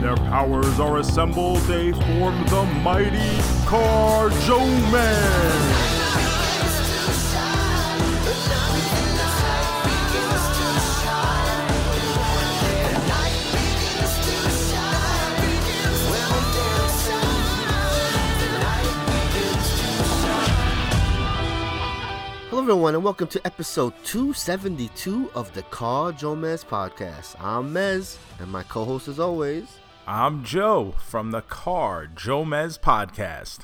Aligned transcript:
Their 0.00 0.16
powers 0.16 0.80
are 0.80 0.96
assembled, 0.96 1.58
they 1.64 1.92
form 1.92 2.42
the 2.46 2.64
mighty 2.82 3.38
Car 3.66 4.30
Joe 4.30 4.64
Man. 4.90 5.90
Hello, 22.48 22.62
everyone, 22.62 22.94
and 22.94 23.04
welcome 23.04 23.28
to 23.28 23.40
episode 23.46 23.92
272 24.04 25.30
of 25.34 25.52
the 25.52 25.62
Car 25.64 26.12
Joe 26.12 26.34
Mez 26.34 26.64
podcast. 26.64 27.38
I'm 27.38 27.74
Mez, 27.74 28.16
and 28.38 28.50
my 28.50 28.62
co 28.62 28.86
host, 28.86 29.06
as 29.06 29.20
always, 29.20 29.79
I'm 30.12 30.42
Joe 30.42 30.96
from 30.98 31.30
the 31.30 31.40
Car 31.40 32.08
Joe 32.08 32.44
Mez 32.44 32.80
podcast. 32.80 33.60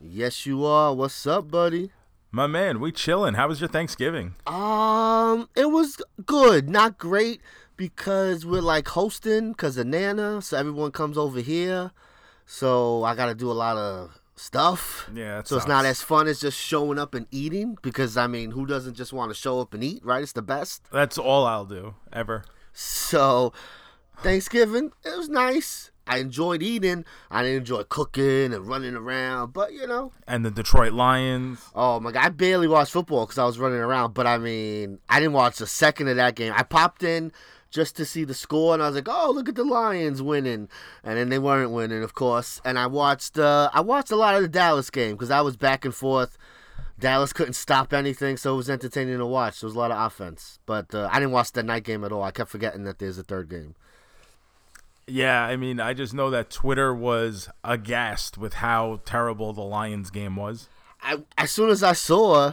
yes, 0.00 0.46
you 0.46 0.64
are. 0.64 0.94
What's 0.94 1.26
up, 1.26 1.50
buddy? 1.50 1.90
My 2.30 2.46
man, 2.46 2.78
we 2.78 2.92
chilling. 2.92 3.34
How 3.34 3.48
was 3.48 3.60
your 3.60 3.66
Thanksgiving? 3.68 4.36
Um, 4.46 5.48
it 5.56 5.72
was 5.72 6.00
good, 6.24 6.70
not 6.70 6.96
great, 6.96 7.40
because 7.76 8.46
we're 8.46 8.60
like 8.60 8.86
hosting 8.86 9.50
because 9.50 9.76
of 9.76 9.88
Nana, 9.88 10.42
so 10.42 10.56
everyone 10.56 10.92
comes 10.92 11.18
over 11.18 11.40
here. 11.40 11.90
So 12.46 13.02
I 13.02 13.16
got 13.16 13.26
to 13.26 13.34
do 13.34 13.50
a 13.50 13.52
lot 13.52 13.76
of 13.76 14.20
stuff. 14.36 15.10
Yeah, 15.12 15.42
So 15.42 15.56
it's 15.56 15.66
not 15.66 15.84
as 15.84 16.02
fun 16.02 16.28
as 16.28 16.38
just 16.38 16.56
showing 16.56 17.00
up 17.00 17.16
and 17.16 17.26
eating, 17.32 17.78
because 17.82 18.16
I 18.16 18.28
mean, 18.28 18.52
who 18.52 18.64
doesn't 18.64 18.94
just 18.94 19.12
want 19.12 19.32
to 19.32 19.34
show 19.34 19.58
up 19.60 19.74
and 19.74 19.82
eat, 19.82 20.04
right? 20.04 20.22
It's 20.22 20.34
the 20.34 20.40
best. 20.40 20.84
That's 20.92 21.18
all 21.18 21.44
I'll 21.46 21.66
do 21.66 21.96
ever. 22.12 22.44
So 22.72 23.52
Thanksgiving, 24.22 24.92
it 25.04 25.16
was 25.18 25.28
nice. 25.28 25.90
I 26.06 26.18
enjoyed 26.18 26.62
eating. 26.62 27.04
I 27.30 27.42
didn't 27.42 27.58
enjoy 27.58 27.82
cooking 27.84 28.52
and 28.52 28.66
running 28.66 28.94
around, 28.94 29.52
but 29.52 29.72
you 29.72 29.86
know, 29.86 30.12
And 30.26 30.44
the 30.44 30.50
Detroit 30.50 30.92
Lions. 30.92 31.60
oh 31.74 31.98
my 32.00 32.12
god, 32.12 32.24
I 32.24 32.28
barely 32.28 32.68
watched 32.68 32.92
football 32.92 33.26
because 33.26 33.38
I 33.38 33.44
was 33.44 33.58
running 33.58 33.78
around. 33.78 34.14
But 34.14 34.26
I 34.26 34.38
mean, 34.38 34.98
I 35.08 35.18
didn't 35.20 35.32
watch 35.34 35.60
a 35.60 35.66
second 35.66 36.08
of 36.08 36.16
that 36.16 36.34
game. 36.36 36.52
I 36.56 36.62
popped 36.62 37.02
in 37.02 37.32
just 37.70 37.96
to 37.96 38.04
see 38.04 38.24
the 38.24 38.34
score, 38.34 38.74
and 38.74 38.82
I 38.82 38.86
was 38.86 38.94
like, 38.96 39.08
oh, 39.08 39.32
look 39.34 39.48
at 39.48 39.54
the 39.54 39.64
Lions 39.64 40.20
winning, 40.22 40.68
and 41.02 41.18
then 41.18 41.28
they 41.28 41.38
weren't 41.38 41.70
winning, 41.72 42.02
of 42.02 42.14
course. 42.14 42.60
And 42.64 42.78
I 42.78 42.86
watched, 42.86 43.38
uh, 43.38 43.70
I 43.72 43.80
watched 43.80 44.10
a 44.12 44.16
lot 44.16 44.34
of 44.36 44.42
the 44.42 44.48
Dallas 44.48 44.90
game 44.90 45.12
because 45.12 45.30
I 45.30 45.40
was 45.40 45.56
back 45.56 45.84
and 45.84 45.94
forth. 45.94 46.36
Dallas 46.98 47.32
couldn't 47.32 47.54
stop 47.54 47.92
anything, 47.92 48.36
so 48.36 48.54
it 48.54 48.56
was 48.58 48.70
entertaining 48.70 49.18
to 49.18 49.26
watch. 49.26 49.60
There 49.60 49.66
was 49.66 49.74
a 49.74 49.78
lot 49.78 49.90
of 49.90 50.00
offense, 50.06 50.58
but 50.66 50.94
uh, 50.94 51.08
I 51.10 51.18
didn't 51.18 51.32
watch 51.32 51.52
the 51.52 51.62
night 51.62 51.82
game 51.84 52.04
at 52.04 52.12
all. 52.12 52.22
I 52.22 52.30
kept 52.30 52.50
forgetting 52.50 52.84
that 52.84 52.98
there's 52.98 53.18
a 53.18 53.24
third 53.24 53.48
game. 53.48 53.74
Yeah, 55.06 55.42
I 55.44 55.56
mean, 55.56 55.80
I 55.80 55.94
just 55.94 56.14
know 56.14 56.30
that 56.30 56.50
Twitter 56.50 56.94
was 56.94 57.48
aghast 57.64 58.38
with 58.38 58.54
how 58.54 59.00
terrible 59.04 59.52
the 59.52 59.62
Lions 59.62 60.10
game 60.10 60.36
was. 60.36 60.68
I, 61.02 61.22
as 61.36 61.50
soon 61.50 61.70
as 61.70 61.82
I 61.82 61.92
saw 61.92 62.52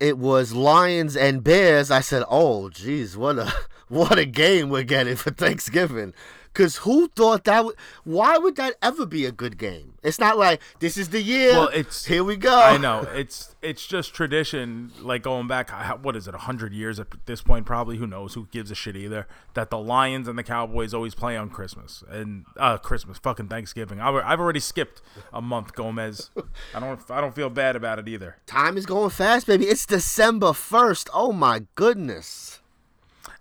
it 0.00 0.18
was 0.18 0.52
Lions 0.52 1.16
and 1.16 1.42
Bears, 1.42 1.90
I 1.90 2.00
said, 2.00 2.24
"Oh, 2.28 2.68
geez, 2.68 3.16
what 3.16 3.38
a 3.38 3.52
what 3.88 4.18
a 4.18 4.24
game 4.24 4.68
we're 4.68 4.84
getting 4.84 5.16
for 5.16 5.30
Thanksgiving." 5.30 6.14
Because 6.58 6.78
who 6.78 7.06
thought 7.06 7.44
that? 7.44 7.64
Would, 7.64 7.76
why 8.02 8.36
would 8.36 8.56
that 8.56 8.74
ever 8.82 9.06
be 9.06 9.24
a 9.24 9.30
good 9.30 9.58
game? 9.58 9.94
It's 10.02 10.18
not 10.18 10.36
like 10.36 10.60
this 10.80 10.96
is 10.96 11.10
the 11.10 11.22
year. 11.22 11.52
Well, 11.52 11.68
it's- 11.68 12.06
here 12.06 12.24
we 12.24 12.34
go. 12.34 12.60
I 12.60 12.76
know 12.78 13.02
it's 13.14 13.54
it's 13.62 13.86
just 13.86 14.12
tradition, 14.12 14.90
like 15.00 15.22
going 15.22 15.46
back. 15.46 15.70
What 16.02 16.16
is 16.16 16.26
it, 16.26 16.34
hundred 16.34 16.72
years 16.72 16.98
at 16.98 17.06
this 17.26 17.42
point? 17.42 17.64
Probably. 17.64 17.98
Who 17.98 18.08
knows? 18.08 18.34
Who 18.34 18.48
gives 18.50 18.72
a 18.72 18.74
shit 18.74 18.96
either? 18.96 19.28
That 19.54 19.70
the 19.70 19.78
Lions 19.78 20.26
and 20.26 20.36
the 20.36 20.42
Cowboys 20.42 20.92
always 20.92 21.14
play 21.14 21.36
on 21.36 21.48
Christmas 21.48 22.02
and 22.10 22.44
uh 22.56 22.76
Christmas, 22.78 23.18
fucking 23.18 23.46
Thanksgiving. 23.46 24.00
I, 24.00 24.10
I've 24.10 24.40
already 24.40 24.58
skipped 24.60 25.00
a 25.32 25.40
month, 25.40 25.74
Gomez. 25.74 26.30
I 26.74 26.80
don't 26.80 27.00
I 27.08 27.20
don't 27.20 27.36
feel 27.36 27.50
bad 27.50 27.76
about 27.76 28.00
it 28.00 28.08
either. 28.08 28.38
Time 28.46 28.76
is 28.76 28.84
going 28.84 29.10
fast, 29.10 29.46
baby. 29.46 29.66
It's 29.66 29.86
December 29.86 30.52
first. 30.52 31.08
Oh 31.14 31.30
my 31.30 31.66
goodness. 31.76 32.57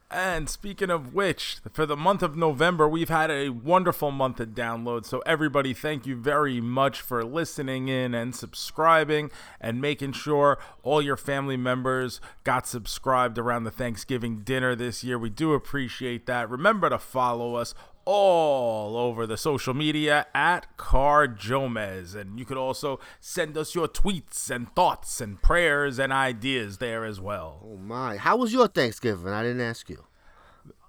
And 0.09 0.49
speaking 0.49 0.89
of 0.89 1.13
which, 1.13 1.57
for 1.73 1.85
the 1.85 1.97
month 1.97 2.23
of 2.23 2.37
November, 2.37 2.87
we've 2.87 3.09
had 3.09 3.29
a 3.29 3.49
wonderful 3.49 4.09
month 4.09 4.39
of 4.39 4.49
downloads. 4.49 5.07
So, 5.07 5.19
everybody, 5.25 5.73
thank 5.73 6.05
you 6.05 6.15
very 6.15 6.61
much 6.61 7.01
for 7.01 7.25
listening 7.25 7.89
in 7.89 8.13
and 8.13 8.33
subscribing 8.33 9.31
and 9.59 9.81
making 9.81 10.13
sure 10.13 10.59
all 10.81 11.01
your 11.01 11.17
family 11.17 11.57
members 11.57 12.21
got 12.45 12.65
subscribed 12.65 13.37
around 13.37 13.65
the 13.65 13.71
Thanksgiving 13.71 14.43
dinner 14.43 14.75
this 14.75 15.03
year. 15.03 15.19
We 15.19 15.29
do 15.29 15.53
appreciate 15.53 16.25
that. 16.27 16.49
Remember 16.49 16.89
to 16.89 16.99
follow 16.99 17.55
us 17.55 17.73
all 18.07 18.95
over 18.95 19.27
the 19.27 19.35
social 19.35 19.73
media 19.73 20.25
at 20.33 20.77
Car 20.77 21.27
Jomez. 21.27 22.15
And 22.15 22.39
you 22.39 22.45
could 22.45 22.55
also 22.55 23.01
send 23.19 23.57
us 23.57 23.75
your 23.75 23.89
tweets 23.89 24.49
and 24.49 24.73
thoughts 24.73 25.19
and 25.19 25.41
prayers 25.41 25.99
and 25.99 26.13
ideas 26.13 26.77
there 26.77 27.03
as 27.03 27.19
well. 27.19 27.59
Oh 27.65 27.75
my. 27.75 28.15
How 28.15 28.37
was 28.37 28.53
your 28.53 28.69
Thanksgiving? 28.69 29.33
I 29.33 29.43
didn't 29.43 29.59
ask 29.59 29.89
you. 29.89 30.05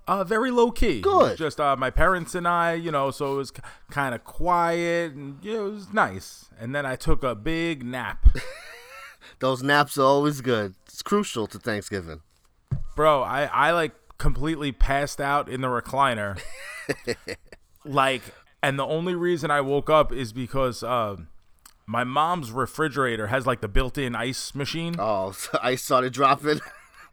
Uh, 0.06 0.22
very 0.22 0.52
low 0.52 0.70
key. 0.70 1.00
Good. 1.00 1.36
Just 1.36 1.58
uh, 1.58 1.74
my 1.76 1.90
parents 1.90 2.36
and 2.36 2.46
I, 2.46 2.74
you 2.74 2.92
know, 2.92 3.10
so 3.10 3.34
it 3.34 3.36
was 3.36 3.52
kind 3.90 4.14
of 4.14 4.22
quiet 4.22 5.12
and 5.12 5.44
you 5.44 5.54
know, 5.54 5.66
it 5.66 5.72
was 5.72 5.92
nice. 5.92 6.48
And 6.56 6.72
then 6.72 6.86
I 6.86 6.94
took 6.94 7.24
a 7.24 7.34
big 7.34 7.84
nap. 7.84 8.28
Those 9.40 9.60
naps 9.60 9.98
are 9.98 10.02
always 10.02 10.40
good. 10.40 10.76
It's 10.86 11.02
crucial 11.02 11.48
to 11.48 11.58
Thanksgiving. 11.58 12.20
Bro, 12.94 13.22
I, 13.22 13.46
I 13.46 13.72
like 13.72 13.92
completely 14.18 14.70
passed 14.70 15.20
out 15.20 15.48
in 15.48 15.62
the 15.62 15.68
recliner. 15.68 16.40
like, 17.84 18.22
and 18.62 18.78
the 18.78 18.86
only 18.86 19.14
reason 19.14 19.50
I 19.50 19.60
woke 19.60 19.90
up 19.90 20.12
is 20.12 20.32
because 20.32 20.82
uh, 20.82 21.16
my 21.86 22.04
mom's 22.04 22.50
refrigerator 22.50 23.28
has 23.28 23.46
like 23.46 23.60
the 23.60 23.68
built 23.68 23.98
in 23.98 24.14
ice 24.14 24.54
machine. 24.54 24.96
Oh, 24.98 25.30
so 25.36 25.58
I 25.62 25.74
started 25.74 26.12
dropping. 26.12 26.60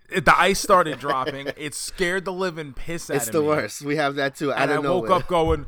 It- 0.09 0.25
the 0.25 0.38
ice 0.40 0.59
started 0.59 1.00
dropping. 1.00 1.47
It 1.58 1.74
scared 1.74 2.25
the 2.25 2.31
living 2.31 2.74
piss 2.74 3.09
out 3.09 3.16
It's 3.18 3.28
of 3.28 3.34
me. 3.34 3.40
It's 3.40 3.44
the 3.44 3.44
worst. 3.44 3.81
We 3.81 3.96
have 3.96 4.16
that 4.16 4.35
too. 4.35 4.53
I 4.53 4.62
and 4.64 4.72
I 4.72 4.78
woke 4.78 5.09
up 5.09 5.25
going, 5.28 5.66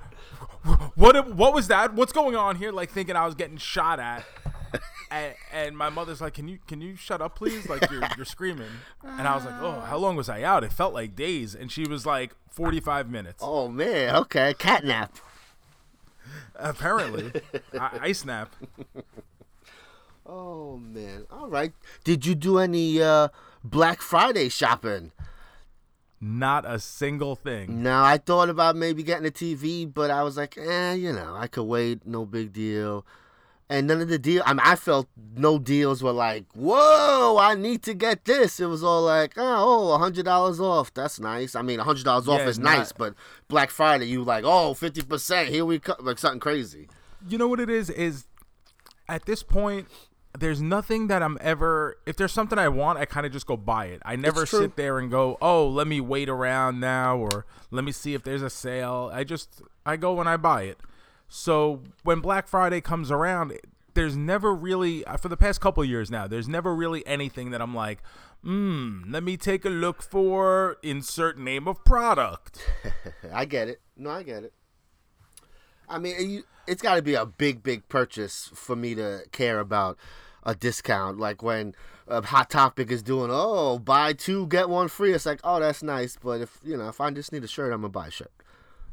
"What? 0.94 1.34
What 1.34 1.56
was 1.56 1.68
that? 1.70 1.94
What's 1.96 2.14
going 2.14 2.36
on 2.36 2.58
here?" 2.58 2.72
Like 2.72 2.92
thinking 2.92 3.16
I 3.16 3.26
was 3.26 3.34
getting 3.34 3.58
shot 3.58 4.00
at. 4.00 4.24
And, 5.10 5.36
and 5.54 5.78
my 5.78 5.90
mother's 5.90 6.20
like, 6.20 6.34
"Can 6.34 6.50
you 6.50 6.60
can 6.68 6.82
you 6.82 6.98
shut 6.98 7.22
up, 7.22 7.34
please? 7.38 7.70
Like 7.70 7.90
you're 7.90 8.04
you're 8.18 8.26
screaming." 8.26 8.68
And 9.02 9.26
I 9.26 9.36
was 9.36 9.46
like, 9.46 9.56
"Oh, 9.62 9.80
how 9.80 9.96
long 9.96 10.18
was 10.18 10.28
I 10.28 10.44
out? 10.44 10.66
It 10.66 10.74
felt 10.74 10.94
like 10.94 11.16
days." 11.16 11.56
And 11.56 11.72
she 11.72 11.86
was 11.86 12.06
like, 12.06 12.36
"45 12.50 13.10
minutes." 13.10 13.42
Oh 13.42 13.70
man, 13.70 14.18
okay, 14.18 14.54
cat 14.56 14.84
nap. 14.84 15.16
Apparently, 16.58 17.32
I, 17.80 18.00
I 18.02 18.12
snap. 18.12 18.54
Oh 20.26 20.76
man, 20.76 21.26
all 21.32 21.48
right. 21.48 21.72
Did 22.04 22.26
you 22.26 22.36
do 22.36 22.58
any 22.58 23.02
uh, 23.02 23.30
Black 23.64 24.02
Friday 24.02 24.50
shopping? 24.50 25.14
Not 26.20 26.66
a 26.66 26.80
single 26.80 27.36
thing. 27.36 27.84
No, 27.84 28.04
I 28.04 28.18
thought 28.18 28.50
about 28.50 28.76
maybe 28.76 29.04
getting 29.04 29.28
a 29.28 29.32
TV, 29.32 29.92
but 29.92 30.10
I 30.10 30.24
was 30.24 30.36
like, 30.36 30.58
eh, 30.58 30.94
you 30.94 31.14
know, 31.14 31.36
I 31.36 31.48
could 31.48 31.64
wait, 31.64 32.06
no 32.06 32.26
big 32.26 32.52
deal. 32.52 33.06
And 33.70 33.86
none 33.88 34.00
of 34.00 34.08
the 34.08 34.18
deal. 34.18 34.44
I 34.46 34.54
mean, 34.54 34.62
I 34.64 34.78
felt 34.78 35.08
no 35.36 35.60
deals 35.60 36.02
were 36.02 36.14
like, 36.14 36.46
whoa, 36.54 37.38
I 37.38 37.54
need 37.56 37.84
to 37.84 37.94
get 37.94 38.24
this. 38.24 38.62
It 38.62 38.68
was 38.68 38.82
all 38.82 39.02
like, 39.02 39.34
ah, 39.38 39.58
oh, 39.60 39.92
a 39.94 39.98
hundred 39.98 40.24
dollars 40.24 40.60
off. 40.62 40.94
That's 40.94 41.20
nice. 41.20 41.54
I 41.54 41.62
mean, 41.64 41.80
a 41.82 41.84
hundred 41.84 42.06
dollars 42.06 42.30
off 42.30 42.40
Yeah, 42.40 42.48
is 42.48 42.60
not- 42.60 42.78
nice, 42.78 42.92
but 42.94 43.14
Black 43.50 43.70
Friday, 43.70 44.06
you 44.06 44.24
like, 44.24 44.46
oh, 44.46 44.74
50 44.74 45.02
percent. 45.02 45.50
Here 45.50 45.66
we 45.66 45.80
come, 45.80 45.98
like 46.00 46.18
something 46.18 46.40
crazy. 46.40 46.88
You 47.28 47.38
know 47.38 47.50
what 47.50 47.60
it 47.60 47.70
is? 47.70 47.90
Is 47.90 48.26
at 49.10 49.26
this 49.26 49.44
point, 49.44 49.88
there's 50.38 50.62
nothing 50.62 51.08
that 51.08 51.22
I'm 51.22 51.38
ever. 51.42 51.98
If 52.06 52.16
there's 52.16 52.32
something 52.32 52.58
I 52.60 52.70
want, 52.70 53.00
I 53.00 53.06
kind 53.06 53.26
of 53.26 53.34
just 53.34 53.48
go 53.48 53.58
buy 53.58 53.88
it. 53.88 54.02
I 54.06 54.16
never 54.16 54.46
sit 54.46 54.76
there 54.78 55.00
and 55.00 55.10
go, 55.12 55.38
"Oh, 55.42 55.68
let 55.68 55.88
me 55.88 56.00
wait 56.00 56.30
around 56.30 56.80
now," 56.80 57.18
or 57.18 57.46
"Let 57.72 57.84
me 57.84 57.92
see 57.92 58.14
if 58.14 58.24
there's 58.24 58.44
a 58.44 58.50
sale." 58.50 59.10
I 59.12 59.24
just 59.24 59.62
I 59.86 59.98
go 59.98 60.20
and 60.20 60.30
I 60.30 60.38
buy 60.38 60.64
it. 60.64 60.80
So 61.28 61.82
when 62.04 62.20
Black 62.20 62.48
Friday 62.48 62.82
comes 62.82 63.12
around, 63.12 63.58
there's 63.94 64.16
never 64.16 64.54
really 64.54 65.04
uh, 65.06 65.18
for 65.18 65.28
the 65.28 65.38
past 65.38 65.60
couple 65.60 65.84
years 65.84 66.10
now. 66.12 66.28
There's 66.28 66.48
never 66.48 66.74
really 66.76 67.06
anything 67.08 67.52
that 67.52 67.62
I'm 67.62 67.76
like, 67.76 68.02
"Hmm, 68.44 69.12
let 69.12 69.24
me 69.24 69.38
take 69.38 69.66
a 69.66 69.70
look 69.70 70.02
for 70.02 70.78
insert 70.84 71.38
name 71.38 71.68
of 71.68 71.84
product." 71.84 72.66
I 73.34 73.46
get 73.46 73.68
it. 73.68 73.82
No, 73.98 74.10
I 74.12 74.24
get 74.24 74.44
it. 74.44 74.54
I 75.90 76.00
mean, 76.00 76.44
it's 76.68 76.82
got 76.82 76.96
to 76.96 77.02
be 77.02 77.16
a 77.16 77.26
big, 77.26 77.64
big 77.64 77.88
purchase 77.88 78.52
for 78.54 78.76
me 78.76 78.94
to 78.96 79.24
care 79.32 79.60
about 79.60 79.98
a 80.44 80.54
discount. 80.54 81.18
Like 81.18 81.42
when 81.42 81.74
a 82.08 82.26
Hot 82.26 82.50
Topic 82.50 82.92
is 82.92 83.02
doing, 83.02 83.30
oh, 83.34 83.80
buy 83.80 84.14
two 84.14 84.48
get 84.48 84.70
one 84.70 84.88
free. 84.90 85.14
It's 85.14 85.26
like, 85.26 85.40
oh, 85.44 85.60
that's 85.60 85.82
nice, 85.82 86.18
but 86.22 86.42
if 86.42 86.60
you 86.64 86.78
know, 86.78 86.88
if 86.88 87.02
I 87.02 87.10
just 87.12 87.32
need 87.32 87.44
a 87.44 87.48
shirt, 87.48 87.74
I'm 87.74 87.82
gonna 87.82 87.90
buy 87.90 88.08
a 88.08 88.12
shirt. 88.12 88.32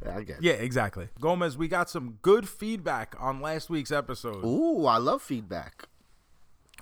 Yeah, 0.04 0.16
I 0.16 0.22
get. 0.22 0.36
It. 0.36 0.42
Yeah, 0.42 0.52
exactly. 0.52 1.08
Gomez, 1.20 1.56
we 1.56 1.68
got 1.68 1.88
some 1.88 2.18
good 2.22 2.48
feedback 2.48 3.14
on 3.18 3.40
last 3.40 3.70
week's 3.70 3.92
episode. 3.92 4.44
Ooh, 4.44 4.86
I 4.86 4.98
love 4.98 5.22
feedback. 5.22 5.88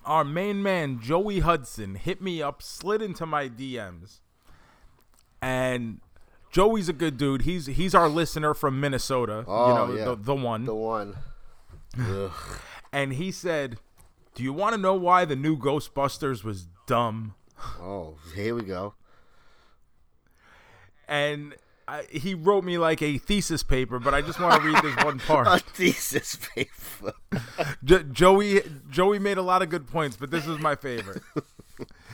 Our 0.04 0.24
main 0.24 0.62
man 0.62 1.00
Joey 1.00 1.40
Hudson 1.40 1.94
hit 1.94 2.20
me 2.20 2.42
up, 2.42 2.60
slid 2.60 3.00
into 3.00 3.24
my 3.24 3.48
DMs, 3.48 4.20
and 5.40 6.00
Joey's 6.50 6.88
a 6.88 6.92
good 6.92 7.16
dude. 7.16 7.42
He's 7.42 7.66
he's 7.66 7.94
our 7.94 8.08
listener 8.08 8.52
from 8.52 8.80
Minnesota. 8.80 9.44
Oh, 9.46 9.69
you 9.69 9.74
know, 9.74 9.98
yeah. 9.98 10.04
the, 10.06 10.16
the 10.16 10.34
one. 10.34 10.64
The 10.64 10.74
one. 10.74 11.16
And 12.92 13.14
he 13.14 13.30
said, 13.30 13.78
"Do 14.34 14.42
you 14.42 14.52
want 14.52 14.74
to 14.74 14.80
know 14.80 14.94
why 14.94 15.24
the 15.24 15.36
new 15.36 15.56
Ghostbusters 15.56 16.42
was 16.42 16.66
dumb?" 16.86 17.34
Oh, 17.80 18.16
here 18.34 18.54
we 18.54 18.62
go. 18.62 18.94
And 21.08 21.54
I, 21.92 22.06
he 22.10 22.34
wrote 22.34 22.64
me 22.64 22.78
like 22.78 23.02
a 23.02 23.18
thesis 23.18 23.62
paper, 23.62 23.98
but 23.98 24.14
I 24.14 24.22
just 24.22 24.40
want 24.40 24.62
to 24.62 24.66
read 24.66 24.82
this 24.82 25.04
one 25.04 25.18
part. 25.26 25.46
A 25.46 25.58
thesis 25.58 26.36
paper. 26.36 27.12
Jo- 27.84 28.02
Joey 28.04 28.62
Joey 28.88 29.18
made 29.18 29.36
a 29.36 29.42
lot 29.42 29.60
of 29.60 29.68
good 29.68 29.86
points, 29.86 30.16
but 30.16 30.30
this 30.30 30.46
is 30.46 30.58
my 30.58 30.74
favorite. 30.74 31.22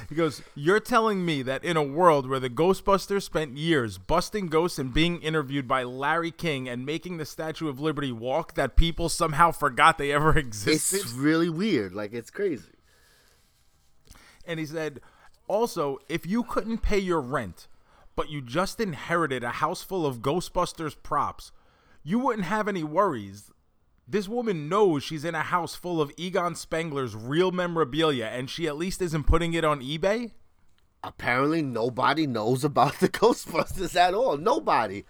He 0.09 0.17
goes, 0.17 0.43
"You're 0.57 0.81
telling 0.81 1.25
me 1.25 1.43
that 1.43 1.63
in 1.63 1.77
a 1.77 1.83
world 1.83 2.29
where 2.29 2.41
the 2.41 2.51
Ghostbusters 2.51 3.23
spent 3.23 3.57
years 3.57 3.99
busting 3.99 4.49
ghosts 4.49 4.81
and 4.81 4.93
being 4.93 5.21
interviewed 5.23 5.69
by 5.69 5.85
Larry 5.85 6.33
King 6.33 6.69
and 6.69 6.85
making 6.85 7.19
the 7.19 7.27
Statue 7.27 7.69
of 7.69 7.79
Liberty 7.79 8.11
walk, 8.11 8.55
that 8.55 8.75
people 8.75 9.09
somehow 9.09 9.53
forgot 9.53 9.97
they 9.97 10.11
ever 10.11 10.37
existed?" 10.37 11.01
It's 11.03 11.13
really 11.13 11.49
weird. 11.51 11.95
Like 11.95 12.13
it's 12.13 12.31
crazy. 12.31 12.73
And 14.45 14.59
he 14.59 14.67
said, 14.67 15.01
also, 15.47 15.99
if 16.09 16.27
you 16.27 16.43
couldn't 16.43 16.79
pay 16.79 16.99
your 16.99 17.21
rent, 17.21 17.69
but 18.19 18.31
you 18.31 18.43
just 18.43 18.81
inherited 18.81 19.45
a 19.45 19.51
house 19.51 19.85
full 19.85 20.05
of 20.05 20.23
Ghostbusters 20.23 20.97
props, 21.05 21.53
you 22.03 22.19
wouldn't 22.19 22.47
have 22.47 22.67
any 22.67 22.83
worries. 22.83 23.53
This 24.09 24.27
woman 24.27 24.69
knows 24.69 25.05
she's 25.05 25.25
in 25.25 25.37
a 25.37 25.43
house 25.43 25.77
full 25.77 26.03
of 26.03 26.11
Egon 26.17 26.57
Spengler's 26.57 27.15
real 27.15 27.53
memorabilia, 27.53 28.25
and 28.25 28.51
she 28.51 28.67
at 28.67 28.77
least 28.77 29.01
isn't 29.03 29.29
putting 29.29 29.55
it 29.55 29.65
on 29.65 29.81
eBay? 29.81 30.33
Apparently, 31.05 31.63
nobody 31.63 32.27
knows 32.27 32.65
about 32.65 32.99
the 32.99 33.09
Ghostbusters 33.21 33.95
at 33.95 34.15
all. 34.15 34.37
Nobody. 34.37 35.05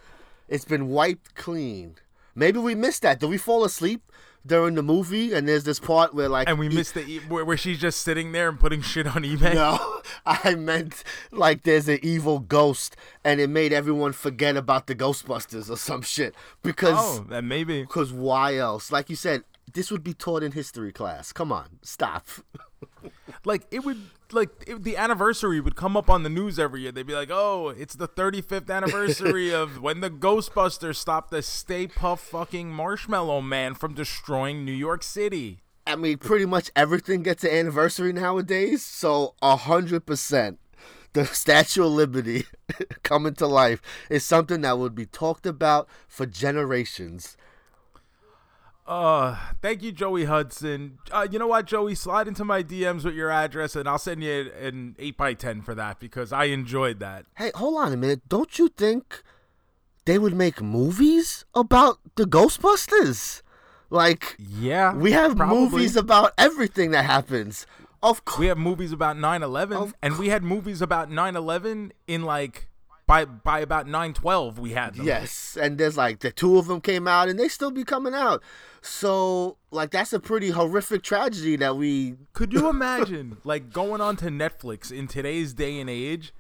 It's 0.47 0.67
been 0.67 0.89
wiped 0.89 1.35
clean. 1.35 1.95
Maybe 2.35 2.59
we 2.59 2.75
missed 2.75 3.01
that. 3.01 3.21
Did 3.21 3.31
we 3.31 3.39
fall 3.39 3.65
asleep 3.65 4.13
during 4.47 4.75
the 4.75 4.83
movie? 4.83 5.33
And 5.33 5.47
there's 5.49 5.65
this 5.65 5.79
part 5.81 6.15
where 6.15 6.29
like 6.29 6.49
And 6.49 6.59
we 6.59 6.67
e- 6.67 6.75
missed 6.75 6.95
the 6.95 7.07
e- 7.07 7.21
where, 7.29 7.45
where 7.45 7.57
she's 7.57 7.79
just 7.79 8.01
sitting 8.03 8.33
there 8.33 8.49
and 8.49 8.59
putting 8.59 8.81
shit 8.83 9.07
on 9.07 9.23
eBay. 9.23 9.55
No, 9.55 10.01
I 10.27 10.55
meant 10.55 11.03
like 11.31 11.63
there's 11.65 11.89
an 11.89 11.99
evil 12.03 12.39
ghost, 12.39 12.97
and 13.25 13.41
it 13.41 13.49
made 13.51 13.73
everyone 13.73 14.13
forget 14.13 14.57
about 14.57 14.87
the 14.87 14.95
Ghostbusters 14.95 15.71
or 15.71 15.77
some 15.77 16.03
shit. 16.03 16.35
Because 16.63 16.97
Oh, 17.21 17.27
then 17.29 17.49
maybe. 17.49 17.83
Because 17.83 18.13
why 18.13 18.57
else? 18.57 18.91
Like 18.93 19.11
you 19.11 19.17
said, 19.17 19.45
this 19.73 19.91
would 19.91 20.03
be 20.03 20.15
taught 20.15 20.43
in 20.43 20.53
history 20.53 20.93
class. 20.93 21.33
Come 21.33 21.53
on, 21.53 21.79
stop. 21.83 22.27
like 23.45 23.67
it 23.71 23.85
would 23.85 24.01
like 24.33 24.51
it, 24.67 24.83
the 24.85 24.97
anniversary 24.97 25.61
would 25.61 25.77
come 25.77 25.97
up 25.97 26.11
on 26.11 26.23
the 26.23 26.29
news 26.29 26.59
every 26.59 26.83
year. 26.83 26.93
They'd 26.93 27.07
be 27.07 27.15
like, 27.15 27.31
"Oh, 27.31 27.69
it's 27.69 27.95
the 27.95 28.09
35th 28.09 28.71
anniversary 28.71 29.53
of 29.55 29.81
when 29.81 30.01
the 30.01 30.11
Ghostbusters 30.11 30.97
stopped 30.97 31.31
the 31.31 31.43
Stay 31.43 31.87
Puft 31.87 32.19
fucking 32.21 32.71
Marshmallow 32.71 33.41
Man 33.41 33.75
from 33.75 33.95
destroying 33.95 34.65
New 34.65 34.73
York 34.73 35.03
City." 35.03 35.61
I 35.87 35.97
mean, 35.97 36.19
pretty 36.19 36.45
much 36.45 36.71
everything 36.77 37.23
gets 37.23 37.45
an 37.45 37.51
anniversary 37.51 38.13
nowadays. 38.13 38.85
So 38.85 39.35
a 39.41 39.57
hundred 39.57 40.05
percent, 40.05 40.59
the 41.15 41.25
Statue 41.33 41.85
of 41.85 41.93
Liberty 41.93 42.45
coming 43.03 43.35
to 43.35 43.47
life 43.47 43.81
is 44.11 44.25
something 44.25 44.61
that 44.61 44.79
would 44.79 44.95
be 44.95 45.07
talked 45.07 45.47
about 45.47 45.89
for 46.07 46.27
generations. 46.27 47.37
Uh, 48.89 49.37
thank 49.61 49.83
you, 49.83 49.93
Joey 49.93 50.25
Hudson. 50.25 50.99
Uh, 51.13 51.29
you 51.31 51.39
know 51.39 51.47
what, 51.49 51.67
Joey? 51.67 51.95
Slide 51.95 52.27
into 52.27 52.43
my 52.43 52.63
DMs 52.63 53.05
with 53.05 53.15
your 53.15 53.31
address, 53.31 53.77
and 53.77 53.87
I'll 53.87 53.99
send 53.99 54.25
you 54.25 54.51
an 54.59 54.97
eight 54.99 55.19
by 55.19 55.35
ten 55.35 55.61
for 55.61 55.75
that 55.75 56.01
because 56.01 56.33
I 56.33 56.45
enjoyed 56.45 56.99
that. 57.01 57.27
Hey, 57.37 57.51
hold 57.55 57.77
on 57.79 57.93
a 57.93 57.99
minute. 57.99 58.27
Don't 58.31 58.59
you 58.59 58.69
think 58.71 59.23
they 60.07 60.19
would 60.19 60.35
make 60.35 60.63
movies 60.63 61.45
about 61.55 61.99
the 62.17 62.25
Ghostbusters? 62.25 63.43
Like, 63.91 64.37
Yeah, 64.39 64.95
we 64.95 65.13
have 65.13 65.37
probably. 65.37 65.59
movies 65.61 65.95
about 65.95 66.33
everything 66.39 66.91
that 66.93 67.05
happens. 67.05 67.67
Of 68.03 68.25
course. 68.25 68.39
We 68.39 68.47
have 68.47 68.57
movies 68.59 68.93
about 68.93 69.17
9/11 69.19 69.93
and 70.01 70.19
we 70.19 70.29
had 70.31 70.43
movies 70.43 70.81
about 70.81 71.11
9/11 71.11 71.93
in 72.07 72.23
like 72.23 72.69
by 73.07 73.25
by 73.25 73.61
about 73.61 73.87
9/12 73.87 74.59
we 74.59 74.73
had 74.73 74.95
them. 74.95 75.07
Yes, 75.07 75.57
and 75.61 75.79
there's 75.79 75.97
like 75.97 76.21
the 76.21 76.31
two 76.31 76.59
of 76.59 76.67
them 76.67 76.81
came 76.83 77.09
out, 77.09 77.29
and 77.29 77.39
they 77.41 77.49
still 77.49 77.71
be 77.71 77.83
coming 77.83 78.15
out. 78.15 78.43
So 78.89 79.59
like 79.71 79.91
that's 79.91 80.13
a 80.13 80.19
pretty 80.19 80.51
horrific 80.51 81.03
tragedy 81.03 81.57
that 81.57 81.77
we. 81.77 82.17
Could 82.33 82.53
you 82.53 82.69
imagine 82.69 83.37
like 83.45 83.73
going 83.73 84.01
on 84.01 84.17
to 84.17 84.27
Netflix 84.27 84.91
in 84.91 85.07
today's 85.07 85.53
day 85.53 85.79
and 85.79 85.91
age 85.91 86.33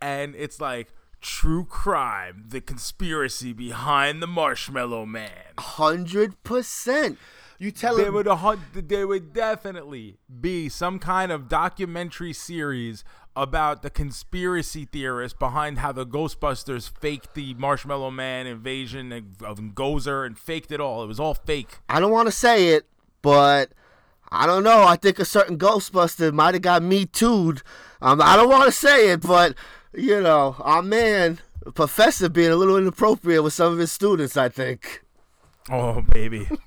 and 0.00 0.34
it's 0.36 0.60
like 0.60 0.92
true 1.20 1.64
crime, 1.64 2.44
the 2.48 2.60
conspiracy 2.60 3.54
behind 3.54 4.22
the 4.22 4.26
Marshmallow 4.26 5.06
Man. 5.06 5.30
Hundred 5.58 6.40
percent. 6.44 7.18
You 7.58 7.70
tell 7.70 7.96
There 7.96 8.06
him 8.08 8.14
would 8.14 8.26
a 8.26 8.36
hun- 8.36 8.64
there 8.74 9.06
would 9.06 9.32
definitely 9.32 10.16
be 10.40 10.68
some 10.68 10.98
kind 10.98 11.30
of 11.32 11.48
documentary 11.48 12.32
series 12.32 13.04
about 13.36 13.82
the 13.82 13.90
conspiracy 13.90 14.84
theorists 14.84 15.36
behind 15.38 15.78
how 15.78 15.90
the 15.92 16.06
Ghostbusters 16.06 16.88
faked 16.90 17.34
the 17.34 17.54
Marshmallow 17.54 18.10
Man 18.10 18.46
invasion 18.46 19.12
of 19.12 19.42
of 19.42 19.58
Gozer 19.74 20.26
and 20.26 20.38
faked 20.38 20.70
it 20.72 20.80
all. 20.80 21.02
It 21.02 21.06
was 21.06 21.20
all 21.20 21.34
fake. 21.34 21.78
I 21.88 22.00
don't 22.00 22.12
want 22.12 22.26
to 22.26 22.32
say 22.32 22.68
it, 22.68 22.86
but 23.22 23.70
I 24.30 24.46
don't 24.46 24.64
know. 24.64 24.84
I 24.84 24.96
think 24.96 25.18
a 25.18 25.24
certain 25.24 25.56
Ghostbuster 25.58 26.32
might 26.32 26.54
have 26.54 26.62
got 26.62 26.82
me 26.82 27.06
too'd. 27.06 27.62
Um, 28.02 28.20
I 28.20 28.36
don't 28.36 28.48
want 28.50 28.66
to 28.66 28.72
say 28.72 29.10
it, 29.10 29.20
but 29.22 29.54
you 29.92 30.20
know, 30.20 30.56
our 30.58 30.82
man, 30.82 31.40
Professor, 31.74 32.28
being 32.28 32.50
a 32.50 32.56
little 32.56 32.76
inappropriate 32.76 33.42
with 33.44 33.52
some 33.52 33.72
of 33.72 33.78
his 33.78 33.92
students. 33.92 34.36
I 34.36 34.48
think. 34.48 35.02
Oh 35.70 36.02
baby. 36.02 36.48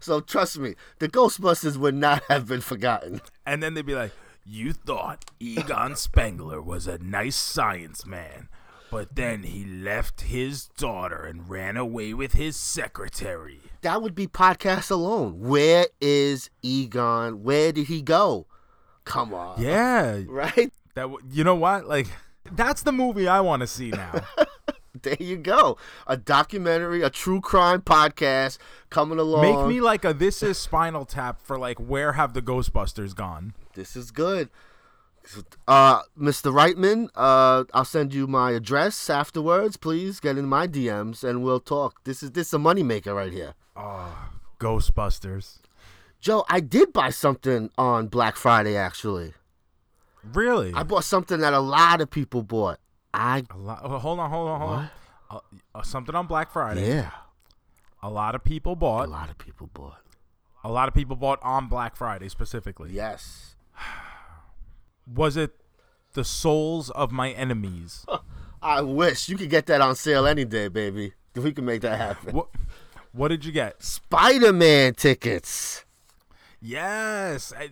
So 0.00 0.20
trust 0.20 0.58
me, 0.58 0.74
the 0.98 1.08
Ghostbusters 1.08 1.76
would 1.76 1.94
not 1.94 2.22
have 2.28 2.46
been 2.46 2.60
forgotten. 2.60 3.20
and 3.46 3.62
then 3.62 3.74
they'd 3.74 3.86
be 3.86 3.94
like, 3.94 4.12
"You 4.44 4.72
thought 4.72 5.24
Egon 5.40 5.96
Spengler 5.96 6.60
was 6.62 6.86
a 6.86 6.98
nice 6.98 7.36
science 7.36 8.04
man." 8.06 8.48
But 8.90 9.16
then 9.16 9.42
he 9.42 9.66
left 9.66 10.22
his 10.22 10.68
daughter 10.78 11.22
and 11.26 11.48
ran 11.50 11.76
away 11.76 12.14
with 12.14 12.32
his 12.32 12.56
secretary. 12.56 13.60
that 13.82 14.00
would 14.00 14.14
be 14.14 14.26
podcast 14.26 14.90
alone. 14.90 15.38
Where 15.40 15.86
is 16.00 16.48
Egon? 16.62 17.42
Where 17.42 17.70
did 17.70 17.86
he 17.88 18.00
go? 18.00 18.46
Come 19.04 19.34
on. 19.34 19.60
Yeah, 19.62 20.20
Right? 20.26 20.72
that 20.94 21.02
w- 21.02 21.18
you 21.30 21.44
know 21.44 21.54
what? 21.54 21.86
Like 21.86 22.08
that's 22.50 22.82
the 22.82 22.92
movie 22.92 23.28
I 23.28 23.40
want 23.40 23.60
to 23.60 23.66
see 23.66 23.90
now. 23.90 24.22
There 25.02 25.16
you 25.20 25.36
go. 25.36 25.76
A 26.06 26.16
documentary, 26.16 27.02
a 27.02 27.10
true 27.10 27.40
crime 27.40 27.82
podcast 27.82 28.58
coming 28.90 29.18
along. 29.18 29.42
Make 29.42 29.66
me 29.68 29.80
like 29.80 30.04
a 30.04 30.12
This 30.12 30.42
Is 30.42 30.58
Spinal 30.58 31.04
Tap 31.04 31.40
for 31.40 31.58
like 31.58 31.78
where 31.78 32.14
have 32.14 32.32
the 32.32 32.42
Ghostbusters 32.42 33.14
gone? 33.14 33.54
This 33.74 33.94
is 33.94 34.10
good. 34.10 34.48
Uh, 35.66 36.00
Mr. 36.18 36.52
Reitman, 36.52 37.10
uh, 37.14 37.64
I'll 37.74 37.84
send 37.84 38.14
you 38.14 38.26
my 38.26 38.52
address 38.52 39.10
afterwards. 39.10 39.76
Please 39.76 40.20
get 40.20 40.38
in 40.38 40.46
my 40.46 40.66
DMs 40.66 41.22
and 41.22 41.42
we'll 41.42 41.60
talk. 41.60 42.02
This 42.04 42.22
is 42.22 42.32
this 42.32 42.48
is 42.48 42.54
a 42.54 42.58
moneymaker 42.58 43.14
right 43.14 43.32
here. 43.32 43.54
Oh, 43.76 44.30
Ghostbusters. 44.58 45.58
Joe, 46.20 46.44
I 46.48 46.60
did 46.60 46.92
buy 46.92 47.10
something 47.10 47.70
on 47.76 48.08
Black 48.08 48.36
Friday 48.36 48.76
actually. 48.76 49.34
Really? 50.24 50.72
I 50.74 50.82
bought 50.82 51.04
something 51.04 51.40
that 51.40 51.52
a 51.52 51.60
lot 51.60 52.00
of 52.00 52.10
people 52.10 52.42
bought. 52.42 52.80
I 53.14 53.44
A 53.50 53.56
lot, 53.56 53.78
hold 53.80 54.18
on, 54.20 54.30
hold 54.30 54.48
on, 54.48 54.60
hold 54.60 54.72
on. 54.72 54.90
Uh, 55.30 55.38
uh, 55.74 55.82
something 55.82 56.14
on 56.14 56.26
Black 56.26 56.50
Friday. 56.52 56.88
yeah, 56.88 57.10
A 58.02 58.08
lot 58.10 58.34
of 58.34 58.44
people 58.44 58.76
bought. 58.76 59.06
a 59.08 59.10
lot 59.10 59.28
of 59.30 59.38
people 59.38 59.68
bought. 59.72 59.98
A 60.64 60.70
lot 60.70 60.88
of 60.88 60.94
people 60.94 61.16
bought 61.16 61.38
on 61.42 61.68
Black 61.68 61.96
Friday 61.96 62.28
specifically. 62.28 62.90
Yes. 62.92 63.54
Was 65.06 65.36
it 65.36 65.52
the 66.14 66.24
souls 66.24 66.90
of 66.90 67.10
my 67.12 67.30
enemies? 67.30 68.04
I 68.62 68.82
wish 68.82 69.28
you 69.28 69.36
could 69.36 69.50
get 69.50 69.66
that 69.66 69.80
on 69.80 69.94
sale 69.94 70.26
any 70.26 70.44
day, 70.44 70.68
baby. 70.68 71.12
If 71.34 71.44
we 71.44 71.52
can 71.52 71.64
make 71.64 71.82
that 71.82 71.96
happen. 71.98 72.34
what? 72.34 72.48
What 73.12 73.28
did 73.28 73.44
you 73.44 73.52
get? 73.52 73.82
Spider 73.82 74.52
Man 74.52 74.94
tickets. 74.94 75.84
Yes. 76.60 77.52
I, 77.56 77.70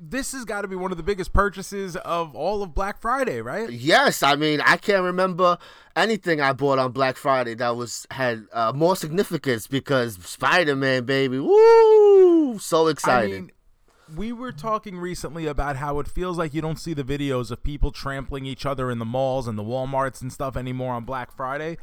this 0.00 0.32
has 0.32 0.44
got 0.44 0.62
to 0.62 0.68
be 0.68 0.76
one 0.76 0.90
of 0.90 0.96
the 0.96 1.02
biggest 1.02 1.32
purchases 1.32 1.96
of 1.96 2.34
all 2.34 2.62
of 2.62 2.74
Black 2.74 3.00
Friday, 3.00 3.40
right? 3.40 3.70
Yes, 3.70 4.22
I 4.22 4.36
mean 4.36 4.60
I 4.60 4.76
can't 4.76 5.02
remember 5.02 5.58
anything 5.96 6.40
I 6.40 6.52
bought 6.52 6.78
on 6.78 6.92
Black 6.92 7.16
Friday 7.16 7.54
that 7.54 7.76
was 7.76 8.06
had 8.10 8.46
uh, 8.52 8.72
more 8.74 8.96
significance 8.96 9.66
because 9.66 10.14
Spider 10.16 10.76
Man, 10.76 11.04
baby, 11.04 11.38
woo, 11.38 12.58
so 12.58 12.86
excited. 12.86 13.30
I 13.30 13.40
mean, 13.40 13.52
we 14.16 14.32
were 14.32 14.52
talking 14.52 14.98
recently 14.98 15.46
about 15.46 15.76
how 15.76 15.98
it 16.00 16.08
feels 16.08 16.36
like 16.38 16.54
you 16.54 16.60
don't 16.60 16.78
see 16.78 16.94
the 16.94 17.04
videos 17.04 17.50
of 17.50 17.62
people 17.62 17.92
trampling 17.92 18.44
each 18.44 18.66
other 18.66 18.90
in 18.90 18.98
the 18.98 19.04
malls 19.04 19.46
and 19.46 19.58
the 19.58 19.62
WalMarts 19.62 20.20
and 20.20 20.32
stuff 20.32 20.56
anymore 20.56 20.94
on 20.94 21.04
Black 21.04 21.30
Friday. 21.30 21.78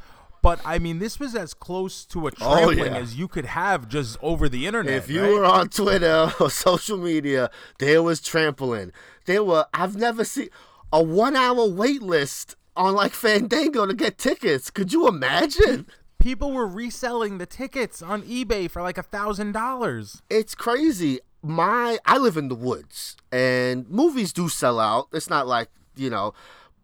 But 0.47 0.61
I 0.63 0.79
mean, 0.79 0.99
this 0.99 1.19
was 1.19 1.35
as 1.35 1.53
close 1.53 2.05
to 2.05 2.27
a 2.27 2.31
oh, 2.39 2.55
trampling 2.55 2.79
Oh, 2.79 2.85
yeah. 2.85 2.95
as 2.95 3.15
you 3.15 3.27
could 3.27 3.43
have 3.43 3.89
just 3.89 4.17
over 4.21 4.47
the 4.47 4.65
internet. 4.65 4.93
If 4.93 5.09
you 5.09 5.21
right? 5.21 5.33
were 5.33 5.43
on 5.43 5.67
Twitter 5.67 6.31
or 6.39 6.49
social 6.49 6.97
media, 6.97 7.51
there 7.79 8.01
was 8.01 8.21
trampling. 8.21 8.93
There 9.25 9.43
were 9.43 9.65
I've 9.73 9.97
never 9.97 10.23
seen 10.23 10.47
a 10.93 11.03
one 11.03 11.35
hour 11.35 11.67
wait 11.67 12.01
list 12.01 12.55
on 12.77 12.93
like 12.93 13.11
Fandango 13.11 13.85
to 13.87 13.93
get 13.93 14.17
tickets. 14.17 14.69
Could 14.69 14.93
you 14.93 15.09
imagine? 15.09 15.85
people 16.17 16.53
were 16.53 16.65
reselling 16.65 17.39
the 17.39 17.45
tickets 17.45 18.01
on 18.01 18.23
eBay 18.23 18.71
for 18.71 18.81
like 18.81 18.97
a 18.97 19.03
thousand 19.03 19.51
dollars. 19.51 20.21
It's 20.29 20.55
crazy. 20.55 21.19
My 21.43 21.99
I 22.05 22.17
live 22.17 22.37
in 22.37 22.47
the 22.47 22.55
woods 22.55 23.17
and 23.33 23.89
movies 23.89 24.31
do 24.31 24.47
sell 24.47 24.79
out. 24.79 25.09
It's 25.11 25.29
not 25.29 25.45
like, 25.45 25.67
you 25.97 26.09
know, 26.09 26.33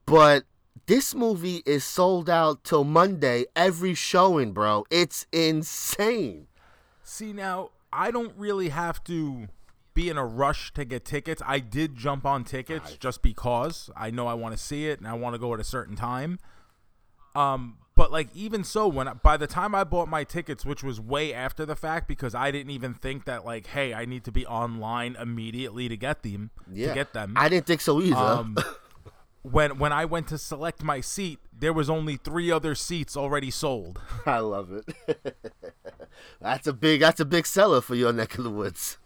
but 0.05 0.43
this 0.85 1.15
movie 1.15 1.63
is 1.65 1.83
sold 1.83 2.29
out 2.29 2.63
till 2.63 2.83
Monday 2.83 3.45
every 3.55 3.93
showing, 3.93 4.51
bro. 4.51 4.85
It's 4.89 5.25
insane. 5.31 6.47
See 7.03 7.33
now, 7.33 7.69
I 7.91 8.11
don't 8.11 8.33
really 8.37 8.69
have 8.69 9.03
to 9.05 9.47
be 9.93 10.09
in 10.09 10.17
a 10.17 10.25
rush 10.25 10.73
to 10.73 10.85
get 10.85 11.05
tickets. 11.05 11.41
I 11.45 11.59
did 11.59 11.95
jump 11.95 12.25
on 12.25 12.43
tickets 12.43 12.97
just 12.97 13.21
because 13.21 13.89
I 13.95 14.11
know 14.11 14.27
I 14.27 14.33
want 14.33 14.57
to 14.57 14.61
see 14.61 14.87
it 14.87 14.99
and 14.99 15.07
I 15.07 15.13
want 15.13 15.35
to 15.35 15.39
go 15.39 15.53
at 15.53 15.59
a 15.59 15.63
certain 15.63 15.95
time. 15.95 16.39
Um, 17.35 17.77
but 17.95 18.11
like 18.11 18.29
even 18.35 18.63
so, 18.63 18.87
when 18.87 19.07
I, 19.07 19.13
by 19.13 19.37
the 19.37 19.47
time 19.47 19.75
I 19.75 19.83
bought 19.83 20.07
my 20.07 20.23
tickets, 20.23 20.65
which 20.65 20.83
was 20.83 20.99
way 20.99 21.33
after 21.33 21.65
the 21.65 21.75
fact, 21.75 22.07
because 22.07 22.33
I 22.33 22.49
didn't 22.51 22.71
even 22.71 22.93
think 22.93 23.25
that 23.25 23.45
like, 23.45 23.67
hey, 23.67 23.93
I 23.93 24.05
need 24.05 24.23
to 24.25 24.31
be 24.31 24.45
online 24.47 25.15
immediately 25.15 25.87
to 25.89 25.97
get 25.97 26.23
them. 26.23 26.49
Yeah. 26.71 26.89
To 26.89 26.93
get 26.95 27.13
them. 27.13 27.33
I 27.35 27.49
didn't 27.49 27.67
think 27.67 27.81
so 27.81 28.01
either. 28.01 28.15
Um, 28.15 28.57
when 29.43 29.77
when 29.77 29.91
I 29.93 30.05
went 30.05 30.27
to 30.29 30.37
select 30.37 30.83
my 30.83 30.99
seat, 31.01 31.39
there 31.57 31.73
was 31.73 31.89
only 31.89 32.17
three 32.17 32.49
other 32.51 32.73
seats 32.75 33.15
already 33.15 33.51
sold. 33.51 33.99
I 34.25 34.39
love 34.39 34.71
it. 34.71 35.35
that's 36.41 36.65
a 36.67 36.73
big 36.73 37.01
that's 37.01 37.19
a 37.19 37.25
big 37.25 37.45
seller 37.45 37.81
for 37.81 37.95
your 37.95 38.11
neck 38.11 38.37
of 38.37 38.43
the 38.43 38.49
woods. 38.49 38.97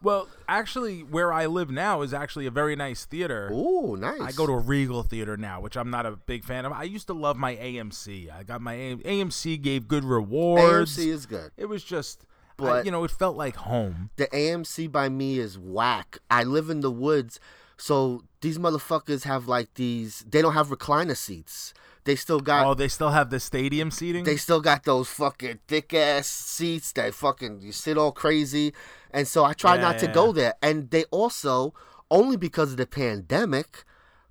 Well, 0.00 0.28
actually, 0.48 1.00
where 1.00 1.32
I 1.32 1.46
live 1.46 1.70
now 1.70 2.02
is 2.02 2.14
actually 2.14 2.46
a 2.46 2.52
very 2.52 2.76
nice 2.76 3.04
theater. 3.04 3.50
Ooh, 3.52 3.96
nice. 3.96 4.20
I 4.20 4.30
go 4.30 4.46
to 4.46 4.52
a 4.52 4.58
Regal 4.60 5.02
theater 5.02 5.36
now, 5.36 5.60
which 5.60 5.76
I'm 5.76 5.90
not 5.90 6.06
a 6.06 6.12
big 6.12 6.44
fan 6.44 6.64
of. 6.64 6.70
I 6.72 6.84
used 6.84 7.08
to 7.08 7.14
love 7.14 7.36
my 7.36 7.56
AMC. 7.56 8.32
I 8.32 8.44
got 8.44 8.60
my 8.60 8.74
AM- 8.74 9.00
AMC 9.00 9.60
gave 9.60 9.88
good 9.88 10.04
rewards. 10.04 10.96
AMC 10.96 11.08
is 11.08 11.26
good. 11.26 11.50
It 11.56 11.64
was 11.64 11.82
just, 11.82 12.26
I- 12.30 12.62
But- 12.62 12.84
you 12.84 12.92
know, 12.92 13.02
it 13.02 13.10
felt 13.10 13.36
like 13.36 13.56
home. 13.56 14.10
The 14.14 14.28
AMC 14.28 14.86
by 14.86 15.08
me 15.08 15.40
is 15.40 15.58
whack. 15.58 16.18
I 16.30 16.44
live 16.44 16.70
in 16.70 16.78
the 16.80 16.92
woods, 16.92 17.40
so 17.78 18.24
these 18.40 18.58
motherfuckers 18.58 19.24
have 19.24 19.48
like 19.48 19.74
these. 19.74 20.24
They 20.28 20.42
don't 20.42 20.54
have 20.54 20.68
recliner 20.68 21.16
seats. 21.16 21.72
They 22.04 22.16
still 22.16 22.40
got. 22.40 22.66
oh, 22.66 22.74
they 22.74 22.88
still 22.88 23.10
have 23.10 23.30
the 23.30 23.38
stadium 23.40 23.90
seating. 23.90 24.24
They 24.24 24.36
still 24.36 24.60
got 24.60 24.84
those 24.84 25.08
fucking 25.08 25.58
thick 25.68 25.92
ass 25.92 26.26
seats 26.26 26.92
that 26.92 27.12
fucking 27.14 27.60
you 27.60 27.72
sit 27.72 27.98
all 27.98 28.12
crazy. 28.12 28.72
And 29.10 29.28
so 29.28 29.44
I 29.44 29.52
try 29.52 29.76
not 29.76 29.98
to 29.98 30.06
Yeah. 30.06 30.12
go 30.12 30.32
there. 30.32 30.54
And 30.62 30.90
they 30.90 31.04
also, 31.04 31.74
only 32.10 32.36
because 32.36 32.70
of 32.72 32.76
the 32.78 32.86
pandemic, 32.86 33.84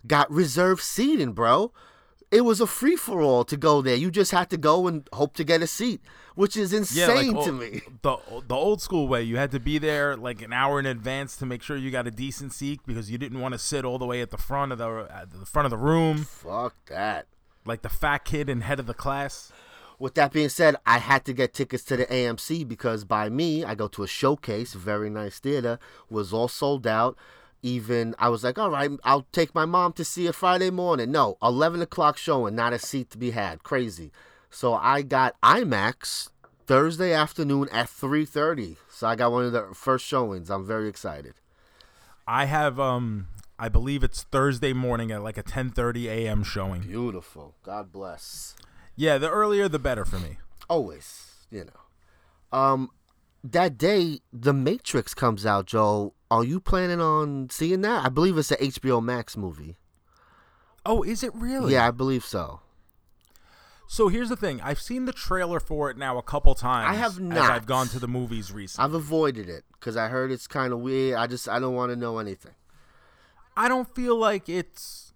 got 0.06 0.30
reserved 0.32 0.82
seating, 0.82 1.34
bro. 1.34 1.72
It 2.29 2.41
was 2.41 2.60
a 2.60 2.67
free 2.67 2.98
for 2.98 3.22
all 3.22 3.46
to 3.46 3.55
go 3.55 3.81
there. 3.81 3.96
You 3.96 4.12
just 4.12 4.31
had 4.31 4.50
to 4.50 4.57
go 4.57 4.88
and 4.88 5.07
hope 5.13 5.34
to 5.36 5.46
get 5.46 5.62
a 5.62 5.67
seat, 5.67 6.01
which 6.36 6.57
is 6.57 6.74
yeah, 6.74 7.07
like 7.07 7.25
insane 7.25 7.38
oh, 7.38 7.46
to 7.46 7.50
o- 7.50 7.53
me. 7.53 7.81
the 8.01 8.17
the 8.48 8.55
old 8.55 8.81
school 8.81 9.07
way. 9.07 9.24
You 9.24 9.38
had 9.38 9.51
to 9.51 9.60
be 9.62 9.77
there 9.77 10.17
like 10.17 10.41
an 10.41 10.51
hour 10.51 10.77
in 10.79 10.86
advance 10.86 11.38
to 11.38 11.46
make 11.46 11.62
sure 11.62 11.77
you 11.77 11.89
got 11.89 12.05
a 12.05 12.12
decent 12.12 12.51
seat 12.51 12.81
because 12.86 13.10
you 13.10 13.17
didn't 13.17 13.39
want 13.39 13.53
to 13.53 13.60
sit 13.60 13.86
all 13.86 13.98
the 13.98 14.05
way 14.05 14.22
at 14.22 14.31
the 14.31 14.38
front 14.38 14.74
of 14.74 14.77
the 14.77 15.07
at 15.10 15.31
the 15.31 15.46
front 15.46 15.65
of 15.65 15.72
the 15.72 15.77
room, 15.77 16.25
Fuck 16.25 16.75
that. 16.88 17.27
like 17.65 17.81
the 17.81 17.89
fat 17.89 18.25
kid 18.25 18.50
and 18.50 18.63
head 18.63 18.79
of 18.79 18.88
the 18.88 18.93
class. 18.93 19.51
With 20.00 20.13
that 20.13 20.31
being 20.31 20.50
said, 20.50 20.75
I 20.86 21.00
had 21.00 21.25
to 21.25 21.34
get 21.34 21.55
tickets 21.55 21.84
to 21.86 21.98
the 21.98 22.05
AMC 22.05 22.67
because 22.67 23.03
by 23.03 23.29
me, 23.29 23.63
I 23.63 23.74
go 23.74 23.88
to 23.88 24.03
a 24.03 24.07
showcase, 24.07 24.74
very 24.74 25.10
nice 25.10 25.39
theater, 25.39 25.79
was 26.07 26.31
all 26.31 26.48
sold 26.48 26.86
out. 26.86 27.17
Even 27.62 28.16
I 28.20 28.30
was 28.30 28.44
like, 28.44 28.58
all 28.58 28.70
right, 28.70 28.92
I'll 29.04 29.28
take 29.32 29.54
my 29.56 29.66
mom 29.66 29.94
to 29.94 30.06
see 30.06 30.28
it 30.28 30.36
Friday 30.36 30.70
morning. 30.70 31.12
No, 31.12 31.38
eleven 31.42 31.82
o'clock 31.82 32.18
showing, 32.18 32.56
not 32.56 32.74
a 32.74 32.80
seat 32.80 33.10
to 33.12 33.18
be 33.18 33.32
had. 33.32 33.64
Crazy. 33.64 34.12
So 34.50 34.74
I 34.74 35.02
got 35.02 35.40
IMAX 35.42 36.30
Thursday 36.66 37.14
afternoon 37.14 37.68
at 37.72 37.90
three 37.90 38.26
thirty. 38.26 38.78
So 38.90 39.08
I 39.08 39.16
got 39.16 39.32
one 39.32 39.46
of 39.46 39.52
the 39.52 39.70
first 39.74 40.06
showings. 40.06 40.50
I'm 40.50 40.66
very 40.66 40.88
excited. 40.88 41.34
I 42.28 42.46
have 42.46 42.80
um 42.80 43.28
I 43.60 43.70
believe 43.70 44.04
it's 44.04 44.24
Thursday 44.24 44.74
morning 44.74 45.12
at 45.12 45.24
like 45.24 45.38
a 45.38 45.44
10:30 45.44 46.06
a.m. 46.06 46.44
showing. 46.44 46.82
Beautiful. 46.82 47.56
God 47.64 47.92
bless. 47.92 48.56
Yeah, 48.96 49.18
the 49.18 49.30
earlier 49.30 49.68
the 49.68 49.80
better 49.80 50.06
for 50.06 50.20
me. 50.20 50.38
always, 50.70 51.46
you 51.50 51.66
know. 51.66 52.58
Um, 52.58 52.92
that 53.51 53.77
day, 53.77 54.20
The 54.32 54.54
Matrix 54.54 55.13
comes 55.13 55.46
out, 55.46 55.66
Joe. 55.66 56.13
Are 56.30 56.44
you 56.44 56.60
planning 56.60 57.00
on 57.00 57.50
seeing 57.50 57.82
that? 57.82 58.06
I 58.06 58.10
believe 58.10 58.38
it's 58.38 58.51
a 58.51 58.58
HBO 58.58 59.01
Max 59.04 59.38
movie. 59.38 59.77
Oh, 60.86 61.04
is 61.04 61.24
it 61.24 61.34
really? 61.36 61.74
Yeah, 61.74 61.88
I 61.88 61.92
believe 61.92 62.24
so. 62.24 62.62
So 63.89 64.10
here's 64.10 64.30
the 64.30 64.36
thing. 64.36 64.60
I've 64.62 64.82
seen 64.82 65.06
the 65.06 65.13
trailer 65.13 65.62
for 65.62 65.89
it 65.89 65.98
now 65.98 66.18
a 66.18 66.22
couple 66.22 66.54
times. 66.56 66.89
I 66.89 66.96
have 67.00 67.13
As 67.13 67.20
not. 67.20 67.51
I've 67.51 67.66
gone 67.66 67.88
to 67.89 68.00
the 68.00 68.08
movies 68.08 68.51
recently. 68.51 68.84
I've 68.86 68.94
avoided 68.94 69.48
it 69.48 69.63
because 69.80 69.96
I 69.96 70.10
heard 70.10 70.30
it's 70.30 70.46
kind 70.48 70.74
of 70.74 70.80
weird. 70.80 71.18
I 71.18 71.27
just 71.27 71.48
I 71.48 71.60
don't 71.60 71.74
want 71.74 71.92
to 71.92 71.96
know 71.96 72.20
anything. 72.20 72.56
I 73.56 73.70
don't 73.70 73.94
feel 73.96 74.18
like 74.18 74.50
it's. 74.50 75.13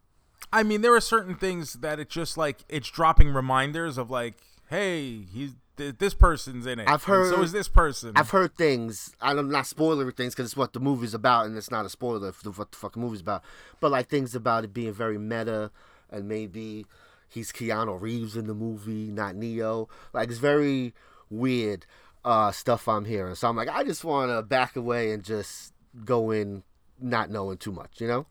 I 0.54 0.64
mean, 0.64 0.82
there 0.82 0.96
are 0.96 1.02
certain 1.02 1.36
things 1.36 1.74
that 1.74 2.00
it's 2.00 2.14
just 2.14 2.38
like 2.38 2.60
it's 2.70 2.90
dropping 2.90 3.30
reminders 3.30 3.98
of 3.98 4.10
like, 4.10 4.36
hey, 4.70 5.26
he's 5.34 5.52
th- 5.82 5.98
this 5.98 6.14
person's 6.14 6.66
in 6.66 6.80
it. 6.80 6.88
I've 6.88 7.08
and 7.08 7.30
so 7.30 7.42
is 7.42 7.52
this 7.52 7.68
person. 7.68 8.14
I've 8.16 8.30
heard 8.30 8.56
things. 8.56 9.16
I'm 9.22 9.50
not 9.50 9.68
spoiling 9.68 10.10
things 10.12 10.34
because 10.34 10.48
it's 10.48 10.58
what 10.58 10.74
the 10.74 10.80
movie's 10.80 11.14
about, 11.14 11.46
and 11.46 11.58
it's 11.58 11.72
not 11.72 11.86
a 11.86 11.90
spoiler 11.90 12.32
for 12.32 12.52
what 12.52 12.72
the 12.72 12.78
fucking 12.78 13.02
movie's 13.02 13.22
about. 13.22 13.44
But 13.80 13.92
like 13.92 14.08
things 14.08 14.36
about 14.36 14.64
it 14.64 14.74
being 14.74 14.94
very 14.94 15.18
meta, 15.18 15.72
and 16.10 16.28
maybe 16.28 16.86
he's 17.30 17.52
Keanu 17.52 18.00
Reeves 18.00 18.38
in 18.38 18.48
the 18.48 18.54
movie, 18.54 19.12
not 19.12 19.36
Neo. 19.36 19.90
Like 20.14 20.30
it's 20.30 20.40
very 20.40 20.94
weird 21.30 21.86
uh, 22.24 22.52
stuff 22.52 22.88
I'm 22.88 23.06
hearing. 23.06 23.36
So 23.36 23.48
I'm 23.48 23.56
like, 23.56 23.70
I 23.70 23.84
just 23.84 24.04
want 24.04 24.30
to 24.32 24.42
back 24.44 24.76
away 24.76 25.12
and 25.12 25.24
just 25.24 25.74
go 26.06 26.32
in 26.32 26.64
not 27.00 27.30
knowing 27.30 27.58
too 27.58 27.72
much. 27.72 28.00
You 28.00 28.08
know? 28.08 28.26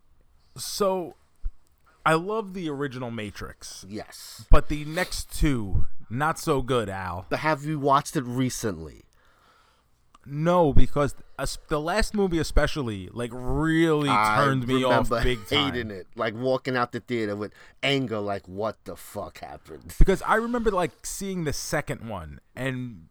so, 0.56 1.14
I 2.04 2.14
love 2.14 2.54
the 2.54 2.68
original 2.70 3.10
Matrix, 3.10 3.84
Yes. 3.88 4.44
but 4.50 4.68
the 4.68 4.84
next 4.84 5.32
two 5.38 5.86
not 6.08 6.38
so 6.38 6.62
good, 6.62 6.88
Al. 6.88 7.26
But 7.28 7.40
have 7.40 7.64
you 7.64 7.78
watched 7.78 8.16
it 8.16 8.24
recently? 8.24 9.04
No, 10.26 10.72
because 10.74 11.14
the 11.68 11.80
last 11.80 12.14
movie 12.14 12.38
especially 12.38 13.08
like 13.12 13.30
really 13.32 14.08
turned 14.08 14.64
I 14.64 14.66
me 14.66 14.84
off 14.84 15.08
big 15.08 15.38
time. 15.48 15.72
hating 15.72 15.90
it, 15.90 16.06
like 16.14 16.34
walking 16.34 16.76
out 16.76 16.92
the 16.92 17.00
theater 17.00 17.34
with 17.34 17.52
anger, 17.82 18.18
like 18.20 18.46
what 18.46 18.76
the 18.84 18.96
fuck 18.96 19.38
happened? 19.38 19.94
because 19.98 20.20
I 20.22 20.34
remember 20.34 20.70
like 20.70 20.92
seeing 21.06 21.44
the 21.44 21.54
second 21.54 22.06
one 22.06 22.40
and 22.54 23.06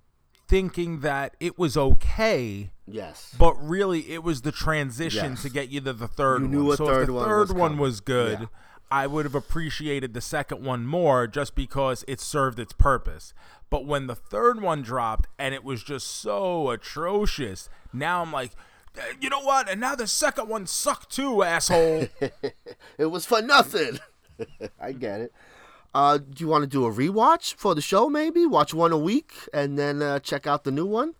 thinking 0.47 0.99
that 0.99 1.35
it 1.39 1.57
was 1.57 1.75
okay, 1.77 2.69
Yes. 2.87 3.35
but 3.37 3.53
really 3.55 4.11
it 4.11 4.23
was 4.23 4.43
the 4.43 4.51
transition 4.51 5.31
Yes. 5.31 5.41
to 5.43 5.49
get 5.49 5.69
you 5.69 5.81
to 5.81 5.93
the 5.93 6.07
third 6.07 6.41
You 6.41 6.47
one. 6.47 6.51
knew 6.51 6.71
a 6.71 6.77
so 6.77 6.85
third 6.85 7.01
if 7.01 7.07
the 7.07 7.13
one 7.13 7.25
third 7.25 7.39
was 7.49 7.53
one 7.53 7.77
was 7.79 8.01
good, 8.01 8.39
Yeah. 8.41 8.45
I 8.91 9.05
would 9.07 9.25
have 9.25 9.35
appreciated 9.35 10.13
the 10.13 10.21
second 10.21 10.63
one 10.63 10.85
more 10.85 11.27
just 11.27 11.53
because 11.55 12.03
it 12.07 12.19
served 12.19 12.59
its 12.59 12.73
purpose. 12.73 13.33
But 13.69 13.85
when 13.85 14.07
the 14.07 14.15
third 14.15 14.61
one 14.61 14.81
dropped 14.81 15.27
and 15.37 15.53
it 15.53 15.63
was 15.63 15.83
just 15.83 16.07
so 16.07 16.69
atrocious, 16.71 17.69
now 17.93 18.21
I'm 18.23 18.31
like, 18.31 18.51
"Eh, 18.97 19.13
you 19.21 19.29
know 19.29 19.41
what? 19.41 19.69
And 19.69 19.79
now 19.79 19.95
the 19.95 20.07
second 20.07 20.47
one 20.47 20.65
sucked 20.65 21.11
too, 21.11 21.43
asshole. 21.43 22.07
It 22.97 23.05
was 23.05 23.25
for 23.25 23.41
nothing. 23.41 23.99
I 24.81 24.91
get 24.91 25.21
it. 25.21 25.33
Uh, 25.93 26.17
do 26.17 26.43
you 26.43 26.47
want 26.47 26.63
to 26.63 26.67
do 26.67 26.85
a 26.85 26.91
rewatch 26.91 27.55
for 27.55 27.73
the 27.73 27.81
show? 27.81 28.09
Maybe 28.09 28.45
watch 28.45 28.73
one 28.73 28.91
a 28.91 28.97
week 28.97 29.33
and 29.53 29.77
then 29.77 30.01
uh, 30.01 30.19
check 30.19 30.45
out 30.45 30.63
the 30.63 30.71
new 30.71 30.85
one. 30.85 31.15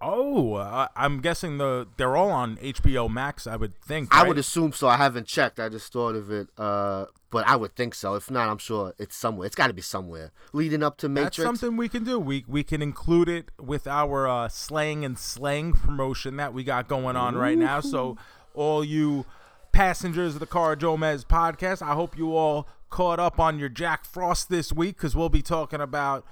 Oh, 0.00 0.54
uh, 0.54 0.88
I'm 0.94 1.20
guessing 1.20 1.58
the 1.58 1.88
they're 1.96 2.16
all 2.16 2.30
on 2.30 2.56
HBO 2.58 3.10
Max. 3.10 3.46
I 3.46 3.56
would 3.56 3.74
think. 3.74 4.14
I 4.14 4.26
would 4.26 4.38
assume 4.38 4.72
so. 4.72 4.86
I 4.88 4.96
haven't 4.96 5.26
checked. 5.26 5.58
I 5.58 5.68
just 5.68 5.92
thought 5.92 6.14
of 6.14 6.30
it. 6.30 6.48
Uh, 6.56 7.06
but 7.30 7.46
I 7.46 7.56
would 7.56 7.74
think 7.74 7.94
so. 7.94 8.14
If 8.14 8.30
not, 8.30 8.48
I'm 8.48 8.58
sure 8.58 8.94
it's 8.98 9.16
somewhere. 9.16 9.46
It's 9.46 9.56
got 9.56 9.66
to 9.66 9.72
be 9.72 9.82
somewhere 9.82 10.32
leading 10.52 10.82
up 10.82 10.96
to 10.98 11.08
Matrix. 11.08 11.38
That's 11.38 11.46
something 11.46 11.76
we 11.76 11.88
can 11.88 12.04
do. 12.04 12.18
We 12.18 12.44
we 12.46 12.62
can 12.62 12.80
include 12.80 13.28
it 13.28 13.50
with 13.60 13.86
our 13.86 14.28
uh, 14.28 14.48
Sleighing 14.48 15.04
and 15.04 15.18
Slaying 15.18 15.72
promotion 15.72 16.36
that 16.36 16.54
we 16.54 16.64
got 16.64 16.88
going 16.88 17.16
on 17.16 17.36
right 17.36 17.58
now. 17.58 17.80
So 17.80 18.16
all 18.54 18.84
you 18.84 19.26
passengers 19.72 20.34
of 20.34 20.40
the 20.40 20.46
Car 20.46 20.76
Jomez 20.76 21.24
podcast, 21.24 21.82
I 21.82 21.94
hope 21.94 22.16
you 22.16 22.36
all 22.36 22.68
caught 22.90 23.18
up 23.18 23.38
on 23.38 23.58
your 23.58 23.68
Jack 23.68 24.04
Frost 24.04 24.48
this 24.48 24.72
week 24.72 24.96
because 24.96 25.14
we'll 25.14 25.28
be 25.28 25.42
talking 25.42 25.80
about 25.80 26.24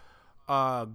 uh, 0.48 0.86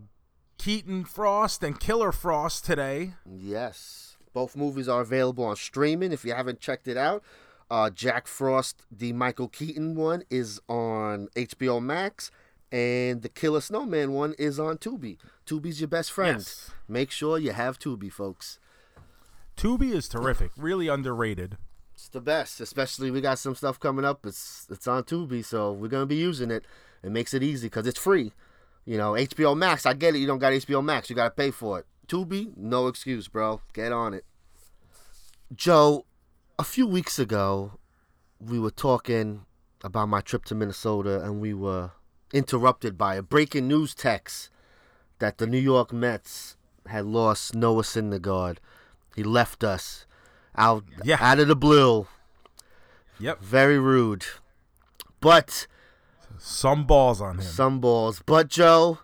Keaton 0.61 1.05
Frost 1.05 1.63
and 1.63 1.79
Killer 1.79 2.11
Frost 2.11 2.65
today. 2.65 3.13
Yes. 3.25 4.17
Both 4.31 4.55
movies 4.55 4.87
are 4.87 5.01
available 5.01 5.43
on 5.43 5.55
streaming. 5.55 6.11
If 6.11 6.23
you 6.23 6.35
haven't 6.35 6.59
checked 6.59 6.87
it 6.87 6.97
out, 6.97 7.23
uh, 7.71 7.89
Jack 7.89 8.27
Frost, 8.27 8.83
the 8.91 9.11
Michael 9.11 9.47
Keaton 9.47 9.95
one, 9.95 10.21
is 10.29 10.61
on 10.69 11.29
HBO 11.35 11.81
Max, 11.81 12.29
and 12.71 13.23
the 13.23 13.29
Killer 13.29 13.59
Snowman 13.59 14.11
one 14.11 14.35
is 14.37 14.59
on 14.59 14.77
Tubi. 14.77 15.17
Tubi's 15.47 15.81
your 15.81 15.87
best 15.87 16.11
friend. 16.11 16.37
Yes. 16.37 16.69
Make 16.87 17.09
sure 17.09 17.39
you 17.39 17.53
have 17.53 17.79
Tubi, 17.79 18.11
folks. 18.11 18.59
Tubi 19.57 19.91
is 19.91 20.07
terrific, 20.07 20.51
really 20.55 20.87
underrated. 20.87 21.57
It's 21.95 22.07
the 22.07 22.21
best, 22.21 22.61
especially 22.61 23.09
we 23.09 23.19
got 23.19 23.39
some 23.39 23.55
stuff 23.55 23.79
coming 23.79 24.05
up. 24.05 24.27
It's 24.27 24.67
it's 24.69 24.87
on 24.87 25.05
Tubi, 25.05 25.43
so 25.43 25.71
we're 25.71 25.87
gonna 25.87 26.05
be 26.05 26.17
using 26.17 26.51
it. 26.51 26.65
It 27.01 27.09
makes 27.09 27.33
it 27.33 27.41
easy 27.41 27.65
because 27.65 27.87
it's 27.87 27.99
free. 27.99 28.33
You 28.85 28.97
know, 28.97 29.11
HBO 29.13 29.55
Max. 29.55 29.85
I 29.85 29.93
get 29.93 30.15
it. 30.15 30.19
You 30.19 30.27
don't 30.27 30.39
got 30.39 30.53
HBO 30.53 30.83
Max. 30.83 31.09
You 31.09 31.15
gotta 31.15 31.31
pay 31.31 31.51
for 31.51 31.79
it. 31.79 31.85
Tubi, 32.07 32.55
no 32.57 32.87
excuse, 32.87 33.27
bro. 33.27 33.61
Get 33.73 33.91
on 33.91 34.13
it. 34.13 34.25
Joe, 35.55 36.05
a 36.57 36.63
few 36.63 36.87
weeks 36.87 37.19
ago, 37.19 37.73
we 38.39 38.59
were 38.59 38.71
talking 38.71 39.45
about 39.83 40.09
my 40.09 40.21
trip 40.21 40.45
to 40.45 40.55
Minnesota, 40.55 41.21
and 41.23 41.41
we 41.41 41.53
were 41.53 41.91
interrupted 42.33 42.97
by 42.97 43.15
a 43.15 43.21
breaking 43.21 43.67
news 43.67 43.93
text 43.93 44.49
that 45.19 45.37
the 45.37 45.47
New 45.47 45.59
York 45.59 45.91
Mets 45.93 46.55
had 46.87 47.05
lost 47.05 47.53
Noah 47.53 47.83
Syndergaard. 47.83 48.57
He 49.15 49.23
left 49.23 49.63
us 49.63 50.05
out 50.55 50.83
Yeah. 51.03 51.17
out 51.19 51.39
of 51.39 51.47
the 51.47 51.55
blue. 51.55 52.07
Yep, 53.19 53.41
Very 53.41 53.77
rude. 53.77 54.25
But 55.19 55.67
some 56.43 56.85
balls 56.85 57.21
on 57.21 57.35
him. 57.35 57.41
some 57.43 57.79
balls. 57.79 58.21
But 58.25 58.47
Joe, 58.47 58.99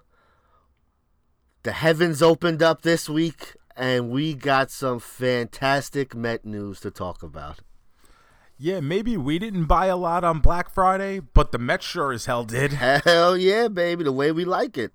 the 1.63 1.71
heavens 1.71 2.21
opened 2.21 2.63
up 2.63 2.81
this 2.81 3.07
week 3.07 3.55
and 3.75 4.09
we 4.09 4.33
got 4.33 4.71
some 4.71 4.99
fantastic 4.99 6.15
Met 6.15 6.45
news 6.45 6.79
to 6.81 6.91
talk 6.91 7.21
about. 7.21 7.59
Yeah, 8.57 8.79
maybe 8.79 9.17
we 9.17 9.37
didn't 9.37 9.65
buy 9.65 9.85
a 9.85 9.95
lot 9.95 10.23
on 10.23 10.39
Black 10.39 10.73
Friday, 10.73 11.19
but 11.19 11.51
the 11.51 11.59
Mets 11.59 11.85
sure 11.85 12.11
as 12.11 12.25
hell 12.25 12.43
did. 12.43 12.73
Hell 12.73 13.37
yeah, 13.37 13.67
baby, 13.67 14.03
the 14.03 14.11
way 14.11 14.31
we 14.31 14.43
like 14.45 14.79
it. 14.79 14.93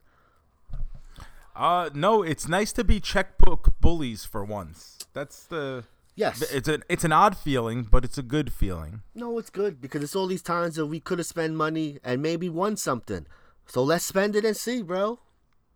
Uh, 1.55 1.91
no, 1.95 2.23
it's 2.23 2.49
nice 2.49 2.73
to 2.73 2.83
be 2.83 2.99
checkbook 2.99 3.79
bullies 3.81 4.25
for 4.25 4.45
once. 4.45 4.99
That's 5.13 5.45
the. 5.45 5.85
Yes. 6.15 6.43
It's 6.43 6.69
an 6.69 6.83
it's 6.89 7.05
an 7.05 7.13
odd 7.13 7.37
feeling, 7.37 7.85
but 7.91 8.05
it's 8.05 8.19
a 8.19 8.23
good 8.23 8.53
feeling. 8.53 9.03
No, 9.15 9.39
it's 9.39 9.51
good 9.51 9.81
because 9.81 10.03
it's 10.03 10.15
all 10.15 10.27
these 10.27 10.43
times 10.43 10.77
that 10.77 10.87
we 10.87 11.01
could 11.01 11.19
have 11.19 11.27
spent 11.27 11.55
money 11.55 11.99
and 12.05 12.21
maybe 12.21 12.49
won 12.49 12.77
something. 12.77 13.27
So 13.67 13.83
let's 13.83 14.05
spend 14.05 14.37
it 14.37 14.45
and 14.45 14.57
see, 14.57 14.83
bro. 14.83 15.21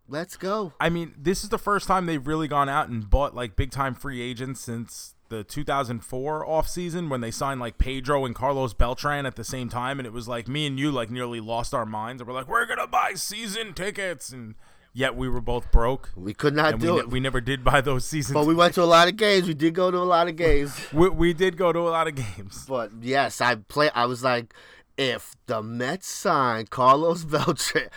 Let's 0.07 0.37
go. 0.37 0.73
I 0.79 0.89
mean, 0.89 1.15
this 1.17 1.43
is 1.43 1.49
the 1.49 1.57
first 1.57 1.87
time 1.87 2.05
they've 2.05 2.25
really 2.25 2.47
gone 2.47 2.69
out 2.69 2.87
and 2.87 3.09
bought 3.09 3.35
like 3.35 3.55
big 3.55 3.71
time 3.71 3.93
free 3.93 4.21
agents 4.21 4.61
since 4.61 5.15
the 5.29 5.43
2004 5.43 6.45
offseason 6.45 7.09
when 7.09 7.19
they 7.19 7.31
signed 7.31 7.59
like 7.59 7.77
Pedro 7.77 8.25
and 8.25 8.33
Carlos 8.33 8.73
Beltran 8.73 9.25
at 9.25 9.35
the 9.35 9.43
same 9.43 9.67
time, 9.67 9.99
and 9.99 10.05
it 10.05 10.13
was 10.13 10.27
like 10.27 10.47
me 10.47 10.65
and 10.65 10.79
you 10.79 10.91
like 10.91 11.09
nearly 11.09 11.41
lost 11.41 11.73
our 11.73 11.85
minds, 11.85 12.21
and 12.21 12.27
we're 12.27 12.33
like, 12.33 12.47
we're 12.47 12.65
gonna 12.65 12.87
buy 12.87 13.13
season 13.15 13.73
tickets, 13.73 14.31
and 14.31 14.55
yet 14.97 15.15
we 15.15 15.29
were 15.29 15.41
both 15.41 15.71
broke, 15.71 16.09
We 16.15 16.33
could 16.33 16.55
not 16.55 16.73
we, 16.73 16.79
do 16.79 16.93
ne- 16.95 16.99
it. 17.01 17.09
we 17.11 17.19
never 17.19 17.39
did 17.39 17.63
buy 17.63 17.81
those 17.81 18.03
seasons. 18.03 18.33
but 18.33 18.47
we 18.47 18.55
went 18.55 18.73
to 18.75 18.83
a 18.83 18.85
lot 18.85 19.07
of 19.07 19.15
games. 19.15 19.47
We 19.47 19.53
did 19.53 19.75
go 19.75 19.91
to 19.91 19.97
a 19.97 19.99
lot 19.99 20.27
of 20.27 20.35
games. 20.35 20.75
we, 20.91 21.07
we 21.09 21.33
did 21.33 21.55
go 21.55 21.71
to 21.71 21.79
a 21.79 21.91
lot 21.91 22.07
of 22.07 22.15
games. 22.15 22.65
But 22.67 22.91
yes, 23.01 23.39
I 23.39 23.55
play. 23.55 23.91
I 23.93 24.05
was 24.05 24.23
like, 24.23 24.55
if 24.97 25.35
the 25.45 25.61
Mets 25.61 26.07
signed 26.07 26.71
Carlos 26.71 27.23
Beltran, 27.33 27.89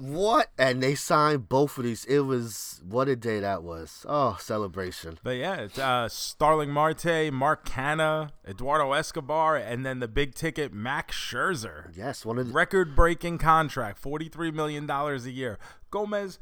what? 0.00 0.50
And 0.58 0.82
they 0.82 0.94
signed 0.94 1.48
both 1.48 1.78
of 1.78 1.84
these. 1.84 2.04
It 2.06 2.20
was 2.20 2.80
what 2.86 3.08
a 3.08 3.14
day 3.14 3.40
that 3.40 3.62
was. 3.62 4.04
Oh, 4.08 4.36
celebration. 4.40 5.18
But 5.22 5.36
yeah, 5.36 5.54
it's 5.56 5.78
uh, 5.78 6.08
Starling 6.08 6.70
Marte, 6.70 7.32
Mark 7.32 7.68
Canha, 7.68 8.30
Eduardo 8.46 8.92
Escobar, 8.92 9.56
and 9.56 9.86
then 9.86 10.00
the 10.00 10.08
big 10.08 10.34
ticket 10.34 10.72
Max 10.72 11.16
Scherzer. 11.16 11.96
Yes, 11.96 12.24
one 12.24 12.38
of 12.38 12.48
the, 12.48 12.52
Record 12.52 12.96
breaking 12.96 13.38
contract, 13.38 14.02
$43 14.02 14.52
million 14.52 14.90
a 14.90 15.16
year. 15.28 15.58
Gomez, 15.90 16.38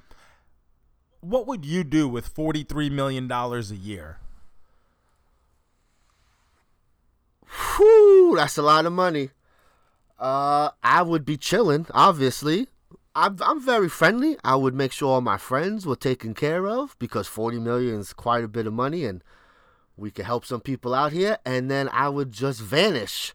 what 1.21 1.47
would 1.47 1.67
you 1.67 1.85
do 1.85 2.09
with 2.09 2.35
$43 2.35 2.91
million 2.91 3.31
a 3.31 3.61
year? 3.75 4.19
Whew, 7.77 8.35
that's 8.37 8.57
a 8.57 8.63
lot 8.63 8.87
of 8.87 8.93
money. 8.93 9.31
Uh, 10.19 10.71
I 10.83 11.03
would 11.03 11.25
be 11.27 11.37
chilling, 11.37 11.87
obviously. 11.93 12.69
I'm, 13.17 13.37
I'm 13.43 13.61
very 13.61 13.89
friendly. 13.89 14.37
I 14.45 14.57
would 14.57 14.75
make 14.75 14.93
sure 14.93 15.09
all 15.13 15.21
my 15.21 15.37
friends 15.39 15.87
were 15.87 15.97
taken 15.97 16.35
care 16.35 16.67
of 16.67 16.97
because 16.99 17.27
40 17.29 17.59
million 17.61 18.01
is 18.01 18.13
quite 18.13 18.43
a 18.45 18.49
bit 18.49 18.67
of 18.67 18.73
money 18.73 19.05
and 19.05 19.23
we 19.97 20.11
could 20.11 20.25
help 20.25 20.45
some 20.45 20.61
people 20.61 20.95
out 20.95 21.13
here. 21.13 21.39
And 21.47 21.71
then 21.71 21.89
I 21.91 22.09
would 22.09 22.33
just 22.33 22.61
vanish. 22.61 23.33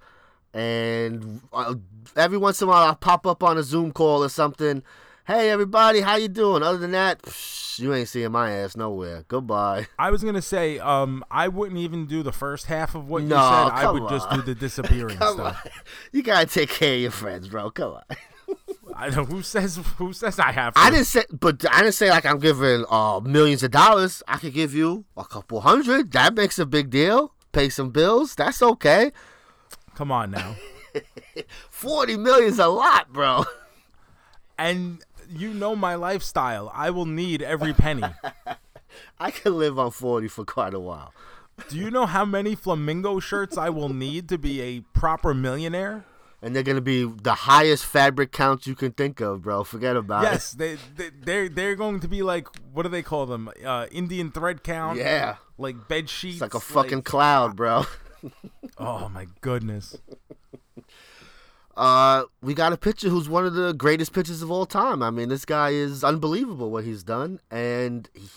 And 0.54 1.42
uh, 1.54 1.76
every 2.16 2.38
once 2.38 2.62
in 2.62 2.68
a 2.68 2.72
while, 2.72 2.88
I'll 2.88 2.96
pop 2.96 3.26
up 3.28 3.44
on 3.44 3.58
a 3.58 3.64
Zoom 3.64 3.92
call 3.92 4.24
or 4.24 4.30
something. 4.30 4.84
Hey, 5.26 5.52
everybody, 5.52 6.02
how 6.02 6.16
you 6.16 6.28
doing? 6.28 6.64
Other 6.64 6.80
than 6.80 6.92
that, 6.92 7.22
psh, 7.22 7.78
you 7.80 7.94
ain't 7.94 8.08
seeing 8.10 8.32
my 8.32 8.50
ass 8.52 8.76
nowhere. 8.76 9.26
Goodbye. 9.28 9.86
I 10.00 10.10
was 10.10 10.24
gonna 10.24 10.42
say, 10.42 10.80
um, 10.80 11.24
I 11.30 11.48
wouldn't 11.50 11.80
even 11.80 12.08
do 12.08 12.24
the 12.24 12.32
first 12.32 12.66
half 12.66 12.96
of 12.96 13.08
what 13.08 13.22
you 13.22 13.30
No, 13.30 13.36
said. 13.36 13.72
I 13.74 13.92
would 13.92 14.10
just 14.10 14.28
do 14.32 14.42
the 14.42 14.56
disappearing 14.60 15.18
Come 15.18 15.40
on. 15.40 15.54
stuff. 15.54 15.68
You 16.12 16.24
gotta 16.24 16.48
take 16.48 16.70
care 16.70 16.96
of 16.96 17.00
your 17.02 17.12
friends, 17.12 17.48
bro. 17.48 17.70
Come 17.70 17.94
on. 17.94 18.04
I 19.00 19.10
don't, 19.10 19.32
who 19.32 19.42
says 19.42 19.78
who 19.98 20.12
says 20.12 20.40
I 20.40 20.52
have? 20.52 20.74
To? 20.74 20.80
I 20.80 20.90
didn't 20.90 21.06
say, 21.06 21.24
but 21.32 21.66
I 21.72 21.82
didn't 21.82 21.94
say 21.94 22.10
like 22.10 22.26
I'm 22.26 22.40
giving 22.40 22.84
uh 22.90 23.22
millions 23.22 23.64
of 23.64 23.72
dollars. 23.72 24.22
I 24.28 24.38
could 24.38 24.54
give 24.54 24.76
you 24.76 25.06
a 25.16 25.24
couple 25.24 25.62
hundred. 25.62 26.12
That 26.12 26.34
makes 26.36 26.60
a 26.60 26.66
big 26.66 26.90
deal. 26.90 27.34
Pay 27.54 27.70
some 27.70 27.92
bills. 27.92 28.36
That's 28.36 28.62
okay. 28.62 29.12
Come 29.96 30.12
on 30.12 30.32
now. 30.32 30.56
Forty 31.70 32.18
million's 32.18 32.60
a 32.60 32.68
lot, 32.68 33.14
bro. 33.14 33.46
and 34.58 35.02
you 35.30 35.54
know 35.54 35.78
my 35.78 35.96
lifestyle. 35.96 36.70
I 36.76 36.90
will 36.90 37.06
need 37.06 37.42
every 37.42 37.74
penny. 37.74 38.04
I 39.20 39.32
could 39.32 39.54
live 39.54 39.80
on 39.80 39.92
forty 39.92 40.28
for 40.28 40.44
quite 40.44 40.74
a 40.74 40.80
while. 40.80 41.14
Do 41.70 41.78
you 41.78 41.90
know 41.90 42.06
how 42.06 42.26
many 42.26 42.54
flamingo 42.54 43.20
shirts 43.20 43.58
I 43.58 43.70
will 43.70 43.90
need 43.90 44.28
to 44.30 44.38
be 44.38 44.62
a 44.62 44.82
proper 44.94 45.34
millionaire? 45.34 46.06
And 46.42 46.56
they're 46.56 46.64
gonna 46.64 46.80
be 46.80 47.04
the 47.04 47.34
highest 47.34 47.86
fabric 47.86 48.32
counts 48.32 48.66
you 48.66 48.76
can 48.76 48.92
think 48.94 49.20
of, 49.20 49.42
bro. 49.42 49.64
Forget 49.64 49.98
about 49.98 50.24
Yes, 50.24 50.52
they, 50.52 50.78
they 50.96 51.10
they're 51.10 51.50
they're 51.50 51.76
going 51.76 52.00
to 52.00 52.08
be 52.08 52.22
like 52.22 52.48
what 52.72 52.84
do 52.84 52.90
they 52.90 53.04
call 53.04 53.26
them? 53.26 53.50
Uh, 53.66 53.88
Indian 53.92 54.32
thread 54.32 54.64
count. 54.64 54.98
Yeah. 54.98 55.36
Like 55.58 55.88
bed 55.90 56.10
sheets. 56.10 56.36
It's 56.36 56.42
like 56.42 56.54
a 56.54 56.60
fucking 56.62 57.02
cloud, 57.02 57.56
bro. 57.58 57.86
oh 58.78 59.10
my 59.10 59.28
goodness. 59.42 59.98
Uh, 61.76 62.26
we 62.42 62.54
got 62.54 62.74
a 62.74 62.78
pitcher 62.78 63.08
who's 63.08 63.30
one 63.30 63.46
of 63.46 63.54
the 63.54 63.74
greatest 63.74 64.12
pitchers 64.12 64.42
of 64.42 64.52
all 64.52 64.66
time. 64.66 65.02
I 65.02 65.12
mean, 65.12 65.30
this 65.30 65.46
guy 65.46 65.70
is 65.70 66.04
unbelievable 66.04 66.72
what 66.72 66.84
he's 66.84 67.04
done, 67.04 67.40
and 67.50 68.10
he, 68.14 68.28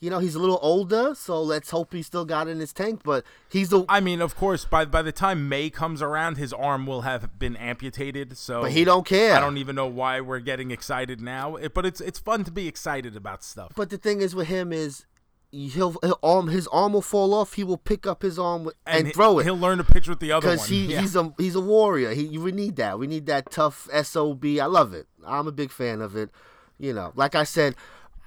you 0.00 0.08
know 0.08 0.18
he's 0.18 0.34
a 0.34 0.38
little 0.38 0.58
older, 0.62 1.14
so 1.14 1.42
let's 1.42 1.70
hope 1.70 1.92
he 1.92 2.02
still 2.02 2.24
got 2.24 2.48
it 2.48 2.52
in 2.52 2.60
his 2.60 2.72
tank. 2.72 3.02
But 3.04 3.24
he's 3.50 3.68
the 3.68 3.84
I 3.88 4.00
mean, 4.00 4.20
of 4.22 4.34
course, 4.34 4.64
by 4.64 4.84
by 4.86 5.02
the 5.02 5.12
time 5.12 5.48
May 5.48 5.68
comes 5.68 6.00
around, 6.00 6.36
his 6.38 6.52
arm 6.52 6.86
will 6.86 7.02
have 7.02 7.38
been 7.38 7.56
amputated. 7.56 8.36
So 8.38 8.62
but 8.62 8.72
he 8.72 8.84
don't 8.84 9.06
care. 9.06 9.34
I 9.36 9.40
don't 9.40 9.58
even 9.58 9.76
know 9.76 9.86
why 9.86 10.20
we're 10.20 10.40
getting 10.40 10.70
excited 10.70 11.20
now. 11.20 11.56
It, 11.56 11.74
but 11.74 11.84
it's 11.84 12.00
it's 12.00 12.18
fun 12.18 12.44
to 12.44 12.50
be 12.50 12.66
excited 12.66 13.14
about 13.14 13.44
stuff. 13.44 13.72
But 13.76 13.90
the 13.90 13.98
thing 13.98 14.22
is 14.22 14.34
with 14.34 14.48
him 14.48 14.72
is 14.72 15.04
he'll, 15.50 15.96
he'll 16.02 16.18
arm 16.22 16.48
his 16.48 16.66
arm 16.68 16.94
will 16.94 17.02
fall 17.02 17.34
off. 17.34 17.54
He 17.54 17.64
will 17.64 17.76
pick 17.76 18.06
up 18.06 18.22
his 18.22 18.38
arm 18.38 18.64
with- 18.64 18.76
and, 18.86 19.08
he- 19.08 19.12
throw 19.12 19.38
it 19.38 19.44
He'll 19.44 19.58
learn 19.58 19.78
to 19.78 19.84
pitch 19.84 20.08
with 20.08 20.20
the 20.20 20.32
other 20.32 20.52
because 20.52 20.66
he, 20.68 20.86
Yeah. 20.86 21.00
he's 21.02 21.14
a 21.14 21.34
he's 21.36 21.54
a 21.54 21.60
warrior. 21.60 22.14
He 22.14 22.38
we 22.38 22.52
need 22.52 22.76
that. 22.76 22.98
We 22.98 23.06
need 23.06 23.26
that 23.26 23.50
tough 23.50 23.88
sob. 24.04 24.44
I 24.44 24.64
love 24.64 24.94
it. 24.94 25.08
I'm 25.26 25.46
a 25.46 25.52
big 25.52 25.70
fan 25.70 26.00
of 26.00 26.16
it. 26.16 26.30
You 26.78 26.94
know, 26.94 27.12
like 27.14 27.34
I 27.34 27.44
said. 27.44 27.74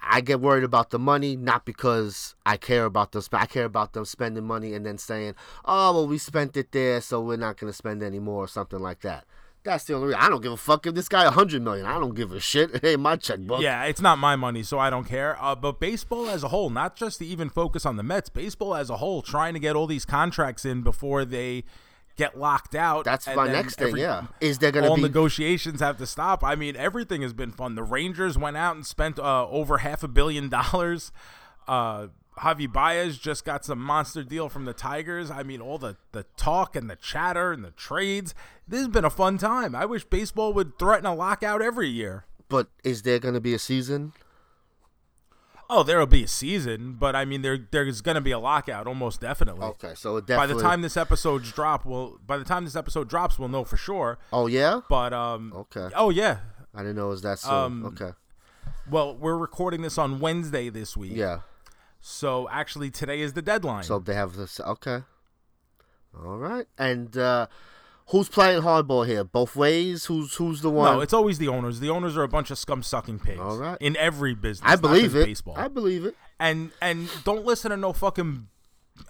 I 0.05 0.21
get 0.21 0.41
worried 0.41 0.63
about 0.63 0.89
the 0.89 0.99
money, 0.99 1.35
not 1.35 1.65
because 1.65 2.35
I 2.45 2.57
care 2.57 2.85
about 2.85 3.11
them. 3.11 3.23
I 3.31 3.45
care 3.45 3.65
about 3.65 3.93
them 3.93 4.05
spending 4.05 4.43
money 4.43 4.73
and 4.73 4.85
then 4.85 4.97
saying, 4.97 5.35
"Oh, 5.65 5.93
well, 5.93 6.07
we 6.07 6.17
spent 6.17 6.57
it 6.57 6.71
there, 6.71 7.01
so 7.01 7.21
we're 7.21 7.37
not 7.37 7.57
going 7.57 7.71
to 7.71 7.75
spend 7.75 8.03
any 8.03 8.19
more," 8.19 8.43
or 8.43 8.47
something 8.47 8.79
like 8.79 9.01
that. 9.01 9.25
That's 9.63 9.85
the 9.85 9.93
only 9.93 10.07
reason. 10.07 10.21
I 10.21 10.29
don't 10.29 10.41
give 10.41 10.51
a 10.51 10.57
fuck 10.57 10.85
if 10.87 10.93
this 10.93 11.07
guy 11.07 11.23
a 11.23 11.31
hundred 11.31 11.61
million. 11.61 11.85
I 11.85 11.93
don't 11.93 12.15
give 12.15 12.33
a 12.33 12.39
shit. 12.39 12.71
It 12.73 12.83
ain't 12.83 12.99
my 12.99 13.15
checkbook. 13.15 13.61
Yeah, 13.61 13.83
it's 13.85 14.01
not 14.01 14.17
my 14.19 14.35
money, 14.35 14.61
so 14.61 14.77
I 14.77 14.89
don't 14.89 15.05
care. 15.05 15.41
Uh, 15.41 15.55
but 15.55 15.79
baseball 15.79 16.27
as 16.29 16.43
a 16.43 16.49
whole, 16.49 16.69
not 16.69 16.97
just 16.97 17.19
to 17.19 17.25
even 17.25 17.49
focus 17.49 17.85
on 17.85 17.95
the 17.95 18.03
Mets, 18.03 18.29
baseball 18.29 18.75
as 18.75 18.89
a 18.89 18.97
whole, 18.97 19.21
trying 19.21 19.53
to 19.53 19.59
get 19.59 19.75
all 19.75 19.87
these 19.87 20.05
contracts 20.05 20.65
in 20.65 20.81
before 20.81 21.23
they 21.23 21.63
get 22.15 22.37
locked 22.37 22.75
out. 22.75 23.05
That's 23.05 23.27
my 23.27 23.47
next 23.47 23.75
thing. 23.75 23.97
Yeah, 23.97 24.27
is 24.41 24.59
there 24.59 24.71
gonna 24.71 24.87
all 24.89 24.95
be? 24.95 25.01
negotiations 25.01 25.79
have 25.81 25.97
to 25.97 26.05
stop. 26.05 26.43
I 26.43 26.55
mean, 26.55 26.75
everything 26.75 27.21
has 27.21 27.33
been 27.33 27.51
fun. 27.51 27.75
The 27.75 27.83
Rangers 27.83 28.37
went 28.37 28.57
out 28.57 28.75
and 28.75 28.85
spent 28.85 29.19
uh, 29.19 29.47
over 29.49 29.79
half 29.79 30.03
a 30.03 30.07
billion 30.07 30.49
dollars. 30.49 31.11
Uh, 31.67 32.07
Javi 32.39 32.71
Baez 32.71 33.17
just 33.19 33.45
got 33.45 33.63
some 33.63 33.79
monster 33.79 34.23
deal 34.23 34.49
from 34.49 34.65
the 34.65 34.73
Tigers. 34.73 35.29
I 35.29 35.43
mean, 35.43 35.61
all 35.61 35.77
the, 35.77 35.97
the 36.13 36.25
talk 36.35 36.75
and 36.75 36.89
the 36.89 36.95
chatter 36.95 37.51
and 37.51 37.63
the 37.63 37.69
trades. 37.71 38.33
This 38.67 38.79
has 38.79 38.87
been 38.87 39.05
a 39.05 39.11
fun 39.11 39.37
time. 39.37 39.75
I 39.75 39.85
wish 39.85 40.03
baseball 40.03 40.51
would 40.53 40.79
threaten 40.79 41.05
a 41.05 41.13
lockout 41.13 41.61
every 41.61 41.89
year. 41.89 42.25
but 42.49 42.67
is 42.83 43.03
there 43.03 43.19
gonna 43.19 43.39
be 43.39 43.53
a 43.53 43.59
season? 43.59 44.13
Oh, 45.69 45.83
there'll 45.83 46.05
be 46.05 46.23
a 46.23 46.27
season, 46.27 46.93
but 46.99 47.15
I 47.15 47.25
mean, 47.25 47.41
there 47.41 47.57
there's 47.71 48.01
going 48.01 48.15
to 48.15 48.21
be 48.21 48.31
a 48.31 48.39
lockout 48.39 48.85
almost 48.87 49.21
definitely. 49.21 49.65
Okay, 49.65 49.93
so 49.95 50.17
it 50.17 50.27
By 50.27 50.45
the 50.45 50.59
time 50.59 50.81
this 50.81 50.97
episode's 50.97 51.51
drop, 51.51 51.85
we'll 51.85 52.19
by 52.25 52.37
the 52.37 52.43
time 52.43 52.65
this 52.65 52.75
episode 52.75 53.09
drops, 53.09 53.39
we'll 53.39 53.49
know 53.49 53.63
for 53.63 53.77
sure. 53.77 54.19
Oh 54.31 54.47
yeah. 54.47 54.81
But 54.89 55.13
um, 55.13 55.53
Okay. 55.55 55.89
oh 55.95 56.09
yeah, 56.09 56.39
I 56.75 56.79
didn't 56.79 56.97
know 56.97 57.07
it 57.07 57.09
was 57.09 57.21
that 57.23 57.39
soon. 57.39 57.53
Um, 57.53 57.85
okay. 57.87 58.11
Well, 58.89 59.15
we're 59.15 59.37
recording 59.37 59.81
this 59.81 59.97
on 59.97 60.19
Wednesday 60.19 60.69
this 60.69 60.97
week. 60.97 61.13
Yeah. 61.15 61.39
So 62.01 62.49
actually, 62.51 62.91
today 62.91 63.21
is 63.21 63.33
the 63.33 63.41
deadline. 63.41 63.83
So 63.83 63.97
they 63.99 64.13
have 64.13 64.35
this. 64.35 64.59
Okay. 64.59 65.03
All 66.17 66.37
right. 66.37 66.67
And 66.77 67.15
uh 67.17 67.47
who's 68.13 68.29
playing 68.29 68.61
hardball 68.61 69.05
here? 69.07 69.23
Both 69.23 69.55
ways. 69.55 70.05
Who's 70.05 70.35
who's 70.35 70.61
the 70.61 70.69
one? 70.69 70.93
no, 70.93 71.01
it's 71.01 71.13
always 71.13 71.39
the 71.39 71.47
owners. 71.47 71.79
The 71.79 71.89
owners 71.89 72.15
are 72.15 72.23
a 72.23 72.27
bunch 72.27 72.51
of 72.51 72.57
scum 72.59 72.83
sucking 72.83 73.19
pigs. 73.19 73.41
All 73.41 73.57
right. 73.57 73.77
In 73.81 73.97
every 73.97 74.35
business. 74.35 74.69
I 74.71 74.75
believe 74.75 75.15
it. 75.15 75.25
Baseball. 75.25 75.55
I 75.57 75.67
believe 75.67 76.05
it. 76.05 76.15
and 76.39 76.71
and 76.81 77.09
don't 77.25 77.43
listen 77.43 77.71
to 77.71 77.77
no 77.77 77.91
fucking 77.91 78.47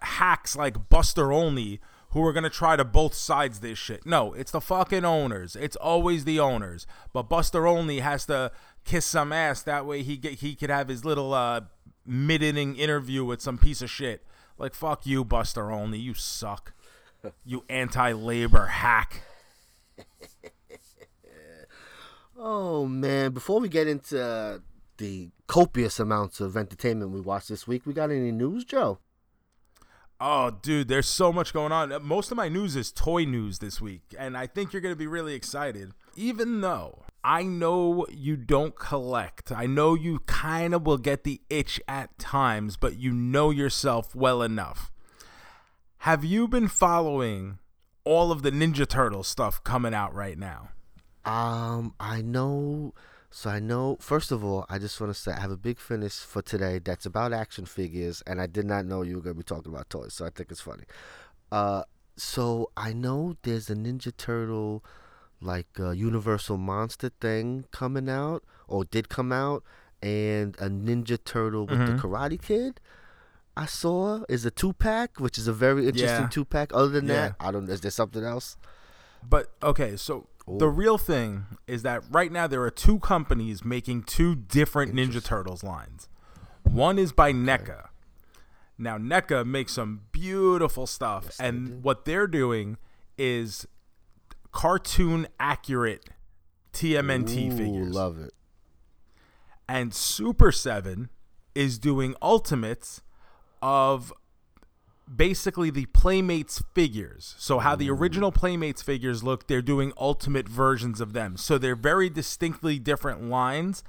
hacks 0.02 0.56
like 0.56 0.90
Buster 0.90 1.32
Olney 1.34 1.82
who 2.12 2.24
are 2.26 2.32
gonna 2.32 2.50
try 2.50 2.76
to 2.78 2.86
both 2.86 3.14
sides 3.14 3.60
this 3.60 3.78
shit. 3.78 4.06
No, 4.06 4.34
it's 4.34 4.52
the 4.52 4.62
fucking 4.62 5.04
owners. 5.04 5.56
It's 5.58 5.76
always 5.76 6.24
the 6.24 6.40
owners. 6.40 6.88
But 7.12 7.24
Buster 7.24 7.68
Olney 7.68 8.00
has 8.00 8.26
to 8.28 8.52
kiss 8.86 9.06
some 9.06 9.34
ass 9.34 9.62
that 9.64 9.86
way 9.86 10.02
he 10.02 10.16
get 10.16 10.36
he 10.36 10.56
could 10.56 10.70
have 10.70 10.88
his 10.88 11.04
little 11.04 11.34
uh 11.34 11.62
mid 12.06 12.42
inning 12.42 12.78
interview 12.78 13.26
with 13.26 13.42
some 13.42 13.58
piece 13.58 13.82
of 13.82 13.90
shit. 13.90 14.26
Like 14.58 14.74
fuck 14.74 15.06
you, 15.06 15.26
Buster 15.26 15.72
Olney. 15.72 15.98
You 15.98 16.14
suck. 16.14 16.74
You 17.46 17.64
anti 17.70 18.12
labor 18.12 18.66
hack. 18.66 19.24
Oh 22.36 22.86
man! 22.86 23.32
Before 23.32 23.60
we 23.60 23.70
get 23.70 23.88
into 23.88 24.22
uh, 24.22 24.60
the 24.98 25.30
copious 25.48 26.00
amounts 26.00 26.42
of 26.42 26.58
entertainment 26.58 27.12
we 27.12 27.22
watched 27.22 27.48
this 27.48 27.68
week, 27.68 27.86
we 27.86 27.94
got 27.94 28.12
any 28.12 28.32
news, 28.32 28.66
Joe? 28.66 29.00
Oh, 30.20 30.52
dude, 30.52 30.88
there's 30.88 31.08
so 31.08 31.34
much 31.34 31.54
going 31.54 31.72
on. 31.72 31.94
Most 32.02 32.32
of 32.32 32.38
my 32.38 32.48
news 32.48 32.76
is 32.76 32.92
toy 32.92 33.26
news 33.26 33.60
this 33.60 33.82
week, 33.82 34.16
and 34.18 34.38
I 34.38 34.48
think 34.48 34.72
you're 34.72 34.82
going 34.82 34.96
to 34.96 35.00
be 35.00 35.08
really 35.08 35.34
excited. 35.34 35.92
Even 36.16 36.62
though 36.62 37.04
I 37.24 37.44
know 37.44 38.06
you 38.10 38.38
don't 38.38 38.78
collect, 38.78 39.52
I 39.52 39.66
know 39.66 39.96
you 39.96 40.20
kind 40.20 40.74
of 40.74 40.86
will 40.86 40.98
get 40.98 41.24
the 41.24 41.42
itch 41.50 41.80
at 41.88 42.18
times, 42.18 42.78
but 42.78 42.98
you 42.98 43.12
know 43.12 43.50
yourself 43.50 44.16
well 44.16 44.42
enough. 44.42 44.93
Have 46.04 46.26
you 46.26 46.50
been 46.50 46.68
following 46.68 47.60
all 48.04 48.34
of 48.34 48.42
the 48.42 48.52
Ninja 48.52 48.86
Turtle 48.86 49.24
stuff 49.24 49.64
coming 49.64 49.94
out 49.94 50.14
right 50.14 50.38
now? 50.38 50.68
Um, 51.24 51.94
I 51.98 52.22
know. 52.22 52.94
So 53.32 53.50
I 53.50 53.62
know. 53.62 53.96
First 54.02 54.30
of 54.30 54.44
all, 54.44 54.66
I 54.68 54.80
just 54.80 55.00
want 55.00 55.14
to 55.14 55.18
say 55.18 55.32
I 55.32 55.40
have 55.40 55.50
a 55.50 55.56
big 55.56 55.80
finish 55.80 56.16
for 56.16 56.42
today 56.42 56.80
that's 56.80 57.06
about 57.06 57.32
action 57.32 57.64
figures, 57.64 58.22
and 58.28 58.42
I 58.42 58.48
did 58.48 58.66
not 58.66 58.86
know 58.86 59.02
you 59.02 59.16
were 59.16 59.22
going 59.22 59.36
to 59.36 59.38
be 59.38 59.46
talking 59.46 59.72
about 59.72 59.90
toys, 59.90 60.14
so 60.14 60.26
I 60.26 60.30
think 60.30 60.52
it's 60.52 60.60
funny. 60.60 60.84
Uh, 61.54 61.84
so 62.18 62.70
I 62.76 62.92
know 62.92 63.38
there's 63.44 63.70
a 63.70 63.76
Ninja 63.76 64.12
Turtle, 64.18 64.84
like 65.40 65.70
uh, 65.80 65.92
Universal 65.92 66.58
Monster 66.58 67.12
thing 67.22 67.64
coming 67.72 68.10
out, 68.10 68.44
or 68.68 68.84
did 68.84 69.08
come 69.08 69.32
out, 69.32 69.64
and 70.02 70.58
a 70.58 70.68
Ninja 70.70 71.18
Turtle 71.24 71.66
with 71.66 71.80
the 71.80 71.94
Karate 71.94 72.42
Kid. 72.42 72.82
I 73.56 73.66
saw 73.68 74.24
is 74.30 74.46
a 74.46 74.52
two 74.52 74.74
pack, 74.74 75.20
which 75.20 75.38
is 75.38 75.48
a 75.48 75.54
very 75.54 75.88
interesting 75.88 76.24
Yeah. 76.24 76.30
two 76.30 76.46
pack. 76.46 76.72
Other 76.74 76.90
than 76.90 77.08
Yeah. 77.08 77.14
that, 77.30 77.36
I 77.40 77.52
don't. 77.52 77.68
Know. 77.68 77.74
Is 77.74 77.82
there 77.82 77.92
something 77.92 78.24
else? 78.24 78.58
But 79.28 79.54
okay, 79.62 79.96
so 79.96 80.28
the 80.48 80.68
real 80.70 80.98
thing 80.98 81.46
is 81.68 81.84
that 81.84 82.04
right 82.12 82.32
now 82.32 82.48
there 82.48 82.62
are 82.64 82.72
two 82.72 83.00
companies 83.00 83.64
making 83.64 84.04
two 84.04 84.36
different 84.36 84.94
Ninja 84.94 85.24
Turtles 85.24 85.64
lines. 85.64 86.10
One 86.64 86.98
is 87.00 87.12
by 87.14 87.32
NECA. 87.32 87.90
Now 88.78 88.98
NECA 88.98 89.46
makes 89.46 89.74
some 89.74 90.02
beautiful 90.12 90.88
stuff, 90.88 91.30
and 91.40 91.84
what 91.84 92.06
they're 92.06 92.28
doing 92.28 92.78
is 93.18 93.68
cartoon 94.52 95.28
accurate 95.40 96.10
TMNT 96.74 97.48
Ooh, 97.52 97.58
figures. 97.58 97.94
love 97.94 98.18
it. 98.20 98.34
and 99.70 99.94
Super 99.94 100.52
7 100.52 101.10
is 101.56 101.78
doing 101.80 102.16
ultimates 102.22 103.02
of 103.64 104.12
basically 105.16 105.70
the 105.70 105.86
Playmates 105.88 106.62
figures. 106.76 107.34
So 107.38 107.60
how 107.60 107.78
the 107.78 107.90
original 107.90 108.32
Playmates 108.32 108.82
figures 108.82 109.24
look, 109.24 109.48
they're 109.48 109.62
doing 109.62 109.94
ultimate 109.98 110.50
versions 110.50 111.00
of 111.00 111.14
them. 111.14 111.38
So 111.38 111.58
they're 111.58 111.76
very 111.76 112.10
distinctly 112.10 112.78
different 112.78 113.24
lines 113.24 113.84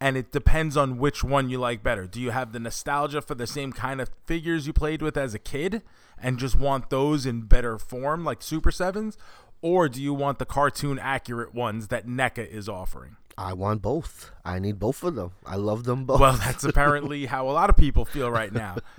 and 0.00 0.16
it 0.16 0.32
depends 0.32 0.76
on 0.76 0.98
which 0.98 1.22
one 1.22 1.48
you 1.48 1.58
like 1.58 1.82
better. 1.82 2.06
Do 2.06 2.20
you 2.20 2.30
have 2.30 2.52
the 2.52 2.58
nostalgia 2.58 3.22
for 3.22 3.36
the 3.36 3.46
same 3.46 3.72
kind 3.72 4.00
of 4.00 4.10
figures 4.26 4.66
you 4.66 4.72
played 4.72 5.00
with 5.00 5.16
as 5.16 5.32
a 5.32 5.38
kid 5.38 5.82
and 6.18 6.38
just 6.38 6.56
want 6.56 6.90
those 6.90 7.24
in 7.24 7.42
better 7.42 7.78
form 7.78 8.24
like 8.24 8.42
Super 8.42 8.70
7s 8.70 9.16
or 9.62 9.88
do 9.88 10.02
you 10.02 10.12
want 10.12 10.40
the 10.40 10.46
cartoon 10.46 10.98
accurate 10.98 11.54
ones 11.54 11.88
that 11.88 12.06
NECA 12.06 12.48
is 12.48 12.68
offering? 12.68 13.16
I 13.40 13.54
want 13.54 13.80
both. 13.80 14.32
I 14.44 14.58
need 14.58 14.78
both 14.78 15.02
of 15.02 15.14
them. 15.14 15.32
I 15.46 15.56
love 15.56 15.84
them 15.84 16.04
both. 16.04 16.20
Well, 16.20 16.34
that's 16.34 16.62
apparently 16.62 17.24
how 17.34 17.48
a 17.48 17.52
lot 17.52 17.70
of 17.70 17.76
people 17.76 18.04
feel 18.04 18.30
right 18.30 18.52
now. 18.52 18.76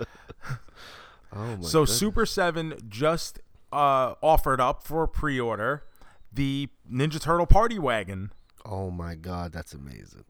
oh 1.32 1.56
my 1.56 1.60
so 1.60 1.82
goodness. 1.82 1.96
Super 1.96 2.26
7 2.26 2.74
just 2.88 3.38
uh, 3.72 4.14
offered 4.20 4.60
up 4.60 4.82
for 4.82 5.06
pre-order 5.06 5.84
the 6.32 6.68
Ninja 6.90 7.20
Turtle 7.20 7.46
Party 7.46 7.78
Wagon. 7.78 8.32
Oh 8.64 8.90
my 8.90 9.14
god, 9.14 9.52
that's 9.52 9.74
amazing. 9.74 10.24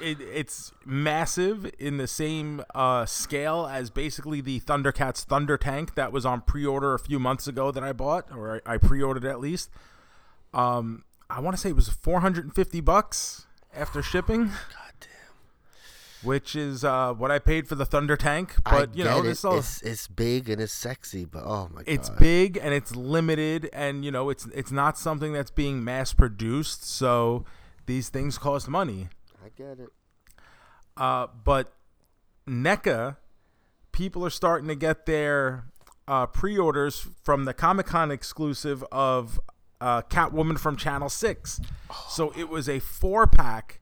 It, 0.00 0.20
it's 0.20 0.72
massive 0.86 1.70
in 1.78 1.96
the 1.96 2.06
same 2.06 2.62
uh, 2.74 3.06
scale 3.06 3.68
as 3.70 3.90
basically 3.90 4.40
the 4.40 4.60
Thundercats 4.60 5.24
Thunder 5.24 5.58
Tank 5.58 5.96
that 5.96 6.12
was 6.12 6.24
on 6.24 6.40
pre-order 6.40 6.94
a 6.94 6.98
few 6.98 7.18
months 7.18 7.46
ago 7.46 7.70
that 7.72 7.82
I 7.82 7.92
bought, 7.92 8.26
or 8.34 8.62
I, 8.66 8.74
I 8.74 8.76
pre-ordered 8.78 9.24
at 9.24 9.40
least. 9.40 9.68
Um, 10.54 11.04
I 11.34 11.40
want 11.40 11.56
to 11.56 11.60
say 11.60 11.70
it 11.70 11.76
was 11.76 11.88
450 11.88 12.80
bucks 12.82 13.46
after 13.74 14.02
shipping. 14.02 14.46
God 14.46 14.92
damn. 15.00 15.08
Which 16.22 16.54
is 16.54 16.84
uh, 16.84 17.14
what 17.14 17.30
I 17.30 17.38
paid 17.38 17.66
for 17.66 17.74
the 17.74 17.86
Thunder 17.86 18.16
Tank, 18.16 18.54
but 18.64 18.90
I 18.90 18.92
you 18.94 19.02
know, 19.02 19.24
it. 19.24 19.44
all, 19.44 19.58
it's 19.58 19.80
it's 19.82 20.06
big 20.08 20.50
and 20.50 20.60
it's 20.60 20.72
sexy, 20.72 21.24
but 21.24 21.42
oh 21.44 21.68
my 21.72 21.82
god. 21.82 21.84
it's 21.86 22.10
big 22.10 22.58
and 22.60 22.74
it's 22.74 22.94
limited 22.94 23.70
and 23.72 24.04
you 24.04 24.10
know 24.10 24.28
it's 24.28 24.46
it's 24.54 24.70
not 24.70 24.98
something 24.98 25.32
that's 25.32 25.50
being 25.50 25.82
mass 25.82 26.12
produced 26.12 26.84
so 26.84 27.44
these 27.86 28.08
things 28.10 28.38
cost 28.38 28.68
money 28.68 29.08
I 29.44 29.48
get 29.56 29.80
it. 29.80 29.88
uh, 30.96 31.26
but 31.44 31.72
NECA 32.46 33.16
people 33.90 34.24
are 34.24 34.30
starting 34.30 34.68
to 34.68 34.74
get 34.76 35.06
their 35.06 35.64
uh, 36.06 36.26
pre-orders 36.26 37.06
from 37.24 37.44
the 37.46 37.54
Comic-Con 37.54 38.10
exclusive 38.10 38.84
of 38.92 39.40
uh, 39.82 40.02
Catwoman 40.02 40.58
from 40.58 40.76
Channel 40.76 41.08
6 41.08 41.60
so 42.08 42.32
it 42.36 42.48
was 42.48 42.68
a 42.68 42.78
four 42.78 43.26
pack 43.26 43.80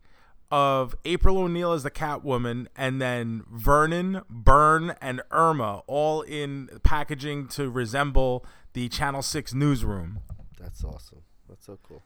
of 0.50 0.96
April 1.04 1.38
O'Neil 1.38 1.72
as 1.72 1.82
the 1.82 1.90
Catwoman 1.90 2.66
and 2.74 3.00
then 3.00 3.44
Vernon, 3.52 4.22
Burne, 4.28 4.94
and 5.00 5.20
Irma 5.30 5.82
all 5.86 6.22
in 6.22 6.68
packaging 6.82 7.46
to 7.48 7.70
resemble 7.70 8.44
the 8.72 8.88
Channel 8.88 9.22
6 9.22 9.54
newsroom. 9.54 10.20
That's 10.58 10.82
awesome. 10.82 11.22
That's 11.48 11.66
so 11.66 11.78
cool. 11.82 12.02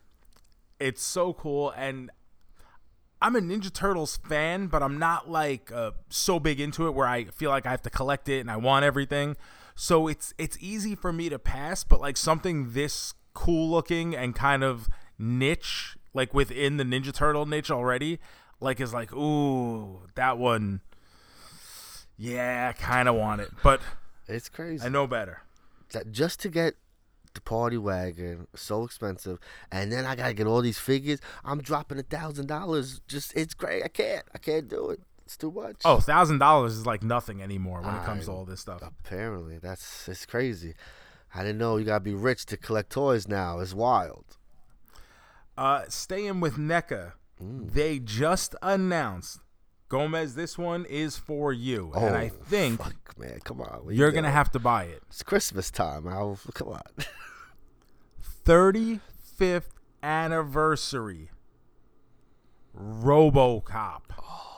It's 0.81 1.03
so 1.03 1.33
cool 1.33 1.71
and 1.77 2.11
I'm 3.23 3.37
a 3.37 3.41
Ninja 3.41 3.73
Turtles 3.73 4.19
fan, 4.19 4.67
but 4.67 4.83
I'm 4.83 4.99
not 4.99 5.31
like 5.31 5.73
uh, 5.73 5.93
so 6.11 6.39
big 6.39 6.61
into 6.61 6.87
it 6.89 6.95
where 6.95 7.07
I 7.07 7.25
feel 7.25 7.49
like 7.49 7.65
I 7.65 7.71
have 7.71 7.83
to 7.83 7.91
collect 7.91 8.29
it 8.29 8.41
and 8.41 8.51
I 8.51 8.57
want 8.57 8.85
everything. 8.85 9.37
So 9.75 10.09
it's 10.09 10.35
it's 10.37 10.59
easy 10.61 10.95
for 10.95 11.13
me 11.13 11.29
to 11.31 11.39
pass, 11.39 11.85
but 11.85 12.01
like 12.01 12.17
something 12.17 12.73
this 12.73 13.15
cool 13.35 13.71
looking 13.71 14.15
and 14.17 14.35
kind 14.35 14.65
of 14.65 14.89
niche, 15.19 15.97
like 16.13 16.33
within 16.33 16.77
the 16.77 16.85
Ninja 16.85 17.13
Turtle 17.13 17.47
niche 17.47 17.71
already, 17.71 18.19
like 18.61 18.81
is 18.81 18.95
like, 18.95 19.13
ooh, 19.13 20.01
that 20.15 20.39
one. 20.39 20.81
Yeah, 22.17 22.73
I 22.75 22.81
kind 22.81 23.09
of 23.09 23.17
want 23.17 23.41
it, 23.41 23.51
but 23.63 23.81
It's 24.29 24.49
crazy. 24.49 24.85
I 24.85 24.89
know 24.89 25.07
better. 25.07 25.43
that 25.93 26.13
just 26.13 26.41
to 26.41 26.49
get 26.49 26.75
the 27.35 27.41
party 27.41 27.77
wagon, 27.77 28.47
so 28.55 28.85
expensive, 28.85 29.39
and 29.73 29.91
then 29.91 30.05
I 30.05 30.15
gotta 30.15 30.35
get 30.35 30.47
all 30.47 30.63
these 30.63 30.79
figures. 30.79 31.19
I'm 31.45 31.61
dropping 31.61 31.99
a 31.99 32.03
thousand 32.05 32.47
dollars. 32.47 33.01
Just 33.09 33.35
it's 33.37 33.55
great. 33.55 33.83
I 33.83 33.89
can't. 33.89 34.25
I 34.33 34.39
can't 34.39 34.69
do 34.69 34.91
it. 34.91 35.01
It's 35.25 35.37
too 35.37 35.51
much. 35.51 35.77
Oh, 35.85 35.99
thousand 35.99 36.39
dollars 36.39 36.77
is 36.77 36.87
like 36.87 37.03
nothing 37.03 37.43
anymore 37.43 37.81
when 37.81 37.95
it 37.97 38.05
comes 38.05 38.27
to 38.27 38.31
all 38.31 38.45
this 38.45 38.61
stuff. 38.61 38.83
apparently 38.83 39.59
that's 39.59 40.09
it's 40.09 40.25
crazy. 40.27 40.75
I 41.35 41.43
didn't 41.43 41.59
know 41.59 41.77
you 41.77 41.85
gotta 41.85 42.01
be 42.01 42.15
rich 42.15 42.47
to 42.47 42.57
collect 42.57 42.91
toys 42.91 43.27
now. 43.29 43.59
It's 43.61 43.75
wild. 43.75 44.25
Uh, 45.59 45.85
staying 45.89 46.41
with 46.41 46.57
NECA, 46.57 47.13
they 47.41 47.99
just 47.99 48.55
announced 48.63 49.41
Gomez. 49.89 50.35
This 50.35 50.57
one 50.59 50.85
is 50.87 51.17
for 51.17 51.53
you, 51.53 51.93
and 51.95 52.17
I 52.17 52.27
Oh, 52.35 52.45
think 52.45 52.81
fuck, 52.83 53.19
man, 53.19 53.39
come 53.45 53.61
on. 53.61 53.85
what 53.85 53.95
you 53.95 54.01
you're 54.01 54.13
gonna 54.13 54.31
have 54.31 54.51
to 54.53 54.59
buy 54.59 54.85
it. 54.85 55.03
It's 55.09 55.23
Christmas 55.23 55.71
time. 55.71 56.07
I'll, 56.09 56.39
come 56.55 56.69
on. 56.69 56.83
35th 58.45 59.63
anniversary. 60.03 61.31
RoboCop. 62.77 64.01
oh. 64.23 64.54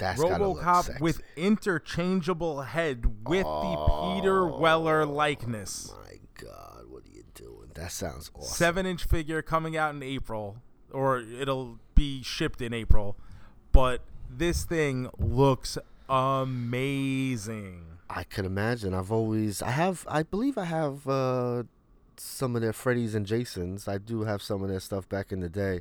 That's 0.00 0.20
RoboCop 0.20 1.00
with 1.00 1.20
interchangeable 1.36 2.62
head 2.62 3.28
with 3.28 3.44
the 3.44 4.14
Peter 4.14 4.46
Weller 4.46 5.04
likeness. 5.04 5.92
My 5.92 6.18
God, 6.42 6.84
what 6.88 7.04
are 7.04 7.14
you 7.14 7.22
doing? 7.34 7.70
That 7.74 7.92
sounds 7.92 8.30
awesome. 8.34 8.48
Seven 8.48 8.86
inch 8.86 9.04
figure 9.04 9.42
coming 9.42 9.76
out 9.76 9.94
in 9.94 10.02
April, 10.02 10.56
or 10.90 11.18
it'll 11.18 11.78
be 11.94 12.22
shipped 12.22 12.62
in 12.62 12.72
April. 12.72 13.16
But 13.72 14.00
this 14.30 14.64
thing 14.64 15.10
looks 15.18 15.76
amazing. 16.08 17.84
I 18.08 18.24
could 18.24 18.46
imagine. 18.46 18.94
I've 18.94 19.12
always, 19.12 19.60
I 19.60 19.70
have, 19.70 20.06
I 20.08 20.22
believe 20.22 20.56
I 20.56 20.64
have 20.64 21.06
uh, 21.06 21.64
some 22.16 22.56
of 22.56 22.62
their 22.62 22.72
Freddy's 22.72 23.14
and 23.14 23.26
Jasons. 23.26 23.86
I 23.86 23.98
do 23.98 24.22
have 24.22 24.40
some 24.40 24.62
of 24.62 24.70
their 24.70 24.80
stuff 24.80 25.08
back 25.08 25.30
in 25.30 25.40
the 25.40 25.48
day. 25.50 25.80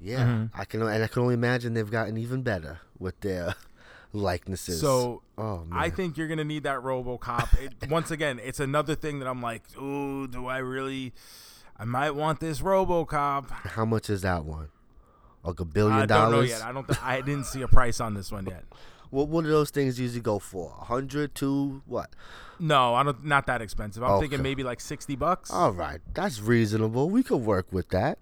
Yeah, 0.00 0.24
Mhm. 0.24 0.50
I 0.54 0.64
can, 0.64 0.82
and 0.82 1.02
I 1.02 1.06
can 1.06 1.22
only 1.22 1.34
imagine 1.34 1.74
they've 1.74 1.90
gotten 1.90 2.16
even 2.18 2.42
better 2.42 2.80
with 2.98 3.18
their 3.20 3.54
likenesses. 4.12 4.80
So 4.80 5.22
oh 5.38 5.64
man, 5.64 5.78
I 5.78 5.90
think 5.90 6.16
you're 6.16 6.28
gonna 6.28 6.44
need 6.44 6.62
that 6.64 6.80
RoboCop. 6.80 7.58
It, 7.60 7.74
once 7.90 8.10
again, 8.10 8.40
it's 8.42 8.60
another 8.60 8.94
thing 8.94 9.18
that 9.20 9.28
I'm 9.28 9.42
like, 9.42 9.62
ooh, 9.80 10.26
do 10.28 10.46
I 10.46 10.58
really? 10.58 11.12
I 11.78 11.84
might 11.84 12.12
want 12.12 12.40
this 12.40 12.60
RoboCop. 12.60 13.50
how 13.50 13.84
much 13.84 14.08
is 14.10 14.22
that 14.22 14.44
one? 14.44 14.68
Like 15.44 15.60
a 15.60 15.64
billion 15.64 16.00
I 16.00 16.06
don't 16.06 16.30
know 16.32 16.40
yet. 16.40 16.62
I 16.62 16.72
don't. 16.72 16.86
Th- 16.88 16.98
I 17.02 17.20
didn't 17.20 17.44
see 17.44 17.62
a 17.62 17.68
price 17.68 18.00
on 18.00 18.14
this 18.14 18.30
one 18.32 18.46
yet. 18.46 18.64
What 19.10 19.28
what 19.28 19.44
do 19.44 19.50
those 19.50 19.70
things 19.70 20.00
usually 20.00 20.20
go 20.20 20.40
for? 20.40 20.74
A 20.80 20.84
hundred, 20.86 21.32
two, 21.36 21.80
what? 21.86 22.10
No, 22.58 22.92
I 22.96 23.04
don't. 23.04 23.24
Not 23.24 23.46
that 23.46 23.62
expensive. 23.62 24.02
I'm 24.02 24.18
thinking 24.18 24.42
maybe 24.42 24.64
like 24.64 24.80
sixty 24.80 25.14
bucks. 25.14 25.48
All 25.52 25.70
right, 25.70 26.00
that's 26.12 26.40
reasonable. 26.40 27.08
We 27.08 27.22
could 27.22 27.36
work 27.38 27.66
with 27.72 27.90
that. 27.90 28.18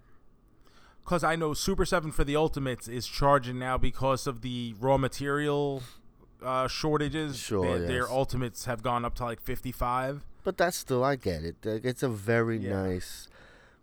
Because 1.05 1.23
I 1.23 1.35
know 1.35 1.53
Super 1.53 1.85
Seven 1.85 2.11
for 2.11 2.23
the 2.23 2.35
Ultimates 2.35 2.87
is 2.87 3.05
charging 3.07 3.59
now 3.59 3.77
because 3.77 4.25
of 4.27 4.41
the 4.41 4.73
raw 4.79 4.97
material 4.97 5.83
uh, 6.43 6.67
shortages. 6.67 7.37
Sure, 7.37 7.77
their, 7.77 7.87
their. 7.87 8.09
Ultimates 8.11 8.65
have 8.65 8.81
gone 8.81 9.05
up 9.05 9.13
to 9.15 9.23
like 9.23 9.39
fifty-five. 9.39 10.25
But 10.43 10.57
that's 10.57 10.77
still, 10.77 11.03
I 11.03 11.15
get 11.15 11.43
it. 11.43 11.57
It's 11.63 12.01
a 12.03 12.09
very 12.09 12.57
Yeah. 12.57 12.81
nice 12.83 13.27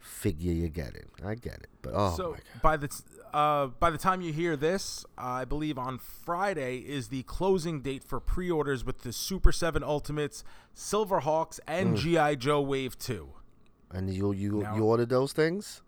figure 0.00 0.52
you're 0.52 0.68
getting. 0.68 1.06
I 1.24 1.34
get 1.36 1.54
it. 1.54 1.68
But 1.80 1.92
oh 1.94 2.14
so 2.16 2.22
my 2.30 2.36
god, 2.36 2.42
by 2.62 2.76
the 2.76 2.88
t- 2.88 3.04
uh, 3.32 3.66
by 3.68 3.90
the 3.90 3.98
time 3.98 4.20
you 4.20 4.32
hear 4.32 4.56
this, 4.56 5.04
I 5.16 5.44
believe 5.44 5.78
on 5.78 5.98
Friday 5.98 6.78
is 6.78 7.08
the 7.08 7.22
closing 7.22 7.80
date 7.82 8.02
for 8.04 8.18
pre-orders 8.20 8.84
with 8.84 9.02
the 9.02 9.12
Super 9.12 9.52
Seven 9.52 9.82
Ultimates, 9.84 10.42
Silverhawks, 10.76 11.60
Mm. 11.60 11.68
and 11.68 11.96
GI 11.96 12.36
Joe 12.36 12.60
Wave 12.60 12.98
Two. 12.98 13.28
and 13.92 14.12
you 14.12 14.32
you 14.32 14.52
Now- 14.62 14.74
you 14.76 14.82
ordered 14.84 15.08
those 15.10 15.32
things? 15.32 15.82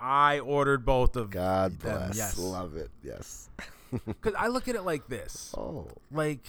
I 0.00 0.38
ordered 0.40 0.84
both 0.84 1.16
of 1.16 1.30
God 1.30 1.78
them. 1.80 1.98
bless. 1.98 2.16
Yes, 2.16 2.38
Love 2.38 2.76
it. 2.76 2.90
Yes. 3.02 3.48
because 4.06 4.34
I 4.38 4.48
look 4.48 4.68
at 4.68 4.74
it 4.76 4.82
like 4.82 5.08
this: 5.08 5.54
Oh, 5.56 5.88
like 6.12 6.46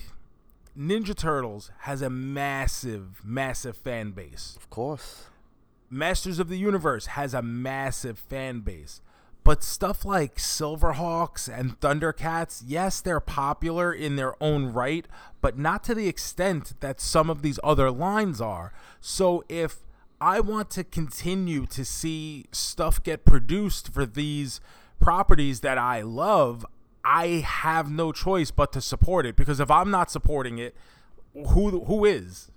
Ninja 0.77 1.15
Turtles 1.15 1.71
has 1.79 2.01
a 2.01 2.09
massive, 2.09 3.21
massive 3.23 3.75
fan 3.77 4.11
base. 4.11 4.55
of 4.57 4.69
course. 4.69 5.25
Masters 5.89 6.37
of 6.37 6.49
the 6.49 6.57
Universe 6.57 7.07
has 7.07 7.33
a 7.33 7.41
massive 7.41 8.19
fan 8.19 8.59
base. 8.59 9.01
But 9.43 9.63
stuff 9.63 10.05
like 10.05 10.35
Silverhawks 10.35 11.49
and 11.51 11.79
Thundercats, 11.79 12.61
yes, 12.67 13.01
they're 13.01 13.19
popular 13.21 13.91
in 13.91 14.15
their 14.15 14.35
own 14.43 14.67
right, 14.67 15.07
but 15.41 15.57
not 15.57 15.83
to 15.85 15.95
the 15.95 16.07
extent 16.07 16.73
that 16.81 16.99
some 17.01 17.29
of 17.29 17.41
these 17.41 17.59
other 17.63 17.89
lines 17.89 18.39
are. 18.41 18.71
So 19.01 19.43
if 19.49 19.77
I 20.21 20.39
want 20.41 20.69
to 20.71 20.83
continue 20.83 21.65
to 21.67 21.85
see 21.85 22.45
stuff 22.51 23.01
get 23.01 23.25
produced 23.25 23.93
for 23.93 24.05
these 24.05 24.59
properties 24.99 25.61
that 25.61 25.77
I 25.77 26.01
love, 26.01 26.65
I 27.05 27.43
have 27.45 27.89
no 27.89 28.11
choice 28.11 28.51
but 28.51 28.73
to 28.73 28.81
support 28.81 29.25
it 29.25 29.35
because 29.35 29.59
if 29.59 29.71
I'm 29.71 29.89
not 29.89 30.11
supporting 30.11 30.57
it, 30.57 30.75
who 31.33 31.85
who 31.85 32.05
is? 32.05 32.51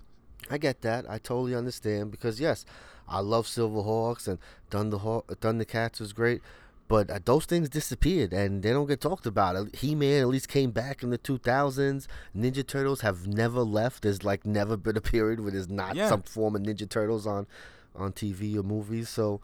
I 0.49 0.57
get 0.57 0.81
that. 0.81 1.09
I 1.09 1.17
totally 1.17 1.55
understand 1.55 2.11
because 2.11 2.39
yes, 2.39 2.65
I 3.07 3.19
love 3.21 3.47
Silverhawks 3.47 4.27
and 4.27 4.39
Thunderhawk, 4.69 5.27
Thundercats 5.37 5.99
was 5.99 6.11
great, 6.11 6.41
but 6.93 7.09
uh, 7.09 7.17
those 7.25 7.45
things 7.45 7.69
disappeared 7.69 8.33
and 8.33 8.61
they 8.61 8.69
don't 8.69 8.85
get 8.85 9.01
talked 9.01 9.25
about. 9.25 9.75
He 9.75 9.95
Man 9.95 10.21
at 10.21 10.27
least 10.27 10.47
came 10.47 10.69
back 10.69 11.01
in 11.01 11.09
the 11.09 11.17
2000s. 11.17 12.05
Ninja 12.37 12.67
Turtles 12.67 13.01
have 13.01 13.25
never 13.25 13.61
left. 13.61 14.03
There's 14.03 14.23
like 14.23 14.45
never 14.45 14.77
been 14.77 14.95
a 14.95 15.01
period 15.01 15.39
where 15.39 15.49
there's 15.51 15.67
not 15.69 15.95
Yeah. 15.95 16.07
some 16.09 16.21
form 16.21 16.55
of 16.55 16.61
Ninja 16.61 16.87
Turtles 16.87 17.25
on 17.25 17.47
on 17.95 18.11
TV 18.11 18.55
or 18.55 18.61
movies. 18.61 19.09
So 19.09 19.41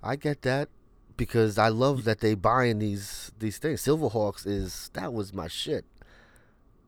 I 0.00 0.14
get 0.14 0.42
that 0.42 0.68
because 1.16 1.58
I 1.58 1.70
love 1.70 2.04
that 2.04 2.20
they 2.20 2.36
buying 2.36 2.78
these 2.78 3.32
these 3.36 3.58
things. 3.58 3.82
Silverhawks 3.82 4.46
is 4.46 4.88
that 4.92 5.12
was 5.12 5.32
my 5.34 5.48
shit. 5.48 5.84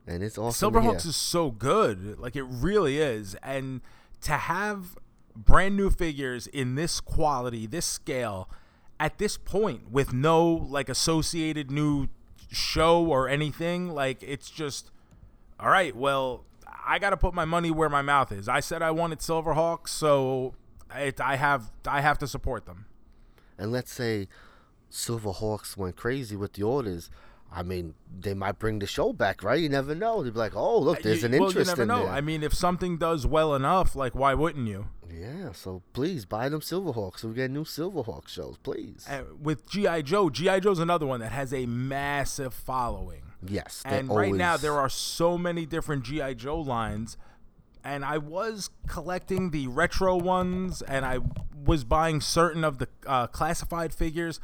And 0.07 0.23
it's 0.23 0.37
awesome. 0.37 0.71
Silverhawks 0.71 1.05
is 1.05 1.17
so 1.17 1.51
good. 1.51 2.17
Like 2.19 2.37
it 2.37 2.43
really 2.47 2.99
is. 2.99 3.35
And 3.43 3.81
to 4.21 4.31
have 4.33 4.95
brand 5.35 5.75
new 5.75 5.89
figures 5.89 6.47
in 6.47 6.75
this 6.75 7.01
quality, 7.01 7.67
this 7.67 7.85
scale, 7.85 8.47
at 8.99 9.17
this 9.17 9.37
point 9.37 9.91
with 9.91 10.13
no 10.13 10.45
like 10.47 10.89
associated 10.89 11.69
new 11.71 12.07
show 12.51 13.05
or 13.05 13.27
anything, 13.27 13.89
like 13.89 14.21
it's 14.23 14.49
just 14.49 14.91
all 15.59 15.69
right, 15.69 15.95
well, 15.95 16.43
I 16.87 16.99
got 16.99 17.11
to 17.11 17.17
put 17.17 17.33
my 17.33 17.45
money 17.45 17.71
where 17.71 17.89
my 17.89 18.01
mouth 18.01 18.31
is. 18.31 18.47
I 18.49 18.59
said 18.59 18.81
I 18.81 18.91
wanted 18.91 19.19
Silverhawks, 19.19 19.89
so 19.89 20.53
it, 20.95 21.19
I 21.21 21.35
have 21.37 21.71
I 21.87 22.01
have 22.01 22.17
to 22.19 22.27
support 22.27 22.65
them. 22.65 22.85
and 23.57 23.71
let's 23.71 23.91
say 23.91 24.27
Silverhawks 24.91 25.75
went 25.77 25.95
crazy 25.95 26.35
with 26.35 26.53
the 26.53 26.63
orders, 26.63 27.09
I 27.51 27.63
mean, 27.63 27.95
they 28.19 28.33
might 28.33 28.59
bring 28.59 28.79
the 28.79 28.87
show 28.87 29.13
back, 29.13 29.43
right? 29.43 29.59
You 29.59 29.69
never 29.69 29.95
know. 29.95 30.23
They'd 30.23 30.33
be 30.33 30.39
like, 30.39 30.55
"Oh, 30.55 30.77
look, 30.79 30.99
uh, 30.99 31.01
there's 31.03 31.21
You- 31.21 31.27
an 31.27 31.31
well, 31.39 31.47
interest 31.49 31.67
you 31.69 31.71
never 31.71 31.81
in 31.83 31.87
know. 31.87 32.05
there." 32.05 32.13
I 32.13 32.21
mean, 32.21 32.43
if 32.43 32.53
something 32.53 32.97
does 32.97 33.25
well 33.27 33.55
enough, 33.55 33.95
like 33.95 34.15
why 34.15 34.33
wouldn't 34.33 34.67
you? 34.67 34.87
Yeah, 35.13 35.51
so 35.51 35.81
please 35.93 36.25
buy 36.25 36.49
them 36.49 36.61
Silverhawks 36.61 37.19
so 37.19 37.29
we 37.29 37.35
get 37.35 37.51
new 37.51 37.63
Silverhawk 37.63 38.27
shows, 38.27 38.57
please. 38.63 39.05
And 39.09 39.43
with 39.43 39.69
GI 39.69 40.03
Joe, 40.03 40.29
GI 40.29 40.61
Joe's 40.61 40.79
another 40.79 41.05
one 41.05 41.19
that 41.19 41.31
has 41.31 41.53
a 41.53 41.65
massive 41.65 42.53
following. 42.53 43.21
yes, 43.45 43.81
And 43.85 44.09
right 44.09 44.33
now 44.33 44.57
there 44.57 44.79
are 44.79 44.89
so 44.89 45.37
many 45.37 45.65
different 45.65 46.03
GI 46.03 46.35
Joe 46.35 46.59
lines 46.59 47.17
and 47.85 48.03
I 48.03 48.17
was 48.17 48.71
collecting 48.87 49.51
the 49.51 49.67
retro 49.67 50.17
ones 50.17 50.81
and 50.81 51.05
I 51.05 51.19
was 51.65 51.83
buying 51.83 52.19
certain 52.19 52.63
of 52.63 52.79
the 52.79 52.87
uh, 53.05 53.27
classified 53.27 53.93
figures, 53.93 54.39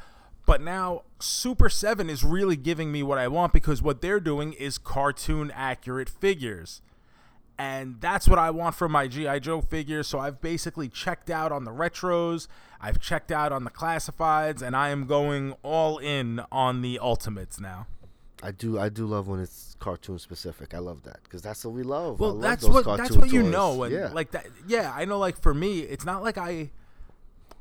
but 0.46 0.62
now 0.62 1.04
Super 1.20 1.68
7 1.68 2.10
is 2.10 2.24
really 2.24 2.56
giving 2.56 2.92
me 2.92 3.02
what 3.02 3.18
I 3.18 3.28
want 3.28 3.52
because 3.52 3.82
what 3.82 4.02
they're 4.02 4.20
doing 4.20 4.54
is 4.54 4.78
cartoon 4.78 5.52
accurate 5.56 6.08
figures. 6.10 6.82
And 7.62 8.02
that's 8.02 8.28
what 8.28 8.40
I 8.40 8.50
want 8.50 8.74
from 8.74 8.92
my 8.92 9.08
G.I. 9.08 9.38
Joe 9.38 9.62
figure. 9.62 10.02
So 10.02 10.18
I've 10.18 10.42
basically 10.42 10.90
checked 10.90 11.30
out 11.30 11.52
on 11.52 11.64
the 11.64 11.70
retros, 11.70 12.48
I've 12.82 13.00
checked 13.00 13.32
out 13.32 13.52
on 13.52 13.66
the 13.66 13.70
classifieds, 13.70 14.64
and 14.64 14.76
I 14.76 14.90
am 14.90 15.06
going 15.06 15.54
all 15.62 16.00
in 16.00 16.42
on 16.52 16.82
the 16.82 16.98
ultimates 16.98 17.60
now. 17.60 17.86
I 18.42 18.50
do, 18.50 18.80
I 18.80 18.90
do 18.90 19.06
love 19.06 19.28
when 19.28 19.40
it's 19.40 19.76
cartoon 19.78 20.18
specific. 20.18 20.74
I 20.74 20.80
love 20.80 21.04
that 21.04 21.20
because 21.22 21.44
that's 21.44 21.64
what 21.64 21.76
we 21.76 21.84
love. 21.84 22.20
Well, 22.20 22.32
love 22.32 22.42
that's 22.42 22.68
what 22.68 22.98
that's 22.98 23.16
what 23.16 23.32
you 23.32 23.44
toys. 23.44 23.52
know, 23.52 23.84
and 23.84 23.94
yeah, 23.94 24.10
like 24.12 24.32
that. 24.32 24.48
Yeah, 24.68 24.92
I 24.96 25.06
know. 25.06 25.20
Like 25.20 25.40
for 25.40 25.54
me, 25.54 25.82
it's 25.82 26.06
not 26.06 26.24
like 26.24 26.40
I. 26.40 26.72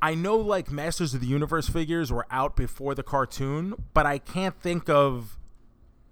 I 0.01 0.15
know 0.15 0.37
like 0.37 0.71
Masters 0.71 1.13
of 1.13 1.21
the 1.21 1.27
Universe 1.27 1.69
figures 1.69 2.11
were 2.11 2.25
out 2.31 2.55
before 2.55 2.95
the 2.95 3.03
cartoon, 3.03 3.75
but 3.93 4.07
I 4.07 4.17
can't 4.17 4.59
think 4.59 4.89
of 4.89 5.37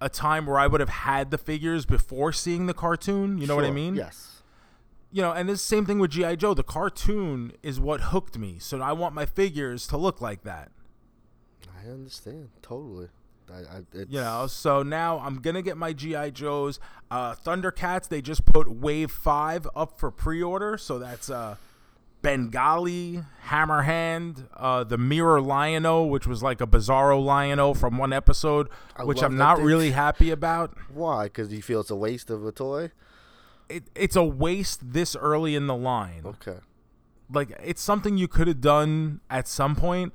a 0.02 0.10
time 0.10 0.46
where 0.46 0.60
I 0.60 0.68
would 0.68 0.80
have 0.80 0.90
had 0.90 1.32
the 1.32 1.38
figures 1.38 1.86
before 1.86 2.32
seeing 2.32 2.66
the 2.68 2.74
cartoon. 2.74 3.38
You 3.38 3.48
know 3.48 3.56
what 3.56 3.66
I 3.66 3.72
mean? 3.72 3.96
Yes. 3.96 4.42
You 5.12 5.22
know, 5.24 5.32
and 5.32 5.50
it's 5.50 5.62
the 5.62 5.68
same 5.76 5.86
thing 5.86 6.00
with 6.00 6.12
GI 6.12 6.38
Joe. 6.38 6.54
The 6.54 6.64
cartoon 6.64 7.54
is 7.64 7.80
what 7.80 8.02
hooked 8.02 8.38
me, 8.38 8.58
so 8.60 8.80
I 8.80 8.92
want 8.92 9.16
my 9.16 9.26
figures 9.26 9.88
to 9.88 9.98
look 9.98 10.22
like 10.22 10.44
that. 10.44 10.72
I 11.84 11.90
understand 11.90 12.50
totally. 12.62 13.08
I, 13.52 13.58
I, 13.58 13.80
it's, 13.94 14.12
You 14.12 14.20
know, 14.20 14.46
so 14.48 14.84
now 14.84 15.20
I'm 15.20 15.42
gonna 15.42 15.64
get 15.64 15.78
my 15.78 15.94
GI 15.94 16.32
Joes. 16.32 16.80
Uh, 17.10 17.34
Thundercats, 17.34 18.08
they 18.08 18.22
just 18.22 18.46
put 18.46 18.70
Wave 18.70 19.12
Five 19.12 19.68
up 19.76 20.00
for 20.00 20.12
pre-order, 20.12 20.78
so 20.78 21.00
that's 21.00 21.30
uh, 21.30 21.56
Bengali 22.22 23.24
Hammerhand, 23.48 24.48
uh, 24.56 24.84
the 24.84 24.98
Mirror 24.98 25.42
Lion-O, 25.42 26.06
which 26.06 26.28
was 26.28 26.44
like 26.44 26.60
a 26.62 26.68
Bizarro 26.68 27.24
Lion-O 27.24 27.74
from 27.74 27.98
one 27.98 28.12
episode, 28.14 28.68
I 28.96 29.04
which 29.06 29.24
I'm 29.24 29.38
not 29.38 29.58
thing. 29.58 29.66
really 29.66 29.92
happy 29.92 30.30
about. 30.30 30.78
Why? 30.94 31.26
Because 31.26 31.52
you 31.54 31.62
feel 31.62 31.80
it's 31.82 31.90
a 31.90 31.96
waste 31.96 32.30
of 32.30 32.46
a 32.46 32.52
toy? 32.52 32.92
It, 33.70 33.84
it's 33.96 34.16
a 34.16 34.24
waste 34.24 34.94
this 34.94 35.16
early 35.16 35.56
in 35.56 35.68
the 35.68 35.76
line. 35.76 36.24
Okay. 36.26 36.58
like 37.32 37.52
it's 37.64 37.82
something 37.82 38.18
you 38.18 38.28
could 38.28 38.48
have 38.48 38.62
done 38.62 39.22
at 39.30 39.48
some 39.48 39.76
point 39.76 40.12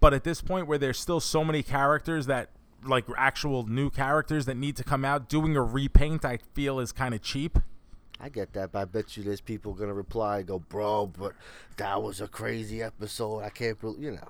but 0.00 0.12
at 0.12 0.22
this 0.24 0.42
point 0.42 0.66
where 0.66 0.76
there's 0.76 0.98
still 0.98 1.20
so 1.20 1.42
many 1.42 1.62
characters 1.62 2.26
that 2.26 2.50
like 2.84 3.06
actual 3.16 3.66
new 3.66 3.88
characters 3.88 4.44
that 4.44 4.54
need 4.56 4.76
to 4.76 4.84
come 4.84 5.02
out 5.06 5.30
doing 5.30 5.56
a 5.56 5.62
repaint 5.62 6.22
i 6.26 6.36
feel 6.52 6.78
is 6.78 6.92
kind 6.92 7.14
of 7.14 7.22
cheap 7.22 7.58
I 8.20 8.28
get 8.28 8.52
that, 8.54 8.72
but 8.72 8.78
I 8.78 8.84
bet 8.84 9.16
you 9.16 9.22
there's 9.24 9.40
people 9.40 9.74
gonna 9.74 9.92
reply 9.94 10.38
and 10.38 10.46
go, 10.46 10.58
bro, 10.60 11.06
but 11.06 11.32
that 11.76 12.02
was 12.02 12.20
a 12.20 12.28
crazy 12.28 12.82
episode. 12.82 13.40
I 13.42 13.50
can't 13.50 13.80
believe, 13.80 14.00
you 14.02 14.12
know. 14.12 14.28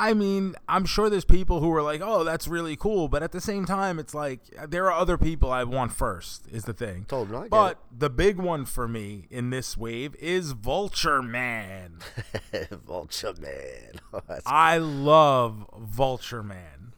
i 0.00 0.14
mean 0.14 0.54
i'm 0.68 0.84
sure 0.86 1.10
there's 1.10 1.24
people 1.24 1.58
who 1.58 1.74
are 1.74 1.82
like 1.82 2.00
oh 2.04 2.22
that's 2.22 2.46
really 2.46 2.76
cool 2.76 3.08
but 3.08 3.20
at 3.20 3.32
the 3.32 3.40
same 3.40 3.64
time 3.64 3.98
it's 3.98 4.14
like 4.14 4.38
there 4.68 4.84
are 4.86 4.92
other 4.92 5.18
people 5.18 5.50
i 5.50 5.64
want 5.64 5.90
first 5.90 6.46
is 6.52 6.64
the 6.66 6.72
thing 6.72 7.04
Told 7.08 7.28
him, 7.30 7.34
I 7.36 7.40
get 7.42 7.50
but 7.50 7.78
the 7.90 8.08
big 8.08 8.36
one 8.38 8.64
for 8.64 8.86
me 8.86 9.26
in 9.28 9.50
this 9.50 9.76
wave 9.76 10.14
is 10.20 10.52
vulture 10.52 11.20
man. 11.20 11.98
Vulture 12.86 13.34
Man. 13.40 14.00
Oh, 14.12 14.20
that's- 14.28 14.42
I 14.46 14.78
love 14.78 15.66
Vulture 15.76 16.42
Man. 16.44 16.92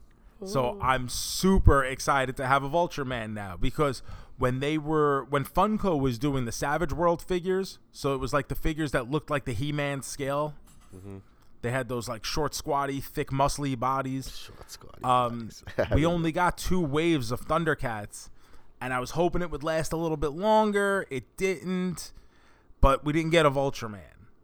So 0.45 0.79
I'm 0.83 1.09
super 1.09 1.83
excited 1.85 2.37
to 2.39 2.47
have 2.47 2.63
a 2.63 2.69
Vulture 2.69 3.05
Man 3.05 3.33
now 3.35 3.57
because 3.59 4.03
when 4.41 4.61
they 4.61 4.79
were 4.79 5.25
when 5.29 5.45
Funko 5.45 6.01
was 6.01 6.19
doing 6.19 6.47
the 6.47 6.53
Savage 6.53 6.95
World 6.95 7.21
figures, 7.21 7.79
so 7.93 8.15
it 8.15 8.19
was 8.19 8.33
like 8.33 8.49
the 8.49 8.55
figures 8.55 8.91
that 8.93 9.11
looked 9.11 9.29
like 9.29 9.45
the 9.45 9.53
He-Man 9.53 10.01
scale. 10.03 10.55
They 11.61 11.71
had 11.71 11.89
those 11.91 12.09
like 12.09 12.25
short, 12.25 12.55
squatty, 12.55 13.01
thick, 13.03 13.29
muscly 13.31 13.79
bodies. 13.79 14.35
Short 14.35 14.71
squad. 14.71 15.05
Um, 15.05 15.51
we 15.95 16.07
only 16.07 16.33
got 16.33 16.57
two 16.57 16.81
waves 16.81 17.31
of 17.31 17.43
Thundercats, 17.47 18.31
and 18.81 18.95
I 18.95 18.99
was 18.99 19.11
hoping 19.11 19.43
it 19.43 19.51
would 19.51 19.63
last 19.63 19.93
a 19.93 19.97
little 19.99 20.17
bit 20.17 20.31
longer. 20.33 21.07
It 21.11 21.37
didn't, 21.37 22.13
but 22.81 23.05
we 23.05 23.13
didn't 23.13 23.33
get 23.33 23.45
a 23.45 23.51
Vulture 23.51 23.91
Man. 23.91 24.01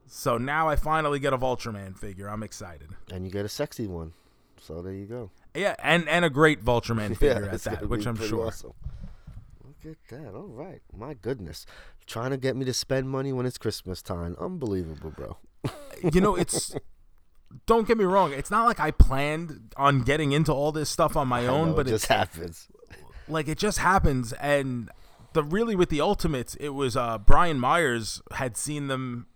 So 0.06 0.36
now 0.36 0.68
I 0.68 0.76
finally 0.76 1.18
get 1.18 1.32
a 1.32 1.38
Vulture 1.38 1.72
Man 1.72 1.94
figure. 1.94 2.28
I'm 2.28 2.42
excited. 2.42 2.90
and 3.10 3.24
you 3.24 3.30
get 3.32 3.46
a 3.46 3.48
sexy 3.48 3.86
one. 3.86 4.12
So 4.60 4.82
there 4.82 4.92
you 4.92 5.06
go. 5.06 5.30
Yeah, 5.54 5.74
and 5.82 6.06
and 6.06 6.22
a 6.22 6.30
great 6.30 6.60
Vulture 6.60 6.94
Man 6.94 7.14
figure 7.22 7.48
at 7.48 7.62
that, 7.62 7.88
which 7.88 8.06
I'm 8.06 8.16
sure. 8.16 8.48
awesome. 8.48 8.74
Look 9.86 9.98
at 10.10 10.22
that. 10.22 10.34
All 10.34 10.48
right. 10.48 10.80
My 10.96 11.14
goodness. 11.14 11.64
Trying 12.06 12.30
to 12.30 12.36
get 12.36 12.56
me 12.56 12.64
to 12.64 12.74
spend 12.74 13.08
money 13.08 13.32
when 13.32 13.46
it's 13.46 13.58
Christmas 13.58 14.02
time. 14.02 14.36
Unbelievable, 14.40 15.10
bro. 15.10 15.36
You 16.12 16.20
know, 16.20 16.34
it's. 16.36 16.74
Don't 17.64 17.88
get 17.88 17.96
me 17.96 18.04
wrong. 18.04 18.32
It's 18.32 18.50
not 18.50 18.66
like 18.66 18.78
I 18.78 18.90
planned 18.90 19.72
on 19.78 20.02
getting 20.02 20.32
into 20.32 20.52
all 20.52 20.70
this 20.72 20.90
stuff 20.90 21.16
on 21.16 21.26
my 21.28 21.44
I 21.44 21.46
own, 21.46 21.68
know, 21.68 21.74
but 21.74 21.88
it 21.88 21.94
it's 21.94 22.02
just 22.02 22.12
happens. 22.12 22.68
like 23.28 23.48
it 23.48 23.56
just 23.56 23.78
happens 23.78 24.34
and 24.34 24.90
the 25.32 25.42
really 25.42 25.74
with 25.74 25.88
the 25.88 26.00
ultimates 26.00 26.54
it 26.56 26.70
was 26.70 26.96
uh 26.96 27.18
brian 27.18 27.58
myers 27.58 28.22
had 28.32 28.56
seen 28.56 28.86
them 28.88 29.26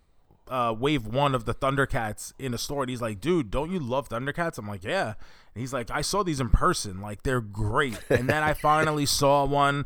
uh 0.48 0.74
wave 0.78 1.06
one 1.06 1.34
of 1.34 1.44
the 1.44 1.54
thundercats 1.54 2.32
in 2.38 2.52
a 2.54 2.58
store 2.58 2.82
and 2.82 2.90
he's 2.90 3.00
like 3.02 3.20
dude 3.20 3.50
don't 3.50 3.70
you 3.70 3.78
love 3.80 4.08
thundercats 4.08 4.58
i'm 4.58 4.68
like 4.68 4.84
yeah 4.84 5.14
and 5.54 5.60
he's 5.60 5.72
like 5.72 5.90
i 5.90 6.00
saw 6.02 6.22
these 6.22 6.40
in 6.40 6.48
person 6.50 7.00
like 7.00 7.22
they're 7.22 7.40
great 7.40 7.98
and 8.10 8.28
then 8.28 8.42
i 8.42 8.52
finally 8.68 9.06
saw 9.06 9.44
one 9.44 9.84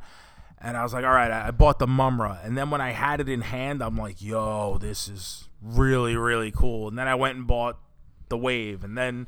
and 0.64 0.76
i 0.76 0.82
was 0.82 0.92
like 0.92 1.04
all 1.04 1.12
right 1.12 1.30
i 1.30 1.50
bought 1.50 1.78
the 1.78 1.86
Mumm-Ra. 1.86 2.38
And 2.42 2.56
then 2.56 2.70
when 2.70 2.80
i 2.80 2.90
had 2.90 3.20
it 3.20 3.28
in 3.28 3.42
hand 3.42 3.82
i'm 3.82 3.96
like 3.96 4.22
yo 4.22 4.78
this 4.78 5.08
is 5.08 5.48
really 5.62 6.16
really 6.16 6.50
cool. 6.50 6.88
And 6.88 6.98
then 6.98 7.06
i 7.06 7.14
went 7.14 7.36
and 7.36 7.46
bought 7.46 7.78
the 8.28 8.36
wave. 8.36 8.82
And 8.82 8.96
then 8.96 9.26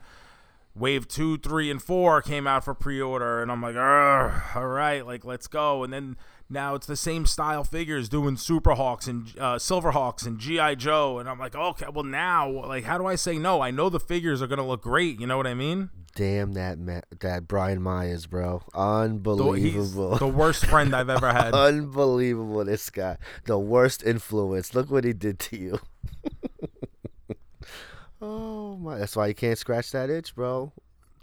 Wave 0.76 1.08
two, 1.08 1.38
three, 1.38 1.70
and 1.70 1.82
four 1.82 2.20
came 2.20 2.46
out 2.46 2.62
for 2.62 2.74
pre-order, 2.74 3.40
and 3.40 3.50
I'm 3.50 3.62
like, 3.62 3.76
"Ugh, 3.76 4.42
all 4.54 4.66
right, 4.66 5.06
like 5.06 5.24
let's 5.24 5.46
go. 5.46 5.82
And 5.82 5.90
then 5.90 6.18
now 6.48 6.74
it's 6.74 6.86
the 6.86 6.96
same 6.96 7.26
style 7.26 7.64
figures 7.64 8.08
doing 8.08 8.36
Super 8.36 8.74
Hawks 8.74 9.06
and 9.06 9.36
uh, 9.38 9.58
Silver 9.58 9.90
Hawks 9.90 10.24
and 10.24 10.38
GI 10.38 10.76
Joe, 10.76 11.18
and 11.18 11.28
I'm 11.28 11.38
like, 11.38 11.54
okay, 11.54 11.86
well 11.92 12.04
now, 12.04 12.48
like, 12.48 12.84
how 12.84 12.98
do 12.98 13.06
I 13.06 13.16
say 13.16 13.38
no? 13.38 13.60
I 13.60 13.70
know 13.70 13.88
the 13.88 14.00
figures 14.00 14.40
are 14.42 14.46
gonna 14.46 14.66
look 14.66 14.82
great. 14.82 15.20
You 15.20 15.26
know 15.26 15.36
what 15.36 15.46
I 15.46 15.54
mean? 15.54 15.90
Damn 16.14 16.52
that 16.54 16.78
ma- 16.78 17.00
that 17.20 17.46
Brian 17.46 17.82
Myers, 17.82 18.26
bro. 18.26 18.62
The- 18.72 18.78
Unbelievable. 18.80 20.16
the 20.16 20.26
worst 20.26 20.64
friend 20.66 20.94
I've 20.96 21.10
ever 21.10 21.30
had. 21.32 21.52
Unbelievable, 21.54 22.64
this 22.64 22.88
guy. 22.90 23.18
The 23.44 23.58
worst 23.58 24.02
influence. 24.02 24.74
Look 24.74 24.90
what 24.90 25.04
he 25.04 25.12
did 25.12 25.38
to 25.40 25.56
you. 25.58 25.78
oh 28.22 28.76
my! 28.76 28.98
That's 28.98 29.14
why 29.16 29.26
you 29.26 29.34
can't 29.34 29.58
scratch 29.58 29.90
that 29.92 30.08
itch, 30.10 30.34
bro. 30.34 30.72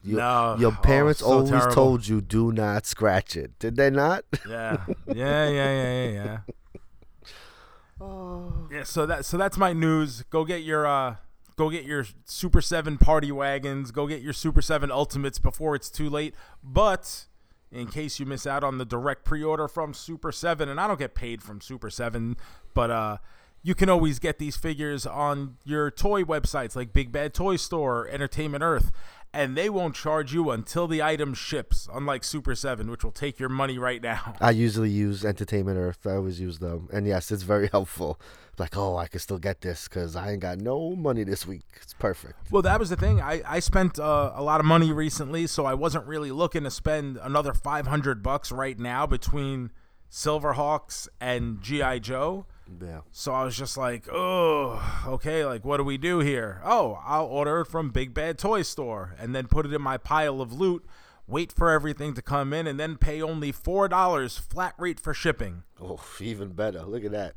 You, 0.03 0.17
No. 0.17 0.55
Your 0.59 0.71
Oh, 0.73 0.81
parents 0.83 1.21
so 1.21 1.27
always 1.27 1.49
terrible. 1.49 1.73
told 1.73 2.07
you 2.07 2.19
do 2.21 2.51
not 2.51 2.85
scratch 2.85 3.35
it. 3.37 3.57
Did 3.59 3.75
they 3.77 3.89
not? 3.89 4.25
Yeah, 4.47 4.83
yeah, 5.07 5.47
yeah, 5.47 5.49
yeah, 5.49 5.93
yeah, 6.09 6.09
yeah. 6.11 6.37
Oh. 8.01 8.67
Yeah, 8.71 8.83
so 8.83 9.05
that 9.05 9.25
so 9.25 9.37
that's 9.37 9.57
my 9.57 9.71
news. 9.73 10.23
Go 10.29 10.43
get 10.45 10.63
your 10.63 10.85
uh 10.85 11.15
go 11.55 11.69
get 11.69 11.85
your 11.85 12.05
Super 12.25 12.61
7 12.61 12.97
party 12.97 13.31
wagons, 13.31 13.91
go 13.91 14.07
get 14.07 14.21
your 14.21 14.33
Super 14.33 14.61
7 14.61 14.91
Ultimates 14.91 15.39
before 15.39 15.75
it's 15.75 15.89
too 15.89 16.09
late. 16.09 16.35
But 16.63 17.25
in 17.71 17.87
case 17.87 18.19
you 18.19 18.25
miss 18.25 18.45
out 18.45 18.63
on 18.63 18.77
the 18.77 18.85
direct 18.85 19.23
pre-order 19.23 19.67
from 19.67 19.93
Super 19.93 20.31
7 20.31 20.67
and 20.67 20.79
I 20.79 20.87
don't 20.87 20.99
get 20.99 21.15
paid 21.15 21.41
from 21.41 21.61
Super 21.61 21.89
7, 21.89 22.35
but 22.73 22.91
uh 22.91 23.17
you 23.65 23.73
can 23.75 23.87
always 23.87 24.19
get 24.19 24.39
these 24.39 24.57
figures 24.57 25.05
on 25.05 25.55
your 25.63 25.89
toy 25.89 26.23
websites 26.23 26.75
like 26.75 26.91
Big 26.91 27.13
Bad 27.13 27.33
Toy 27.33 27.55
Store, 27.55 28.05
Entertainment 28.09 28.61
Earth, 28.61 28.91
and 29.33 29.57
they 29.57 29.69
won't 29.69 29.95
charge 29.95 30.33
you 30.33 30.51
until 30.51 30.87
the 30.87 31.01
item 31.01 31.33
ships, 31.33 31.89
unlike 31.91 32.23
Super 32.23 32.53
7, 32.53 32.89
which 32.89 33.03
will 33.03 33.11
take 33.11 33.39
your 33.39 33.49
money 33.49 33.77
right 33.77 34.01
now. 34.01 34.35
I 34.41 34.51
usually 34.51 34.91
use 34.91 35.25
Entertainment 35.25 35.77
Earth. 35.77 36.05
I 36.05 36.11
always 36.11 36.39
use 36.39 36.59
them, 36.59 36.87
and 36.93 37.07
yes, 37.07 37.31
it's 37.31 37.43
very 37.43 37.67
helpful. 37.71 38.19
Like, 38.59 38.77
oh, 38.77 38.97
I 38.97 39.07
can 39.07 39.19
still 39.19 39.39
get 39.39 39.61
this 39.61 39.87
because 39.87 40.15
I 40.15 40.31
ain't 40.31 40.41
got 40.41 40.59
no 40.59 40.95
money 40.95 41.23
this 41.23 41.47
week. 41.47 41.65
It's 41.81 41.95
perfect. 41.95 42.51
Well, 42.51 42.61
that 42.61 42.79
was 42.79 42.91
the 42.91 42.95
thing. 42.95 43.19
I, 43.19 43.41
I 43.47 43.59
spent 43.59 43.97
uh, 43.97 44.31
a 44.35 44.43
lot 44.43 44.59
of 44.59 44.67
money 44.67 44.91
recently, 44.91 45.47
so 45.47 45.65
I 45.65 45.73
wasn't 45.73 46.05
really 46.05 46.31
looking 46.31 46.63
to 46.63 46.71
spend 46.71 47.17
another 47.17 47.53
500 47.53 48.21
bucks 48.21 48.51
right 48.51 48.77
now 48.77 49.07
between 49.07 49.71
Silverhawks 50.11 51.07
and 51.19 51.59
GI 51.61 52.01
Joe. 52.01 52.45
Yeah. 52.81 53.01
So 53.11 53.33
I 53.33 53.43
was 53.43 53.57
just 53.57 53.77
like, 53.77 54.07
oh, 54.11 55.03
okay, 55.07 55.45
like 55.45 55.63
what 55.65 55.77
do 55.77 55.83
we 55.83 55.97
do 55.97 56.19
here? 56.19 56.61
Oh, 56.63 56.99
I'll 57.05 57.25
order 57.25 57.61
it 57.61 57.65
from 57.67 57.89
Big 57.91 58.13
Bad 58.13 58.37
Toy 58.37 58.61
Store 58.61 59.15
and 59.19 59.35
then 59.35 59.47
put 59.47 59.65
it 59.65 59.73
in 59.73 59.81
my 59.81 59.97
pile 59.97 60.41
of 60.41 60.53
loot, 60.53 60.85
wait 61.27 61.51
for 61.51 61.69
everything 61.71 62.13
to 62.15 62.21
come 62.21 62.53
in, 62.53 62.67
and 62.67 62.79
then 62.79 62.97
pay 62.97 63.21
only 63.21 63.51
$4 63.53 64.39
flat 64.39 64.73
rate 64.77 64.99
for 64.99 65.13
shipping. 65.13 65.63
Oh, 65.81 66.03
even 66.19 66.49
better. 66.53 66.83
Look 66.83 67.03
at 67.05 67.11
that. 67.11 67.35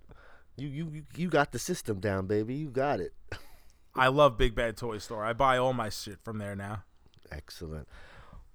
You 0.56 0.68
you 0.68 0.90
you- 0.92 1.06
you 1.16 1.28
got 1.28 1.52
the 1.52 1.58
system 1.58 2.00
down, 2.00 2.26
baby. 2.26 2.54
You 2.54 2.70
got 2.70 3.00
it. 3.00 3.12
I 3.94 4.08
love 4.08 4.36
Big 4.38 4.54
Bad 4.54 4.76
Toy 4.76 4.98
Store. 4.98 5.24
I 5.24 5.32
buy 5.32 5.56
all 5.58 5.72
my 5.72 5.88
shit 5.90 6.18
from 6.22 6.38
there 6.38 6.54
now. 6.56 6.84
Excellent. 7.30 7.88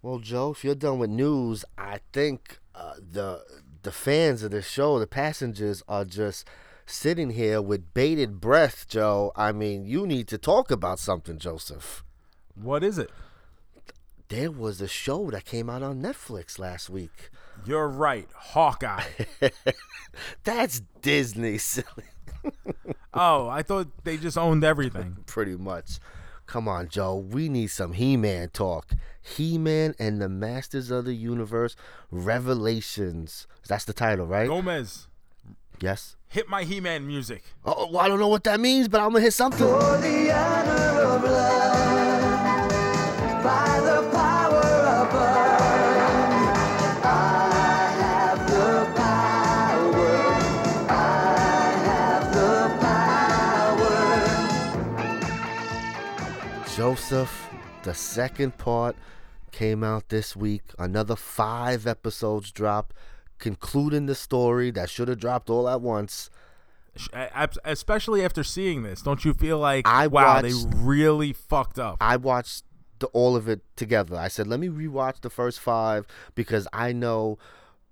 Well, 0.01 0.17
Joe, 0.19 0.51
if 0.51 0.63
you're 0.63 0.73
done 0.75 0.97
with 0.97 1.09
news, 1.11 1.63
I 1.77 1.99
think 2.11 2.57
uh, 2.73 2.93
the 2.99 3.43
the 3.83 3.91
fans 3.91 4.41
of 4.43 4.49
the 4.51 4.61
show, 4.63 4.97
the 4.99 5.05
passengers, 5.07 5.83
are 5.87 6.05
just 6.05 6.47
sitting 6.91 7.31
here 7.31 7.61
with 7.61 7.93
bated 7.93 8.39
breath. 8.39 8.87
Joe, 8.87 9.31
I 9.35 9.51
mean, 9.51 9.85
you 9.85 10.05
need 10.05 10.27
to 10.29 10.37
talk 10.37 10.71
about 10.71 10.99
something, 10.99 11.37
Joseph. 11.37 12.03
What 12.55 12.83
is 12.83 12.97
it? 12.97 13.09
There 14.29 14.51
was 14.51 14.79
a 14.81 14.87
show 14.87 15.29
that 15.31 15.45
came 15.45 15.69
out 15.69 15.83
on 15.83 16.01
Netflix 16.01 16.57
last 16.57 16.89
week. 16.89 17.29
You're 17.65 17.89
right, 17.89 18.29
Hawkeye. 18.33 19.03
That's 20.43 20.81
Disney, 21.01 21.57
silly. 21.57 22.05
Oh, 23.13 23.49
I 23.49 23.61
thought 23.61 23.87
they 24.03 24.17
just 24.17 24.37
owned 24.37 24.63
everything. 24.63 25.17
Pretty 25.25 25.57
much. 25.57 25.99
Come 26.45 26.67
on, 26.67 26.87
Joe. 26.87 27.15
We 27.15 27.49
need 27.49 27.67
some 27.67 27.93
He-Man 27.93 28.49
talk. 28.49 28.93
He-Man 29.21 29.95
and 29.99 30.21
the 30.21 30.29
Masters 30.29 30.91
of 30.91 31.05
the 31.05 31.13
Universe 31.13 31.75
Revelations. 32.09 33.47
That's 33.67 33.85
the 33.85 33.93
title, 33.93 34.25
right? 34.25 34.47
Gomez, 34.47 35.07
Yes. 35.81 36.15
hit 36.29 36.47
my 36.47 36.63
He-Man 36.63 37.05
music. 37.05 37.43
Oh, 37.65 37.87
well, 37.91 37.99
I 37.99 38.07
don't 38.07 38.19
know 38.19 38.29
what 38.29 38.43
that 38.45 38.59
means, 38.59 38.87
but 38.87 39.01
I'm 39.01 39.11
gonna 39.11 39.21
hit 39.21 39.33
something. 39.33 39.67
For 39.67 39.97
the 39.97 40.31
honor 40.31 41.01
of 41.01 41.23
love, 41.23 42.69
by 43.43 43.79
the 43.83 44.09
power 44.11 44.59
above, 45.07 46.41
I 47.03 47.91
have 47.99 48.49
the 48.49 48.85
power. 48.95 50.17
I 50.89 50.91
have 51.89 52.25
the 52.33 52.53
power. 56.63 56.65
Joseph, 56.75 57.49
the 57.83 57.93
second 57.93 58.57
part 58.57 58.95
came 59.51 59.83
out 59.83 60.07
this 60.07 60.33
week. 60.35 60.63
Another 60.79 61.17
five 61.17 61.85
episodes 61.85 62.51
drop, 62.51 62.93
concluding 63.41 64.05
the 64.05 64.15
story 64.15 64.71
that 64.71 64.89
should 64.89 65.09
have 65.09 65.19
dropped 65.19 65.49
all 65.49 65.67
at 65.67 65.81
once. 65.81 66.29
Especially 67.65 68.23
after 68.23 68.43
seeing 68.43 68.83
this, 68.83 69.01
don't 69.01 69.25
you 69.25 69.33
feel 69.33 69.59
like 69.59 69.87
I 69.87 70.07
wow, 70.07 70.41
they 70.41 70.53
really 70.73 71.33
fucked 71.33 71.79
up? 71.79 71.97
I 71.99 72.17
watched 72.17 72.63
the, 72.99 73.07
all 73.07 73.35
of 73.35 73.49
it 73.49 73.61
together. 73.75 74.15
I 74.15 74.27
said, 74.27 74.47
let 74.47 74.59
me 74.59 74.67
rewatch 74.67 75.21
the 75.21 75.29
first 75.29 75.59
five 75.59 76.05
because 76.35 76.67
I 76.73 76.91
know 76.91 77.37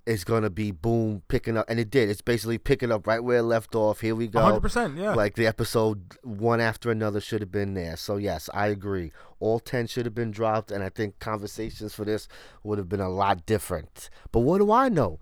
it's 0.05 0.23
gonna 0.23 0.49
be 0.49 0.71
boom 0.71 1.21
picking 1.27 1.55
up, 1.55 1.65
and 1.69 1.79
it 1.79 1.89
did. 1.89 2.09
It's 2.09 2.21
basically 2.21 2.57
picking 2.57 2.91
up 2.91 3.05
right 3.05 3.23
where 3.23 3.37
it 3.37 3.43
left 3.43 3.75
off. 3.75 4.01
Here 4.01 4.15
we 4.15 4.27
go. 4.27 4.39
100%, 4.39 4.97
yeah. 4.97 5.13
Like 5.13 5.35
the 5.35 5.45
episode 5.45 6.17
one 6.23 6.59
after 6.59 6.89
another 6.89 7.21
should 7.21 7.41
have 7.41 7.51
been 7.51 7.75
there. 7.75 7.95
So 7.95 8.17
yes, 8.17 8.49
I 8.53 8.67
agree. 8.67 9.11
All 9.39 9.59
ten 9.59 9.87
should 9.87 10.05
have 10.05 10.15
been 10.15 10.31
dropped, 10.31 10.71
and 10.71 10.83
I 10.83 10.89
think 10.89 11.19
conversations 11.19 11.93
for 11.93 12.05
this 12.05 12.27
would 12.63 12.79
have 12.79 12.89
been 12.89 12.99
a 12.99 13.09
lot 13.09 13.45
different. 13.45 14.09
But 14.31 14.39
what 14.39 14.57
do 14.57 14.71
I 14.71 14.89
know? 14.89 15.19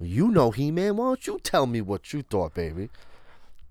You 0.00 0.28
know, 0.28 0.50
He 0.50 0.70
Man. 0.70 0.96
Why 0.96 1.06
don't 1.06 1.26
you 1.26 1.38
tell 1.40 1.66
me 1.66 1.80
what 1.80 2.12
you 2.12 2.22
thought, 2.22 2.54
baby? 2.54 2.88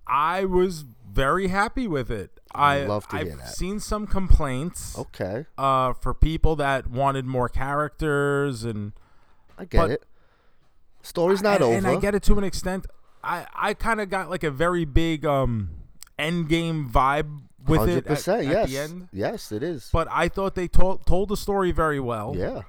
I 0.05 0.45
was 0.45 0.85
very 1.11 1.47
happy 1.47 1.87
with 1.87 2.09
it. 2.11 2.31
I 2.53 2.83
love 2.85 3.07
to 3.09 3.15
I've 3.17 3.27
hear 3.27 3.35
that. 3.37 3.49
seen 3.55 3.79
some 3.79 4.07
complaints 4.07 4.97
Okay, 4.97 5.45
uh, 5.57 5.93
for 5.93 6.13
people 6.15 6.55
that 6.57 6.87
wanted 6.87 7.25
more 7.25 7.47
characters 7.47 8.63
and 8.63 8.93
I 9.57 9.65
get 9.65 9.77
But- 9.77 9.91
it. 9.91 10.03
Story's 11.01 11.41
not 11.41 11.55
and, 11.55 11.63
over. 11.63 11.77
and 11.77 11.87
I 11.87 11.95
get 11.95 12.13
it 12.15 12.23
to 12.23 12.37
an 12.37 12.43
extent. 12.43 12.85
I 13.23 13.45
I 13.55 13.73
kind 13.73 14.01
of 14.01 14.09
got 14.09 14.29
like 14.29 14.43
a 14.43 14.51
very 14.51 14.83
big 14.85 15.25
um 15.25 15.69
end 16.17 16.49
game 16.49 16.89
vibe 16.89 17.41
with 17.67 17.79
Hundred 17.81 17.93
it 17.93 17.97
at, 17.99 18.05
percent. 18.05 18.41
at 18.47 18.51
Yes. 18.51 18.69
the 18.69 18.77
end. 18.79 19.07
Yes, 19.13 19.51
it 19.51 19.63
is. 19.63 19.89
But 19.93 20.07
I 20.11 20.27
thought 20.27 20.55
they 20.55 20.67
told 20.67 21.05
told 21.05 21.29
the 21.29 21.37
story 21.37 21.71
very 21.71 21.99
well. 21.99 22.33
yeah. 22.35 22.63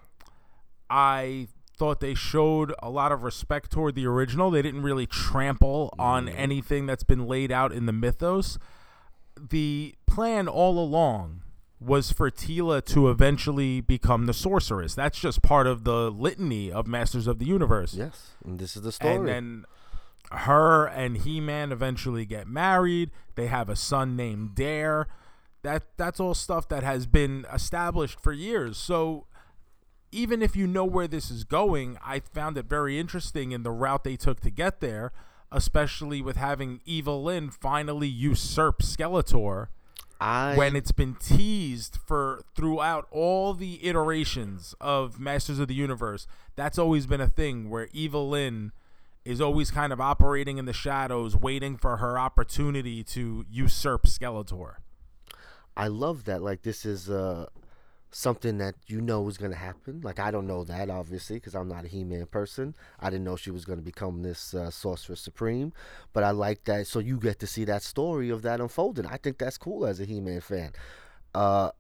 I 0.89 1.49
thought 1.81 2.01
they 2.01 2.12
showed 2.14 2.74
a 2.83 2.91
lot 2.91 3.11
of 3.11 3.22
respect 3.22 3.70
toward 3.72 3.95
the 3.95 4.07
original. 4.07 4.51
They 4.51 4.61
didn't 4.61 4.83
really 4.83 5.07
trample 5.07 5.95
on 5.99 6.26
Mm. 6.26 6.35
anything 6.37 6.85
that's 6.85 7.05
been 7.05 7.26
laid 7.26 7.51
out 7.51 7.72
in 7.72 7.87
the 7.87 7.93
mythos. 7.93 8.59
The 9.35 9.95
plan 10.07 10.47
all 10.47 10.78
along 10.78 11.41
was 11.81 12.12
for 12.12 12.31
Teela 12.31 12.85
to 12.85 13.09
eventually 13.09 13.81
become 13.81 14.26
the 14.26 14.35
sorceress. 14.35 14.95
That's 14.95 15.18
just 15.18 15.41
part 15.41 15.66
of 15.66 15.85
the 15.85 16.11
litany 16.11 16.70
of 16.70 16.87
Masters 16.87 17.26
of 17.26 17.39
the 17.39 17.47
Universe. 17.47 17.95
Yes. 17.95 18.33
And 18.45 18.59
this 18.59 18.76
is 18.76 18.83
the 18.83 18.93
story. 18.93 19.14
And 19.16 19.26
then 19.28 19.64
her 20.33 20.85
and 20.87 21.16
He-Man 21.16 21.72
eventually 21.72 22.26
get 22.26 22.47
married. 22.47 23.11
They 23.37 23.47
have 23.47 23.70
a 23.70 23.76
son 23.76 24.16
named 24.16 24.55
Dare. 24.55 25.07
That 25.62 25.85
that's 25.97 26.20
all 26.20 26.35
stuff 26.35 26.68
that 26.68 26.83
has 26.83 27.07
been 27.07 27.47
established 27.51 28.20
for 28.20 28.33
years. 28.35 28.76
So 28.76 29.24
even 30.13 30.43
if 30.43 30.57
you 30.57 30.67
know 30.67 30.85
where 30.85 31.09
this 31.09 31.31
is 31.31 31.45
going, 31.45 31.99
I 32.05 32.21
found 32.21 32.59
it 32.59 32.67
very 32.67 32.99
interesting 32.99 33.53
in 33.53 33.63
the 33.63 33.71
route 33.71 34.05
they 34.05 34.17
took 34.17 34.41
to 34.41 34.51
get 34.51 34.81
there, 34.81 35.13
especially 35.53 36.21
with 36.23 36.37
having 36.37 36.81
Evil 36.85 37.23
Lynn 37.23 37.51
finally 37.51 38.09
usurp 38.09 38.83
Skeletor 38.83 39.69
I 40.21 40.55
when 40.55 40.77
it's 40.77 40.93
been 40.93 41.15
teased 41.15 41.99
for 42.05 42.43
throughout 42.55 43.07
all 43.11 43.55
the 43.55 43.85
iterations 43.87 44.75
of 44.81 45.19
Masters 45.19 45.59
of 45.59 45.69
the 45.69 45.75
Universe. 45.75 46.27
That's 46.57 46.79
always 46.79 47.07
been 47.07 47.21
a 47.21 47.29
thing 47.29 47.71
where 47.71 47.89
Evil 47.93 48.29
Lynn 48.29 48.73
is 49.25 49.41
always 49.41 49.71
kind 49.71 49.93
of 49.93 50.01
operating 50.01 50.59
in 50.59 50.65
the 50.65 50.73
shadows, 50.73 51.37
waiting 51.37 51.77
for 51.77 51.99
her 51.99 52.19
opportunity 52.19 53.05
to 53.05 53.45
usurp 53.51 54.05
Skeletor. 54.05 54.77
I 55.77 55.89
love 55.89 56.25
that. 56.25 56.43
Like 56.43 56.63
this 56.63 56.85
is 56.85 57.09
uh 57.09 57.47
something 58.11 58.59
that 58.59 58.75
you 58.87 59.01
know 59.01 59.27
is 59.29 59.39
going 59.39 59.53
to 59.53 59.57
happen. 59.57 60.01
Like 60.03 60.19
I 60.19 60.31
don't 60.31 60.47
know 60.47 60.65
that 60.65 60.91
obviously 60.91 61.37
because 61.37 61.55
I'm 61.55 61.69
not 61.69 61.85
a 61.85 61.89
He-Man 61.89 62.27
person. 62.27 62.75
I 62.99 63.11
didn't 63.11 63.25
know 63.25 63.37
she 63.37 63.51
was 63.51 63.65
going 63.65 63.79
to 63.79 63.85
become 63.85 64.23
this 64.23 64.55
uh, 64.55 64.71
Sorceress 64.71 65.21
Supreme, 65.21 65.73
but 66.13 66.25
I 66.25 66.31
like 66.31 66.65
that. 66.65 66.87
So 66.87 66.99
you 66.99 67.19
get 67.19 67.39
to 67.41 67.47
see 67.47 67.65
that 67.65 67.83
story 67.83 68.31
of 68.31 68.43
that 68.43 68.61
unfolding. 68.61 69.07
I 69.07 69.17
think 69.17 69.39
that's 69.39 69.59
cool 69.59 69.87
as 69.87 70.01
a 70.01 70.05
He-Man 70.05 70.41
fan. 70.41 70.73
Uh, 71.35 71.71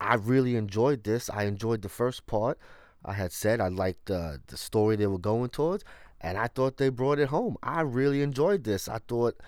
I 0.00 0.14
really 0.14 0.56
enjoyed 0.56 1.04
this. 1.04 1.30
I 1.30 1.44
enjoyed 1.44 1.82
the 1.82 1.88
first 1.88 2.26
part. 2.26 2.58
I 3.04 3.14
had 3.14 3.32
said 3.32 3.60
I 3.60 3.68
liked 3.68 4.10
uh, 4.10 4.38
the 4.46 4.56
story 4.56 4.96
they 4.96 5.06
were 5.06 5.18
going 5.18 5.48
towards, 5.48 5.84
and 6.20 6.36
I 6.36 6.48
thought 6.48 6.76
they 6.76 6.90
brought 6.90 7.18
it 7.18 7.28
home. 7.28 7.56
I 7.62 7.80
really 7.80 8.22
enjoyed 8.22 8.64
this. 8.64 8.88
I 8.88 8.98
thought 9.08 9.40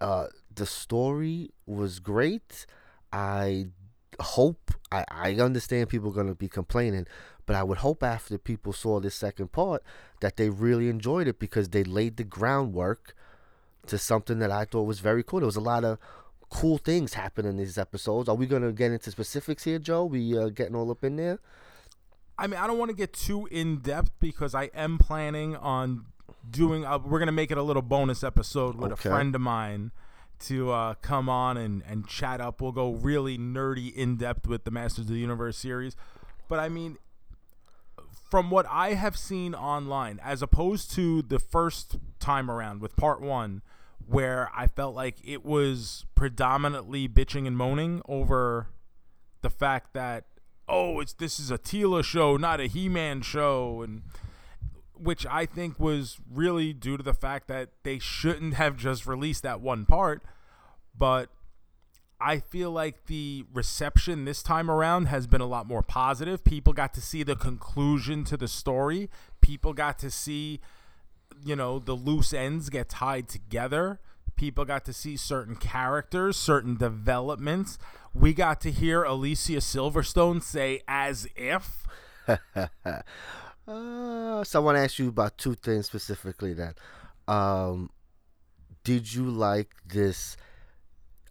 uh, 0.00 0.28
the 0.54 0.64
story 0.64 1.50
was 1.66 2.00
great. 2.00 2.64
I 3.12 3.68
hope 4.20 4.72
I, 4.90 5.04
I 5.10 5.34
understand 5.34 5.88
people 5.88 6.10
are 6.10 6.14
going 6.14 6.28
to 6.28 6.34
be 6.34 6.48
complaining, 6.48 7.06
but 7.46 7.56
I 7.56 7.62
would 7.62 7.78
hope 7.78 8.02
after 8.02 8.38
people 8.38 8.72
saw 8.72 9.00
this 9.00 9.14
second 9.14 9.52
part 9.52 9.82
that 10.20 10.36
they 10.36 10.48
really 10.50 10.88
enjoyed 10.88 11.28
it 11.28 11.38
because 11.38 11.68
they 11.70 11.84
laid 11.84 12.16
the 12.16 12.24
groundwork 12.24 13.14
to 13.86 13.98
something 13.98 14.38
that 14.40 14.50
I 14.50 14.64
thought 14.64 14.82
was 14.82 15.00
very 15.00 15.22
cool. 15.22 15.40
There 15.40 15.46
was 15.46 15.56
a 15.56 15.60
lot 15.60 15.84
of 15.84 15.98
cool 16.50 16.78
things 16.78 17.14
happening 17.14 17.52
in 17.52 17.56
these 17.58 17.78
episodes. 17.78 18.28
Are 18.28 18.34
we 18.34 18.46
going 18.46 18.62
to 18.62 18.72
get 18.72 18.92
into 18.92 19.10
specifics 19.10 19.64
here, 19.64 19.78
Joe? 19.78 20.04
We 20.04 20.36
uh, 20.36 20.48
getting 20.48 20.74
all 20.74 20.90
up 20.90 21.04
in 21.04 21.16
there? 21.16 21.38
I 22.38 22.46
mean, 22.46 22.60
I 22.60 22.66
don't 22.66 22.78
want 22.78 22.90
to 22.90 22.96
get 22.96 23.12
too 23.12 23.48
in 23.50 23.78
depth 23.78 24.12
because 24.20 24.54
I 24.54 24.64
am 24.74 24.98
planning 24.98 25.56
on 25.56 26.04
doing. 26.48 26.84
Uh, 26.84 26.98
we're 26.98 27.18
gonna 27.18 27.32
make 27.32 27.50
it 27.50 27.58
a 27.58 27.62
little 27.62 27.82
bonus 27.82 28.22
episode 28.22 28.76
with 28.76 28.92
Okay. 28.92 29.08
a 29.08 29.12
friend 29.12 29.34
of 29.34 29.40
mine 29.40 29.90
to 30.40 30.70
uh, 30.70 30.94
come 30.94 31.28
on 31.28 31.56
and 31.56 31.82
and 31.88 32.06
chat 32.06 32.40
up. 32.40 32.60
We'll 32.60 32.72
go 32.72 32.92
really 32.92 33.38
nerdy 33.38 33.94
in 33.94 34.16
depth 34.16 34.46
with 34.46 34.64
the 34.64 34.70
Masters 34.70 35.06
of 35.06 35.12
the 35.12 35.18
Universe 35.18 35.56
series, 35.56 35.96
but 36.48 36.58
I 36.58 36.68
mean, 36.68 36.96
from 38.30 38.50
what 38.50 38.66
I 38.68 38.94
have 38.94 39.16
seen 39.16 39.54
online, 39.54 40.20
as 40.22 40.42
opposed 40.42 40.90
to 40.92 41.22
the 41.22 41.38
first 41.38 41.96
time 42.20 42.50
around 42.50 42.80
with 42.80 42.96
part 42.96 43.20
one, 43.20 43.62
where 44.06 44.50
I 44.54 44.66
felt 44.66 44.94
like 44.94 45.16
it 45.24 45.44
was 45.44 46.06
predominantly 46.14 47.08
bitching 47.08 47.46
and 47.46 47.56
moaning 47.56 48.02
over 48.08 48.68
the 49.42 49.50
fact 49.50 49.92
that 49.94 50.24
oh 50.68 51.00
it's 51.00 51.12
this 51.12 51.38
is 51.38 51.50
a 51.50 51.58
Teela 51.58 52.02
show 52.02 52.36
not 52.36 52.60
a 52.60 52.66
He-Man 52.66 53.22
show 53.22 53.82
and 53.82 54.02
which 55.00 55.26
I 55.26 55.46
think 55.46 55.78
was 55.78 56.18
really 56.30 56.72
due 56.72 56.96
to 56.96 57.02
the 57.02 57.14
fact 57.14 57.48
that 57.48 57.70
they 57.82 57.98
shouldn't 57.98 58.54
have 58.54 58.76
just 58.76 59.06
released 59.06 59.42
that 59.42 59.60
one 59.60 59.86
part 59.86 60.22
but 60.98 61.30
I 62.20 62.40
feel 62.40 62.72
like 62.72 63.06
the 63.06 63.44
reception 63.52 64.24
this 64.24 64.42
time 64.42 64.70
around 64.70 65.06
has 65.06 65.26
been 65.26 65.40
a 65.40 65.46
lot 65.46 65.66
more 65.66 65.82
positive. 65.82 66.42
People 66.42 66.72
got 66.72 66.92
to 66.94 67.00
see 67.00 67.22
the 67.22 67.36
conclusion 67.36 68.24
to 68.24 68.36
the 68.36 68.48
story. 68.48 69.08
People 69.40 69.72
got 69.72 69.98
to 70.00 70.10
see, 70.10 70.60
you 71.44 71.54
know, 71.54 71.78
the 71.78 71.94
loose 71.94 72.32
ends 72.32 72.70
get 72.70 72.88
tied 72.88 73.28
together. 73.28 74.00
People 74.34 74.64
got 74.64 74.84
to 74.86 74.92
see 74.92 75.16
certain 75.16 75.54
characters, 75.54 76.36
certain 76.36 76.76
developments. 76.76 77.78
We 78.12 78.34
got 78.34 78.60
to 78.62 78.72
hear 78.72 79.04
Alicia 79.04 79.58
Silverstone 79.58 80.42
say, 80.42 80.82
as 80.88 81.28
if. 81.36 81.86
Uh, 83.68 84.42
someone 84.44 84.76
asked 84.76 84.98
you 84.98 85.08
about 85.08 85.36
two 85.38 85.54
things 85.54 85.86
specifically. 85.86 86.54
Then, 86.54 86.74
um, 87.26 87.90
did 88.84 89.12
you 89.12 89.24
like 89.30 89.68
this 89.86 90.36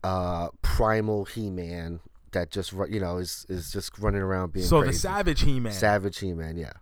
uh, 0.04 0.50
primal 0.62 1.26
He-Man 1.26 2.00
that 2.34 2.52
just 2.52 2.74
you 2.90 3.00
know 3.00 3.18
is 3.18 3.46
is 3.50 3.72
just 3.72 3.98
running 3.98 4.22
around 4.22 4.54
being 4.54 4.66
So 4.68 4.82
crazy? 4.82 4.94
the 4.94 5.00
Savage 5.00 5.42
He 5.42 5.60
Man. 5.60 5.74
Savage 5.74 6.20
He-Man, 6.20 6.58
yeah. 6.58 6.74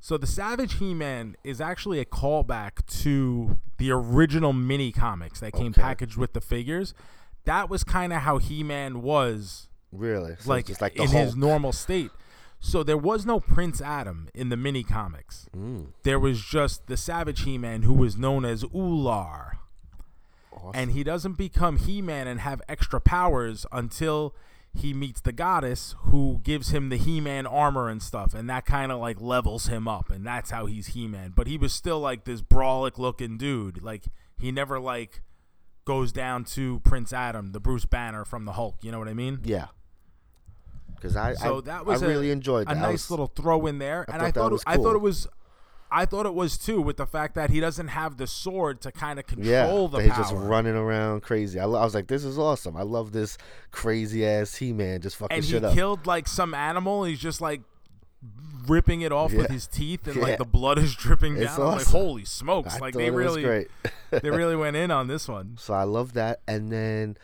So 0.00 0.16
the 0.16 0.26
Savage 0.26 0.74
He-Man 0.74 1.36
is 1.42 1.60
actually 1.60 1.98
a 1.98 2.04
callback 2.04 2.86
to 3.02 3.58
the 3.78 3.90
original 3.90 4.52
mini 4.52 4.92
comics 4.92 5.40
that 5.40 5.52
came 5.52 5.72
Okay. 5.72 5.82
packaged 5.82 6.16
with 6.16 6.32
the 6.32 6.40
figures. 6.40 6.94
That 7.44 7.68
was 7.68 7.84
kind 7.84 8.12
of 8.12 8.22
how 8.22 8.38
He-Man 8.38 9.02
was 9.02 9.68
Really, 9.92 10.30
So 10.32 10.34
it's 10.38 10.46
like, 10.46 10.66
just 10.66 10.80
like 10.80 10.96
in 10.96 11.08
Hulk. 11.08 11.24
his 11.26 11.36
normal 11.36 11.72
state. 11.72 12.10
So 12.58 12.82
there 12.82 12.96
was 12.96 13.24
no 13.26 13.38
Prince 13.38 13.80
Adam 13.80 14.28
in 14.34 14.48
the 14.48 14.56
mini 14.56 14.82
comics. 14.82 15.48
Mm, 15.56 15.88
There 16.02 16.18
was 16.18 16.40
just 16.40 16.86
the 16.86 16.96
Savage 16.96 17.42
He-Man 17.42 17.82
who 17.82 17.92
was 17.94 18.16
known 18.16 18.44
as 18.44 18.64
Ular. 18.64 19.52
awesome. 20.52 20.70
And 20.74 20.90
he 20.92 21.04
doesn't 21.04 21.34
become 21.38 21.76
He-Man 21.78 22.26
and 22.26 22.40
have 22.40 22.62
extra 22.68 23.00
powers 23.00 23.66
until 23.70 24.34
he 24.74 24.92
meets 24.92 25.20
the 25.20 25.32
goddess 25.32 25.94
who 26.00 26.40
gives 26.42 26.70
him 26.70 26.88
the 26.88 26.96
He-Man 26.96 27.46
armor 27.46 27.88
and 27.88 28.02
stuff 28.02 28.34
and 28.34 28.48
that 28.50 28.66
kind 28.66 28.90
of 28.92 28.98
like 29.00 29.20
levels 29.20 29.66
him 29.68 29.86
up 29.88 30.10
and 30.10 30.26
that's 30.26 30.50
how 30.50 30.66
he's 30.66 30.88
He-Man. 30.88 31.32
But 31.36 31.46
he 31.46 31.56
was 31.56 31.72
still 31.72 32.00
like 32.00 32.24
this 32.24 32.42
brawlic 32.42 32.98
looking 32.98 33.38
dude. 33.38 33.82
Like 33.82 34.04
he 34.38 34.50
never 34.52 34.78
like 34.80 35.22
goes 35.84 36.10
down 36.10 36.44
to 36.44 36.80
Prince 36.80 37.12
Adam, 37.12 37.52
the 37.52 37.60
Bruce 37.60 37.86
Banner 37.86 38.24
from 38.24 38.44
the 38.44 38.52
Hulk, 38.52 38.76
you 38.82 38.90
know 38.90 38.98
what 38.98 39.08
I 39.08 39.14
mean? 39.14 39.40
yeah. 39.44 39.66
Because 40.96 41.16
I, 41.16 41.34
So 41.34 41.58
I, 41.58 41.60
that 41.62 41.86
was 41.86 42.02
I 42.02 42.06
a- 42.06 42.08
really 42.08 42.30
enjoyed 42.30 42.66
a 42.68 42.74
that. 42.74 42.76
I 42.78 42.80
nice 42.80 42.92
was- 43.04 43.10
little 43.10 43.26
throw 43.28 43.66
in 43.66 43.78
there, 43.78 44.04
I 44.08 44.12
and 44.12 44.20
thought 44.20 44.26
I 44.26 44.30
thought 44.32 44.52
it, 44.54 44.62
I 44.66 44.76
thought 44.76 44.94
it 44.96 45.00
was, 45.02 45.28
I 45.90 46.04
thought 46.04 46.26
it 46.26 46.34
was 46.34 46.58
too 46.58 46.80
with 46.82 46.96
the 46.96 47.06
fact 47.06 47.34
that 47.36 47.50
he 47.50 47.60
doesn't 47.60 47.88
have 47.88 48.16
the 48.16 48.26
sword 48.26 48.80
to 48.82 48.90
kind 48.92 49.18
of 49.20 49.24
Yeah, 49.38 49.62
control 49.66 49.88
the 49.88 49.98
he's 50.02 50.10
power. 50.12 50.22
just 50.22 50.34
running 50.34 50.74
around 50.74 51.22
crazy. 51.22 51.60
I, 51.60 51.64
I 51.64 51.66
was 51.66 51.94
like, 51.94 52.08
this 52.08 52.24
is 52.24 52.38
awesome. 52.38 52.76
I 52.76 52.82
love 52.82 53.12
this 53.12 53.38
crazy 53.70 54.26
ass 54.26 54.56
He 54.56 54.72
Man 54.72 55.00
just 55.00 55.16
fucking 55.16 55.34
and 55.36 55.44
he 55.44 55.52
shit 55.52 55.64
up. 55.64 55.74
killed 55.74 56.06
like 56.06 56.26
some 56.26 56.54
animal. 56.54 57.04
He's 57.04 57.20
just 57.20 57.40
like 57.40 57.60
ripping 58.66 59.02
it 59.02 59.12
off 59.12 59.32
with 59.32 59.48
his 59.48 59.66
teeth 59.68 60.06
and 60.08 60.16
Yeah. 60.16 60.22
like 60.22 60.38
the 60.38 60.44
blood 60.44 60.78
is 60.78 60.94
dripping 60.96 61.36
It's 61.36 61.56
down. 61.56 61.66
I'm 61.72 61.78
like, 61.78 61.86
holy 61.86 62.24
smokes! 62.24 62.74
I 62.74 62.78
like 62.78 62.94
they 62.94 63.10
really, 63.10 63.42
great. 63.42 63.68
they 64.10 64.30
really 64.30 64.56
went 64.64 64.74
in 64.76 64.90
on 64.90 65.06
this 65.06 65.28
one. 65.28 65.56
So 65.60 65.72
I 65.74 65.84
love 65.84 66.14
that. 66.14 66.40
And 66.48 66.72
then, 66.72 67.16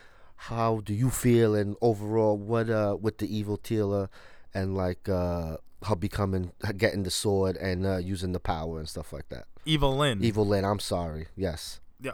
how 0.47 0.81
do 0.83 0.93
you 0.93 1.09
feel 1.09 1.55
and 1.55 1.75
overall 1.81 2.37
what 2.37 2.69
uh 2.69 2.97
with 2.99 3.17
the 3.19 3.37
evil 3.37 3.57
Teela 3.57 4.09
and 4.53 4.75
like 4.75 5.07
uh 5.07 5.57
her 5.85 5.95
becoming 5.95 6.51
getting 6.77 7.03
the 7.03 7.11
sword 7.11 7.55
and 7.57 7.85
uh, 7.85 7.97
using 7.97 8.31
the 8.31 8.39
power 8.39 8.79
and 8.79 8.87
stuff 8.87 9.11
like 9.13 9.29
that. 9.29 9.45
Evil 9.65 9.97
Lynn. 9.97 10.23
Evil 10.23 10.45
Lynn, 10.45 10.65
I'm 10.65 10.79
sorry. 10.79 11.27
Yes. 11.35 11.79
Yeah. 12.01 12.11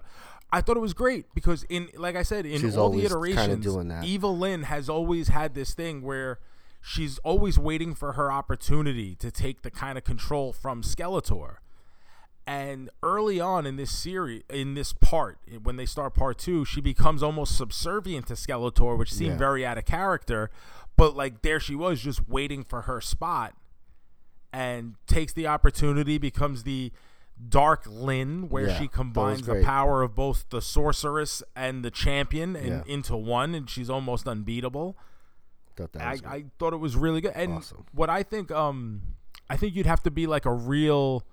I 0.51 0.61
thought 0.61 0.77
it 0.77 0.81
was 0.81 0.93
great 0.93 1.25
because 1.35 1.63
in 1.69 1.89
like 1.95 2.15
I 2.15 2.23
said 2.23 2.45
in 2.45 2.59
She's 2.61 2.75
all 2.75 2.89
the 2.89 3.05
iterations, 3.05 3.63
doing 3.63 3.87
that. 3.89 4.03
Evil 4.03 4.37
Lynn 4.37 4.63
has 4.63 4.89
always 4.89 5.27
had 5.27 5.53
this 5.53 5.73
thing 5.73 6.01
where 6.01 6.39
she's 6.81 7.19
always 7.19 7.59
waiting 7.59 7.93
for 7.93 8.13
her 8.13 8.31
opportunity 8.31 9.15
to 9.15 9.29
take 9.31 9.61
the 9.61 9.71
kind 9.71 9.97
of 9.97 10.03
control 10.03 10.51
from 10.51 10.81
Skeletor. 10.81 11.57
And 12.49 12.89
early 13.03 13.39
on 13.39 13.67
in 13.67 13.75
this 13.75 13.91
series, 13.91 14.41
in 14.49 14.73
this 14.73 14.91
part, 14.91 15.37
when 15.61 15.75
they 15.75 15.85
start 15.85 16.15
part 16.15 16.39
two, 16.39 16.65
she 16.65 16.81
becomes 16.81 17.21
almost 17.21 17.55
subservient 17.55 18.25
to 18.25 18.33
Skeletor, 18.33 18.97
which 18.97 19.13
seemed 19.13 19.33
Yeah. 19.33 19.37
very 19.37 19.63
out 19.63 19.77
of 19.77 19.85
character. 19.85 20.49
But 20.97 21.15
like 21.15 21.43
there 21.43 21.59
she 21.59 21.75
was, 21.75 22.01
just 22.01 22.27
waiting 22.27 22.63
for 22.63 22.81
her 22.81 23.01
spot, 23.01 23.53
and 24.51 24.95
takes 25.05 25.31
the 25.31 25.45
opportunity, 25.45 26.17
becomes 26.17 26.63
the 26.63 26.91
Dark 27.47 27.83
Lynn, 27.85 28.49
where 28.49 28.69
Yeah, 28.69 28.79
she 28.79 28.87
combines 28.87 29.43
the 29.43 29.61
power 29.63 30.01
of 30.01 30.15
both 30.15 30.49
the 30.49 30.59
sorceress 30.61 31.43
and 31.55 31.85
the 31.85 31.91
champion 31.91 32.55
and 32.55 32.67
Yeah. 32.67 32.83
into 32.87 33.15
one, 33.15 33.53
and 33.53 33.69
she's 33.69 33.91
almost 33.91 34.27
unbeatable. 34.27 34.97
Thought 35.75 35.93
that 35.93 36.01
I. 36.01 36.35
I 36.37 36.45
thought 36.57 36.73
it 36.73 36.77
was 36.77 36.95
really 36.95 37.21
good. 37.21 37.33
And 37.35 37.53
Awesome. 37.57 37.85
what 37.93 38.09
I 38.09 38.23
think, 38.23 38.49
um, 38.51 39.03
I 39.51 39.55
think 39.55 39.75
you'd 39.75 39.85
have 39.85 40.01
to 40.01 40.11
be 40.11 40.25
like 40.25 40.45
a 40.47 40.51
real 40.53 41.23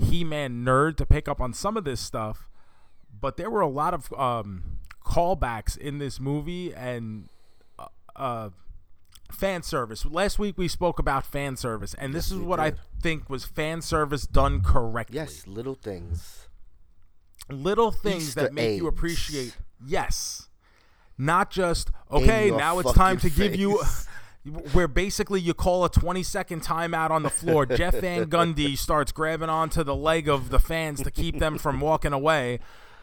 He-Man 0.00 0.64
nerd 0.64 0.96
to 0.96 1.06
pick 1.06 1.28
up 1.28 1.40
on 1.40 1.52
some 1.52 1.76
of 1.76 1.84
this 1.84 2.00
stuff. 2.00 2.48
But 3.20 3.36
there 3.36 3.50
were 3.50 3.60
a 3.60 3.68
lot 3.68 3.94
of 3.94 4.12
um, 4.12 4.78
callbacks 5.04 5.76
in 5.76 5.98
this 5.98 6.20
movie 6.20 6.72
and 6.74 7.28
uh, 7.78 7.86
uh, 8.14 8.50
fan 9.32 9.62
service. 9.62 10.04
Last 10.04 10.38
week 10.38 10.56
we 10.56 10.68
spoke 10.68 10.98
about 10.98 11.26
fan 11.26 11.56
service, 11.56 11.94
and 11.94 12.14
this 12.14 12.30
is 12.30 12.38
we 12.38 12.44
what 12.44 12.60
I 12.60 12.74
think 13.02 13.28
was 13.28 13.44
fan 13.44 13.82
service 13.82 14.26
done 14.26 14.60
correctly 14.62 15.16
yes, 15.16 15.46
little 15.46 15.74
things. 15.74 16.48
little 17.50 17.90
things 17.90 18.28
Easter 18.28 18.42
that 18.42 18.52
make 18.54 18.76
you 18.76 18.86
appreciate. 18.86 19.56
Yes. 19.84 20.48
Not 21.20 21.50
just 21.50 21.90
okay, 22.12 22.50
now 22.52 22.78
it's 22.78 22.92
time 22.92 23.18
to 23.18 23.30
give 23.30 23.56
you 23.56 23.78
face. 23.78 24.06
where 24.72 24.88
basically 24.88 25.40
you 25.40 25.54
call 25.54 25.84
a 25.84 25.90
20 25.90 26.22
second 26.22 26.62
timeout 26.62 27.10
on 27.10 27.22
the 27.22 27.30
floor. 27.30 27.66
Jeff 27.66 27.94
Van 27.94 28.26
Gundy 28.30 28.76
starts 28.78 29.12
grabbing 29.12 29.48
onto 29.50 29.82
the 29.84 29.94
leg 29.94 30.28
of 30.28 30.50
the 30.50 30.58
fans 30.58 31.02
to 31.02 31.10
keep 31.10 31.38
them 31.38 31.58
from 31.58 31.80
walking 31.80 32.12
away. 32.12 32.60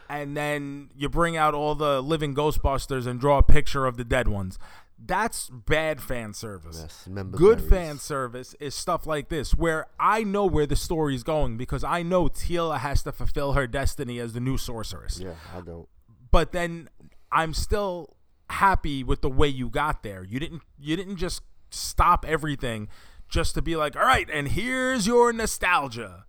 And 0.09 0.37
then 0.37 0.89
you 0.95 1.09
bring 1.09 1.35
out 1.35 1.53
all 1.53 1.73
the 1.75 2.01
living 2.01 2.35
Ghostbusters 2.35 3.07
and 3.07 3.19
draw 3.19 3.39
a 3.39 3.43
picture 3.43 3.85
of 3.85 3.97
the 3.97 4.03
dead 4.03 4.27
ones. 4.27 4.59
That's 4.97 5.49
bad 5.49 5.99
fan 6.01 6.33
service. 6.33 6.79
Yes, 6.81 7.03
Good 7.05 7.13
memories. 7.57 7.69
fan 7.69 7.99
service 7.99 8.55
is 8.59 8.73
stuff 8.73 9.05
like 9.05 9.29
this, 9.29 9.53
where 9.53 9.87
I 9.99 10.23
know 10.23 10.45
where 10.45 10.65
the 10.65 10.77
story 10.77 11.15
is 11.15 11.23
going 11.23 11.57
because 11.57 11.83
I 11.83 12.01
know 12.01 12.27
Teela 12.29 12.79
has 12.79 13.03
to 13.03 13.11
fulfill 13.11 13.53
her 13.53 13.67
destiny 13.67 14.19
as 14.19 14.33
the 14.33 14.39
new 14.39 14.57
sorceress. 14.57 15.19
Yeah, 15.19 15.33
I 15.55 15.61
don't. 15.61 15.89
But 16.31 16.53
then 16.53 16.89
I'm 17.31 17.53
still 17.53 18.15
happy 18.49 19.03
with 19.03 19.21
the 19.21 19.29
way 19.29 19.47
you 19.47 19.69
got 19.69 20.03
there. 20.03 20.23
You 20.23 20.39
didn't 20.39 20.61
you 20.79 20.95
didn't 20.95 21.17
just 21.17 21.41
stop 21.69 22.25
everything 22.27 22.87
just 23.27 23.55
to 23.55 23.61
be 23.61 23.75
like, 23.75 23.95
all 23.95 24.05
right, 24.05 24.29
and 24.31 24.49
here's 24.49 25.07
your 25.07 25.33
nostalgia. 25.33 26.25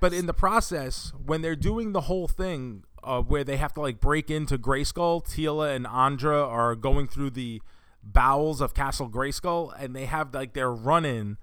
But 0.00 0.12
in 0.12 0.26
the 0.26 0.34
process, 0.34 1.12
when 1.24 1.42
they're 1.42 1.56
doing 1.56 1.92
the 1.92 2.02
whole 2.02 2.28
thing 2.28 2.84
uh, 3.02 3.20
where 3.22 3.44
they 3.44 3.56
have 3.56 3.72
to 3.74 3.80
like 3.80 4.00
break 4.00 4.30
into 4.30 4.58
Grayskull, 4.58 5.24
Teela 5.24 5.74
and 5.74 5.86
Andra 5.86 6.46
are 6.46 6.74
going 6.74 7.08
through 7.08 7.30
the 7.30 7.60
bowels 8.02 8.60
of 8.60 8.74
Castle 8.74 9.08
Grayskull, 9.08 9.72
and 9.78 9.94
they 9.94 10.06
have 10.06 10.34
like 10.34 10.54
their 10.54 10.70
run 10.70 11.04
in 11.04 11.36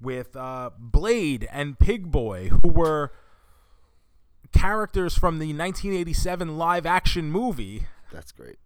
with 0.00 0.36
uh, 0.36 0.70
Blade 0.78 1.48
and 1.50 1.78
Pig 1.78 2.10
Boy, 2.10 2.48
who 2.48 2.68
were 2.68 3.12
characters 4.52 5.16
from 5.16 5.38
the 5.38 5.46
1987 5.46 6.56
live 6.56 6.86
action 6.86 7.30
movie. 7.30 7.86
That's 8.12 8.32
great. 8.32 8.56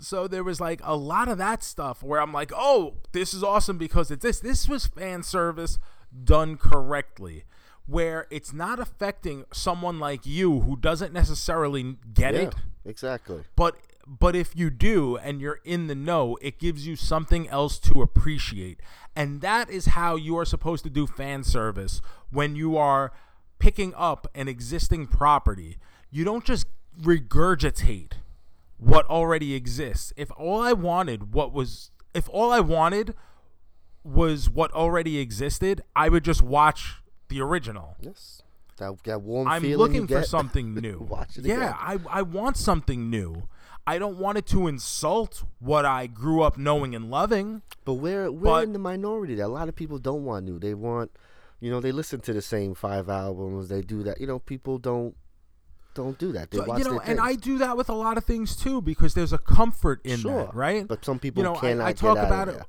So 0.00 0.26
there 0.26 0.42
was 0.44 0.60
like 0.60 0.80
a 0.82 0.96
lot 0.96 1.28
of 1.28 1.38
that 1.38 1.62
stuff 1.62 2.02
where 2.02 2.20
I'm 2.20 2.32
like, 2.32 2.52
oh, 2.54 2.94
this 3.12 3.34
is 3.34 3.42
awesome 3.42 3.78
because 3.78 4.10
it's 4.10 4.22
this. 4.22 4.40
This 4.40 4.68
was 4.68 4.86
fan 4.86 5.22
service 5.22 5.78
done 6.24 6.56
correctly, 6.56 7.44
where 7.86 8.26
it's 8.30 8.52
not 8.52 8.80
affecting 8.80 9.44
someone 9.52 9.98
like 9.98 10.24
you 10.26 10.60
who 10.60 10.76
doesn't 10.76 11.12
necessarily 11.12 11.96
get 12.12 12.34
Yeah, 12.34 12.40
it, 12.40 12.54
exactly. 12.84 13.42
but 13.56 13.76
but 14.06 14.34
if 14.34 14.56
you 14.56 14.70
do 14.70 15.16
and 15.18 15.40
you're 15.40 15.60
in 15.64 15.86
the 15.86 15.94
know, 15.94 16.36
it 16.42 16.58
gives 16.58 16.84
you 16.86 16.96
something 16.96 17.46
else 17.48 17.78
to 17.78 18.02
appreciate. 18.02 18.80
And 19.14 19.40
that 19.42 19.70
is 19.70 19.86
how 19.86 20.16
you 20.16 20.36
are 20.36 20.44
supposed 20.44 20.82
to 20.84 20.90
do 20.90 21.06
fan 21.06 21.44
service 21.44 22.00
when 22.30 22.56
you 22.56 22.76
are 22.76 23.12
picking 23.60 23.94
up 23.94 24.26
an 24.34 24.48
existing 24.48 25.06
property. 25.06 25.78
You 26.10 26.24
don't 26.24 26.44
just 26.44 26.66
regurgitate 27.00 28.12
what 28.80 29.06
already 29.06 29.54
exists. 29.54 30.12
If 30.16 30.30
all 30.36 30.60
I 30.60 30.72
wanted 30.72 31.34
what 31.34 31.52
was 31.52 31.90
if 32.14 32.28
all 32.28 32.50
I 32.50 32.60
wanted 32.60 33.14
was 34.02 34.48
what 34.48 34.72
already 34.72 35.18
existed, 35.18 35.82
I 35.94 36.08
would 36.08 36.24
just 36.24 36.42
watch 36.42 37.02
the 37.28 37.40
original. 37.40 37.96
Yes. 38.00 38.42
That, 38.78 38.96
that 39.04 39.20
warm 39.20 39.46
I'm 39.46 39.60
feeling 39.60 39.78
looking 39.78 40.06
for 40.06 40.22
something 40.22 40.74
new. 40.86 41.06
Watch 41.08 41.36
it 41.36 41.44
yeah, 41.44 41.54
again. 41.90 42.06
I, 42.08 42.18
I 42.20 42.22
want 42.22 42.56
something 42.56 43.10
new. 43.10 43.42
I 43.86 43.98
don't 43.98 44.16
want 44.18 44.38
it 44.38 44.46
to 44.46 44.68
insult 44.68 45.44
what 45.58 45.84
I 45.84 46.06
grew 46.06 46.42
up 46.42 46.56
knowing 46.56 46.94
and 46.94 47.10
loving. 47.10 47.60
But 47.84 47.94
we're 47.94 48.30
we're 48.32 48.44
But- 48.44 48.64
in 48.64 48.72
the 48.72 48.78
minority. 48.78 49.34
That 49.34 49.46
a 49.46 49.48
lot 49.48 49.68
of 49.68 49.76
people 49.76 49.98
don't 49.98 50.24
want 50.24 50.46
new. 50.46 50.58
They 50.58 50.72
want, 50.74 51.10
you 51.60 51.70
know, 51.70 51.80
they 51.80 51.92
listen 51.92 52.20
to 52.20 52.32
the 52.32 52.40
same 52.40 52.74
five 52.74 53.10
albums. 53.10 53.68
They 53.68 53.82
do 53.82 54.02
that. 54.04 54.18
You 54.20 54.26
know, 54.26 54.38
people 54.38 54.78
don't 54.78 55.14
don't 55.94 56.18
do 56.18 56.32
that. 56.32 56.50
They 56.50 56.58
So, 56.58 56.64
watch 56.64 56.78
you 56.78 56.84
know, 56.84 57.00
and 57.00 57.20
I 57.20 57.34
do 57.34 57.58
that 57.58 57.76
with 57.76 57.88
a 57.88 57.94
lot 57.94 58.16
of 58.16 58.24
things 58.24 58.54
too 58.56 58.80
because 58.80 59.14
there's 59.14 59.32
a 59.32 59.38
comfort 59.38 60.00
in 60.04 60.18
Sure, 60.20 60.44
that, 60.46 60.54
right? 60.54 60.86
but 60.86 61.04
some 61.04 61.18
people 61.18 61.42
you 61.42 61.48
know, 61.48 61.56
cannot 61.56 61.84
I, 61.84 61.88
I 61.88 61.92
talk 61.92 62.18
about 62.18 62.48
it. 62.48 62.54
there. 62.54 62.66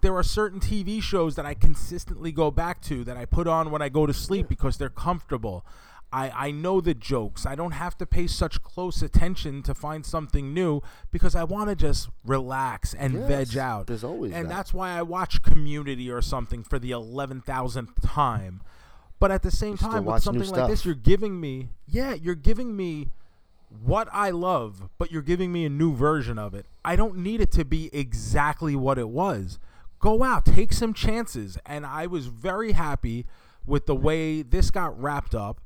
There 0.00 0.14
are 0.16 0.22
certain 0.22 0.60
TV 0.60 1.00
shows 1.02 1.34
that 1.36 1.46
I 1.46 1.54
consistently 1.54 2.30
go 2.30 2.50
back 2.50 2.82
to 2.82 3.04
that 3.04 3.16
I 3.16 3.24
put 3.24 3.46
on 3.46 3.70
when 3.70 3.80
I 3.80 3.88
go 3.88 4.04
to 4.06 4.12
sleep 4.12 4.48
because 4.48 4.76
they're 4.76 4.90
comfortable. 4.90 5.64
I, 6.12 6.30
I 6.48 6.50
know 6.52 6.80
the 6.80 6.94
jokes. 6.94 7.44
I 7.46 7.54
don't 7.56 7.72
have 7.72 7.96
to 7.98 8.06
pay 8.06 8.26
such 8.28 8.62
close 8.62 9.02
attention 9.02 9.62
to 9.62 9.74
find 9.74 10.04
something 10.06 10.52
new 10.54 10.80
because 11.10 11.34
I 11.34 11.42
want 11.44 11.70
to 11.70 11.74
just 11.74 12.08
relax 12.24 12.94
and 12.94 13.14
veg 13.26 13.56
out. 13.56 13.86
there's 13.88 14.04
always 14.04 14.32
and 14.32 14.44
that. 14.44 14.54
that's 14.54 14.74
why 14.74 14.90
I 14.90 15.02
watch 15.02 15.42
Community 15.42 16.10
or 16.10 16.22
something 16.22 16.62
for 16.62 16.78
the 16.78 16.90
eleven 16.92 17.40
thousandth 17.40 18.00
time. 18.02 18.60
But 19.20 19.30
at 19.30 19.42
the 19.42 19.50
same 19.50 19.76
time, 19.76 20.04
with 20.04 20.22
something 20.22 20.48
like 20.50 20.68
this, 20.68 20.84
you're 20.84 20.94
giving 20.94 21.40
me, 21.40 21.68
yeah, 21.86 22.14
you're 22.14 22.34
giving 22.34 22.76
me 22.76 23.10
what 23.82 24.08
I 24.12 24.30
love, 24.30 24.88
but 24.98 25.10
you're 25.10 25.22
giving 25.22 25.52
me 25.52 25.64
a 25.64 25.70
new 25.70 25.94
version 25.94 26.38
of 26.38 26.54
it. 26.54 26.66
I 26.84 26.96
don't 26.96 27.16
need 27.18 27.40
it 27.40 27.50
to 27.52 27.64
be 27.64 27.90
exactly 27.92 28.76
what 28.76 28.98
it 28.98 29.08
was. 29.08 29.58
Go 29.98 30.22
out, 30.22 30.44
take 30.44 30.72
some 30.72 30.92
chances. 30.92 31.58
And 31.64 31.86
I 31.86 32.06
was 32.06 32.26
very 32.26 32.72
happy 32.72 33.26
with 33.66 33.86
the 33.86 33.94
way 33.94 34.42
this 34.42 34.70
got 34.70 35.00
wrapped 35.00 35.34
up. 35.34 35.60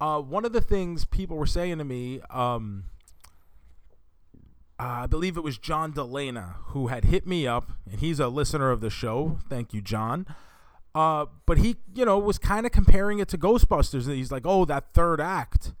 Uh, 0.00 0.20
one 0.20 0.44
of 0.44 0.52
the 0.52 0.60
things 0.60 1.04
people 1.04 1.36
were 1.36 1.46
saying 1.46 1.78
to 1.78 1.84
me, 1.84 2.20
um, 2.30 2.84
uh, 4.78 5.02
I 5.02 5.06
believe 5.06 5.36
it 5.36 5.42
was 5.42 5.56
John 5.56 5.92
Delana 5.92 6.56
who 6.66 6.88
had 6.88 7.04
hit 7.04 7.26
me 7.26 7.46
up, 7.46 7.72
and 7.90 8.00
he's 8.00 8.20
a 8.20 8.28
listener 8.28 8.70
of 8.70 8.80
the 8.80 8.90
show. 8.90 9.38
Thank 9.48 9.72
you, 9.72 9.80
John. 9.80 10.26
Uh, 10.94 11.26
but 11.46 11.58
he, 11.58 11.76
you 11.94 12.04
know, 12.04 12.18
was 12.18 12.38
kind 12.38 12.64
of 12.66 12.72
comparing 12.72 13.18
it 13.18 13.28
to 13.28 13.38
Ghostbusters, 13.38 14.06
and 14.06 14.14
he's 14.14 14.30
like, 14.30 14.42
"Oh, 14.44 14.64
that 14.66 14.92
third 14.94 15.20
act." 15.20 15.72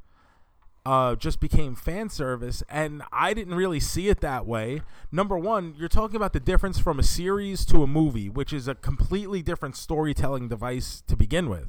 uh, 0.86 1.14
just 1.16 1.40
became 1.40 1.74
fan 1.74 2.10
service, 2.10 2.62
and 2.68 3.02
I 3.10 3.32
didn't 3.32 3.54
really 3.54 3.80
see 3.80 4.08
it 4.10 4.20
that 4.20 4.44
way. 4.46 4.82
Number 5.10 5.38
one, 5.38 5.74
you're 5.78 5.88
talking 5.88 6.16
about 6.16 6.34
the 6.34 6.40
difference 6.40 6.78
from 6.78 6.98
a 6.98 7.02
series 7.02 7.64
to 7.66 7.82
a 7.82 7.86
movie, 7.86 8.28
which 8.28 8.52
is 8.52 8.68
a 8.68 8.74
completely 8.74 9.40
different 9.40 9.76
storytelling 9.76 10.46
device 10.48 11.02
to 11.06 11.16
begin 11.16 11.48
with. 11.48 11.68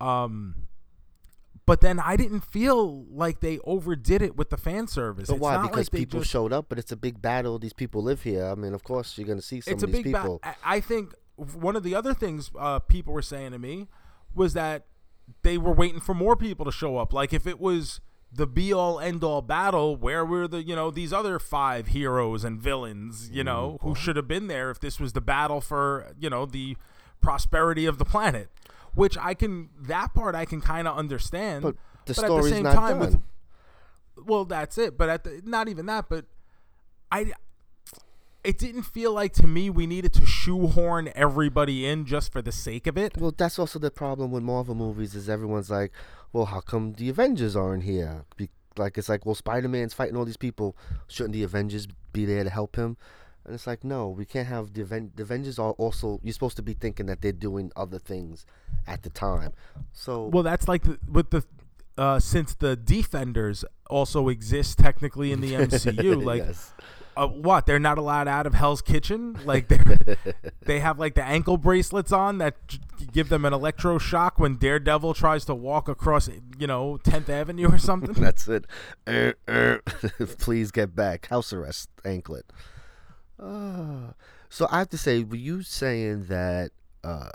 Um, 0.00 0.54
but 1.66 1.82
then 1.82 2.00
I 2.00 2.16
didn't 2.16 2.40
feel 2.40 3.04
like 3.10 3.40
they 3.40 3.58
overdid 3.64 4.22
it 4.22 4.36
with 4.36 4.48
the 4.48 4.56
fan 4.56 4.86
service. 4.86 5.28
But 5.28 5.34
It's 5.34 5.42
why? 5.42 5.56
not 5.56 5.62
Because 5.64 5.86
like 5.88 5.90
they 5.90 5.98
people 5.98 6.20
just- 6.20 6.30
showed 6.30 6.52
up, 6.52 6.66
but 6.70 6.78
it's 6.78 6.92
a 6.92 6.96
big 6.96 7.20
battle. 7.22 7.58
These 7.58 7.74
people 7.74 8.02
live 8.02 8.22
here. 8.22 8.46
I 8.46 8.54
mean, 8.54 8.72
of 8.72 8.82
course, 8.84 9.18
you're 9.18 9.26
gonna 9.28 9.42
see 9.42 9.60
some 9.60 9.74
it's 9.74 9.82
of 9.82 9.90
a 9.90 9.92
these 9.92 10.02
big 10.04 10.12
ba- 10.14 10.20
people. 10.22 10.40
I- 10.42 10.56
I 10.64 10.80
think 10.80 11.14
one 11.42 11.76
of 11.76 11.82
the 11.82 11.94
other 11.94 12.14
things 12.14 12.50
uh, 12.58 12.78
people 12.80 13.12
were 13.12 13.22
saying 13.22 13.52
to 13.52 13.58
me 13.58 13.88
was 14.34 14.54
that 14.54 14.86
they 15.42 15.56
were 15.58 15.72
waiting 15.72 16.00
for 16.00 16.14
more 16.14 16.36
people 16.36 16.64
to 16.64 16.72
show 16.72 16.96
up. 16.98 17.12
Like 17.12 17.32
if 17.32 17.46
it 17.46 17.60
was 17.60 18.00
the 18.34 18.46
be 18.46 18.72
all 18.72 18.98
end 18.98 19.22
all 19.22 19.42
battle 19.42 19.94
where 19.94 20.24
were 20.24 20.48
the 20.48 20.62
you 20.62 20.74
know 20.74 20.90
these 20.90 21.12
other 21.12 21.38
five 21.38 21.88
heroes 21.88 22.44
and 22.44 22.58
villains 22.58 23.28
you 23.30 23.44
know 23.44 23.72
Mm-hmm. 23.78 23.88
who 23.88 23.94
should 23.94 24.16
have 24.16 24.26
been 24.26 24.46
there 24.46 24.70
if 24.70 24.80
this 24.80 24.98
was 24.98 25.12
the 25.12 25.20
battle 25.20 25.60
for 25.60 26.14
you 26.18 26.30
know 26.30 26.46
the 26.46 26.76
prosperity 27.20 27.84
of 27.84 27.98
the 27.98 28.06
planet 28.06 28.48
which 28.94 29.18
i 29.18 29.34
can 29.34 29.68
that 29.78 30.14
part 30.14 30.34
i 30.34 30.46
can 30.46 30.62
kind 30.62 30.88
of 30.88 30.96
understand 30.96 31.62
But 31.62 31.76
the 32.06 32.10
at 32.12 32.16
the 32.16 32.24
story's 32.24 32.52
same 32.54 32.62
not 32.62 32.74
time 32.74 32.98
with 33.00 33.10
done. 33.10 33.22
well 34.24 34.46
that's 34.46 34.78
it 34.78 34.96
but 34.96 35.10
at 35.10 35.24
the, 35.24 35.42
not 35.44 35.68
even 35.68 35.84
that 35.86 36.06
but 36.08 36.24
i 37.10 37.32
it 38.44 38.58
didn't 38.58 38.82
feel 38.82 39.12
like 39.12 39.32
to 39.34 39.46
me 39.46 39.70
we 39.70 39.86
needed 39.86 40.12
to 40.14 40.26
shoehorn 40.26 41.10
everybody 41.14 41.86
in 41.86 42.04
just 42.04 42.32
for 42.32 42.42
the 42.42 42.52
sake 42.52 42.86
of 42.86 42.96
it 42.98 43.16
Well, 43.16 43.32
that's 43.36 43.58
also 43.58 43.78
the 43.78 43.90
problem 43.90 44.30
with 44.32 44.42
Marvel 44.42 44.74
movies 44.74 45.14
is 45.14 45.28
everyone's 45.28 45.70
like, 45.70 45.92
well, 46.32 46.46
how 46.46 46.60
come 46.60 46.94
the 46.94 47.08
Avengers 47.08 47.54
aren't 47.56 47.84
here? 47.84 48.24
Be- 48.36 48.48
like 48.78 48.96
it's 48.96 49.08
like, 49.08 49.26
well, 49.26 49.34
Spider 49.34 49.68
Man's 49.68 49.92
fighting 49.94 50.16
all 50.16 50.24
these 50.24 50.38
people. 50.38 50.74
Shouldn't 51.06 51.34
the 51.34 51.42
Avengers 51.42 51.86
be 52.12 52.24
there 52.24 52.42
to 52.42 52.48
help 52.50 52.76
him? 52.76 52.96
And 53.44 53.54
it's 53.54 53.66
like, 53.66 53.84
no, 53.84 54.08
we 54.08 54.24
can't 54.24 54.48
have 54.48 54.72
the, 54.72 54.80
Aven- 54.82 55.12
the 55.14 55.22
Avengers 55.24 55.58
are 55.58 55.72
also. 55.72 56.20
You're 56.22 56.32
supposed 56.32 56.56
to 56.56 56.62
be 56.62 56.72
thinking 56.72 57.06
that 57.06 57.20
they're 57.20 57.32
doing 57.32 57.70
other 57.76 57.98
things 57.98 58.46
at 58.86 59.02
the 59.02 59.10
time. 59.10 59.52
So 59.92 60.28
Well, 60.28 60.42
that's 60.42 60.68
like 60.68 60.84
the, 60.84 60.98
with 61.10 61.30
the 61.30 61.44
uh, 61.98 62.18
since 62.18 62.54
the 62.54 62.74
defenders 62.76 63.62
also 63.90 64.28
exist 64.28 64.78
technically 64.78 65.32
in 65.32 65.40
the 65.42 65.52
MCU. 65.66 66.24
Like, 66.24 66.42
Yes. 66.44 66.72
Uh, 67.16 67.26
what? 67.26 67.66
They're 67.66 67.78
not 67.78 67.98
allowed 67.98 68.28
out 68.28 68.46
of 68.46 68.54
Hell's 68.54 68.82
Kitchen. 68.82 69.38
Like 69.44 69.68
they 69.68 69.80
they 70.62 70.80
have 70.80 70.98
like 70.98 71.14
the 71.14 71.24
ankle 71.24 71.56
bracelets 71.56 72.12
on 72.12 72.38
that 72.38 72.56
give 73.12 73.28
them 73.28 73.44
an 73.44 73.52
electroshock 73.52 74.32
when 74.36 74.56
Daredevil 74.56 75.14
tries 75.14 75.44
to 75.46 75.54
walk 75.54 75.88
across, 75.88 76.28
you 76.58 76.66
know, 76.66 76.98
Tenth 76.98 77.28
Avenue 77.28 77.68
or 77.68 77.78
something. 77.78 78.12
That's 78.22 78.48
it. 78.48 78.66
Er, 79.08 79.34
er. 79.48 79.82
Please 80.38 80.70
get 80.70 80.94
back. 80.94 81.26
House 81.26 81.52
arrest 81.52 81.90
anklet. 82.04 82.46
Uh, 83.38 84.12
so 84.48 84.68
I 84.70 84.78
have 84.78 84.90
to 84.90 84.98
say, 84.98 85.24
were 85.24 85.36
you 85.36 85.62
saying 85.62 86.26
that 86.26 86.70
uh, 87.02 87.30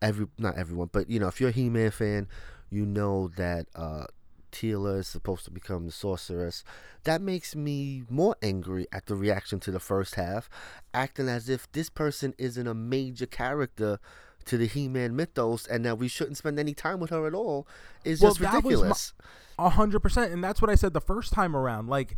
every 0.00 0.26
not 0.38 0.56
everyone, 0.56 0.90
but 0.92 1.10
you 1.10 1.20
know, 1.20 1.28
if 1.28 1.40
you're 1.40 1.50
a 1.50 1.52
He-Man 1.52 1.90
fan, 1.90 2.28
you 2.70 2.86
know 2.86 3.28
that 3.36 3.66
uh, 3.74 4.06
Teela 4.54 4.98
is 5.00 5.08
supposed 5.08 5.44
to 5.44 5.50
become 5.50 5.86
the 5.86 5.92
sorceress. 5.92 6.62
That 7.02 7.20
makes 7.20 7.54
me 7.56 8.04
more 8.08 8.36
angry 8.40 8.86
at 8.92 9.06
the 9.06 9.16
reaction 9.16 9.58
to 9.60 9.70
the 9.70 9.80
first 9.80 10.14
half, 10.14 10.48
acting 10.94 11.28
as 11.28 11.48
if 11.48 11.70
this 11.72 11.90
person 11.90 12.34
isn't 12.38 12.66
a 12.66 12.72
major 12.74 13.26
character 13.26 13.98
to 14.46 14.56
the 14.56 14.66
He-Man 14.66 15.16
mythos, 15.16 15.66
and 15.66 15.84
that 15.84 15.98
we 15.98 16.06
shouldn't 16.06 16.36
spend 16.36 16.58
any 16.58 16.72
time 16.74 17.00
with 17.00 17.10
her 17.10 17.26
at 17.26 17.34
all. 17.34 17.66
Is 18.04 18.20
Well, 18.20 18.30
just 18.30 18.40
that 18.40 18.54
was 18.54 18.62
my- 18.64 18.68
ridiculous. 18.70 19.12
A 19.58 19.70
hundred 19.70 20.00
percent, 20.00 20.32
and 20.32 20.42
that's 20.42 20.60
what 20.62 20.70
I 20.70 20.74
said 20.74 20.92
the 20.94 21.00
first 21.00 21.32
time 21.32 21.54
around. 21.56 21.88
Like 21.88 22.16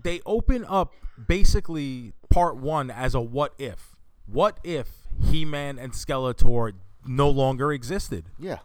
they 0.00 0.20
open 0.26 0.64
up 0.68 0.92
basically 1.28 2.12
part 2.30 2.56
one 2.56 2.90
as 2.90 3.14
a 3.14 3.20
what 3.20 3.54
if. 3.58 3.94
What 4.26 4.58
if 4.64 4.88
He 5.30 5.44
Man 5.44 5.78
and 5.78 5.92
Skeletor 5.92 6.72
no 7.06 7.30
longer 7.30 7.72
existed? 7.72 8.26
yeah. 8.38 8.58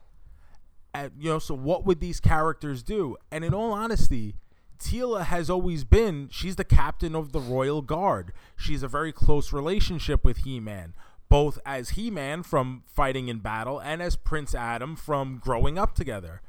And, 0.94 1.12
you 1.20 1.30
know, 1.30 1.40
so 1.40 1.56
what 1.56 1.86
would 1.86 2.00
these 2.00 2.20
characters 2.20 2.84
do? 2.84 3.18
And 3.32 3.44
in 3.46 3.54
all 3.54 3.72
honesty, 3.72 4.36
Teela 4.82 5.24
has 5.26 5.50
always 5.50 5.84
been 5.84 6.28
she's 6.32 6.56
the 6.56 6.64
captain 6.64 7.16
of 7.16 7.32
the 7.32 7.40
Royal 7.40 7.82
Guard. 7.82 8.34
She's 8.58 8.84
a 8.84 8.88
very 8.88 9.12
close 9.12 9.54
relationship 9.54 10.26
with 10.26 10.38
He-Man, 10.38 10.94
both 11.30 11.60
as 11.66 11.92
He-Man 11.92 12.44
from 12.44 12.84
fighting 12.86 13.28
in 13.28 13.40
battle 13.40 13.80
and 13.80 14.02
as 14.02 14.16
Prince 14.16 14.56
Adam 14.56 14.96
from 14.96 15.40
growing 15.42 15.78
up 15.78 15.94
together. 15.96 16.42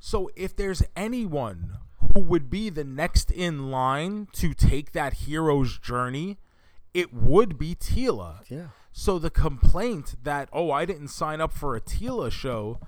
So 0.00 0.30
if 0.34 0.56
there's 0.56 0.82
anyone 0.96 1.78
who 2.14 2.20
would 2.20 2.50
be 2.50 2.70
the 2.70 2.84
next 2.84 3.30
in 3.30 3.70
line 3.70 4.28
to 4.32 4.54
take 4.54 4.92
that 4.92 5.14
hero's 5.14 5.78
journey, 5.78 6.38
it 6.92 7.12
would 7.12 7.58
be 7.58 7.74
Teela. 7.74 8.40
Yeah. 8.48 8.68
So 8.92 9.18
the 9.18 9.30
complaint 9.30 10.16
that 10.22 10.48
oh 10.52 10.70
I 10.70 10.84
didn't 10.84 11.08
sign 11.08 11.40
up 11.40 11.52
for 11.52 11.74
a 11.76 11.80
Teela 11.80 12.30
show 12.30 12.78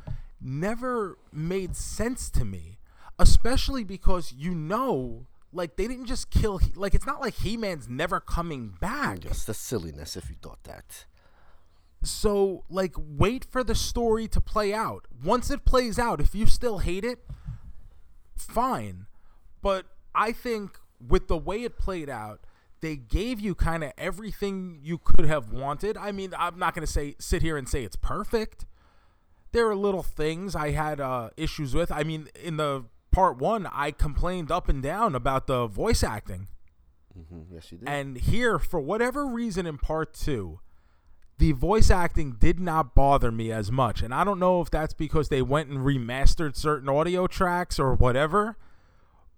never 0.47 1.18
made 1.32 1.76
sense 1.76 2.30
to 2.30 2.44
me, 2.44 2.78
especially 3.18 3.84
because 3.84 4.32
you 4.32 4.55
know 4.55 5.26
like 5.53 5.76
they 5.76 5.86
didn't 5.88 6.07
just 6.07 6.30
kill 6.30 6.59
He- 6.59 6.72
like 6.74 6.94
it's 6.94 7.07
not 7.07 7.20
like 7.20 7.34
He-Man's 7.34 7.88
never 7.88 8.20
coming 8.20 8.74
back. 8.80 9.24
Yes, 9.24 9.44
the 9.44 9.55
silliness 9.55 10.16
if 10.16 10.28
you 10.28 10.36
thought 10.40 10.62
that. 10.64 11.07
So 12.03 12.64
like 12.68 12.94
wait 12.97 13.44
for 13.44 13.64
the 13.64 13.74
story 13.74 14.28
to 14.28 14.40
play 14.40 14.72
out. 14.72 15.07
Once 15.24 15.51
it 15.51 15.64
plays 15.64 15.99
out, 15.99 16.20
if 16.20 16.34
you 16.34 16.47
still 16.47 16.78
hate 16.78 17.05
it, 17.05 17.18
fine. 18.36 19.07
But 19.62 19.86
I 20.14 20.32
think 20.32 20.78
with 21.07 21.28
the 21.28 21.36
way 21.36 21.62
it 21.62 21.78
played 21.78 22.09
out, 22.09 22.40
they 22.80 22.97
gave 22.97 23.40
you 23.40 23.55
kind 23.55 23.82
of 23.82 23.92
everything 23.99 24.78
you 24.82 24.99
could 24.99 25.24
have 25.26 25.51
wanted. 25.51 25.97
I 25.97 26.12
mean, 26.12 26.32
I'm 26.38 26.59
not 26.59 26.74
going 26.74 26.86
to 26.86 26.92
say 26.92 27.16
sit 27.18 27.42
here 27.42 27.57
and 27.57 27.68
say 27.68 27.82
it's 27.84 27.97
perfect. 27.97 28.66
There 29.53 29.68
are 29.68 29.76
little 29.76 30.03
things 30.03 30.55
I 30.55 30.70
had 30.70 31.01
uh, 31.01 31.30
issues 31.36 31.74
with. 31.74 31.90
I 31.90 32.03
mean, 32.03 32.28
in 32.42 32.57
the 32.57 32.84
part 33.11 33.38
1, 33.38 33.66
I 33.72 33.90
complained 33.90 34.51
up 34.51 34.68
and 34.68 34.82
down 34.82 35.14
about 35.14 35.47
the 35.47 35.66
voice 35.66 36.03
acting. 36.03 36.49
Mm-hmm. 37.18 37.55
Yes, 37.55 37.72
you 37.72 37.78
did. 37.78 37.88
And 37.88 38.16
here, 38.16 38.59
for 38.59 38.80
whatever 38.80 39.26
reason, 39.26 39.66
in 39.66 39.78
part 39.78 40.14
two, 40.14 40.61
the 41.38 41.53
voice 41.53 41.90
acting 41.90 42.32
did 42.32 42.61
not 42.61 42.94
bother 42.94 43.30
me 43.30 43.53
as 43.53 43.70
much. 43.70 44.03
And 44.03 44.12
I 44.14 44.24
don't 44.24 44.38
know 44.38 44.61
if 44.61 44.70
that's 44.70 44.94
because 44.94 45.28
they 45.28 45.42
went 45.42 45.68
and 45.68 45.78
remastered 45.78 46.57
certain 46.57 46.88
audio 46.88 47.26
tracks 47.26 47.78
or 47.78 47.94
whatever, 47.94 48.57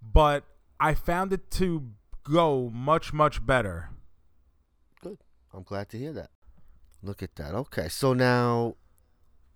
but 0.01 0.43
I 0.79 0.93
found 0.93 1.33
it 1.33 1.51
to 1.51 1.91
go 2.23 2.69
much, 2.73 3.11
much 3.11 3.45
better. 3.45 3.89
Good. 5.01 5.17
I'm 5.53 5.63
glad 5.63 5.89
to 5.89 5.97
hear 5.97 6.13
that. 6.13 6.29
Look 7.01 7.23
at 7.23 7.35
that. 7.35 7.53
Okay, 7.55 7.87
so 7.87 8.13
now, 8.13 8.75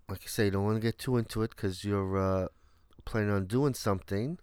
like 0.10 0.22
I 0.24 0.28
say, 0.28 0.45
you 0.45 0.51
don't 0.51 0.66
want 0.66 0.76
to 0.78 0.82
get 0.82 0.97
too 0.97 1.18
into 1.18 1.41
it 1.43 1.51
because 1.51 1.84
you're 1.84 2.18
uh, 2.18 2.47
planning 3.06 3.32
on 3.32 3.45
doing 3.45 3.74
something. 3.74 4.38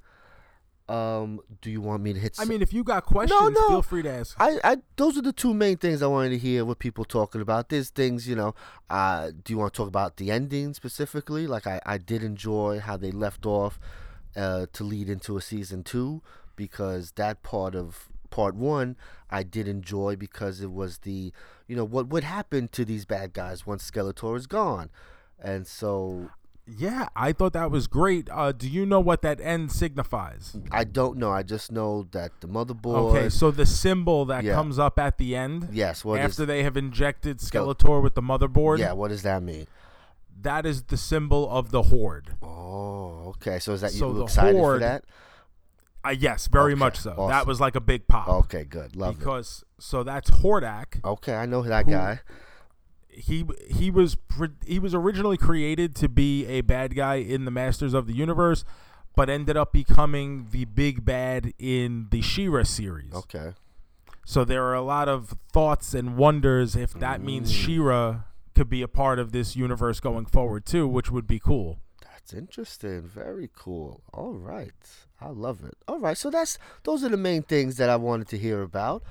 Um, 0.89 1.39
do 1.61 1.71
you 1.71 1.81
want 1.81 2.03
me 2.03 2.13
to 2.13 2.19
hit? 2.19 2.37
I 2.41 2.45
mean, 2.45 2.63
if 2.63 2.73
you 2.73 2.83
got 2.83 3.05
questions, 3.05 3.53
no. 3.53 3.69
feel 3.69 3.83
free 3.83 4.03
to 4.03 4.11
ask. 4.11 4.37
I, 4.41 4.59
I, 4.65 4.77
those 4.97 5.17
are 5.17 5.23
the 5.23 5.33
two 5.33 5.55
main 5.55 5.77
things 5.77 6.03
I 6.03 6.09
wanted 6.09 6.31
to 6.31 6.39
hear 6.39 6.65
what 6.65 6.81
people 6.81 7.05
talking 7.05 7.41
about. 7.41 7.69
There's 7.69 7.91
things, 7.91 8.27
you 8.29 8.35
know. 8.35 8.57
Uh, 8.89 9.31
do 9.45 9.53
you 9.53 9.59
want 9.59 9.73
to 9.73 9.77
talk 9.77 9.87
about 9.87 10.17
the 10.17 10.33
ending 10.33 10.75
specifically? 10.75 11.47
Like, 11.47 11.69
I, 11.69 11.81
I 11.87 11.99
did 11.99 12.25
enjoy 12.25 12.81
how 12.81 12.97
they 12.97 13.13
left 13.13 13.47
off 13.47 13.79
uh, 14.35 14.67
to 14.73 14.83
lead 14.83 15.09
into 15.09 15.37
a 15.37 15.41
season 15.41 15.85
two 15.85 16.23
because 16.57 17.13
that 17.13 17.45
part 17.45 17.77
of 17.77 18.09
part 18.31 18.55
one 18.55 18.97
I 19.31 19.43
did 19.43 19.69
enjoy 19.69 20.17
because 20.17 20.61
it 20.61 20.73
was 20.73 20.99
the, 20.99 21.33
you 21.69 21.77
know, 21.77 21.85
what 21.85 22.09
would 22.09 22.25
happen 22.25 22.69
to 22.69 22.85
these 22.85 23.05
bad 23.05 23.33
guys 23.33 23.65
once 23.65 23.89
Skeletor 23.89 24.37
is 24.37 24.47
gone, 24.47 24.91
and 25.43 25.67
so 25.67 26.31
Yeah, 26.67 27.09
I 27.17 27.33
thought 27.33 27.53
that 27.55 27.71
was 27.73 27.89
great. 27.89 28.29
Uh, 28.31 28.53
do 28.53 28.69
you 28.69 28.87
know 28.87 29.01
what 29.01 29.23
that 29.23 29.41
end 29.41 29.73
signifies? 29.73 30.57
I 30.71 30.85
don't 30.85 31.17
know. 31.19 31.33
I 31.33 31.43
just 31.43 31.73
know 31.73 32.07
that 32.13 32.31
the 32.41 32.47
motherboard. 32.47 33.11
Okay, 33.11 33.29
so 33.29 33.51
the 33.51 33.67
symbol 33.67 34.25
that 34.27 34.45
Yeah. 34.45 34.55
comes 34.55 34.79
up 34.79 34.97
at 34.99 35.19
the 35.19 35.35
end 35.35 35.69
yes, 35.73 36.05
what 36.05 36.21
is? 36.21 36.25
after 36.27 36.47
they 36.47 36.63
have 36.63 36.77
injected 36.77 37.39
Skele- 37.39 37.75
Skeletor 37.75 38.01
with 38.03 38.15
the 38.15 38.23
motherboard, 38.23 38.79
yeah, 38.79 38.93
what 38.93 39.09
does 39.09 39.23
that 39.23 39.43
mean? 39.43 39.67
that 40.43 40.65
is 40.65 40.85
the 40.85 40.97
symbol 40.97 41.51
of 41.51 41.71
the 41.71 41.83
Horde. 41.83 42.37
Oh, 42.43 43.35
okay. 43.37 43.59
So 43.59 43.73
is 43.73 43.81
that 43.83 43.91
So 43.91 44.09
you 44.09 44.15
the 44.19 44.23
excited 44.25 44.53
for 44.53 44.59
Horde- 44.59 44.83
that? 44.83 45.05
Uh, 46.03 46.11
yes, 46.11 46.47
very 46.47 46.73
Okay, 46.73 46.79
much 46.79 46.97
so. 46.99 47.27
That 47.29 47.47
was 47.47 47.61
like 47.61 47.75
a 47.77 47.81
big 47.81 48.07
pop. 48.09 48.27
Okay, 48.29 48.65
good. 48.65 48.97
Love 48.97 49.17
it. 49.17 49.19
because 49.19 49.65
so 49.79 50.03
that's 50.03 50.31
Hordak. 50.31 51.05
Okay, 51.05 51.35
I 51.37 51.45
know 51.47 51.63
that 51.63 51.85
Who- 51.85 51.91
guy. 51.91 52.21
He 53.21 53.45
he 53.69 53.91
was 53.91 54.17
he 54.65 54.79
was 54.79 54.95
originally 54.95 55.37
created 55.37 55.95
to 55.97 56.09
be 56.09 56.47
a 56.47 56.61
bad 56.63 56.95
guy 56.95 57.17
in 57.17 57.45
the 57.45 57.51
Masters 57.51 57.95
of 57.95 58.07
the 58.07 58.15
Universe, 58.15 58.65
but 59.15 59.29
ended 59.29 59.57
up 59.57 59.73
becoming 59.73 60.49
the 60.51 60.65
big 60.65 61.05
bad 61.05 61.53
in 61.59 62.09
the 62.11 62.23
She-Ra 62.23 62.65
series. 62.65 63.13
Okay. 63.13 63.53
So 64.25 64.45
there 64.45 64.65
are 64.65 64.75
a 64.75 64.83
lot 64.83 65.09
of 65.09 65.35
thoughts 65.53 65.95
and 65.95 66.17
wonders 66.17 66.77
if 66.77 66.93
that 66.95 67.21
means 67.21 67.53
mm. 67.53 67.65
She-Ra 67.65 68.21
could 68.55 68.69
be 68.69 68.83
a 68.83 68.89
part 68.89 69.19
of 69.19 69.33
this 69.33 69.57
universe 69.57 70.01
going 70.01 70.27
forward 70.27 70.67
too, 70.67 70.87
which 70.87 71.11
would 71.11 71.27
be 71.27 71.39
cool. 71.39 71.79
That's 72.03 72.33
interesting. 72.33 73.03
Very 73.03 73.49
cool. 73.57 74.03
All 74.13 74.35
right. 74.35 74.73
I 75.21 75.31
love 75.31 75.65
it. 75.65 75.75
All 75.89 75.99
right. 75.99 76.17
So 76.17 76.31
that's 76.31 76.59
those 76.85 77.03
are 77.03 77.09
the 77.09 77.17
main 77.17 77.43
things 77.43 77.77
that 77.79 77.91
I 77.91 77.97
wanted 77.97 78.29
to 78.29 78.39
hear 78.39 78.63
about. 78.63 79.03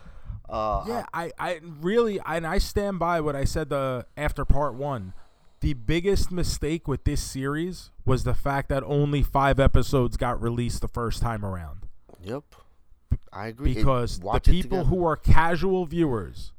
Uh 0.50 0.84
Yeah, 0.88 1.06
I, 1.14 1.32
I 1.40 1.60
really 1.82 2.20
and 2.26 2.46
I 2.48 2.58
stand 2.58 3.00
by 3.00 3.22
what 3.22 3.36
I 3.36 3.44
said 3.44 3.70
the 3.70 4.06
after 4.18 4.46
part 4.46 4.74
one. 4.76 5.14
The 5.62 5.74
biggest 5.74 6.32
mistake 6.32 6.88
with 6.88 7.04
this 7.04 7.22
series 7.22 7.92
was 8.06 8.24
the 8.24 8.34
fact 8.34 8.70
that 8.70 8.82
only 8.84 9.22
five 9.22 9.60
episodes 9.60 10.16
got 10.16 10.42
released 10.42 10.80
the 10.82 10.88
first 10.88 11.22
time 11.22 11.44
around. 11.46 11.82
Yep. 12.24 12.44
I 13.34 13.48
agree. 13.48 13.72
It- 13.72 13.76
Because 13.76 14.20
the 14.20 14.52
people 14.52 14.86
who 14.86 15.06
are 15.06 15.16
casual 15.18 15.86
viewers 15.86 16.54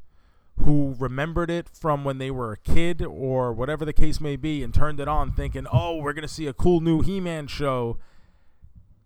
who 0.65 0.95
remembered 0.99 1.49
it 1.51 1.67
from 1.73 2.05
when 2.05 2.19
they 2.19 2.31
were 2.31 2.53
a 2.53 2.57
kid 2.59 3.01
or 3.03 3.51
whatever 3.55 3.87
the 3.87 3.95
case 3.95 4.21
may 4.21 4.37
be 4.37 4.63
and 4.63 4.75
turned 4.75 5.01
it 5.01 5.09
on 5.09 5.33
thinking, 5.33 5.67
oh, 5.73 5.97
we're 5.97 6.13
going 6.13 6.21
to 6.21 6.29
see 6.29 6.47
a 6.47 6.53
cool 6.53 6.81
new 6.83 7.01
He 7.01 7.19
Man 7.19 7.47
show, 7.47 7.97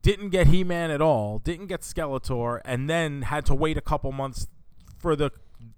didn't 0.02 0.30
get 0.30 0.48
He 0.48 0.64
Man 0.64 0.90
at 0.90 1.00
all, 1.00 1.38
didn't 1.38 1.68
get 1.68 1.82
Skeletor, 1.82 2.60
and 2.64 2.90
then 2.90 3.22
had 3.22 3.46
to 3.46 3.54
wait 3.54 3.76
a 3.78 3.80
couple 3.80 4.10
months 4.10 4.48
for 5.04 5.14
the 5.14 5.30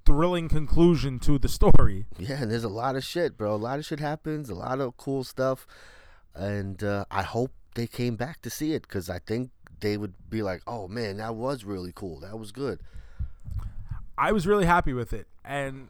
thrilling 0.05 0.49
conclusion 0.49 1.18
to 1.18 1.37
the 1.37 1.49
story. 1.49 2.07
Yeah, 2.16 2.43
and 2.43 2.49
there's 2.49 2.62
a 2.62 2.68
lot 2.68 2.95
of 2.95 3.03
shit, 3.03 3.37
bro. 3.37 3.57
A 3.57 3.57
lot 3.57 3.81
of 3.81 3.85
shit 3.85 3.99
happens, 3.99 4.49
a 4.49 4.55
lot 4.55 4.79
of 4.81 4.97
cool 4.97 5.24
stuff, 5.24 5.66
and 6.33 6.81
uh, 6.85 7.07
I 7.11 7.22
hope 7.22 7.51
they 7.74 7.89
came 7.89 8.14
back 8.14 8.41
to 8.43 8.51
see 8.51 8.72
it 8.72 8.83
because 8.83 9.11
I 9.11 9.18
think 9.18 9.51
they 9.81 9.97
would 9.97 10.14
be 10.31 10.43
like, 10.43 10.62
"Oh 10.64 10.87
man, 10.87 11.16
that 11.16 11.35
was 11.35 11.64
really 11.64 11.91
cool. 11.93 12.20
That 12.20 12.39
was 12.39 12.53
good." 12.53 12.79
I 14.16 14.31
was 14.31 14.47
really 14.47 14.64
happy 14.64 14.93
with 14.93 15.12
it, 15.12 15.27
and 15.45 15.89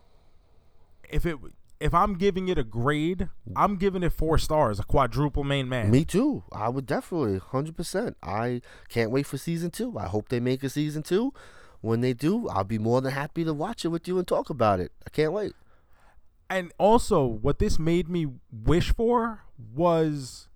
if 1.11 1.27
it 1.27 1.37
if 1.79 1.93
I'm 1.93 2.15
giving 2.15 2.49
it 2.49 2.57
a 2.57 2.65
grade, 2.65 3.29
I'm 3.55 3.77
giving 3.77 4.03
it 4.03 4.15
four 4.15 4.39
stars, 4.39 4.81
a 4.81 4.85
quadruple 4.85 5.45
main 5.45 5.69
man. 5.69 5.91
Me 5.91 6.07
too. 6.07 6.43
I 6.53 6.71
would 6.71 6.87
definitely, 6.87 7.39
hundred 7.39 7.77
percent. 7.77 8.17
I 8.23 8.63
can't 8.89 9.11
wait 9.11 9.27
for 9.27 9.37
season 9.37 9.71
two. 9.71 9.99
I 9.99 10.07
hope 10.07 10.31
they 10.31 10.41
make 10.41 10.65
a 10.65 10.71
season 10.71 11.03
two. 11.03 11.35
When 11.81 12.01
they 12.01 12.13
do, 12.13 12.49
I'll 12.49 12.65
be 12.65 12.79
more 12.79 13.01
than 13.01 13.13
happy 13.13 13.45
to 13.45 13.53
watch 13.53 13.85
it 13.85 13.89
with 13.89 14.09
you 14.09 14.19
and 14.19 14.27
talk 14.27 14.51
about 14.51 14.81
it. 14.81 14.93
I 15.07 15.11
can't 15.11 15.33
wait. 15.33 15.53
And 16.49 16.73
also, 16.79 17.25
what 17.25 17.59
this 17.59 17.79
made 17.79 18.09
me 18.09 18.27
wish 18.53 18.93
for 18.95 19.43
was 19.75 20.49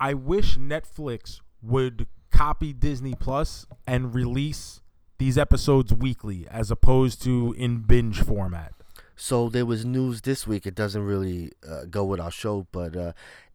I 0.00 0.14
wish 0.14 0.56
Netflix 0.56 1.40
would 1.62 2.06
copy 2.30 2.72
Disney 2.72 3.14
Plus 3.14 3.66
and 3.86 4.14
release 4.14 4.80
these 5.18 5.38
episodes 5.38 5.92
weekly 5.94 6.46
as 6.50 6.70
opposed 6.70 7.22
to 7.22 7.54
in 7.56 7.80
binge 7.82 8.20
format. 8.20 8.72
So 9.16 9.48
there 9.48 9.66
was 9.66 9.84
news 9.84 10.22
this 10.22 10.46
week. 10.46 10.66
It 10.66 10.74
doesn't 10.74 11.02
really 11.02 11.52
uh, 11.68 11.84
go 11.88 12.04
with 12.04 12.20
our 12.20 12.32
show, 12.32 12.66
but 12.72 12.96
uh, 12.96 13.12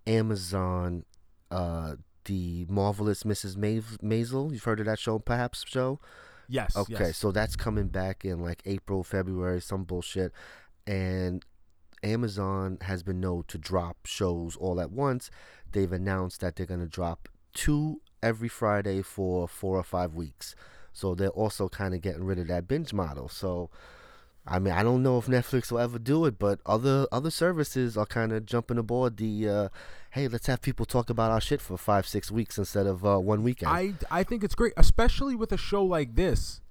Amazon, 0.08 1.04
uh, 1.52 1.96
the 2.26 2.66
marvelous 2.70 3.24
Mrs. 3.24 3.58
Ma- 3.58 4.08
Maisel. 4.08 4.52
You've 4.52 4.64
heard 4.64 4.80
of 4.80 4.86
that 4.86 5.00
show, 5.00 5.20
perhaps? 5.20 5.66
Show. 5.68 6.00
Yes. 6.50 6.76
Okay, 6.76 6.96
yes. 7.00 7.18
so 7.18 7.32
that's 7.32 7.56
coming 7.56 7.88
back 7.88 8.26
in 8.26 8.40
like 8.42 8.62
April, 8.66 9.04
February, 9.04 9.62
some 9.62 9.84
bullshit, 9.84 10.34
and 10.88 11.46
Amazon 12.04 12.80
has 12.82 13.04
been 13.04 13.20
known 13.20 13.44
to 13.48 13.58
drop 13.58 14.06
shows 14.06 14.56
all 14.56 14.82
at 14.82 14.92
once. 14.92 15.30
They've 15.72 15.92
announced 15.92 16.42
that 16.42 16.56
they're 16.56 16.66
gonna 16.66 16.88
drop 16.88 17.30
two 17.54 18.02
every 18.24 18.50
Friday 18.50 19.04
for 19.04 19.48
four 19.48 19.78
or 19.78 19.84
five 19.84 20.16
weeks. 20.16 20.56
So 20.92 21.14
they're 21.14 21.30
also 21.30 21.70
kind 21.70 21.94
of 21.94 22.02
getting 22.02 22.24
rid 22.24 22.40
of 22.40 22.48
that 22.48 22.68
binge 22.68 22.94
model. 22.94 23.30
So 23.30 23.70
I 24.48 24.58
mean, 24.58 24.74
I 24.74 24.82
don't 24.82 25.04
know 25.04 25.20
if 25.20 25.28
Netflix 25.28 25.72
will 25.72 25.80
ever 25.80 26.00
do 26.00 26.26
it, 26.26 26.40
but 26.40 26.60
other 26.66 27.06
other 27.12 27.30
services 27.30 27.96
are 27.96 28.06
kind 28.06 28.32
of 28.32 28.46
jumping 28.46 28.80
aboard 28.80 29.18
the 29.18 29.48
uh, 29.48 29.70
hey, 30.12 30.28
let's 30.28 30.48
have 30.48 30.62
people 30.62 30.86
talk 30.86 31.10
about 31.10 31.32
our 31.32 31.42
shit 31.42 31.62
for 31.62 31.78
five, 31.78 32.08
six 32.08 32.32
weeks 32.32 32.58
instead 32.58 32.88
of 32.88 33.06
uh, 33.06 33.20
one 33.20 33.44
weekend. 33.44 33.72
I 33.72 33.94
I 34.10 34.24
think 34.24 34.44
it's 34.44 34.56
great, 34.56 34.74
especially 34.78 35.36
with 35.36 35.52
a 35.52 35.58
show 35.58 35.84
like 35.84 36.16
this, 36.16 36.62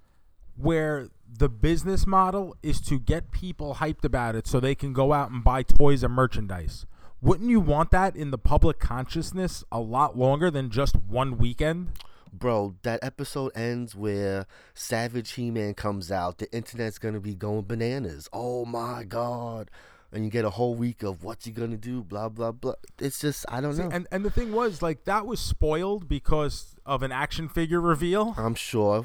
where 0.56 1.08
the 1.30 1.48
business 1.48 2.06
model 2.06 2.56
is 2.62 2.80
to 2.82 2.98
get 2.98 3.30
people 3.30 3.76
hyped 3.76 4.04
about 4.04 4.34
it 4.34 4.46
so 4.46 4.60
they 4.60 4.74
can 4.74 4.92
go 4.92 5.12
out 5.12 5.30
and 5.30 5.44
buy 5.44 5.62
toys 5.62 6.02
and 6.02 6.14
merchandise. 6.14 6.86
Wouldn't 7.20 7.50
you 7.50 7.60
want 7.60 7.90
that 7.90 8.14
in 8.16 8.30
the 8.30 8.38
public 8.38 8.78
consciousness 8.78 9.64
a 9.72 9.80
lot 9.80 10.16
longer 10.16 10.50
than 10.50 10.70
just 10.70 10.96
one 10.96 11.36
weekend? 11.36 11.90
Bro, 12.32 12.76
that 12.82 13.00
episode 13.02 13.52
ends 13.56 13.94
where 13.94 14.46
Savage 14.74 15.32
He 15.32 15.50
Man 15.50 15.74
comes 15.74 16.12
out. 16.12 16.38
The 16.38 16.52
internet's 16.54 16.98
gonna 16.98 17.20
be 17.20 17.34
going 17.34 17.62
bananas. 17.62 18.28
Oh 18.32 18.64
my 18.64 19.04
god. 19.04 19.70
And 20.10 20.24
you 20.24 20.30
get 20.30 20.44
a 20.46 20.50
whole 20.50 20.74
week 20.74 21.02
of 21.02 21.22
what's 21.22 21.44
he 21.44 21.50
gonna 21.52 21.76
do, 21.76 22.02
blah 22.02 22.28
blah 22.30 22.52
blah. 22.52 22.74
It's 22.98 23.20
just 23.20 23.44
I 23.50 23.60
don't 23.60 23.74
See, 23.74 23.82
know. 23.82 23.90
and 23.92 24.06
and 24.10 24.24
the 24.24 24.30
thing 24.30 24.52
was 24.52 24.80
like 24.80 25.04
that 25.04 25.26
was 25.26 25.38
spoiled 25.38 26.08
because 26.08 26.76
of 26.86 27.02
an 27.02 27.12
action 27.12 27.48
figure 27.48 27.80
reveal. 27.80 28.34
I'm 28.38 28.54
sure. 28.54 29.04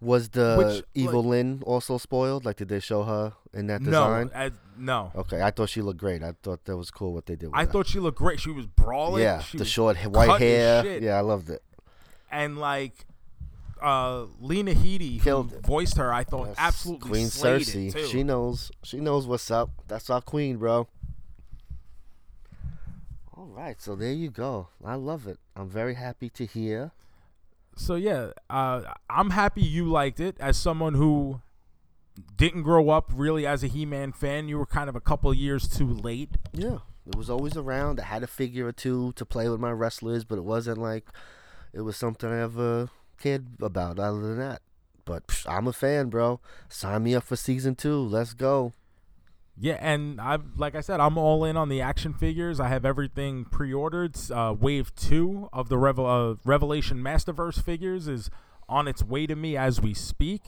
Was 0.00 0.30
the 0.30 0.56
Which, 0.58 0.84
evil 0.94 1.22
like- 1.22 1.30
Lynn 1.30 1.62
also 1.64 1.96
spoiled? 1.98 2.44
Like 2.44 2.56
did 2.56 2.68
they 2.68 2.80
show 2.80 3.04
her 3.04 3.34
in 3.54 3.68
that 3.68 3.80
No, 3.80 3.90
design? 3.90 4.30
I, 4.34 4.50
no. 4.76 5.12
Okay, 5.14 5.40
I 5.40 5.50
thought 5.50 5.70
she 5.70 5.80
looked 5.80 6.00
great. 6.00 6.22
I 6.22 6.34
thought 6.42 6.64
that 6.64 6.76
was 6.76 6.90
cool 6.90 7.14
what 7.14 7.26
they 7.26 7.36
did 7.36 7.46
with 7.46 7.54
I 7.54 7.64
thought 7.64 7.86
she 7.86 8.00
looked 8.00 8.18
great. 8.18 8.40
She 8.40 8.50
was 8.50 8.66
brawling. 8.66 9.22
Yeah, 9.22 9.40
she 9.40 9.56
the 9.58 9.64
short 9.64 9.96
white 9.98 10.40
hair. 10.40 10.98
Yeah, 11.00 11.16
I 11.16 11.20
loved 11.20 11.48
it. 11.50 11.62
and 12.30 12.58
like 12.58 13.06
uh 13.84 14.26
Lena 14.40 14.72
Headey 14.72 15.20
Killed 15.22 15.50
who 15.50 15.58
it. 15.58 15.66
voiced 15.66 15.96
her, 15.98 16.12
I 16.12 16.24
thought 16.24 16.54
absolutely 16.58 17.10
Queen 17.10 17.26
slayed 17.28 17.62
Cersei. 17.62 17.88
it 17.88 17.92
too. 17.92 18.06
She 18.06 18.22
knows. 18.22 18.72
She 18.82 19.00
knows 19.00 19.26
what's 19.26 19.50
up. 19.50 19.70
That's 19.88 20.08
our 20.10 20.20
queen, 20.20 20.56
bro. 20.56 20.88
All 23.36 23.46
right, 23.46 23.80
so 23.80 23.94
there 23.96 24.12
you 24.12 24.30
go. 24.30 24.68
I 24.84 24.94
love 24.94 25.26
it. 25.26 25.38
I'm 25.56 25.68
very 25.68 25.94
happy 25.94 26.30
to 26.30 26.46
hear. 26.46 26.92
So 27.76 27.96
yeah, 27.96 28.30
uh, 28.48 28.82
I'm 29.10 29.30
happy 29.30 29.62
you 29.62 29.86
liked 29.90 30.20
it. 30.20 30.36
As 30.38 30.56
someone 30.56 30.94
who 30.94 31.40
didn't 32.36 32.62
grow 32.62 32.90
up 32.90 33.10
really 33.12 33.44
as 33.46 33.64
a 33.64 33.66
He-Man 33.66 34.12
fan, 34.12 34.48
you 34.48 34.56
were 34.58 34.66
kind 34.66 34.88
of 34.88 34.94
a 34.94 35.00
couple 35.00 35.34
years 35.34 35.66
too 35.68 35.88
late. 35.92 36.30
Yeah, 36.52 36.78
it 37.06 37.16
was 37.16 37.28
always 37.28 37.56
around. 37.56 37.98
I 38.00 38.04
had 38.04 38.22
a 38.22 38.28
figure 38.28 38.66
or 38.68 38.72
two 38.72 39.12
to 39.16 39.26
play 39.26 39.48
with 39.48 39.58
my 39.60 39.72
wrestlers, 39.72 40.24
but 40.24 40.38
it 40.38 40.44
wasn't 40.44 40.78
like 40.78 41.08
it 41.72 41.80
was 41.80 41.96
something 41.96 42.30
I 42.30 42.40
ever 42.42 42.88
cared 43.18 43.46
about. 43.60 43.98
Other 43.98 44.20
than 44.20 44.38
that, 44.38 44.62
but 45.04 45.26
psh, 45.26 45.46
I'm 45.48 45.66
a 45.66 45.72
fan, 45.72 46.08
bro. 46.08 46.40
Sign 46.68 47.04
me 47.04 47.14
up 47.14 47.24
for 47.24 47.36
season 47.36 47.74
two. 47.74 47.98
Let's 48.00 48.34
go. 48.34 48.72
Yeah, 49.56 49.78
and 49.80 50.20
I 50.20 50.38
like 50.56 50.74
I 50.74 50.80
said, 50.80 51.00
I'm 51.00 51.16
all 51.16 51.44
in 51.44 51.56
on 51.56 51.68
the 51.68 51.80
action 51.80 52.12
figures. 52.12 52.58
I 52.58 52.68
have 52.68 52.84
everything 52.84 53.44
pre-ordered. 53.44 54.16
Uh, 54.30 54.54
wave 54.58 54.94
two 54.96 55.48
of 55.52 55.68
the 55.68 55.78
Revel- 55.78 56.06
uh, 56.06 56.34
Revelation 56.44 56.98
Masterverse 56.98 57.62
figures 57.62 58.08
is 58.08 58.30
on 58.68 58.88
its 58.88 59.02
way 59.02 59.26
to 59.26 59.36
me 59.36 59.56
as 59.56 59.80
we 59.80 59.94
speak. 59.94 60.42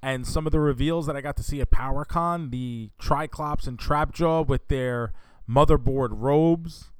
And 0.00 0.26
some 0.26 0.46
of 0.46 0.52
the 0.52 0.60
reveals 0.60 1.06
that 1.06 1.16
I 1.16 1.22
got 1.22 1.36
to 1.38 1.42
see 1.42 1.60
at 1.62 1.70
PowerCon, 1.70 2.50
the 2.50 2.90
Triclops 3.00 3.66
and 3.66 3.78
Trapjaw 3.78 4.46
with 4.46 4.68
their 4.68 5.14
motherboard 5.48 6.10
robes, 6.12 6.90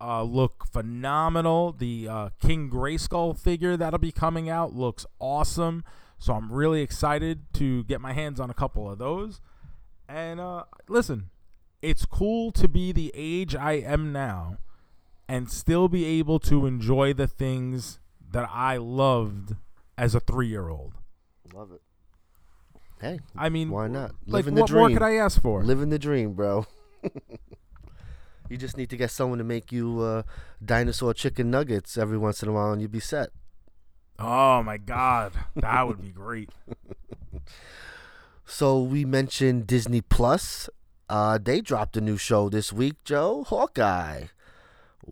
uh, 0.00 0.22
look 0.22 0.66
phenomenal. 0.66 1.72
The 1.72 2.08
uh, 2.08 2.28
King 2.40 2.70
Grayskull 2.70 3.38
figure 3.38 3.76
that'll 3.76 3.98
be 3.98 4.12
coming 4.12 4.48
out 4.48 4.74
looks 4.74 5.06
awesome. 5.18 5.84
So 6.18 6.34
I'm 6.34 6.52
really 6.52 6.82
excited 6.82 7.52
to 7.54 7.84
get 7.84 8.00
my 8.00 8.12
hands 8.12 8.40
on 8.40 8.50
a 8.50 8.54
couple 8.54 8.90
of 8.90 8.98
those. 8.98 9.40
And 10.08 10.40
uh, 10.40 10.64
listen, 10.88 11.30
it's 11.82 12.04
cool 12.04 12.52
to 12.52 12.68
be 12.68 12.92
the 12.92 13.10
age 13.14 13.54
I 13.54 13.72
am 13.72 14.12
now 14.12 14.58
and 15.28 15.50
still 15.50 15.88
be 15.88 16.04
able 16.04 16.38
to 16.40 16.66
enjoy 16.66 17.14
the 17.14 17.26
things 17.26 18.00
that 18.32 18.48
I 18.52 18.76
loved 18.76 19.54
as 19.96 20.14
a 20.14 20.20
three 20.20 20.48
year 20.48 20.68
old. 20.68 20.94
Love 21.54 21.72
it. 21.72 21.82
Hey, 23.00 23.20
I 23.34 23.48
mean, 23.48 23.70
why 23.70 23.88
not? 23.88 24.14
Like, 24.26 24.44
the 24.44 24.52
what 24.52 24.70
more 24.70 24.90
could 24.90 25.02
I 25.02 25.14
ask 25.14 25.40
for? 25.40 25.62
Living 25.62 25.88
the 25.88 25.98
dream, 25.98 26.34
bro. 26.34 26.66
you 28.50 28.56
just 28.56 28.76
need 28.76 28.90
to 28.90 28.96
get 28.96 29.10
someone 29.10 29.38
to 29.38 29.44
make 29.44 29.72
you 29.72 30.00
uh, 30.00 30.22
dinosaur 30.64 31.14
chicken 31.14 31.50
nuggets 31.50 31.96
every 31.96 32.18
once 32.18 32.42
in 32.42 32.48
a 32.48 32.52
while, 32.52 32.72
and 32.72 32.82
you'd 32.82 32.90
be 32.90 33.00
set. 33.00 33.30
Oh 34.18 34.62
my 34.62 34.76
God, 34.76 35.32
that 35.56 35.86
would 35.86 36.02
be 36.02 36.10
great. 36.10 36.50
So 38.52 38.82
we 38.82 39.04
mentioned 39.04 39.68
Disney 39.68 40.00
Plus. 40.00 40.68
Uh, 41.08 41.38
they 41.40 41.60
dropped 41.60 41.96
a 41.96 42.00
new 42.00 42.16
show 42.16 42.48
this 42.48 42.72
week, 42.72 42.96
Joe. 43.04 43.44
Hawkeye. 43.44 44.24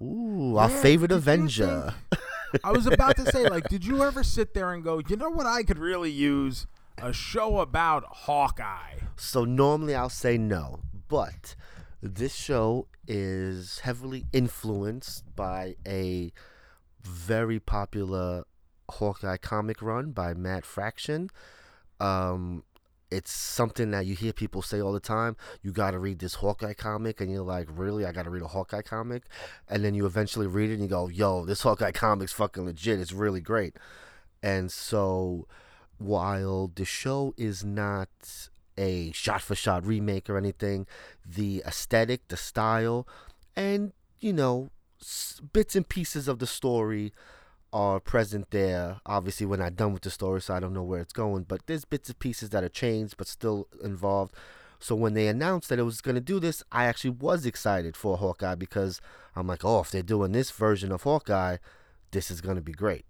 Ooh, 0.03 0.57
our 0.57 0.69
favorite 0.69 1.13
Avenger. 1.13 1.95
I 2.65 2.73
was 2.73 2.87
about 2.87 3.17
to 3.17 3.31
say, 3.31 3.49
like, 3.49 3.69
did 3.69 3.85
you 3.85 4.03
ever 4.03 4.25
sit 4.25 4.55
there 4.55 4.73
and 4.73 4.83
go, 4.83 5.01
you 5.09 5.15
know 5.15 5.31
what 5.31 5.47
I 5.47 5.63
could 5.63 5.79
really 5.79 6.11
use? 6.11 6.67
A 7.01 7.13
show 7.13 7.61
about 7.61 8.05
Hawkeye. 8.05 8.99
So 9.17 9.45
normally 9.45 9.95
I'll 9.95 10.09
say 10.09 10.37
no, 10.37 10.81
but 11.07 11.55
this 12.03 12.35
show 12.35 12.89
is 13.09 13.81
heavily 13.81 14.27
influenced 14.33 15.35
by 15.35 15.75
a 15.87 16.31
very 17.03 17.59
popular 17.59 18.45
Hawkeye 18.91 19.39
comic 19.39 19.83
run 19.83 20.13
by 20.13 20.35
Matt 20.35 20.65
Fraction. 20.65 21.31
Um, 21.99 22.63
it's 23.11 23.33
something 23.33 23.91
that 23.93 24.05
you 24.07 24.15
hear 24.15 24.33
people 24.33 24.61
say 24.61 24.81
all 24.81 24.93
the 24.93 25.01
time. 25.01 25.37
You 25.63 25.73
got 25.73 25.93
to 25.93 25.99
read 25.99 26.19
this 26.19 26.35
Hawkeye 26.35 26.75
comic, 26.75 27.21
and 27.21 27.33
you're 27.33 27.43
like, 27.43 27.67
really? 27.71 28.05
I 28.05 28.13
got 28.13 28.25
to 28.25 28.31
read 28.31 28.43
a 28.43 28.49
Hawkeye 28.49 28.83
comic, 28.83 29.23
and 29.69 29.85
then 29.85 29.95
you 29.95 30.05
eventually 30.05 30.47
read 30.47 30.71
it, 30.71 30.75
and 30.75 30.83
you 30.83 30.89
go, 30.89 31.09
yo, 31.09 31.47
this 31.47 31.63
Hawkeye 31.63 31.93
comic's 31.93 32.33
fucking 32.33 32.67
legit. 32.67 33.01
It's 33.01 33.13
really 33.13 33.41
great. 33.41 33.77
And 34.43 34.71
so, 34.71 35.49
while 35.97 36.71
the 36.75 36.85
show 36.85 37.35
is 37.37 37.65
not 37.65 38.09
a 38.79 39.13
shot 39.13 39.43
for 39.43 39.55
shot 39.55 39.85
remake 39.85 40.31
or 40.31 40.39
anything, 40.39 40.87
the 41.27 41.63
aesthetic, 41.67 42.29
the 42.29 42.37
style, 42.37 43.07
and 43.57 43.93
you 44.21 44.33
know, 44.33 44.71
bits 45.53 45.77
and 45.77 45.89
pieces 45.89 46.29
of 46.29 46.39
the 46.39 46.47
story 46.47 47.13
are 47.73 48.01
present 48.01 48.51
there. 48.51 49.01
Obviously, 49.05 49.47
we're 49.47 49.57
not 49.57 49.77
done 49.77 49.93
with 49.93 50.03
the 50.03 50.11
story, 50.11 50.41
so 50.41 50.55
I 50.55 50.61
don't 50.61 50.73
know 50.73 50.83
where 50.83 51.01
it's 51.01 51.13
going, 51.13 51.45
but 51.45 51.67
there's 51.67 51.85
bits 51.85 52.09
and 52.09 52.19
pieces 52.19 52.51
that 52.51 52.65
are 52.65 52.69
changed 52.69 53.17
but 53.17 53.27
still 53.27 53.69
involved. 53.83 54.35
So 54.81 54.95
when 54.95 55.15
they 55.15 55.27
announced 55.27 55.69
that 55.69 55.79
it 55.79 55.85
was 55.85 56.01
going 56.01 56.15
to 56.15 56.21
do 56.21 56.39
this, 56.39 56.63
I 56.71 56.85
actually 56.85 57.11
was 57.11 57.45
excited 57.45 57.97
for 57.97 58.17
Hawkeye 58.17 58.55
because 58.55 59.01
I'm 59.35 59.47
like, 59.47 59.65
oh, 59.65 59.81
if 59.81 59.91
they're 59.91 60.03
doing 60.03 60.33
this 60.33 60.51
version 60.51 60.93
of 60.93 61.03
Hawkeye, 61.03 61.57
this 62.13 62.31
is 62.31 62.41
going 62.41 62.57
to 62.57 62.63
be 62.63 62.73
great. 62.73 63.05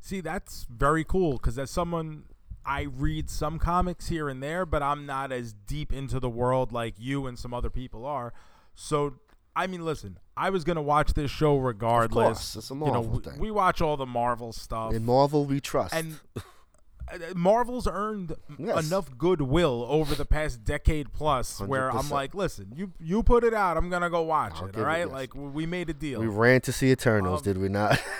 See, 0.00 0.20
that's 0.20 0.66
very 0.70 1.02
cool 1.02 1.32
because 1.32 1.58
as 1.58 1.70
someone, 1.70 2.24
I 2.66 2.82
read 2.82 3.28
some 3.30 3.58
comics 3.58 4.08
here 4.08 4.28
and 4.28 4.42
there, 4.42 4.64
but 4.64 4.82
I'm 4.82 5.06
not 5.06 5.32
as 5.32 5.52
deep 5.52 5.92
into 5.92 6.18
the 6.20 6.30
world 6.30 6.72
like 6.72 6.94
you 6.98 7.26
and 7.26 7.38
some 7.38 7.52
other 7.52 7.70
people 7.70 8.06
are. 8.06 8.32
So, 8.74 9.14
I 9.54 9.66
mean, 9.66 9.84
listen, 9.84 10.18
I 10.36 10.50
was 10.50 10.64
gonna 10.64 10.82
watch 10.82 11.12
this 11.14 11.30
show 11.30 11.56
regardless. 11.58 12.54
course, 12.54 12.56
it's 12.56 12.70
a 12.70 12.74
you 12.74 12.80
know, 12.80 12.86
Marvel 12.86 13.10
we, 13.10 13.18
thing. 13.22 13.38
we 13.38 13.50
watch 13.50 13.80
all 13.80 13.96
the 13.96 14.06
Marvel 14.06 14.52
stuff, 14.52 14.92
In 14.94 15.04
Marvel, 15.04 15.44
we 15.44 15.60
trust. 15.60 15.94
and 15.94 16.18
uh, 16.36 17.16
Marvel's 17.36 17.86
earned 17.86 18.34
Yes. 18.58 18.86
enough 18.88 19.16
goodwill 19.18 19.86
over 19.88 20.14
the 20.14 20.24
past 20.24 20.64
decade 20.64 21.12
plus, 21.12 21.60
where 21.60 21.90
I'm 21.92 22.08
like, 22.10 22.34
listen, 22.34 22.72
you 22.74 22.92
you 22.98 23.22
put 23.22 23.44
it 23.44 23.52
out, 23.54 23.76
I'm 23.76 23.90
gonna 23.90 24.10
go 24.10 24.22
watch 24.22 24.54
I'll 24.56 24.66
it. 24.68 24.74
All 24.76 24.82
it 24.82 24.84
right, 24.86 24.98
yes. 25.06 25.12
like 25.12 25.34
we 25.34 25.66
made 25.66 25.90
a 25.90 25.94
deal. 25.94 26.18
we 26.20 26.26
ran 26.26 26.62
to 26.62 26.72
see 26.72 26.90
Eternals, 26.90 27.40
Um, 27.40 27.44
did 27.44 27.58
we 27.58 27.68
not? 27.68 28.02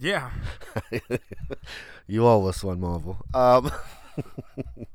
yeah. 0.00 0.30
you 2.06 2.26
owe 2.26 2.46
us 2.46 2.62
one, 2.64 2.80
Marvel. 2.80 3.18
Um, 3.34 3.70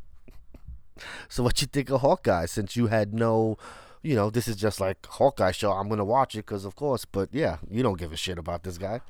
so 1.30 1.44
what 1.44 1.62
you 1.62 1.68
think 1.68 1.90
of 1.90 2.02
Hawkeye? 2.02 2.46
Since 2.46 2.76
you 2.76 2.88
had 2.88 3.14
no, 3.14 3.58
you 4.02 4.16
know, 4.16 4.30
this 4.30 4.48
is 4.48 4.56
just 4.56 4.80
like 4.80 5.06
Hawkeye 5.06 5.52
show. 5.52 5.72
I'm 5.72 5.90
gonna 5.90 6.06
watch 6.06 6.36
it 6.36 6.46
because 6.46 6.66
of 6.66 6.76
course. 6.76 7.06
But 7.06 7.30
yeah, 7.32 7.58
you 7.70 7.84
don't 7.84 7.98
give 7.98 8.12
a 8.12 8.18
shit 8.18 8.38
about 8.38 8.64
this 8.64 8.78
guy. 8.78 9.02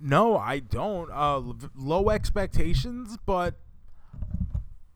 No, 0.00 0.36
I 0.36 0.60
don't. 0.60 1.10
Uh, 1.12 1.42
low 1.74 2.08
expectations, 2.10 3.18
but 3.26 3.54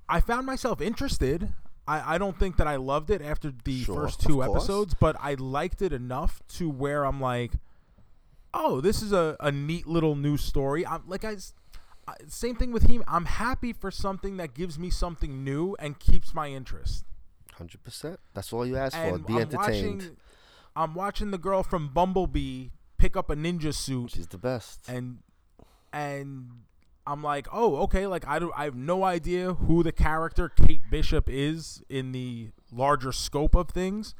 I 0.09 0.21
found 0.21 0.47
myself 0.47 0.81
interested. 0.81 1.53
I, 1.87 2.15
I 2.15 2.19
don't 2.19 2.39
think 2.39 2.57
that 2.57 2.67
I 2.67 2.77
loved 2.77 3.11
it 3.11 3.21
after 3.21 3.53
the 3.65 3.83
Sure, 3.83 3.95
first 3.95 4.21
two 4.23 4.43
episodes, 4.43 4.95
but 4.95 5.17
I 5.21 5.35
liked 5.35 5.83
it 5.83 5.93
enough 5.93 6.41
to 6.55 6.71
where 6.71 7.05
I'm 7.05 7.21
like, 7.21 7.53
oh, 8.55 8.81
this 8.81 9.03
is 9.03 9.13
a, 9.13 9.37
a 9.41 9.53
neat 9.53 9.87
little 9.87 10.15
new 10.15 10.37
story. 10.37 10.87
I'm 10.87 11.03
like 11.07 11.25
I 11.25 11.37
same 12.27 12.57
thing 12.57 12.73
with 12.73 12.85
him. 12.85 13.03
I'm 13.09 13.25
happy 13.25 13.73
for 13.73 13.91
something 13.91 14.37
that 14.37 14.55
gives 14.55 14.79
me 14.79 14.91
something 14.91 15.43
new 15.43 15.75
and 15.79 15.99
keeps 15.99 16.35
my 16.35 16.49
interest. 16.49 17.05
Hundred 17.55 17.83
percent. 17.83 18.21
That's 18.35 18.53
all 18.53 18.67
you 18.67 18.77
ask 18.77 18.97
for. 18.97 19.19
Be 19.19 19.35
I'm 19.35 19.41
entertained. 19.41 19.57
watching, 19.57 20.17
I'm 20.77 20.95
watching 20.95 21.31
the 21.31 21.39
girl 21.39 21.63
from 21.63 21.89
Bumblebee 21.89 22.69
pick 22.99 23.17
up 23.17 23.31
a 23.31 23.37
ninja 23.37 23.75
suit 23.75 24.13
She's 24.13 24.27
the 24.27 24.39
best. 24.39 24.81
and 24.89 25.19
and 25.93 26.49
I'm 27.07 27.23
like, 27.23 27.47
oh, 27.53 27.77
okay. 27.85 28.07
Like 28.07 28.27
I 28.27 28.39
don't, 28.39 28.53
I 28.57 28.65
have 28.65 28.75
no 28.75 29.05
idea 29.05 29.55
who 29.55 29.83
the 29.83 29.93
character 29.93 30.49
Kate 30.49 30.83
Bishop 30.91 31.29
is 31.29 31.83
in 31.89 32.13
the 32.13 32.51
larger 32.73 33.13
scope 33.13 33.55
of 33.55 33.69
things, 33.71 34.15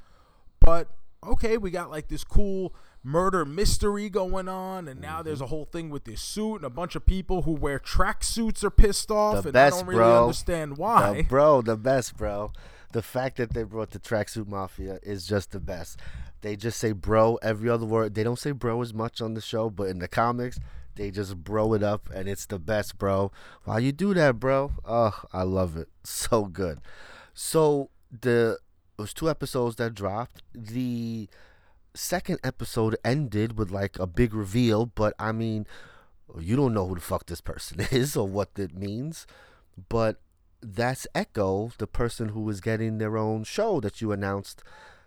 but 0.61 0.89
okay, 1.27 1.57
we 1.57 1.71
got 1.71 1.91
like 1.91 2.09
this 2.09 2.25
cool 2.25 2.75
murder 3.05 3.45
mystery 3.45 4.09
going 4.09 4.49
on, 4.49 4.89
and 4.89 5.01
now 5.01 5.23
there's 5.23 5.41
a 5.43 5.47
whole 5.47 5.67
thing 5.67 5.91
with 5.91 6.05
this 6.05 6.21
suit 6.23 6.57
and 6.57 6.65
a 6.65 6.71
bunch 6.71 6.97
of 6.97 7.05
people 7.07 7.43
who 7.43 7.53
wear 7.53 7.79
track 7.79 8.25
suits 8.25 8.65
are 8.65 8.71
pissed 8.71 9.11
off, 9.11 9.43
The 9.43 9.49
and 9.49 9.53
best, 9.53 9.75
I 9.75 9.79
don't 9.81 9.87
really 9.89 9.99
bro. 10.01 10.23
understand 10.23 10.73
The- 10.73 10.81
why. 10.81 11.23
bro, 11.29 11.63
the 11.63 11.77
best, 11.77 12.17
bro. 12.17 12.51
The 12.93 13.03
fact 13.03 13.37
that 13.37 13.53
they 13.55 13.65
brought 13.65 13.91
the 13.91 13.99
tracksuit 13.99 14.47
mafia 14.49 14.99
is 15.03 15.27
just 15.27 15.51
the 15.51 15.61
best. 15.61 16.01
They 16.41 16.57
just 16.57 16.79
say 16.79 16.93
bro 16.93 17.37
every 17.43 17.69
other 17.69 17.87
word. 17.87 18.15
They 18.15 18.23
don't 18.23 18.39
say 18.39 18.53
bro 18.53 18.81
as 18.83 18.95
much 18.95 19.21
on 19.21 19.35
the 19.35 19.41
show, 19.41 19.69
but 19.71 19.89
in 19.89 19.99
the 19.99 20.09
comics, 20.09 20.59
they 20.95 21.11
just 21.11 21.37
bro 21.43 21.75
it 21.75 21.83
up, 21.83 22.09
and 22.15 22.29
it's 22.29 22.47
the 22.47 22.59
best, 22.59 22.97
bro. 22.99 23.33
Why 23.65 23.81
you 23.81 23.91
do 23.93 24.15
that, 24.15 24.39
bro? 24.39 24.73
Oh, 24.85 25.23
I 25.33 25.43
love 25.43 25.77
it. 25.77 25.89
So 26.05 26.45
good. 26.45 26.81
So 27.35 27.91
the 28.21 28.59
it 28.97 29.03
was 29.03 29.13
two 29.13 29.29
episodes 29.29 29.75
that 29.77 29.95
dropped. 29.95 30.43
The 30.55 31.29
second 31.95 32.41
episode 32.45 32.97
ended 33.05 33.57
with 33.59 33.71
like 33.71 33.99
a 33.99 34.07
big 34.07 34.35
reveal, 34.35 34.87
but 34.87 35.15
I 35.19 35.33
mean, 35.33 35.67
you 36.39 36.57
don't 36.57 36.75
know 36.75 36.87
who 36.87 36.97
the 36.97 37.01
fuck 37.01 37.27
this 37.27 37.41
person 37.41 37.81
is 37.91 38.17
or 38.17 38.27
what 38.27 38.51
it 38.57 38.75
means, 38.75 39.27
but 39.89 40.21
that's 40.63 41.07
Echo, 41.15 41.73
the 41.79 41.87
person 41.87 42.31
who 42.31 42.49
is 42.49 42.61
getting 42.61 42.99
their 42.99 43.17
own 43.17 43.45
show 43.45 43.81
that 43.81 44.01
you 44.01 44.13
announced 44.13 44.63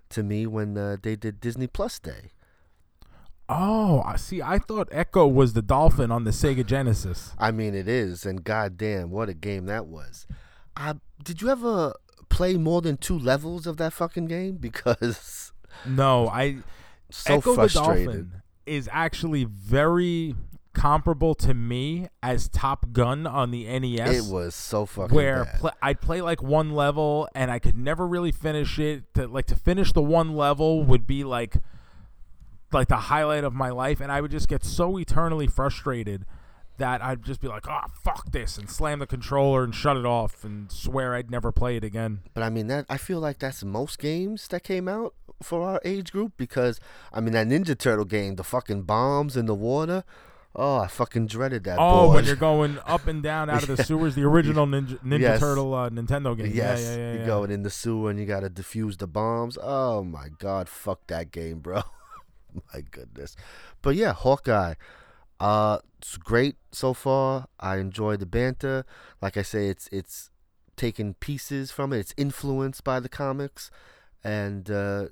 to 0.10 0.24
me 0.24 0.46
when 0.48 0.78
uh, 0.78 0.98
they 1.02 1.16
did 1.16 1.42
Disney 1.42 1.68
Plus 1.68 2.00
Day. 2.00 2.32
oh, 3.50 4.02
I 4.06 4.18
see. 4.18 4.42
I 4.42 4.60
thought 4.60 4.90
Echo 4.92 5.26
was 5.28 5.54
the 5.54 5.62
dolphin 5.62 6.12
on 6.12 6.24
the 6.26 6.32
Sega 6.32 6.66
Genesis. 6.66 7.34
I 7.38 7.52
mean, 7.52 7.74
it 7.76 7.88
is, 7.88 8.26
and 8.26 8.44
goddamn, 8.44 9.10
what 9.10 9.30
a 9.30 9.34
game 9.34 9.66
that 9.66 9.88
was. 9.88 10.28
Uh, 10.76 10.96
did 11.24 11.42
you 11.42 11.50
ever 11.50 11.94
play 12.30 12.56
more 12.56 12.82
than 12.82 12.98
two 12.98 13.18
levels 13.18 13.66
of 13.66 13.78
that 13.78 13.94
fucking 13.94 14.26
game? 14.26 14.58
Because 14.62 15.52
No, 15.86 16.28
I 16.28 16.58
so 17.10 17.36
Ecco 17.36 17.56
the. 17.56 17.68
Dolphin 17.68 18.32
is 18.66 18.90
actually 18.92 19.46
very 19.46 20.36
comparable 20.74 21.34
to 21.34 21.54
me 21.54 22.08
as 22.22 22.48
Top 22.50 22.92
Gun 22.94 23.26
on 23.26 23.52
the 23.52 23.66
NES. 23.80 24.28
It 24.28 24.32
was 24.32 24.54
so 24.54 24.86
fucking 24.86 25.16
where 25.16 25.46
pl- 25.60 25.72
I'd 25.82 26.02
play 26.02 26.22
like 26.22 26.44
one 26.44 26.72
level 26.72 27.28
and 27.34 27.50
I 27.50 27.60
could 27.60 27.76
never 27.76 28.08
really 28.08 28.32
finish 28.32 28.78
it. 28.78 29.14
To, 29.16 29.28
like 29.28 29.48
to 29.48 29.56
finish 29.56 29.92
the 29.92 30.04
one 30.04 30.36
level 30.36 30.84
would 30.84 31.08
be 31.08 31.24
like 31.24 31.58
like 32.72 32.90
the 32.90 32.98
highlight 32.98 33.44
of 33.44 33.54
my 33.54 33.70
life, 33.70 34.02
and 34.02 34.12
I 34.12 34.22
would 34.22 34.32
just 34.32 34.48
get 34.48 34.64
so 34.64 34.98
eternally 35.00 35.48
frustrated 35.48 36.26
that 36.78 37.02
I'd 37.02 37.24
just 37.24 37.42
be 37.42 37.48
like, 37.48 37.68
"Oh 37.68 37.86
fuck 38.04 38.32
this," 38.32 38.58
and 38.58 38.70
slam 38.70 39.00
the 39.00 39.08
controller 39.08 39.64
and 39.64 39.74
shut 39.74 39.98
it 39.98 40.06
off 40.06 40.44
and 40.44 40.72
swear 40.72 41.16
I'd 41.16 41.32
never 41.32 41.52
play 41.52 41.78
it 41.78 41.84
again. 41.84 42.20
But 42.34 42.44
I 42.44 42.50
mean 42.50 42.68
that 42.68 42.86
I 42.90 42.98
feel 42.98 43.20
like 43.20 43.40
that's 43.40 43.64
most 43.64 44.00
games 44.00 44.48
that 44.50 44.64
came 44.64 44.88
out 44.88 45.16
for 45.42 45.68
our 45.68 45.82
age 45.86 46.12
group 46.12 46.34
because 46.38 46.80
I 47.14 47.22
mean 47.22 47.34
that 47.34 47.48
Ninja 47.48 47.78
Turtle 47.78 48.06
game, 48.06 48.36
the 48.36 48.44
fucking 48.44 48.84
bombs 48.84 49.38
in 49.38 49.46
the 49.46 49.56
water. 49.56 50.04
Oh, 50.56 50.78
I 50.78 50.88
fucking 50.88 51.28
dreaded 51.28 51.66
that. 51.66 51.78
Oh, 51.80 52.06
board. 52.06 52.16
when 52.16 52.26
you're 52.26 52.36
going 52.36 52.80
up 52.88 53.06
and 53.06 53.22
down 53.22 53.48
out 53.48 53.62
of 53.70 53.78
the 53.78 53.84
sewers, 53.84 54.16
the 54.16 54.24
original 54.24 54.66
Ninja, 54.66 55.00
Ninja 55.04 55.20
Yes. 55.20 55.40
Turtle 55.40 55.72
uh, 55.76 55.90
Nintendo 55.92 56.36
game. 56.36 56.52
Yes, 56.52 56.82
yeah, 56.82 56.90
yeah, 56.90 56.98
yeah. 56.98 57.12
you're 57.12 57.22
yeah. 57.22 57.28
going 57.28 57.52
in 57.52 57.62
the 57.62 57.70
sewer 57.70 58.10
and 58.10 58.20
you 58.20 58.26
gotta 58.26 58.50
defuse 58.50 58.98
the 58.98 59.06
bombs. 59.08 59.58
Oh 59.62 60.04
my 60.04 60.30
god, 60.40 60.68
fuck 60.68 61.06
that 61.08 61.32
game, 61.32 61.60
bro. 61.60 61.84
my 62.74 62.82
goodness. 62.82 63.36
But 63.82 63.96
yeah, 63.96 64.14
Hawkeye. 64.14 64.74
Uh 65.40 65.80
it's 66.00 66.18
great 66.18 66.56
so 66.72 66.94
far. 66.94 67.48
I 67.60 67.78
enjoy 67.78 68.18
the 68.18 68.26
banter. 68.26 68.86
Like 69.22 69.38
I 69.38 69.44
say, 69.44 69.68
it's 69.68 69.88
it's 69.92 70.32
taken 70.76 71.14
pieces 71.16 71.72
from 71.72 71.94
it. 71.94 72.00
It's 72.00 72.14
influenced 72.18 72.84
by 72.84 73.00
the 73.00 73.10
comics 73.10 73.70
and 74.24 74.70
uh 74.72 75.08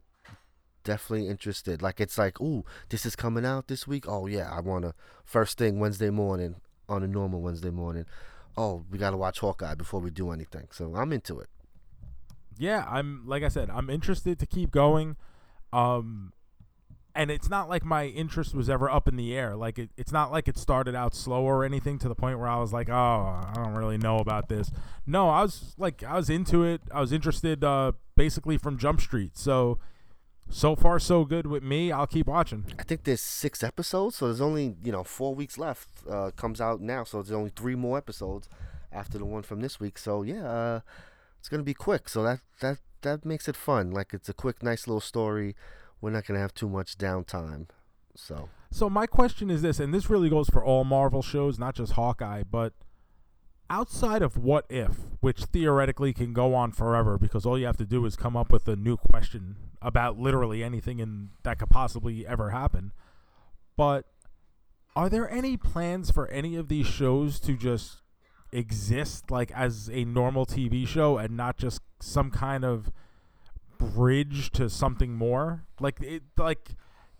definitely 0.85 1.27
interested. 1.27 1.81
Like 1.81 1.99
it's 1.99 2.17
like, 2.17 2.39
ooh, 2.39 2.63
this 2.89 3.05
is 3.05 3.17
coming 3.17 3.45
out 3.45 3.67
this 3.67 3.85
week. 3.85 4.05
Oh 4.07 4.27
yeah, 4.27 4.49
I 4.49 4.61
wanna 4.61 4.93
first 5.25 5.57
thing 5.57 5.79
Wednesday 5.79 6.09
morning 6.09 6.55
on 6.87 7.03
a 7.03 7.07
normal 7.07 7.41
Wednesday 7.41 7.71
morning. 7.71 8.05
Oh, 8.55 8.85
we 8.89 8.97
gotta 8.97 9.17
watch 9.17 9.39
Hawkeye 9.39 9.75
before 9.75 9.99
we 9.99 10.11
do 10.11 10.31
anything. 10.31 10.67
So 10.71 10.95
I'm 10.95 11.11
into 11.11 11.41
it. 11.41 11.49
yeah, 12.57 12.85
I'm 12.89 13.23
like 13.25 13.43
I 13.43 13.49
said, 13.49 13.69
I'm 13.69 13.89
interested 13.89 14.39
to 14.39 14.45
keep 14.45 14.71
going. 14.71 15.17
Um 15.73 16.31
and 17.17 17.31
it's 17.31 17.49
not 17.49 17.69
like 17.69 17.85
my 17.85 18.07
interest 18.07 18.53
was 18.53 18.69
ever 18.69 18.89
up 18.89 19.07
in 19.07 19.15
the 19.15 19.33
air. 19.35 19.55
Like 19.55 19.79
it, 19.79 19.89
it's 19.95 20.11
not 20.11 20.31
like 20.33 20.49
it 20.49 20.57
started 20.57 20.95
out 20.95 21.15
slow 21.15 21.43
or 21.43 21.63
anything 21.63 21.97
to 21.99 22.09
the 22.09 22.15
point 22.15 22.39
where 22.39 22.47
I 22.49 22.59
was 22.59 22.73
like, 22.73 22.89
"Oh, 22.89 22.93
I 22.93 23.53
don't 23.55 23.73
really 23.73 23.97
know 23.97 24.17
about 24.17 24.49
this." 24.49 24.69
No, 25.07 25.29
I 25.29 25.41
was 25.41 25.75
like 25.77 26.03
I 26.03 26.15
was 26.15 26.29
into 26.29 26.63
it. 26.65 26.81
I 26.91 26.99
was 26.99 27.13
interested 27.13 27.63
uh 27.63 27.93
basically 28.17 28.57
from 28.57 28.77
Jump 28.77 28.99
Street. 28.99 29.37
So 29.37 29.79
so 30.49 30.75
far 30.75 30.99
so 30.99 31.25
good 31.25 31.47
with 31.47 31.63
me. 31.63 31.91
I'll 31.91 32.07
keep 32.07 32.27
watching. 32.27 32.65
I 32.79 32.83
think 32.83 33.03
there's 33.03 33.21
six 33.21 33.63
episodes, 33.63 34.17
so 34.17 34.25
there's 34.27 34.41
only 34.41 34.75
you 34.83 34.91
know 34.91 35.03
four 35.03 35.35
weeks 35.35 35.57
left. 35.57 35.89
Uh, 36.09 36.31
comes 36.35 36.61
out 36.61 36.81
now, 36.81 37.03
so 37.03 37.21
there's 37.21 37.31
only 37.31 37.51
three 37.55 37.75
more 37.75 37.97
episodes 37.97 38.47
after 38.91 39.17
the 39.17 39.25
one 39.25 39.43
from 39.43 39.61
this 39.61 39.79
week. 39.79 39.97
So 39.97 40.21
yeah, 40.23 40.49
uh, 40.49 40.79
it's 41.39 41.49
gonna 41.49 41.63
be 41.63 41.73
quick. 41.73 42.09
So 42.09 42.23
that 42.23 42.39
that 42.61 42.77
that 43.01 43.25
makes 43.25 43.47
it 43.47 43.55
fun. 43.55 43.91
Like 43.91 44.13
it's 44.13 44.29
a 44.29 44.33
quick, 44.33 44.63
nice 44.63 44.87
little 44.87 45.01
story. 45.01 45.55
We're 46.01 46.11
not 46.11 46.25
gonna 46.25 46.39
have 46.39 46.53
too 46.53 46.69
much 46.69 46.97
downtime. 46.97 47.67
So 48.15 48.49
So 48.71 48.89
my 48.89 49.07
question 49.07 49.49
is 49.49 49.61
this, 49.61 49.79
and 49.79 49.93
this 49.93 50.09
really 50.09 50.29
goes 50.29 50.49
for 50.49 50.63
all 50.63 50.83
Marvel 50.83 51.21
shows, 51.21 51.57
not 51.59 51.75
just 51.75 51.93
Hawkeye, 51.93 52.43
but 52.43 52.73
outside 53.69 54.21
of 54.21 54.37
What 54.37 54.65
If, 54.69 54.97
which 55.19 55.45
theoretically 55.45 56.13
can 56.13 56.33
go 56.33 56.53
on 56.53 56.71
forever 56.71 57.17
because 57.17 57.45
all 57.45 57.57
you 57.57 57.65
have 57.65 57.77
to 57.77 57.85
do 57.85 58.05
is 58.05 58.15
come 58.15 58.37
up 58.37 58.51
with 58.51 58.67
a 58.67 58.75
new 58.75 58.97
question 58.97 59.55
about 59.81 60.17
literally 60.17 60.63
anything 60.63 60.99
in 60.99 61.29
that 61.43 61.59
could 61.59 61.69
possibly 61.69 62.25
ever 62.25 62.51
happen. 62.51 62.91
But 63.77 64.05
are 64.95 65.09
there 65.09 65.29
any 65.29 65.57
plans 65.57 66.11
for 66.11 66.27
any 66.29 66.55
of 66.55 66.69
these 66.69 66.87
shows 66.87 67.39
to 67.41 67.57
just 67.57 68.01
exist 68.51 69.29
like 69.29 69.51
as 69.51 69.89
a 69.91 70.05
normal 70.05 70.45
TV 70.45 70.87
show 70.87 71.17
and 71.17 71.35
not 71.35 71.57
just 71.57 71.81
some 71.99 72.31
kind 72.31 72.63
of 72.63 72.91
bridge 73.77 74.51
to 74.51 74.69
something 74.69 75.13
more? 75.13 75.65
Like 75.79 76.01
it 76.01 76.23
like 76.37 76.71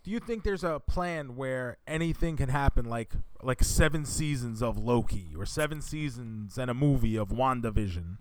do 0.06 0.12
you 0.12 0.20
think 0.20 0.44
there's 0.44 0.62
a 0.62 0.78
plan 0.78 1.34
where 1.34 1.78
anything 1.84 2.36
can 2.36 2.48
happen 2.48 2.84
like 2.84 3.10
like 3.42 3.64
seven 3.64 4.04
seasons 4.04 4.62
of 4.62 4.78
Loki 4.78 5.32
or 5.36 5.44
seven 5.44 5.82
seasons 5.82 6.56
and 6.56 6.70
a 6.70 6.74
movie 6.74 7.16
of 7.16 7.30
WandaVision? 7.30 8.18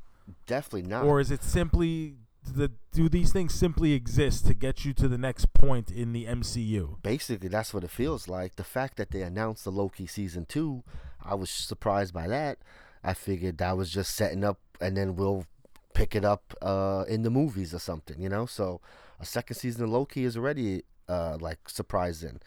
definitely 0.47 0.89
not. 0.89 1.05
Or 1.05 1.19
is 1.19 1.29
it 1.29 1.43
simply 1.43 2.15
the 2.43 2.71
do 2.91 3.07
these 3.07 3.31
things 3.31 3.53
simply 3.53 3.93
exist 3.93 4.47
to 4.47 4.55
get 4.55 4.83
you 4.83 4.93
to 4.93 5.07
the 5.07 5.19
next 5.19 5.53
point 5.53 5.91
in 5.91 6.11
the 6.11 6.25
MCU? 6.25 7.03
Basically, 7.03 7.49
that's 7.49 7.71
what 7.71 7.83
it 7.83 7.91
feels 7.91 8.27
like. 8.27 8.55
The 8.55 8.63
fact 8.63 8.97
that 8.97 9.11
they 9.11 9.21
announced 9.21 9.63
the 9.63 9.71
Loki 9.71 10.07
season 10.07 10.47
two, 10.47 10.83
I 11.23 11.35
was 11.35 11.51
surprised 11.51 12.15
by 12.15 12.27
that. 12.27 12.57
I 13.03 13.13
figured 13.13 13.59
that 13.59 13.77
was 13.77 13.91
just 13.91 14.15
setting 14.15 14.43
up, 14.43 14.57
and 14.81 14.97
then 14.97 15.15
we'll 15.15 15.45
pick 15.93 16.15
it 16.15 16.25
up 16.25 16.55
uh, 16.63 17.05
in 17.07 17.21
the 17.21 17.29
movies 17.29 17.75
or 17.75 17.79
something, 17.79 18.19
you 18.19 18.29
know. 18.29 18.47
So 18.47 18.81
a 19.19 19.25
second 19.25 19.57
season 19.57 19.83
of 19.83 19.91
Loki 19.91 20.23
is 20.23 20.35
already 20.35 20.81
uh, 21.07 21.37
like 21.39 21.69
surprising. 21.69 22.39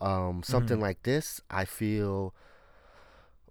Um, 0.00 0.42
something 0.42 0.78
like 0.80 1.02
this, 1.04 1.40
I 1.50 1.64
feel 1.64 2.34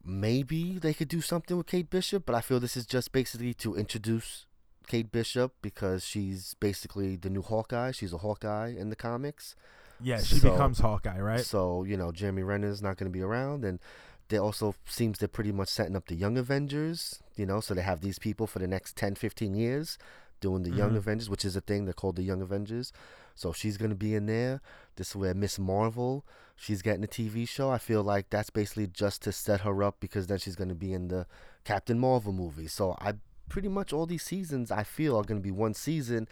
maybe 0.03 0.77
they 0.77 0.93
could 0.93 1.07
do 1.07 1.21
something 1.21 1.57
with 1.57 1.67
Kate 1.67 1.89
Bishop, 1.89 2.25
but 2.25 2.35
I 2.35 2.41
feel 2.41 2.59
this 2.59 2.77
is 2.77 2.85
just 2.85 3.11
basically 3.11 3.53
to 3.55 3.75
introduce 3.75 4.45
Kate 4.87 5.11
Bishop 5.11 5.53
because 5.61 6.05
she's 6.05 6.53
basically 6.59 7.15
the 7.15 7.29
new 7.29 7.41
Hawkeye. 7.41 7.91
She's 7.91 8.13
a 8.13 8.19
Hawkeye 8.19 8.73
in 8.77 8.89
the 8.89 8.95
comics. 8.95 9.55
Yeah, 9.99 10.19
she 10.21 10.35
So- 10.35 10.51
becomes 10.51 10.79
Hawkeye, 10.79 11.19
right? 11.19 11.39
So, 11.43 11.83
you 11.83 11.97
know, 11.97 12.11
Jeremy 12.11 12.43
Renner's 12.43 12.81
not 12.81 12.97
going 12.97 13.11
to 13.11 13.13
be 13.17 13.21
around. 13.23 13.63
And 13.65 13.79
they 14.27 14.37
also 14.37 14.75
seems 14.85 15.17
they're 15.19 15.27
pretty 15.27 15.51
much 15.51 15.69
setting 15.69 15.95
up 15.95 16.07
the 16.07 16.15
Young 16.15 16.37
Avengers, 16.37 17.21
you 17.35 17.45
know, 17.45 17.59
so 17.61 17.73
they 17.73 17.81
have 17.81 18.01
these 18.01 18.19
people 18.19 18.45
for 18.45 18.59
the 18.59 18.67
next 18.67 18.95
10, 18.95 19.15
15 19.15 19.55
years 19.55 19.97
doing 20.45 20.63
the 20.63 20.69
Young 20.81 20.91
Mhm. 20.91 20.97
Avengers, 20.97 21.29
which 21.29 21.45
is 21.45 21.55
a 21.55 21.61
thing. 21.61 21.85
They're 21.85 21.93
called 22.01 22.17
the 22.17 22.23
Young 22.31 22.41
Avengers. 22.41 22.93
So 23.33 23.51
she's 23.51 23.77
going 23.77 23.89
to 23.89 23.95
be 24.07 24.13
in 24.13 24.25
there. 24.27 24.61
This 24.95 25.09
is 25.09 25.15
where 25.15 25.33
Miss 25.33 25.57
Marvel, 25.57 26.23
she's 26.55 26.81
getting 26.81 27.03
a 27.03 27.07
TV 27.07 27.45
show. 27.47 27.69
I 27.71 27.79
feel 27.79 28.03
like 28.03 28.29
that's 28.29 28.51
basically 28.51 28.87
just 28.87 29.21
to 29.23 29.31
set 29.31 29.61
her 29.61 29.81
up 29.83 29.95
because 29.99 30.27
then 30.27 30.37
she's 30.37 30.55
going 30.55 30.69
to 30.69 30.75
be 30.87 30.93
in 30.93 31.07
the 31.07 31.25
Captain 31.63 31.97
Marvel 31.99 32.31
movie. 32.31 32.67
So 32.67 32.95
I 33.01 33.13
pretty 33.49 33.67
much 33.67 33.91
all 33.91 34.05
these 34.05 34.23
seasons 34.23 34.71
I 34.71 34.83
feel 34.83 35.17
are 35.17 35.23
going 35.23 35.39
to 35.41 35.43
be 35.43 35.51
one 35.51 35.73
season. 35.73 36.27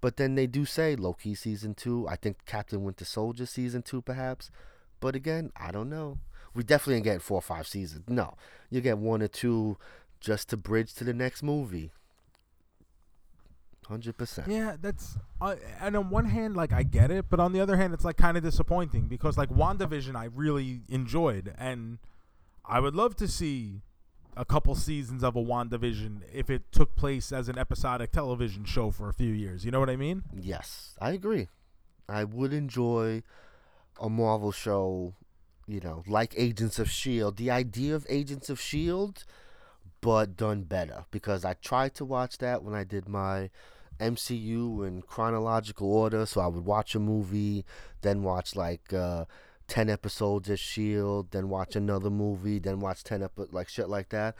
But 0.00 0.16
then 0.16 0.34
they 0.34 0.46
do 0.46 0.64
say 0.64 0.96
Loki 0.96 1.34
season 1.34 1.74
two. 1.74 2.06
I 2.08 2.16
think 2.16 2.44
Captain 2.46 2.82
Winter 2.84 3.04
Soldier 3.04 3.46
season 3.46 3.82
two, 3.82 4.00
perhaps. 4.00 4.50
But 5.00 5.14
again, 5.14 5.52
I 5.56 5.70
don't 5.72 5.90
know. 5.90 6.18
We 6.54 6.62
definitely 6.64 6.96
ain't 6.96 7.04
getting 7.04 7.20
four 7.20 7.38
or 7.38 7.42
five 7.42 7.66
seasons. 7.66 8.04
No, 8.08 8.34
you 8.70 8.80
get 8.80 8.98
one 8.98 9.22
or 9.22 9.28
two 9.28 9.76
just 10.20 10.48
to 10.50 10.56
bridge 10.56 10.94
to 10.94 11.04
the 11.04 11.14
next 11.14 11.42
movie. 11.42 11.92
Hundred 13.88 14.18
percent. 14.18 14.48
Yeah, 14.48 14.76
that's 14.78 15.16
uh, 15.40 15.56
and 15.80 15.96
on 15.96 16.10
one 16.10 16.26
hand, 16.26 16.54
like 16.54 16.74
I 16.74 16.82
get 16.82 17.10
it, 17.10 17.24
but 17.30 17.40
on 17.40 17.52
the 17.52 17.60
other 17.60 17.78
hand, 17.78 17.94
it's 17.94 18.04
like 18.04 18.18
kind 18.18 18.36
of 18.36 18.42
disappointing 18.42 19.08
because 19.08 19.38
like 19.38 19.48
WandaVision, 19.48 20.14
I 20.14 20.26
really 20.26 20.82
enjoyed, 20.90 21.54
and 21.56 21.98
I 22.66 22.80
would 22.80 22.94
love 22.94 23.16
to 23.16 23.26
see 23.26 23.80
a 24.36 24.44
couple 24.44 24.74
seasons 24.74 25.24
of 25.24 25.36
a 25.36 25.42
WandaVision 25.42 26.20
if 26.30 26.50
it 26.50 26.70
took 26.70 26.96
place 26.96 27.32
as 27.32 27.48
an 27.48 27.56
episodic 27.56 28.12
television 28.12 28.66
show 28.66 28.90
for 28.90 29.08
a 29.08 29.14
few 29.14 29.32
years. 29.32 29.64
You 29.64 29.70
know 29.70 29.80
what 29.80 29.88
I 29.88 29.96
mean? 29.96 30.22
Yes, 30.38 30.94
I 31.00 31.12
agree. 31.12 31.48
I 32.10 32.24
would 32.24 32.52
enjoy 32.52 33.22
a 33.98 34.10
Marvel 34.10 34.52
show, 34.52 35.14
you 35.66 35.80
know, 35.80 36.04
like 36.06 36.34
Agents 36.36 36.78
of 36.78 36.90
Shield. 36.90 37.38
The 37.38 37.50
idea 37.50 37.94
of 37.94 38.04
Agents 38.10 38.50
of 38.50 38.60
Shield, 38.60 39.24
but 40.02 40.36
done 40.36 40.64
better 40.64 41.06
because 41.10 41.42
I 41.42 41.54
tried 41.54 41.94
to 41.94 42.04
watch 42.04 42.36
that 42.38 42.62
when 42.62 42.74
I 42.74 42.84
did 42.84 43.08
my 43.08 43.48
MCU 43.98 44.86
in 44.86 45.02
chronological 45.02 45.92
order. 45.92 46.26
So 46.26 46.40
I 46.40 46.46
would 46.46 46.64
watch 46.64 46.94
a 46.94 46.98
movie, 46.98 47.64
then 48.02 48.22
watch 48.22 48.56
like 48.56 48.92
uh, 48.92 49.24
ten 49.66 49.90
episodes 49.90 50.48
of 50.48 50.58
Shield, 50.58 51.30
then 51.30 51.48
watch 51.48 51.76
another 51.76 52.10
movie, 52.10 52.58
then 52.58 52.80
watch 52.80 53.04
ten 53.04 53.22
episodes 53.22 53.52
like 53.52 53.68
shit 53.68 53.88
like 53.88 54.08
that. 54.10 54.34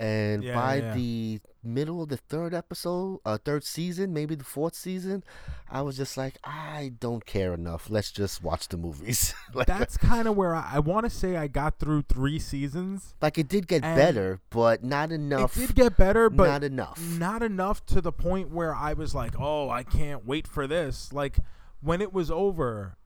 And 0.00 0.42
Yeah, 0.42 0.54
by 0.54 0.76
yeah. 0.76 0.94
the 0.94 1.40
middle 1.62 2.02
of 2.02 2.08
the 2.08 2.16
third 2.16 2.54
episode, 2.54 3.18
uh, 3.26 3.36
third 3.36 3.62
season, 3.64 4.14
maybe 4.14 4.34
the 4.34 4.44
fourth 4.44 4.74
season, 4.74 5.22
I 5.70 5.82
was 5.82 5.98
just 5.98 6.16
like, 6.16 6.38
I 6.42 6.92
don't 7.00 7.26
care 7.26 7.52
enough. 7.52 7.90
Let's 7.90 8.10
just 8.10 8.42
watch 8.42 8.68
the 8.68 8.78
movies. 8.78 9.34
like, 9.54 9.66
That's 9.66 9.98
kind 9.98 10.26
of 10.26 10.36
where 10.36 10.54
I, 10.54 10.70
I 10.76 10.78
want 10.78 11.04
to 11.04 11.10
say 11.10 11.36
I 11.36 11.48
got 11.48 11.78
through 11.78 12.02
three 12.08 12.38
seasons. 12.38 13.14
like 13.20 13.36
it 13.36 13.46
did 13.46 13.66
get 13.68 13.82
better, 13.82 14.40
but 14.48 14.82
not 14.82 15.12
enough. 15.12 15.54
It 15.58 15.66
did 15.66 15.76
get 15.76 15.96
better, 15.98 16.30
but 16.30 16.46
not 16.48 16.64
enough. 16.64 16.98
not 17.18 17.42
enough 17.42 17.84
to 17.86 18.00
the 18.00 18.12
point 18.12 18.50
where 18.50 18.74
I 18.74 18.94
was 18.94 19.14
like, 19.14 19.34
"Oh, 19.38 19.68
I 19.68 19.82
can't 19.82 20.24
wait 20.24 20.46
for 20.48 20.66
this." 20.66 21.12
Like 21.12 21.38
when 21.82 22.00
it 22.00 22.12
was 22.14 22.30
over, 22.30 22.96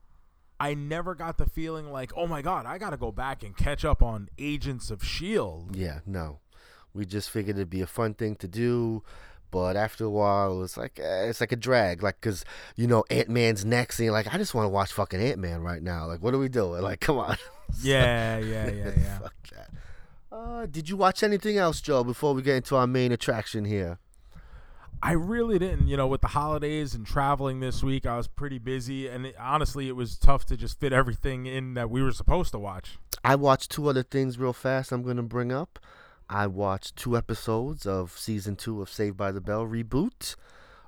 I 0.61 0.73
never 0.73 1.13
got 1.13 1.37
the 1.37 1.45
feeling 1.45 1.91
like, 1.91 2.13
"Oh 2.15 2.25
my 2.27 2.41
god, 2.41 2.65
I 2.65 2.77
got 2.77 2.91
to 2.91 2.97
go 2.97 3.11
back 3.11 3.43
and 3.43 3.55
catch 3.57 3.83
up 3.83 4.01
on 4.01 4.29
Agents 4.37 4.89
of 4.89 5.03
Shield." 5.03 5.75
Yeah, 5.75 5.99
no. 6.05 6.39
We 6.95 7.05
just 7.05 7.29
figured 7.29 7.57
it'd 7.57 7.69
be 7.69 7.81
a 7.81 7.87
fun 7.87 8.13
thing 8.13 8.35
to 8.37 8.47
do, 8.47 9.03
but 9.51 9.75
after 9.75 10.05
a 10.05 10.09
while, 10.09 10.63
it's 10.63 10.77
like 10.77 10.99
eh, 10.99 11.25
it's 11.25 11.41
like 11.41 11.51
a 11.51 11.57
drag. 11.57 12.01
Like, 12.01 12.19
cause 12.21 12.45
you 12.75 12.87
know 12.87 13.03
Ant 13.09 13.29
Man's 13.29 13.65
next, 13.65 13.99
and 13.99 14.11
like, 14.11 14.33
I 14.33 14.37
just 14.37 14.55
want 14.55 14.65
to 14.65 14.69
watch 14.69 14.93
fucking 14.93 15.19
Ant 15.19 15.39
Man 15.39 15.61
right 15.61 15.83
now. 15.83 16.07
Like, 16.07 16.21
what 16.21 16.33
are 16.33 16.39
we 16.39 16.49
doing? 16.49 16.81
Like, 16.81 17.01
come 17.01 17.17
on. 17.17 17.37
Yeah, 17.81 18.37
yeah, 18.39 18.69
yeah, 18.69 18.91
yeah. 18.97 19.19
Fuck 19.19 19.33
that. 19.53 19.69
Uh, 20.31 20.65
did 20.65 20.89
you 20.89 20.97
watch 20.97 21.21
anything 21.23 21.57
else, 21.57 21.81
Joe? 21.81 22.03
Before 22.03 22.33
we 22.33 22.41
get 22.41 22.55
into 22.55 22.75
our 22.75 22.87
main 22.87 23.11
attraction 23.11 23.65
here. 23.65 23.99
I 25.03 25.11
really 25.11 25.59
didn't. 25.59 25.87
You 25.87 25.97
know, 25.97 26.07
with 26.07 26.21
the 26.21 26.29
holidays 26.29 26.95
and 26.95 27.05
traveling 27.05 27.59
this 27.59 27.83
week, 27.83 28.05
I 28.05 28.17
was 28.17 28.27
pretty 28.27 28.57
busy, 28.57 29.07
and 29.07 29.27
it, 29.27 29.35
honestly, 29.39 29.87
it 29.87 29.95
was 29.95 30.17
tough 30.17 30.45
to 30.47 30.57
just 30.57 30.79
fit 30.79 30.93
everything 30.93 31.45
in 31.45 31.75
that 31.75 31.89
we 31.89 32.01
were 32.01 32.11
supposed 32.11 32.51
to 32.53 32.59
watch. 32.59 32.97
I 33.23 33.35
watched 33.35 33.71
two 33.71 33.87
other 33.87 34.03
things 34.03 34.39
real 34.39 34.53
fast. 34.53 34.91
I'm 34.91 35.03
gonna 35.03 35.23
bring 35.23 35.51
up. 35.51 35.79
I 36.29 36.47
watched 36.47 36.95
two 36.95 37.15
episodes 37.17 37.85
of 37.85 38.17
season 38.17 38.55
two 38.55 38.81
of 38.81 38.89
Saved 38.89 39.17
by 39.17 39.31
the 39.31 39.41
Bell 39.41 39.65
reboot. 39.65 40.35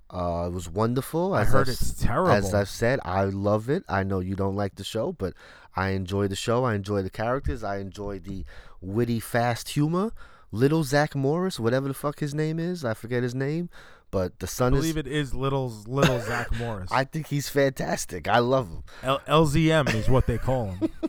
Uh, 0.09 0.45
it 0.47 0.53
was 0.53 0.69
wonderful. 0.69 1.33
I 1.33 1.43
heard 1.43 1.67
I've 1.67 1.73
it's 1.73 1.93
terrible. 2.01 2.31
As 2.31 2.53
I've 2.53 2.69
said, 2.69 2.99
I 3.03 3.25
love 3.25 3.69
it. 3.69 3.83
I 3.89 4.03
know 4.03 4.19
you 4.19 4.35
don't 4.35 4.55
like 4.55 4.75
the 4.75 4.83
show, 4.83 5.11
but 5.11 5.33
I 5.75 5.89
enjoy 5.89 6.27
the 6.27 6.35
show. 6.35 6.63
I 6.63 6.75
enjoy 6.75 7.01
the 7.01 7.09
characters. 7.09 7.63
I 7.63 7.77
enjoy 7.79 8.19
the 8.19 8.45
witty, 8.81 9.19
fast 9.19 9.69
humor. 9.69 10.11
Little 10.51 10.83
Zach 10.85 11.13
Morris, 11.13 11.59
whatever 11.59 11.89
the 11.89 11.93
fuck 11.93 12.19
his 12.19 12.33
name 12.33 12.57
is, 12.57 12.85
I 12.85 12.93
forget 12.93 13.21
his 13.21 13.35
name, 13.35 13.69
but 14.11 14.39
the 14.39 14.45
I 14.45 14.49
son 14.49 14.73
is. 14.73 14.79
believe 14.79 14.95
it 14.97 15.07
is 15.07 15.33
little 15.33 15.69
little 15.85 16.21
Zach 16.21 16.57
Morris. 16.57 16.89
I 16.89 17.03
think 17.03 17.27
he's 17.27 17.49
fantastic. 17.49 18.29
I 18.29 18.39
love 18.39 18.69
him. 18.69 18.83
L- 19.03 19.21
LZM 19.27 19.93
is 19.93 20.07
what 20.07 20.25
they 20.25 20.38
call 20.38 20.71
him. 20.71 20.89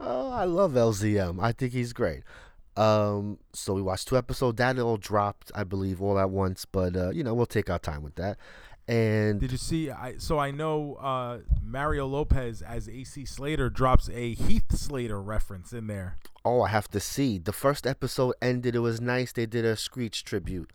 Oh, 0.00 0.30
I 0.30 0.44
love 0.44 0.72
LZM. 0.72 1.42
I 1.42 1.52
think 1.52 1.72
he's 1.72 1.92
great. 1.94 2.22
Um, 2.76 3.38
so 3.52 3.74
we 3.74 3.82
watched 3.82 4.08
two 4.08 4.16
episodes. 4.16 4.56
That 4.58 4.78
all 4.78 4.96
dropped, 4.96 5.52
I 5.54 5.64
believe, 5.64 6.02
all 6.02 6.18
at 6.18 6.30
once. 6.30 6.64
But 6.64 6.96
uh, 6.96 7.10
you 7.10 7.22
know, 7.24 7.34
we'll 7.34 7.46
take 7.46 7.70
our 7.70 7.78
time 7.78 8.02
with 8.02 8.16
that. 8.16 8.38
And 8.86 9.40
Did 9.40 9.50
you 9.52 9.58
see? 9.58 9.90
I 9.90 10.16
so 10.18 10.38
I 10.38 10.50
know 10.50 10.94
uh, 10.96 11.38
Mario 11.64 12.06
Lopez 12.06 12.60
as 12.60 12.88
AC 12.88 13.24
Slater 13.24 13.70
drops 13.70 14.10
a 14.10 14.34
Heath 14.34 14.76
Slater 14.76 15.22
reference 15.22 15.72
in 15.72 15.86
there. 15.86 16.18
oh, 16.44 16.60
I 16.62 16.68
have 16.68 16.88
to 16.88 17.00
see. 17.00 17.38
The 17.38 17.52
first 17.52 17.86
episode 17.86 18.34
ended. 18.42 18.74
It 18.76 18.80
was 18.80 19.00
nice. 19.00 19.32
They 19.32 19.46
did 19.46 19.64
a 19.64 19.76
Screech 19.76 20.22
tribute. 20.24 20.70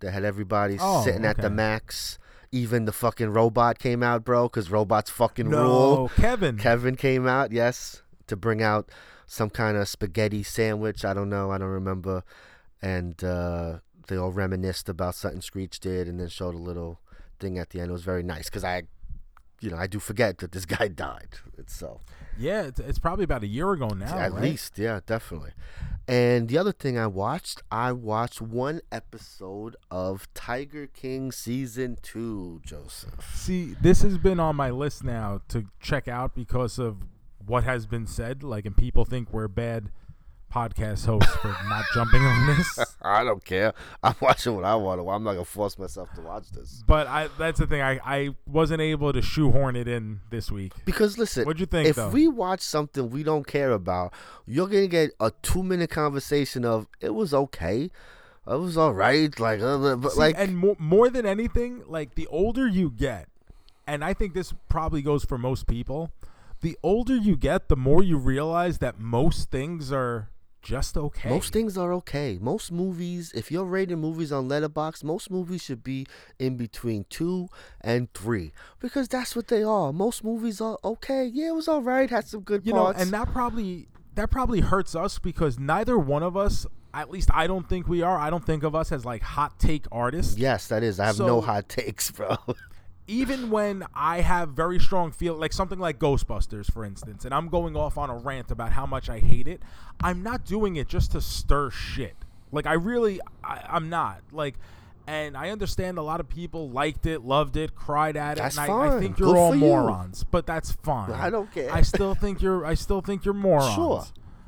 They 0.00 0.10
had 0.10 0.24
everybody 0.24 0.78
Oh, 0.80 1.04
sitting 1.04 1.26
at 1.26 1.36
the 1.36 1.50
max. 1.50 2.18
Even 2.52 2.84
the 2.86 2.92
fucking 2.92 3.28
robot 3.28 3.78
came 3.78 4.02
out, 4.02 4.24
bro, 4.24 4.44
because 4.48 4.70
robots 4.70 5.10
fucking 5.10 5.50
rule. 5.50 5.96
No, 5.96 6.10
Kevin. 6.16 6.56
Kevin 6.56 6.96
came 6.96 7.26
out, 7.26 7.52
yes, 7.52 8.02
to 8.26 8.34
bring 8.36 8.62
out 8.62 8.90
some 9.30 9.48
kind 9.48 9.76
of 9.76 9.88
spaghetti 9.88 10.42
sandwich. 10.42 11.04
I 11.04 11.14
don't 11.14 11.28
know. 11.28 11.52
I 11.52 11.58
don't 11.58 11.68
remember. 11.68 12.24
And 12.82 13.22
uh, 13.22 13.78
they 14.08 14.16
all 14.16 14.32
reminisced 14.32 14.88
about 14.88 15.14
something 15.14 15.40
Screech 15.40 15.78
did 15.78 16.08
and 16.08 16.18
then 16.18 16.26
showed 16.28 16.56
a 16.56 16.58
little 16.58 17.00
thing 17.38 17.56
at 17.56 17.70
the 17.70 17.80
end. 17.80 17.90
It 17.90 17.92
was 17.92 18.02
very 18.02 18.24
nice 18.24 18.46
because 18.46 18.64
I, 18.64 18.82
you 19.60 19.70
know, 19.70 19.76
I 19.76 19.86
do 19.86 20.00
forget 20.00 20.38
that 20.38 20.50
this 20.50 20.64
guy 20.78 20.88
died. 20.88 21.28
So. 21.68 22.00
Yeah, 22.36 22.62
it's, 22.62 22.80
it's 22.80 22.98
probably 22.98 23.22
about 23.22 23.44
a 23.44 23.46
year 23.46 23.70
ago 23.70 23.90
now. 23.90 24.18
At 24.18 24.32
right? 24.32 24.42
least, 24.42 24.76
yeah, 24.78 24.98
definitely. 25.06 25.52
And 26.08 26.48
the 26.48 26.58
other 26.58 26.72
thing 26.72 26.98
I 26.98 27.06
watched, 27.06 27.62
I 27.70 27.92
watched 27.92 28.40
one 28.40 28.80
episode 28.90 29.76
of 29.92 30.26
Tiger 30.34 30.88
King 30.88 31.30
season 31.30 31.98
two, 32.02 32.60
Joseph. 32.64 33.32
See, 33.32 33.76
this 33.80 34.02
has 34.02 34.18
been 34.18 34.40
on 34.40 34.56
my 34.56 34.70
list 34.70 35.04
now 35.04 35.42
to 35.50 35.66
check 35.78 36.08
out 36.08 36.34
because 36.34 36.80
of 36.80 37.04
what 37.50 37.64
has 37.64 37.84
been 37.84 38.06
said. 38.06 38.42
Like, 38.42 38.64
and 38.64 38.76
people 38.76 39.04
think 39.04 39.32
we're 39.32 39.48
bad 39.48 39.90
podcast 40.52 41.06
hosts 41.06 41.34
for 41.36 41.48
not 41.68 41.84
jumping 41.94 42.22
on 42.22 42.46
this. 42.46 42.96
I 43.02 43.24
don't 43.24 43.44
care. 43.44 43.72
I'm 44.02 44.14
watching 44.20 44.54
what 44.54 44.64
I 44.64 44.74
want 44.74 45.00
to. 45.00 45.08
I'm 45.08 45.22
not 45.22 45.32
gonna 45.32 45.44
force 45.44 45.78
myself 45.78 46.12
to 46.14 46.22
watch 46.22 46.50
this. 46.50 46.82
But 46.86 47.06
I 47.06 47.28
that's 47.38 47.58
the 47.58 47.66
thing. 47.66 47.82
I, 47.82 48.00
I 48.04 48.30
wasn't 48.46 48.80
able 48.80 49.12
to 49.12 49.22
shoehorn 49.22 49.76
it 49.76 49.88
in 49.88 50.20
this 50.30 50.50
week. 50.50 50.72
Because 50.84 51.18
listen, 51.18 51.44
What'd 51.44 51.60
you 51.60 51.66
think, 51.66 51.88
if 51.88 51.96
though? 51.96 52.08
we 52.10 52.28
watch 52.28 52.60
something 52.60 53.10
we 53.10 53.22
don't 53.22 53.46
care 53.46 53.72
about, 53.72 54.12
you're 54.46 54.68
gonna 54.68 54.86
get 54.86 55.10
a 55.20 55.32
two 55.42 55.62
minute 55.62 55.90
conversation 55.90 56.64
of 56.64 56.86
it 57.00 57.14
was 57.14 57.34
okay, 57.34 57.90
it 58.46 58.56
was 58.58 58.76
all 58.76 58.94
right, 58.94 59.38
like, 59.38 59.60
uh, 59.60 59.96
but 59.96 60.12
See, 60.12 60.18
like, 60.18 60.34
and 60.38 60.56
more, 60.56 60.76
more 60.78 61.10
than 61.10 61.26
anything, 61.26 61.82
like 61.86 62.14
the 62.14 62.26
older 62.28 62.66
you 62.66 62.90
get, 62.90 63.28
and 63.86 64.04
I 64.04 64.14
think 64.14 64.34
this 64.34 64.52
probably 64.68 65.02
goes 65.02 65.24
for 65.24 65.38
most 65.38 65.66
people, 65.68 66.10
the 66.60 66.78
older 66.82 67.16
you 67.16 67.36
get, 67.36 67.68
the 67.68 67.76
more 67.76 68.02
you 68.02 68.18
realize 68.18 68.78
that 68.78 68.98
most 68.98 69.50
things 69.50 69.92
are 69.92 70.30
just 70.62 70.96
okay. 70.96 71.30
most 71.30 71.52
things 71.52 71.78
are 71.78 71.92
okay. 71.94 72.38
Most 72.40 72.70
movies, 72.70 73.32
if 73.34 73.50
you're 73.50 73.64
rating 73.64 73.98
movies 73.98 74.30
on 74.30 74.48
Letterboxd, 74.48 75.04
most 75.04 75.30
movies 75.30 75.62
should 75.62 75.82
be 75.82 76.06
in 76.38 76.56
between 76.56 77.06
two 77.08 77.48
and 77.80 78.12
three 78.12 78.52
because 78.78 79.08
that's 79.08 79.34
what 79.34 79.48
they 79.48 79.62
are. 79.62 79.92
Most 79.92 80.22
movies 80.22 80.60
are 80.60 80.78
okay. 80.84 81.24
Yeah, 81.24 81.48
it 81.48 81.54
was 81.54 81.68
all 81.68 81.82
right. 81.82 82.08
Had 82.10 82.26
some 82.26 82.42
good 82.42 82.66
you 82.66 82.72
know, 82.72 82.88
and 82.88 83.10
that 83.10 83.32
probably 83.32 83.88
that 84.14 84.30
probably 84.30 84.60
hurts 84.60 84.94
us 84.94 85.18
because 85.18 85.58
neither 85.58 85.98
one 85.98 86.22
of 86.22 86.36
us, 86.36 86.66
at 86.92 87.10
least 87.10 87.30
I 87.32 87.46
don't 87.46 87.68
think 87.68 87.88
we 87.88 88.02
are. 88.02 88.18
I 88.18 88.28
don't 88.28 88.44
think 88.44 88.62
of 88.62 88.74
us 88.74 88.92
as 88.92 89.04
like 89.04 89.22
hot 89.22 89.58
take 89.58 89.86
artists. 89.90 90.36
Yes, 90.36 90.68
that 90.68 90.82
is. 90.82 91.00
I 91.00 91.06
have 91.06 91.18
no 91.18 91.40
hot 91.40 91.68
takes, 91.68 92.10
bro. 92.10 92.36
even 93.10 93.50
when 93.50 93.84
I 93.94 94.20
have 94.20 94.50
very 94.50 94.78
strong 94.78 95.10
feel 95.10 95.34
like 95.34 95.52
something 95.52 95.78
like 95.78 95.98
Ghostbusters, 95.98 96.70
for 96.72 96.84
instance, 96.84 97.24
and 97.24 97.34
I'm 97.34 97.48
going 97.48 97.76
off 97.76 97.98
on 97.98 98.08
a 98.08 98.16
rant 98.16 98.50
about 98.50 98.72
how 98.72 98.86
much 98.86 99.10
I 99.10 99.18
hate 99.18 99.48
it, 99.48 99.60
I'm 100.02 100.22
not 100.22 100.44
doing 100.44 100.76
it 100.76 100.88
just 100.88 101.12
to 101.12 101.20
stir 101.20 101.70
shit. 101.70 102.14
Like 102.52 102.66
I 102.66 102.74
really, 102.74 103.20
I, 103.42 103.64
I'm 103.68 103.88
not 103.90 104.20
like, 104.32 104.54
and 105.06 105.36
I 105.36 105.50
understand 105.50 105.98
a 105.98 106.02
lot 106.02 106.20
of 106.20 106.28
people 106.28 106.70
liked 106.70 107.04
it, 107.04 107.22
loved 107.24 107.56
it, 107.56 107.74
cried 107.74 108.16
at 108.16 108.38
it, 108.38 108.42
That's 108.42 108.56
and 108.56 108.70
I, 108.70 108.96
I 108.96 109.00
think 109.00 109.18
you're 109.18 109.28
Good 109.34 109.36
all 109.38 109.50
for 109.50 109.56
you. 109.56 109.60
morons. 109.60 110.24
But 110.30 110.46
that's 110.46 110.70
fine. 110.72 111.10
I 111.10 111.30
don't 111.30 111.52
care. 111.52 111.72
I 111.72 111.82
still 111.82 112.14
think 112.14 112.40
you're. 112.40 112.64
I 112.64 112.74
still 112.74 113.00
think 113.00 113.24
you're 113.24 113.34
morons. 113.34 113.74
Sure. 113.74 114.04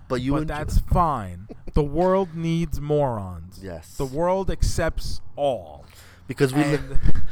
But 0.09 0.21
you 0.21 0.33
but 0.33 0.43
enjoy- 0.43 0.55
that's 0.55 0.79
fine. 0.79 1.49
The 1.75 1.83
world 1.83 2.35
needs 2.37 2.81
morons. 2.81 3.61
Yes. 3.63 3.97
The 3.97 4.05
world 4.07 4.51
accepts 4.51 5.21
all. 5.37 5.82
Because 6.33 6.53
we 6.55 6.64
li- 6.64 6.78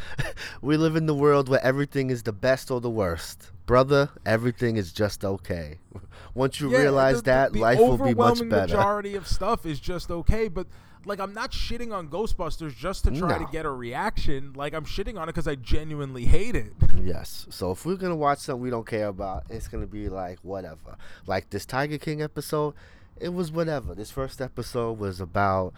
we 0.62 0.76
live 0.76 0.96
in 0.96 1.06
the 1.06 1.14
world 1.14 1.48
where 1.48 1.62
everything 1.64 2.10
is 2.10 2.22
the 2.22 2.32
best 2.32 2.70
or 2.70 2.80
the 2.80 2.90
worst. 2.90 3.50
Brother, 3.66 4.10
everything 4.26 4.76
is 4.76 4.92
just 4.92 5.24
okay. 5.24 5.78
Once 6.34 6.60
you 6.60 6.70
Yeah, 6.70 6.78
realize 6.78 7.16
the- 7.18 7.30
that, 7.30 7.52
the 7.52 7.60
life 7.60 7.78
will 7.78 7.96
be 7.96 8.02
much 8.04 8.10
overwhelming 8.40 8.48
better. 8.48 8.76
majority 8.76 9.14
of 9.16 9.26
stuff 9.26 9.64
is 9.66 9.78
just 9.80 10.10
okay, 10.10 10.48
but 10.48 10.66
like 11.06 11.18
I'm 11.18 11.32
not 11.32 11.50
shitting 11.52 11.92
on 11.94 12.08
Ghostbusters 12.08 12.76
just 12.76 13.04
to 13.04 13.10
try 13.10 13.38
No. 13.38 13.46
to 13.46 13.50
get 13.50 13.64
a 13.64 13.70
reaction. 13.70 14.52
Like 14.54 14.74
I'm 14.74 14.84
shitting 14.84 15.16
on 15.18 15.24
it 15.28 15.32
because 15.32 15.48
I 15.48 15.54
genuinely 15.54 16.24
hate 16.26 16.54
it. 16.56 16.72
Yes. 17.02 17.46
So 17.50 17.70
if 17.72 17.86
we're 17.86 17.96
gonna 17.96 18.16
watch 18.16 18.40
something 18.40 18.62
we 18.62 18.70
don't 18.70 18.86
care 18.86 19.08
about, 19.08 19.44
it's 19.48 19.66
gonna 19.68 19.86
be 19.86 20.08
like 20.08 20.38
whatever. 20.42 20.96
Like 21.26 21.50
this 21.50 21.64
Tiger 21.64 21.96
King 21.98 22.20
episode, 22.22 22.74
it 23.18 23.30
was 23.32 23.50
whatever. 23.50 23.94
This 23.94 24.10
first 24.10 24.40
episode 24.42 24.98
was 24.98 25.20
about 25.20 25.72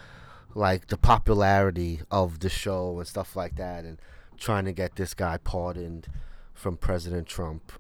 like 0.55 0.89
the 0.89 0.97
popularity 0.97 2.01
of 2.11 2.41
the 2.41 2.49
show 2.49 2.99
and 2.99 3.07
stuff 3.07 3.37
like 3.37 3.57
that, 3.57 3.85
and 3.85 3.99
trying 4.39 4.65
to 4.65 4.73
get 4.73 4.97
this 4.97 5.15
guy 5.15 5.39
pardoned 5.39 6.09
from 6.53 6.77
President 6.77 7.27
Trump. 7.27 7.73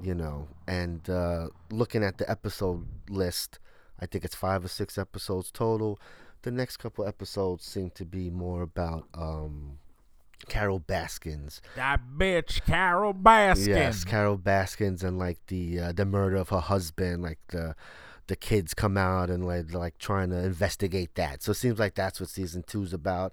You 0.00 0.14
know, 0.14 0.48
and 0.68 1.08
uh, 1.10 1.48
looking 1.70 2.04
at 2.04 2.18
the 2.18 2.30
episode 2.30 2.86
list, 3.10 3.58
I 3.98 4.06
think 4.06 4.24
it's 4.24 4.36
five 4.36 4.64
or 4.64 4.68
six 4.68 4.96
episodes 4.96 5.50
total. 5.50 6.00
The 6.42 6.52
next 6.52 6.76
couple 6.76 7.04
episodes 7.04 7.64
seem 7.64 7.90
to 7.96 8.04
be 8.04 8.30
more 8.30 8.62
about 8.62 9.08
um, 9.12 9.78
Carol 10.46 10.78
Baskins 10.78 11.60
That 11.74 12.00
bitch, 12.16 12.64
Carol 12.64 13.12
Baskins. 13.12 13.66
Yes, 13.66 14.04
Carol 14.04 14.36
Baskins 14.36 15.02
and 15.02 15.18
like 15.18 15.38
the 15.48 15.80
uh, 15.80 15.92
the 15.92 16.04
murder 16.04 16.36
of 16.36 16.50
her 16.50 16.60
husband, 16.60 17.22
like 17.22 17.38
the 17.48 17.74
the 18.28 18.36
kids 18.36 18.74
come 18.74 18.96
out 18.96 19.30
and 19.30 19.44
like 19.44 19.74
like 19.74 19.98
trying 19.98 20.30
to 20.30 20.36
investigate 20.36 21.14
that. 21.16 21.42
So 21.42 21.50
it 21.50 21.56
seems 21.56 21.78
like 21.78 21.94
that's 21.94 22.20
what 22.20 22.28
season 22.28 22.62
two's 22.62 22.92
about. 22.92 23.32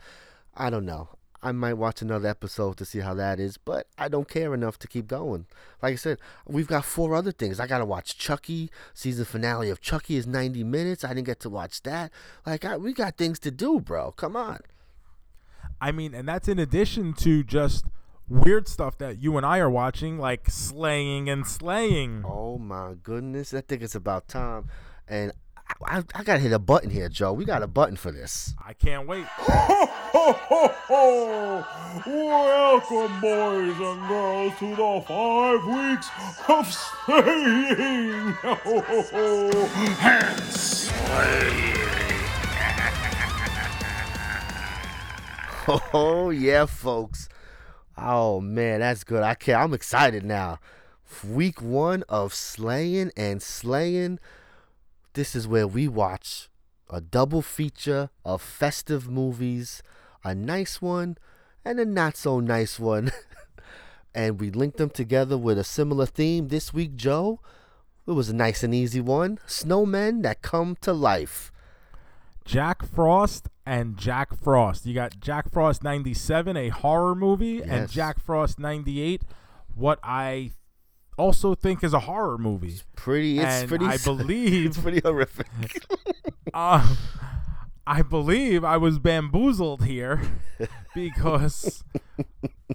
I 0.56 0.70
don't 0.70 0.86
know. 0.86 1.10
I 1.44 1.52
might 1.52 1.74
watch 1.74 2.02
another 2.02 2.28
episode 2.28 2.78
to 2.78 2.86
see 2.86 3.02
how 3.02 3.14
that 3.14 3.40
is, 3.40 3.58
but 3.58 3.88
I 4.00 4.08
don't 4.08 4.28
care 4.28 4.54
enough 4.56 4.80
to 4.80 4.88
keep 4.88 5.06
going. 5.08 5.46
Like 5.80 5.94
I 5.94 5.96
said, 5.98 6.18
we've 6.48 6.66
got 6.66 6.86
four 6.86 7.14
other 7.14 7.32
things. 7.32 7.60
I 7.60 7.68
gotta 7.68 7.86
watch 7.86 8.18
Chucky. 8.18 8.72
Season 8.96 9.26
finale 9.26 9.70
of 9.70 9.80
Chucky 9.80 10.16
is 10.16 10.26
ninety 10.26 10.64
minutes. 10.64 11.04
I 11.04 11.10
didn't 11.10 11.28
get 11.28 11.40
to 11.42 11.50
watch 11.50 11.84
that. 11.84 12.12
Like 12.46 12.66
I, 12.66 12.78
we 12.78 12.94
got 12.94 13.18
things 13.18 13.38
to 13.40 13.52
do, 13.52 13.80
bro. 13.80 14.12
Come 14.14 14.36
on. 14.36 14.60
I 15.80 15.92
mean, 15.92 16.16
and 16.16 16.28
that's 16.28 16.48
in 16.48 16.58
addition 16.58 17.14
to 17.16 17.44
just 17.44 17.86
weird 18.28 18.68
stuff 18.68 18.98
that 18.98 19.20
you 19.22 19.38
and 19.38 19.46
I 19.46 19.60
are 19.60 19.70
watching, 19.70 20.18
like 20.18 20.50
sleighing 20.50 21.30
and 21.30 21.46
slaying. 21.46 22.24
Oh 22.26 22.58
my 22.58 22.96
goodness, 23.02 23.54
I 23.54 23.62
think 23.62 23.82
it's 23.82 23.96
about 23.96 24.28
time. 24.28 24.68
And 25.08 25.32
I, 25.86 25.98
I, 25.98 26.04
I 26.16 26.24
gotta 26.24 26.40
hit 26.40 26.52
a 26.52 26.60
button 26.60 26.90
here, 26.90 27.10
Joe. 27.10 27.34
We 27.34 27.46
got 27.46 27.62
a 27.64 27.68
button 27.68 27.96
for 27.96 28.12
this. 28.12 28.54
I 28.64 28.74
can't 28.74 29.08
wait. 29.08 29.26
Ho 29.26 29.86
ho 29.86 30.34
ho 30.34 30.68
ho! 30.88 31.66
Welcome, 32.06 33.22
boys 33.22 33.80
and 33.80 34.08
girls, 34.08 34.54
to 34.60 34.76
the 34.76 35.04
five 35.08 35.66
weeks 35.66 36.10
of 36.48 36.74
slaying 36.74 38.36
and 40.08 40.26
Oh 45.94 46.30
yeah, 46.30 46.66
folks. 46.66 47.28
Oh 47.98 48.42
man, 48.42 48.82
that's 48.82 49.04
good. 49.04 49.24
I 49.24 49.36
can't. 49.36 49.62
I'm 49.62 49.74
excited 49.74 50.24
now. 50.24 50.60
Week 51.24 51.62
one 51.62 52.04
of 52.10 52.34
sleighing 52.34 53.12
and 53.16 53.42
slaying. 53.42 54.20
This 55.14 55.36
is 55.36 55.48
where 55.48 55.68
we 55.68 55.88
watch 55.88 56.50
a 56.90 57.00
double 57.00 57.42
feature 57.42 58.10
of 58.24 58.42
festive 58.42 59.10
movies, 59.10 59.82
a 60.24 60.36
nice 60.36 60.82
one 60.82 61.18
and 61.64 61.80
a 61.80 61.86
not 61.86 62.18
so 62.18 62.40
nice 62.40 62.80
one. 62.80 63.12
and 64.16 64.40
we 64.40 64.52
link 64.52 64.78
them 64.78 64.90
together 64.90 65.38
with 65.38 65.58
a 65.58 65.64
similar 65.64 66.06
theme 66.06 66.50
this 66.50 66.74
week, 66.74 66.96
Joe. 66.96 67.40
It 68.08 68.12
was 68.12 68.30
a 68.30 68.36
nice 68.36 68.64
and 68.64 68.74
easy 68.74 69.02
one. 69.02 69.40
Snowmen 69.48 70.22
that 70.24 70.42
come 70.42 70.78
to 70.82 70.94
life. 70.94 71.52
Jack 72.44 72.86
Frost 72.86 73.50
and 73.66 73.98
Jack 73.98 74.36
Frost. 74.42 74.86
You 74.86 74.94
got 74.94 75.20
Jack 75.20 75.52
Frost 75.52 75.84
97, 75.84 76.56
a 76.56 76.70
horror 76.70 77.16
movie, 77.16 77.62
and 77.62 77.90
Jack 77.90 78.20
Frost 78.20 78.60
98, 78.60 79.24
what 79.74 80.00
I 80.04 80.52
also 81.18 81.56
think 81.56 81.84
is 81.84 81.94
a 81.94 82.02
horror 82.02 82.38
movie. 82.38 82.82
Pretty 82.96 83.40
it's 83.40 83.48
and 83.48 83.70
pretty 83.70 83.86
I 83.86 83.94
it's 83.96 84.06
believe 84.06 84.78
pretty 84.82 85.02
horrific. 85.04 85.48
uh, 86.54 86.96
I 87.88 88.02
believe 88.02 88.64
I 88.64 88.78
was 88.78 89.00
bamboozled 89.00 89.86
here 89.86 90.22
because 90.96 91.84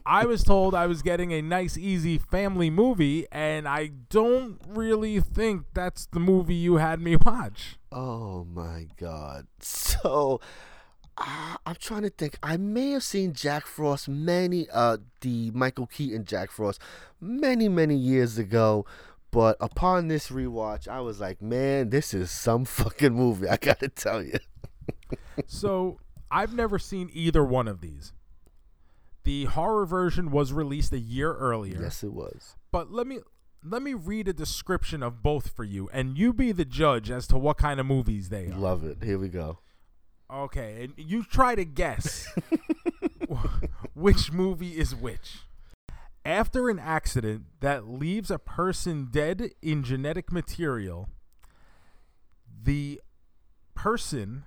I 0.06 0.24
was 0.24 0.42
told 0.44 0.74
I 0.74 0.86
was 0.86 1.02
getting 1.02 1.32
a 1.32 1.42
nice, 1.42 1.76
easy 1.76 2.16
family 2.18 2.70
movie, 2.70 3.26
and 3.32 3.66
I 3.66 3.90
don't 4.08 4.60
really 4.66 5.20
think 5.20 5.66
that's 5.74 6.06
the 6.06 6.20
movie 6.20 6.54
you 6.54 6.76
had 6.76 7.00
me 7.00 7.16
watch. 7.16 7.76
Oh 7.90 8.44
my 8.44 8.86
god. 8.98 9.46
So 9.60 10.40
uh, 11.20 11.56
I'm 11.66 11.76
trying 11.76 12.02
to 12.02 12.10
think. 12.10 12.38
I 12.42 12.56
may 12.56 12.90
have 12.92 13.02
seen 13.02 13.32
Jack 13.32 13.66
Frost 13.66 14.08
many 14.08 14.68
uh 14.70 14.98
the 15.20 15.50
Michael 15.52 15.86
Keaton 15.86 16.24
Jack 16.24 16.50
Frost 16.50 16.80
many 17.20 17.68
many 17.68 17.96
years 17.96 18.38
ago, 18.38 18.86
but 19.30 19.56
upon 19.60 20.08
this 20.08 20.28
rewatch, 20.28 20.88
I 20.88 21.00
was 21.00 21.20
like, 21.20 21.40
man, 21.42 21.90
this 21.90 22.14
is 22.14 22.30
some 22.30 22.64
fucking 22.76 23.14
movie. 23.14 23.48
I 23.48 23.56
got 23.56 23.80
to 23.80 23.88
tell 23.88 24.22
you. 24.22 24.38
So 25.46 25.98
I've 26.30 26.54
never 26.54 26.78
seen 26.78 27.10
either 27.12 27.42
one 27.44 27.66
of 27.66 27.80
these. 27.80 28.12
The 29.24 29.46
horror 29.46 29.86
version 29.86 30.30
was 30.30 30.52
released 30.52 30.92
a 30.92 30.98
year 30.98 31.34
earlier. 31.34 31.80
Yes, 31.82 32.02
it 32.04 32.12
was. 32.12 32.56
But 32.70 32.92
let 32.92 33.06
me 33.06 33.18
let 33.64 33.82
me 33.82 33.94
read 33.94 34.28
a 34.28 34.32
description 34.32 35.02
of 35.02 35.22
both 35.22 35.50
for 35.50 35.64
you, 35.64 35.88
and 35.92 36.16
you 36.16 36.32
be 36.32 36.52
the 36.52 36.64
judge 36.64 37.10
as 37.10 37.26
to 37.28 37.38
what 37.38 37.58
kind 37.58 37.80
of 37.80 37.86
movies 37.86 38.28
they 38.28 38.46
are. 38.46 38.56
Love 38.56 38.84
it. 38.84 39.02
Here 39.02 39.18
we 39.18 39.28
go. 39.28 39.58
Okay, 40.32 40.84
and 40.84 40.94
you 40.96 41.24
try 41.24 41.54
to 41.54 41.64
guess 41.64 42.28
which 43.94 44.32
movie 44.32 44.78
is 44.78 44.94
which. 44.94 45.40
After 46.24 46.68
an 46.68 46.78
accident 46.78 47.44
that 47.60 47.88
leaves 47.88 48.30
a 48.30 48.38
person 48.38 49.08
dead 49.10 49.50
in 49.62 49.82
genetic 49.82 50.30
material, 50.30 51.08
the 52.62 53.00
person 53.74 54.44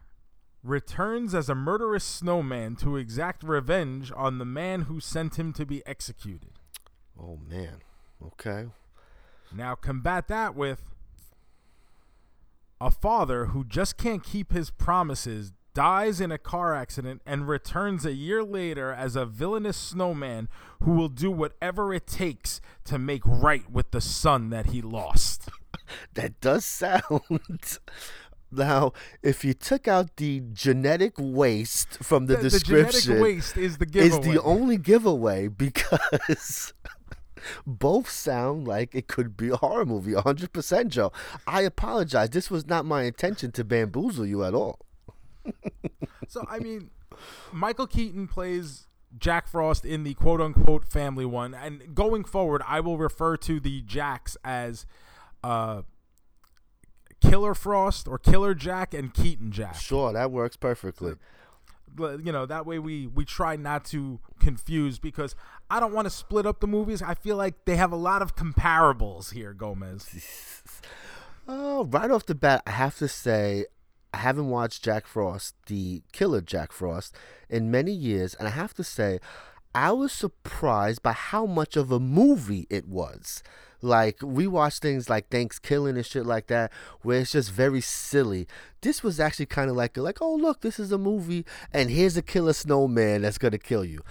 returns 0.63 1.35
as 1.35 1.49
a 1.49 1.55
murderous 1.55 2.05
snowman 2.05 2.75
to 2.77 2.95
exact 2.95 3.43
revenge 3.43 4.11
on 4.15 4.37
the 4.37 4.45
man 4.45 4.83
who 4.83 4.99
sent 4.99 5.37
him 5.37 5.51
to 5.53 5.65
be 5.65 5.85
executed. 5.85 6.51
Oh 7.19 7.37
man. 7.49 7.81
Okay. 8.25 8.67
Now 9.53 9.75
combat 9.75 10.27
that 10.29 10.55
with 10.55 10.93
a 12.79 12.91
father 12.91 13.47
who 13.47 13.65
just 13.65 13.97
can't 13.97 14.23
keep 14.23 14.53
his 14.53 14.69
promises 14.69 15.51
dies 15.73 16.21
in 16.21 16.31
a 16.31 16.37
car 16.37 16.73
accident 16.75 17.21
and 17.25 17.47
returns 17.47 18.05
a 18.05 18.13
year 18.13 18.43
later 18.43 18.91
as 18.91 19.15
a 19.15 19.25
villainous 19.25 19.77
snowman 19.77 20.47
who 20.83 20.91
will 20.91 21.09
do 21.09 21.31
whatever 21.31 21.93
it 21.93 22.07
takes 22.07 22.61
to 22.85 22.97
make 22.97 23.21
right 23.25 23.69
with 23.71 23.91
the 23.91 24.01
son 24.01 24.49
that 24.49 24.67
he 24.67 24.81
lost. 24.81 25.49
That 26.13 26.39
does 26.39 26.65
sound. 26.65 27.01
now, 28.51 28.93
if 29.21 29.43
you 29.43 29.53
took 29.53 29.87
out 29.87 30.15
the 30.15 30.41
genetic 30.53 31.13
waste 31.17 32.01
from 32.03 32.25
the, 32.27 32.37
The, 32.37 32.43
the 32.43 32.49
description, 32.49 33.01
genetic 33.01 33.23
waste 33.23 33.57
is 33.57 33.77
the 33.77 33.85
giveaway. 33.85 34.19
is 34.19 34.25
the 34.25 34.41
only 34.41 34.77
giveaway 34.77 35.49
because 35.49 36.73
both 37.67 38.09
sound 38.09 38.65
like 38.67 38.95
it 38.95 39.07
could 39.07 39.35
be 39.35 39.49
a 39.49 39.57
horror 39.57 39.85
movie 39.85 40.13
100% 40.13 40.87
joe 40.87 41.11
i 41.45 41.61
apologize 41.61 42.29
this 42.29 42.49
was 42.49 42.65
not 42.65 42.85
my 42.85 43.03
intention 43.03 43.51
to 43.51 43.63
bamboozle 43.63 44.25
you 44.25 44.43
at 44.43 44.53
all 44.53 44.79
So 46.27 46.45
I 46.49 46.59
mean, 46.59 46.89
Michael 47.51 47.87
Keaton 47.87 48.27
plays 48.27 48.87
Jack 49.17 49.47
Frost 49.47 49.85
in 49.85 50.03
the 50.03 50.15
quote 50.15 50.41
unquote 50.41 50.85
family 50.85 51.25
one, 51.25 51.53
and 51.53 51.93
going 51.93 52.23
forward, 52.23 52.63
I 52.67 52.79
will 52.79 52.97
refer 52.97 53.37
to 53.37 53.59
the 53.59 53.81
Jacks 53.81 54.35
as 54.43 54.85
uh, 55.43 55.83
Killer 57.21 57.53
Frost 57.53 58.07
or 58.07 58.17
Killer 58.17 58.55
Jack 58.55 58.93
and 58.93 59.13
Keaton 59.13 59.51
Jack. 59.51 59.75
Sure, 59.75 60.11
that 60.11 60.31
works 60.31 60.55
perfectly. 60.55 61.13
You 61.99 62.31
know, 62.31 62.47
that 62.47 62.65
way 62.65 62.79
we 62.79 63.05
we 63.05 63.23
try 63.23 63.55
not 63.55 63.85
to 63.85 64.19
confuse 64.39 64.97
because 64.97 65.35
I 65.69 65.79
don't 65.79 65.93
want 65.93 66.05
to 66.05 66.09
split 66.09 66.47
up 66.47 66.59
the 66.59 66.67
movies. 66.67 67.03
I 67.03 67.13
feel 67.13 67.35
like 67.35 67.65
they 67.65 67.75
have 67.75 67.91
a 67.91 67.97
lot 67.97 68.23
of 68.23 68.35
comparables 68.35 69.33
here, 69.33 69.53
Gomez. 69.53 70.81
Oh, 71.45 71.85
right 71.85 72.09
off 72.09 72.25
the 72.25 72.35
bat, 72.35 72.63
I 72.65 72.71
have 72.71 72.97
to 72.99 73.07
say, 73.07 73.65
I 74.13 74.17
haven't 74.17 74.49
watched 74.49 74.83
Jack 74.83 75.07
Frost, 75.07 75.55
the 75.65 76.03
killer 76.11 76.41
Jack 76.41 76.71
Frost, 76.71 77.15
in 77.49 77.71
many 77.71 77.91
years, 77.91 78.35
and 78.35 78.47
I 78.47 78.51
have 78.51 78.73
to 78.75 78.83
say, 78.83 79.19
I 79.73 79.91
was 79.91 80.11
surprised 80.11 81.01
by 81.01 81.13
how 81.13 81.47
much 81.47 81.75
of 81.75 81.91
a 81.91 81.99
movie 81.99 82.67
it 82.69 82.87
was. 82.87 83.41
Like 83.81 84.19
we 84.21 84.47
watch 84.47 84.79
things 84.79 85.09
like 85.09 85.29
Thanksgiving 85.29 85.97
and 85.97 86.05
shit 86.05 86.25
like 86.25 86.47
that, 86.47 86.71
where 87.01 87.19
it's 87.19 87.31
just 87.31 87.51
very 87.51 87.81
silly. 87.81 88.47
This 88.81 89.03
was 89.03 89.19
actually 89.19 89.47
kind 89.47 89.69
of 89.69 89.75
like, 89.75 89.97
like, 89.97 90.21
oh 90.21 90.35
look, 90.35 90.61
this 90.61 90.79
is 90.79 90.91
a 90.91 90.97
movie, 90.97 91.45
and 91.73 91.89
here's 91.89 92.15
a 92.15 92.21
killer 92.21 92.53
snowman 92.53 93.23
that's 93.23 93.37
gonna 93.37 93.57
kill 93.57 93.83
you. 93.83 94.01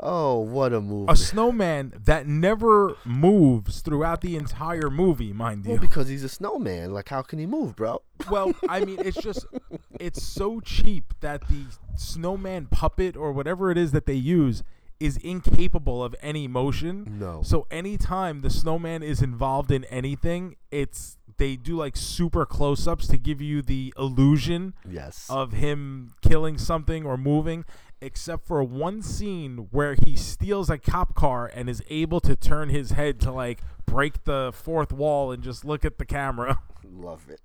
Oh, 0.00 0.40
what 0.40 0.72
a 0.72 0.80
movie! 0.80 1.12
A 1.12 1.16
snowman 1.16 1.92
that 2.04 2.26
never 2.26 2.96
moves 3.04 3.80
throughout 3.80 4.20
the 4.22 4.36
entire 4.36 4.90
movie, 4.90 5.32
mind 5.32 5.64
well, 5.64 5.74
you. 5.76 5.80
because 5.80 6.08
he's 6.08 6.24
a 6.24 6.28
snowman. 6.28 6.92
Like, 6.92 7.08
how 7.08 7.22
can 7.22 7.38
he 7.38 7.46
move, 7.46 7.76
bro? 7.76 8.02
Well, 8.30 8.52
I 8.68 8.84
mean, 8.84 8.98
it's 9.00 9.16
just 9.22 9.46
it's 10.00 10.22
so 10.22 10.60
cheap 10.60 11.14
that 11.20 11.46
the 11.48 11.66
snowman 11.96 12.66
puppet 12.66 13.16
or 13.16 13.32
whatever 13.32 13.70
it 13.70 13.78
is 13.78 13.92
that 13.92 14.06
they 14.06 14.14
use 14.14 14.62
is 14.98 15.16
incapable 15.18 16.02
of 16.02 16.14
any 16.22 16.48
motion. 16.48 17.18
No. 17.20 17.42
So 17.42 17.66
anytime 17.70 18.40
the 18.40 18.50
snowman 18.50 19.02
is 19.02 19.22
involved 19.22 19.70
in 19.70 19.84
anything, 19.86 20.56
it's 20.70 21.18
they 21.36 21.56
do 21.56 21.76
like 21.76 21.96
super 21.96 22.46
close-ups 22.46 23.08
to 23.08 23.18
give 23.18 23.40
you 23.40 23.60
the 23.60 23.92
illusion 23.98 24.72
Yes. 24.88 25.26
of 25.28 25.52
him 25.52 26.12
killing 26.22 26.58
something 26.58 27.04
or 27.04 27.16
moving 27.16 27.64
except 28.04 28.46
for 28.46 28.62
one 28.62 29.02
scene 29.02 29.68
where 29.70 29.96
he 30.04 30.14
steals 30.14 30.68
a 30.68 30.78
cop 30.78 31.14
car 31.14 31.50
and 31.52 31.68
is 31.68 31.82
able 31.88 32.20
to 32.20 32.36
turn 32.36 32.68
his 32.68 32.90
head 32.90 33.18
to 33.20 33.32
like 33.32 33.62
break 33.86 34.24
the 34.24 34.52
fourth 34.54 34.92
wall 34.92 35.32
and 35.32 35.42
just 35.42 35.64
look 35.64 35.84
at 35.84 35.98
the 35.98 36.04
camera. 36.04 36.60
Love 36.84 37.26
it. 37.28 37.40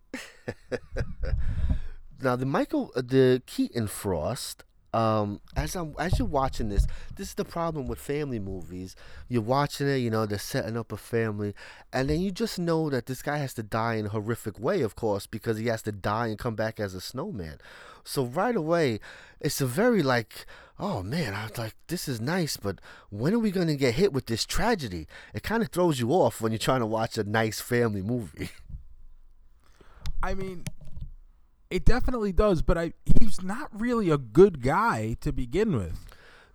now 2.21 2.35
the 2.35 2.45
Michael, 2.45 2.91
uh, 2.95 3.01
the 3.01 3.41
Keaton 3.45 3.87
Frost. 3.87 4.63
Um, 4.93 5.39
as 5.55 5.75
I'm 5.75 5.93
as 5.99 6.17
you're 6.17 6.27
watching 6.27 6.69
this, 6.69 6.87
this 7.15 7.29
is 7.29 7.33
the 7.35 7.45
problem 7.45 7.87
with 7.87 7.99
family 7.99 8.39
movies. 8.39 8.95
You're 9.27 9.41
watching 9.41 9.87
it, 9.87 9.97
you 9.97 10.09
know, 10.09 10.25
they're 10.25 10.39
setting 10.39 10.77
up 10.77 10.91
a 10.91 10.97
family, 10.97 11.53
and 11.93 12.09
then 12.09 12.21
you 12.21 12.31
just 12.31 12.57
know 12.57 12.89
that 12.89 13.05
this 13.05 13.21
guy 13.21 13.37
has 13.37 13.53
to 13.55 13.63
die 13.63 13.95
in 13.95 14.07
a 14.07 14.09
horrific 14.09 14.59
way, 14.59 14.81
of 14.81 14.95
course, 14.95 15.27
because 15.27 15.57
he 15.57 15.67
has 15.67 15.83
to 15.83 15.91
die 15.91 16.27
and 16.27 16.39
come 16.39 16.55
back 16.55 16.79
as 16.79 16.95
a 16.95 17.01
snowman. 17.01 17.59
So 18.03 18.25
right 18.25 18.55
away, 18.55 18.99
it's 19.39 19.61
a 19.61 19.67
very 19.67 20.01
like, 20.01 20.47
oh 20.79 21.03
man, 21.03 21.35
I 21.35 21.43
was 21.43 21.57
like, 21.57 21.75
this 21.87 22.07
is 22.07 22.19
nice, 22.19 22.57
but 22.57 22.79
when 23.11 23.33
are 23.35 23.39
we 23.39 23.51
gonna 23.51 23.75
get 23.75 23.93
hit 23.93 24.11
with 24.11 24.25
this 24.25 24.45
tragedy? 24.45 25.05
It 25.35 25.43
kind 25.43 25.61
of 25.61 25.69
throws 25.69 25.99
you 25.99 26.09
off 26.11 26.41
when 26.41 26.51
you're 26.51 26.59
trying 26.59 26.79
to 26.79 26.87
watch 26.87 27.17
a 27.17 27.23
nice 27.23 27.61
family 27.61 28.01
movie. 28.01 28.49
I 30.23 30.33
mean, 30.33 30.65
it 31.69 31.85
definitely 31.85 32.31
does, 32.31 32.61
but 32.61 32.77
I 32.77 32.93
he's 33.19 33.43
not 33.43 33.69
really 33.73 34.09
a 34.09 34.17
good 34.17 34.61
guy 34.61 35.15
to 35.21 35.31
begin 35.31 35.75
with. 35.75 36.05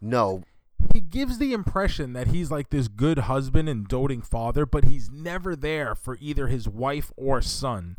no, 0.01 0.43
He 0.93 1.01
gives 1.01 1.39
the 1.39 1.53
impression 1.53 2.13
that 2.13 2.29
he's 2.29 2.51
like 2.51 2.71
this 2.71 2.89
good 2.89 3.21
husband 3.21 3.69
and 3.69 3.87
doting 3.89 4.23
father, 4.23 4.67
but 4.67 4.85
he's 4.85 5.11
never 5.11 5.57
there 5.57 5.95
for 5.95 6.19
either 6.21 6.49
his 6.49 6.69
wife 6.69 7.13
or 7.17 7.41
son. 7.41 7.97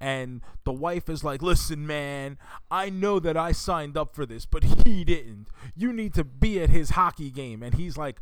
And 0.00 0.42
the 0.64 0.72
wife 0.72 1.08
is 1.08 1.24
like, 1.24 1.42
"Listen, 1.42 1.84
man, 1.86 2.38
I 2.70 2.88
know 2.88 3.18
that 3.18 3.36
I 3.36 3.50
signed 3.50 3.96
up 3.96 4.14
for 4.14 4.24
this, 4.24 4.46
but 4.46 4.62
he 4.62 5.04
didn't. 5.04 5.48
You 5.74 5.92
need 5.92 6.14
to 6.14 6.22
be 6.24 6.60
at 6.60 6.70
his 6.70 6.90
hockey 6.90 7.30
game." 7.30 7.62
And 7.64 7.74
he's 7.74 7.96
like, 7.96 8.20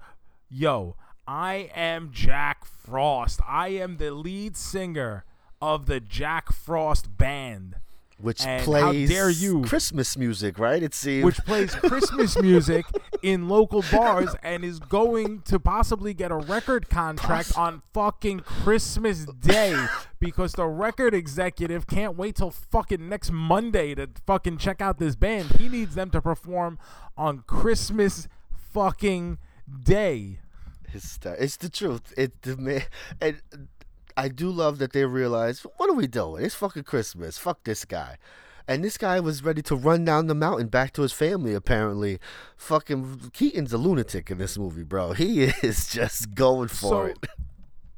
"Yo, 0.49 0.97
I 1.27 1.71
am 1.75 2.13
Jack 2.13 2.65
Frost. 2.65 3.41
I 3.47 3.69
am 3.69 3.99
the 3.99 4.13
lead 4.13 4.57
singer 4.57 5.25
of 5.61 5.85
the 5.85 6.01
Jack 6.01 6.53
Frost 6.53 7.19
band." 7.19 7.77
Which 8.19 8.45
And 8.47 8.61
how 8.61 8.65
plays 8.67 9.09
dare 9.11 9.29
you- 9.31 9.63
Christmas 9.63 10.17
music, 10.17 10.59
right? 10.59 10.83
It 10.83 10.95
seems. 10.95 11.25
which 11.25 11.37
plays 11.45 11.75
Christmas 11.75 12.41
music 12.41 12.87
in 13.23 13.49
local 13.49 13.85
bars 13.93 14.35
and 14.43 14.65
is 14.65 14.79
going 14.79 15.43
to 15.43 15.59
possibly 15.61 16.15
get 16.15 16.31
a 16.31 16.37
record 16.37 16.89
contract 16.89 17.57
on 17.59 17.83
fucking 17.93 18.41
Christmas 18.41 19.27
Day 19.27 19.87
because 20.21 20.53
the 20.53 20.67
record 20.67 21.13
executive 21.15 21.87
can't 21.87 22.17
wait 22.17 22.37
till 22.37 22.51
fucking 22.51 23.09
next 23.09 23.31
Monday 23.31 23.95
to 23.95 24.09
fucking 24.27 24.57
check 24.59 24.81
out 24.81 24.99
this 24.99 25.15
band. 25.15 25.51
He 25.59 25.69
needs 25.69 25.95
them 25.95 26.11
to 26.11 26.23
perform 26.23 26.79
on 27.17 27.45
Christmas 27.47 28.29
fucking 28.73 29.39
Day. 29.83 30.39
Hyster- 30.93 31.37
it's 31.39 31.57
the 31.57 31.69
truth. 31.69 32.15
It 32.17 32.41
the 32.43 32.57
man, 32.57 32.83
and 33.21 33.43
I 34.17 34.29
do 34.29 34.51
love 34.51 34.79
that 34.79 34.93
they 34.93 35.05
realize 35.05 35.61
what 35.77 35.91
are 35.91 35.95
we 35.95 36.07
doing? 36.07 36.45
It's 36.45 36.55
fucking 36.55 36.85
Christmas. 36.85 37.39
Fuck 37.39 37.65
this 37.65 37.85
guy. 37.85 38.17
And 38.69 38.83
this 38.83 38.99
guy 38.99 39.21
was 39.21 39.45
ready 39.45 39.63
to 39.63 39.77
run 39.77 40.05
down 40.05 40.27
the 40.27 40.35
mountain 40.35 40.67
back 40.67 40.93
to 40.95 41.03
his 41.03 41.13
family. 41.13 41.55
Apparently, 41.55 42.19
fucking 42.57 43.31
Keaton's 43.33 43.73
a 43.73 43.79
lunatic 43.79 44.29
in 44.31 44.39
this 44.39 44.59
movie, 44.59 44.83
bro. 44.83 45.13
He 45.15 45.45
is 45.45 45.89
just 45.89 46.35
going 46.35 46.69
for 46.69 46.75
So 46.75 47.03
it. 47.05 47.27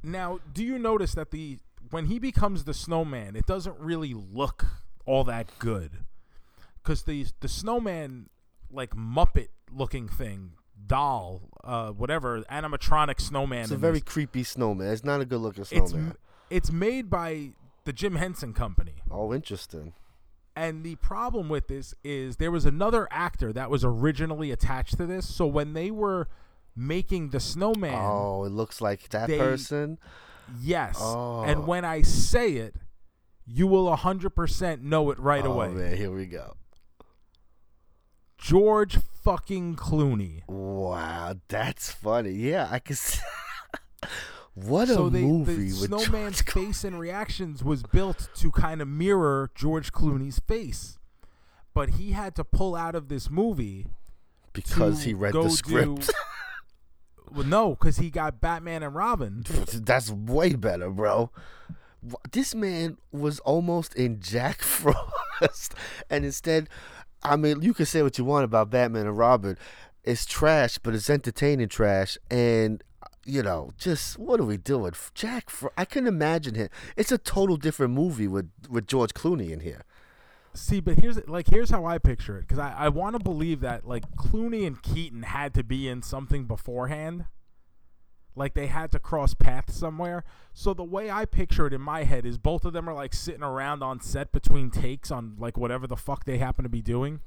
now, 0.03 0.41
do 0.53 0.63
you 0.63 0.79
notice 0.79 1.15
that 1.15 1.31
the 1.31 1.59
when 1.91 2.07
he 2.07 2.19
becomes 2.19 2.65
the 2.65 2.75
snowman, 2.75 3.35
it 3.35 3.47
doesn't 3.47 3.79
really 3.79 4.13
look 4.13 4.67
all 5.07 5.25
that 5.25 5.59
good 5.59 6.05
because 6.83 7.05
the 7.05 7.27
the 7.41 7.49
snowman 7.49 8.29
like 8.71 8.91
Muppet 8.91 9.49
looking 9.73 10.07
thing 10.07 10.53
doll, 10.89 11.43
uh, 11.63 11.91
whatever 11.91 12.43
animatronic 12.51 13.21
snowman. 13.21 13.63
It's 13.63 13.71
a 13.71 13.77
very 13.77 14.01
this, 14.01 14.03
creepy 14.13 14.43
snowman. 14.43 14.89
It's 14.93 15.05
not 15.05 15.21
a 15.21 15.25
good 15.25 15.41
looking 15.41 15.65
snowman. 15.65 15.95
m- 16.09 16.17
it's 16.51 16.73
made 16.73 17.09
by 17.11 17.51
the 17.85 17.93
Jim 17.93 18.17
Henson 18.17 18.53
Company. 18.55 18.95
oh, 19.11 19.33
interesting. 19.33 19.93
And 20.57 20.83
the 20.83 20.97
problem 20.97 21.49
with 21.49 21.69
this 21.69 21.95
is 22.03 22.39
there 22.39 22.51
was 22.51 22.65
another 22.65 23.07
actor 23.13 23.53
that 23.53 23.71
was 23.71 23.85
originally 23.85 24.51
attached 24.51 24.97
to 24.97 25.07
this. 25.07 25.33
So 25.33 25.47
when 25.47 25.73
they 25.75 25.93
were 25.93 26.27
making 26.75 27.31
the 27.31 27.39
snowman, 27.39 27.95
Oh, 27.95 28.43
it 28.45 28.51
looks 28.51 28.81
like 28.81 29.09
that 29.11 29.29
they- 29.29 29.39
person. 29.39 29.99
yes. 30.61 30.97
Oh. 31.01 31.43
And 31.45 31.67
when 31.69 31.85
I 31.85 32.03
say 32.03 32.55
it, 32.55 32.75
you 33.47 33.67
will 33.69 33.87
100% 33.97 34.83
know 34.83 35.11
it 35.11 35.19
right 35.21 35.45
oh 35.47 35.53
away. 35.53 35.69
man, 35.69 35.97
here 35.97 36.11
we 36.11 36.27
go. 36.27 36.55
George 38.37 38.99
fucking 39.29 39.77
Clooney. 39.77 40.41
Wow, 40.49 41.35
that's 41.49 41.93
funny. 41.93 42.31
Yeah, 42.31 42.67
I 42.71 42.79
can. 42.79 42.97
See. 42.97 43.21
what 44.55 44.89
a 44.89 44.95
so 44.95 45.11
they, 45.11 45.21
movie 45.21 45.69
the 45.69 45.71
snowman's 45.71 46.43
George 46.43 46.67
face 46.67 46.85
and 46.85 46.99
reactions 46.99 47.63
was 47.63 47.83
built 47.83 48.31
to 48.37 48.51
kind 48.51 48.81
of 48.81 48.89
mirror 48.89 49.51
George 49.55 49.93
Clooney's 49.93 50.39
face. 50.39 50.99
But 51.75 51.91
he 51.91 52.13
had 52.13 52.35
to 52.37 52.45
pull 52.45 52.75
out 52.75 52.95
of 52.95 53.09
this 53.09 53.29
movie 53.29 53.89
because 54.55 55.03
he 55.03 55.13
read 55.13 55.35
the 55.35 55.51
script. 55.51 56.07
do- 56.07 56.13
well, 57.31 57.47
no, 57.47 57.71
because 57.71 57.99
he 57.99 58.09
got 58.09 58.41
Batman 58.41 58.83
and 58.83 58.95
Robin. 58.95 59.45
That's 59.75 60.11
way 60.11 60.55
better, 60.55 60.89
bro. 60.89 61.31
This 62.33 62.55
man 62.55 62.97
was 63.13 63.41
almost 63.41 63.95
in 63.95 64.21
Jack 64.21 64.63
Frost, 64.63 65.75
and 66.09 66.25
instead, 66.25 66.69
I 67.23 67.37
mean, 67.37 67.63
you 67.63 67.75
can 67.75 67.87
say 67.87 68.03
what 68.03 68.19
you 68.19 68.25
want 68.25 68.45
about 68.45 68.71
Batman 68.71 69.07
and 69.07 69.19
Robin. 69.19 69.59
It's 70.05 70.25
trash, 70.25 70.79
but 70.79 70.95
it's 70.95 71.11
entertaining 71.11 71.69
trash, 71.69 72.17
and 72.31 72.83
you 73.25 73.43
know, 73.43 73.73
just 73.77 74.19
what 74.19 74.41
are 74.41 74.45
we 74.45 74.57
doing? 74.57 74.93
Jack, 75.15 75.51
Fro- 75.51 75.73
I 75.77 75.85
can 75.85 76.07
imagine 76.07 76.55
him. 76.55 76.69
It's 76.97 77.13
a 77.13 77.19
total 77.19 77.57
different 77.57 77.93
movie 77.93 78.29
with 78.29 78.51
with 78.71 78.87
George 78.87 79.13
Clooney 79.13 79.51
in 79.51 79.61
here. 79.61 79.85
See, 80.55 80.81
but 80.81 80.99
here's 80.99 81.19
like 81.29 81.49
here's 81.49 81.71
how 81.71 81.85
I 81.85 81.99
picture 81.99 82.39
it 82.39 82.43
because 82.43 82.59
I, 82.59 82.73
I 82.73 82.89
want 82.89 83.17
to 83.17 83.23
believe 83.23 83.61
that 83.61 83.87
like 83.87 84.11
Clooney 84.17 84.67
and 84.67 84.81
Keaton 84.83 85.23
had 85.23 85.53
to 85.55 85.63
be 85.63 85.89
in 85.89 86.03
something 86.03 86.45
beforehand, 86.45 87.27
like 88.35 88.55
they 88.55 88.67
had 88.67 88.93
to 88.93 88.99
cross 88.99 89.35
paths 89.35 89.77
somewhere. 89.77 90.25
So 90.53 90.75
the 90.75 90.85
way 90.85 91.11
I 91.11 91.25
picture 91.25 91.67
it 91.67 91.73
in 91.73 91.81
my 91.81 92.05
head 92.05 92.25
is 92.25 92.39
both 92.39 92.65
of 92.65 92.73
them 92.73 92.89
are 92.89 92.95
like 92.95 93.15
sitting 93.15 93.43
around 93.43 93.83
on 93.83 94.01
set 94.01 94.33
between 94.33 94.71
takes 94.71 95.11
on 95.11 95.37
like 95.39 95.57
whatever 95.57 95.87
the 95.87 95.97
fuck 95.97 96.25
they 96.25 96.39
happen 96.39 96.63
to 96.63 96.69
be 96.69 96.83
doing, 96.83 97.21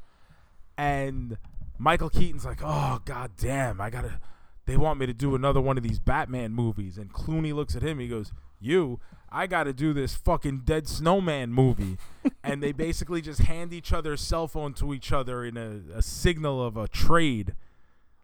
and 0.78 1.38
Michael 1.78 2.10
Keaton's 2.10 2.46
like, 2.46 2.62
oh 2.64 3.02
god 3.06 3.32
damn, 3.38 3.82
I 3.82 3.90
gotta. 3.90 4.20
They 4.68 4.78
want 4.78 5.00
me 5.00 5.08
to 5.08 5.14
do 5.14 5.34
another 5.34 5.60
one 5.60 5.78
of 5.78 5.84
these 5.84 6.00
Batman 6.00 6.54
movies, 6.54 6.98
and 6.98 7.12
Clooney 7.12 7.54
looks 7.54 7.76
at 7.76 7.82
him. 7.82 8.00
He 8.00 8.08
goes, 8.08 8.32
"You, 8.60 9.00
I 9.30 9.48
got 9.48 9.64
to 9.64 9.74
do 9.74 9.92
this 9.92 10.14
fucking 10.14 10.62
Dead 10.66 10.88
Snowman 10.88 11.52
movie," 11.52 11.98
and 12.44 12.62
they 12.62 12.72
basically 12.72 13.22
just 13.22 13.42
hand 13.42 13.74
each 13.74 13.92
other's 13.92 14.22
cell 14.22 14.48
phone 14.48 14.74
to 14.76 14.94
each 14.94 15.12
other 15.12 15.44
in 15.44 15.58
a, 15.58 15.98
a 15.98 16.02
signal 16.04 16.64
of 16.64 16.78
a 16.78 16.88
trade. 16.88 17.56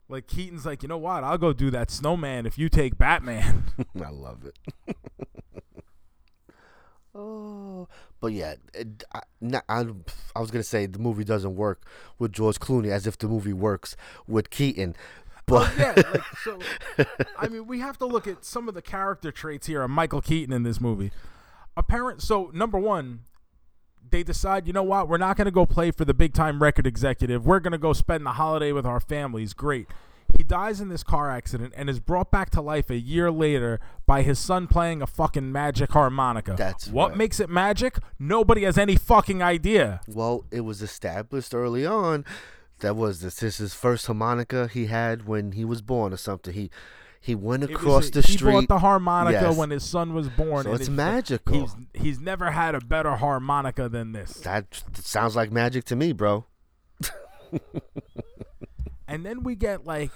Like 0.09 0.27
Keaton's 0.27 0.65
like, 0.65 0.83
you 0.83 0.89
know 0.89 0.97
what? 0.97 1.23
I'll 1.23 1.37
go 1.37 1.53
do 1.53 1.69
that 1.71 1.91
Snowman 1.91 2.45
if 2.45 2.57
you 2.57 2.69
take 2.69 2.97
Batman. 2.97 3.65
I 4.03 4.09
love 4.09 4.45
it. 4.45 4.95
oh, 7.15 7.87
But 8.19 8.33
yeah, 8.33 8.55
it, 8.73 9.03
I, 9.13 9.21
not, 9.41 9.63
I, 9.67 9.85
I 10.35 10.39
was 10.39 10.49
gonna 10.51 10.63
say 10.63 10.85
the 10.85 10.99
movie 10.99 11.23
doesn't 11.23 11.55
work 11.55 11.85
with 12.19 12.31
George 12.31 12.59
Clooney 12.59 12.89
as 12.89 13.05
if 13.05 13.17
the 13.17 13.27
movie 13.27 13.53
works 13.53 13.95
with 14.27 14.49
Keaton. 14.49 14.95
Oh, 15.49 15.59
but 15.63 15.77
yeah, 15.77 15.93
like, 15.95 16.23
so 16.43 16.59
I 17.37 17.47
mean, 17.47 17.67
we 17.67 17.79
have 17.79 17.97
to 17.99 18.05
look 18.05 18.27
at 18.27 18.43
some 18.43 18.67
of 18.67 18.73
the 18.73 18.81
character 18.81 19.31
traits 19.31 19.67
here 19.67 19.81
of 19.81 19.89
Michael 19.89 20.21
Keaton 20.21 20.53
in 20.53 20.63
this 20.63 20.81
movie. 20.81 21.11
Apparent. 21.77 22.21
So 22.21 22.51
number 22.53 22.77
one, 22.77 23.21
they 24.09 24.23
decide, 24.23 24.67
you 24.67 24.73
know 24.73 24.83
what, 24.83 25.07
we're 25.07 25.17
not 25.17 25.37
going 25.37 25.45
to 25.45 25.51
go 25.51 25.65
play 25.65 25.91
for 25.91 26.05
the 26.05 26.13
big 26.13 26.33
time 26.33 26.61
record 26.61 26.87
executive. 26.87 27.45
We're 27.45 27.59
going 27.59 27.71
to 27.71 27.77
go 27.77 27.93
spend 27.93 28.25
the 28.25 28.31
holiday 28.33 28.71
with 28.71 28.85
our 28.85 28.99
families. 28.99 29.53
Great. 29.53 29.87
He 30.37 30.43
dies 30.43 30.81
in 30.81 30.89
this 30.89 31.03
car 31.03 31.31
accident 31.31 31.73
and 31.77 31.89
is 31.89 31.99
brought 31.99 32.31
back 32.31 32.49
to 32.51 32.61
life 32.61 32.89
a 32.89 32.97
year 32.97 33.31
later 33.31 33.79
by 34.05 34.21
his 34.23 34.37
son 34.37 34.67
playing 34.67 35.01
a 35.01 35.07
fucking 35.07 35.51
magic 35.51 35.91
harmonica. 35.93 36.55
That's 36.57 36.89
what 36.89 37.09
right. 37.09 37.17
makes 37.17 37.39
it 37.39 37.49
magic. 37.49 37.97
Nobody 38.19 38.63
has 38.63 38.77
any 38.77 38.97
fucking 38.97 39.41
idea. 39.41 40.01
well, 40.07 40.45
it 40.51 40.61
was 40.61 40.81
established 40.81 41.55
early 41.55 41.85
on 41.85 42.25
that 42.79 42.95
was 42.95 43.21
this 43.21 43.35
this 43.35 43.55
is 43.55 43.57
his 43.57 43.73
first 43.73 44.05
harmonica 44.05 44.67
he 44.67 44.87
had 44.87 45.25
when 45.25 45.53
he 45.53 45.65
was 45.65 45.81
born 45.81 46.13
or 46.13 46.17
something. 46.17 46.53
He 46.53 46.69
he 47.21 47.35
went 47.35 47.63
across 47.63 48.07
a- 48.09 48.11
the 48.11 48.21
he 48.21 48.33
street. 48.33 48.51
bought 48.53 48.67
the 48.67 48.79
harmonica 48.79 49.47
Yes. 49.47 49.57
when 49.57 49.69
his 49.69 49.83
son 49.83 50.13
was 50.13 50.29
born. 50.29 50.63
So 50.65 50.71
and 50.71 50.79
it's 50.79 50.89
magical. 50.89 51.61
he's 51.61 51.75
he's 51.93 52.19
never 52.19 52.51
had 52.51 52.75
a 52.75 52.79
better 52.79 53.15
harmonica 53.17 53.89
than 53.89 54.11
this. 54.13 54.33
that 54.41 54.83
sounds 54.93 55.35
like 55.35 55.51
magic 55.51 55.83
to 55.85 55.95
me, 55.95 56.11
bro. 56.13 56.45
And 59.09 59.25
then 59.25 59.43
we 59.43 59.55
get 59.55 59.85
like 59.85 60.11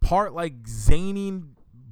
part 0.00 0.32
like 0.32 0.66
zany 0.68 1.42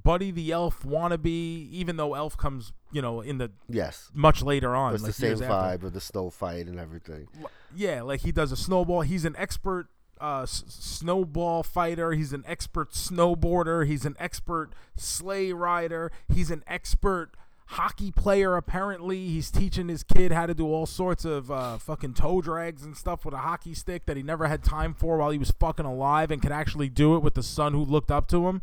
Buddy 0.05 0.31
the 0.31 0.53
Elf 0.53 0.85
wannabe, 0.85 1.27
even 1.27 1.97
though 1.97 2.15
Elf 2.15 2.37
comes, 2.37 2.73
you 2.93 3.03
know, 3.03 3.21
in 3.21 3.39
the 3.39 3.51
Yes. 3.69 4.11
much 4.15 4.41
later 4.43 4.75
on. 4.77 4.95
It's 4.95 5.03
like 5.03 5.09
the 5.13 5.21
same 5.21 5.29
years 5.31 5.43
after. 5.43 5.53
vibe 5.55 5.87
of 5.89 5.93
the 5.93 6.01
snow 6.01 6.31
fight 6.31 6.67
and 6.67 6.79
everything. 6.79 7.27
Yeah, 7.75 8.03
like 8.03 8.21
he 8.21 8.31
does 8.33 8.53
a 8.53 8.57
snowball. 8.57 9.01
He's 9.03 9.25
an 9.25 9.35
expert 9.37 9.89
uh, 10.20 10.43
s- 10.43 10.65
snowball 10.69 11.62
fighter. 11.62 12.12
He's 12.12 12.32
an 12.32 12.45
expert 12.47 12.93
snowboarder. 12.93 13.86
He's 13.86 14.05
an 14.05 14.16
expert 14.19 14.70
sleigh 14.97 15.53
rider. 15.53 16.11
He's 16.32 16.51
an 16.51 16.62
expert 16.66 17.31
hockey 17.73 18.11
player. 18.11 18.57
Apparently, 18.57 19.28
he's 19.28 19.51
teaching 19.51 19.89
his 19.89 20.03
kid 20.03 20.32
how 20.32 20.47
to 20.47 20.55
do 20.55 20.66
all 20.66 20.86
sorts 20.86 21.24
of 21.24 21.51
uh, 21.51 21.77
fucking 21.78 22.15
toe 22.15 22.40
drags 22.40 22.82
and 22.82 22.97
stuff 22.97 23.24
with 23.24 23.35
a 23.35 23.39
hockey 23.39 23.74
stick 23.74 24.07
that 24.07 24.16
he 24.16 24.23
never 24.23 24.49
had 24.49 24.62
time 24.65 24.95
for 24.95 25.19
while 25.19 25.31
he 25.31 25.39
was 25.39 25.51
fucking 25.51 25.86
alive, 25.86 26.31
and 26.31 26.40
could 26.43 26.53
actually 26.53 26.89
do 26.89 27.15
it 27.16 27.23
with 27.23 27.35
the 27.35 27.43
son 27.43 27.73
who 27.74 27.85
looked 27.85 28.11
up 28.11 28.27
to 28.28 28.49
him. 28.49 28.62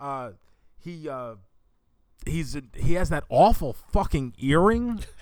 Uh, 0.00 0.30
he 0.80 1.08
uh, 1.08 1.34
he's 2.26 2.56
he 2.76 2.94
has 2.94 3.08
that 3.10 3.24
awful 3.28 3.72
fucking 3.72 4.34
earring. 4.38 5.00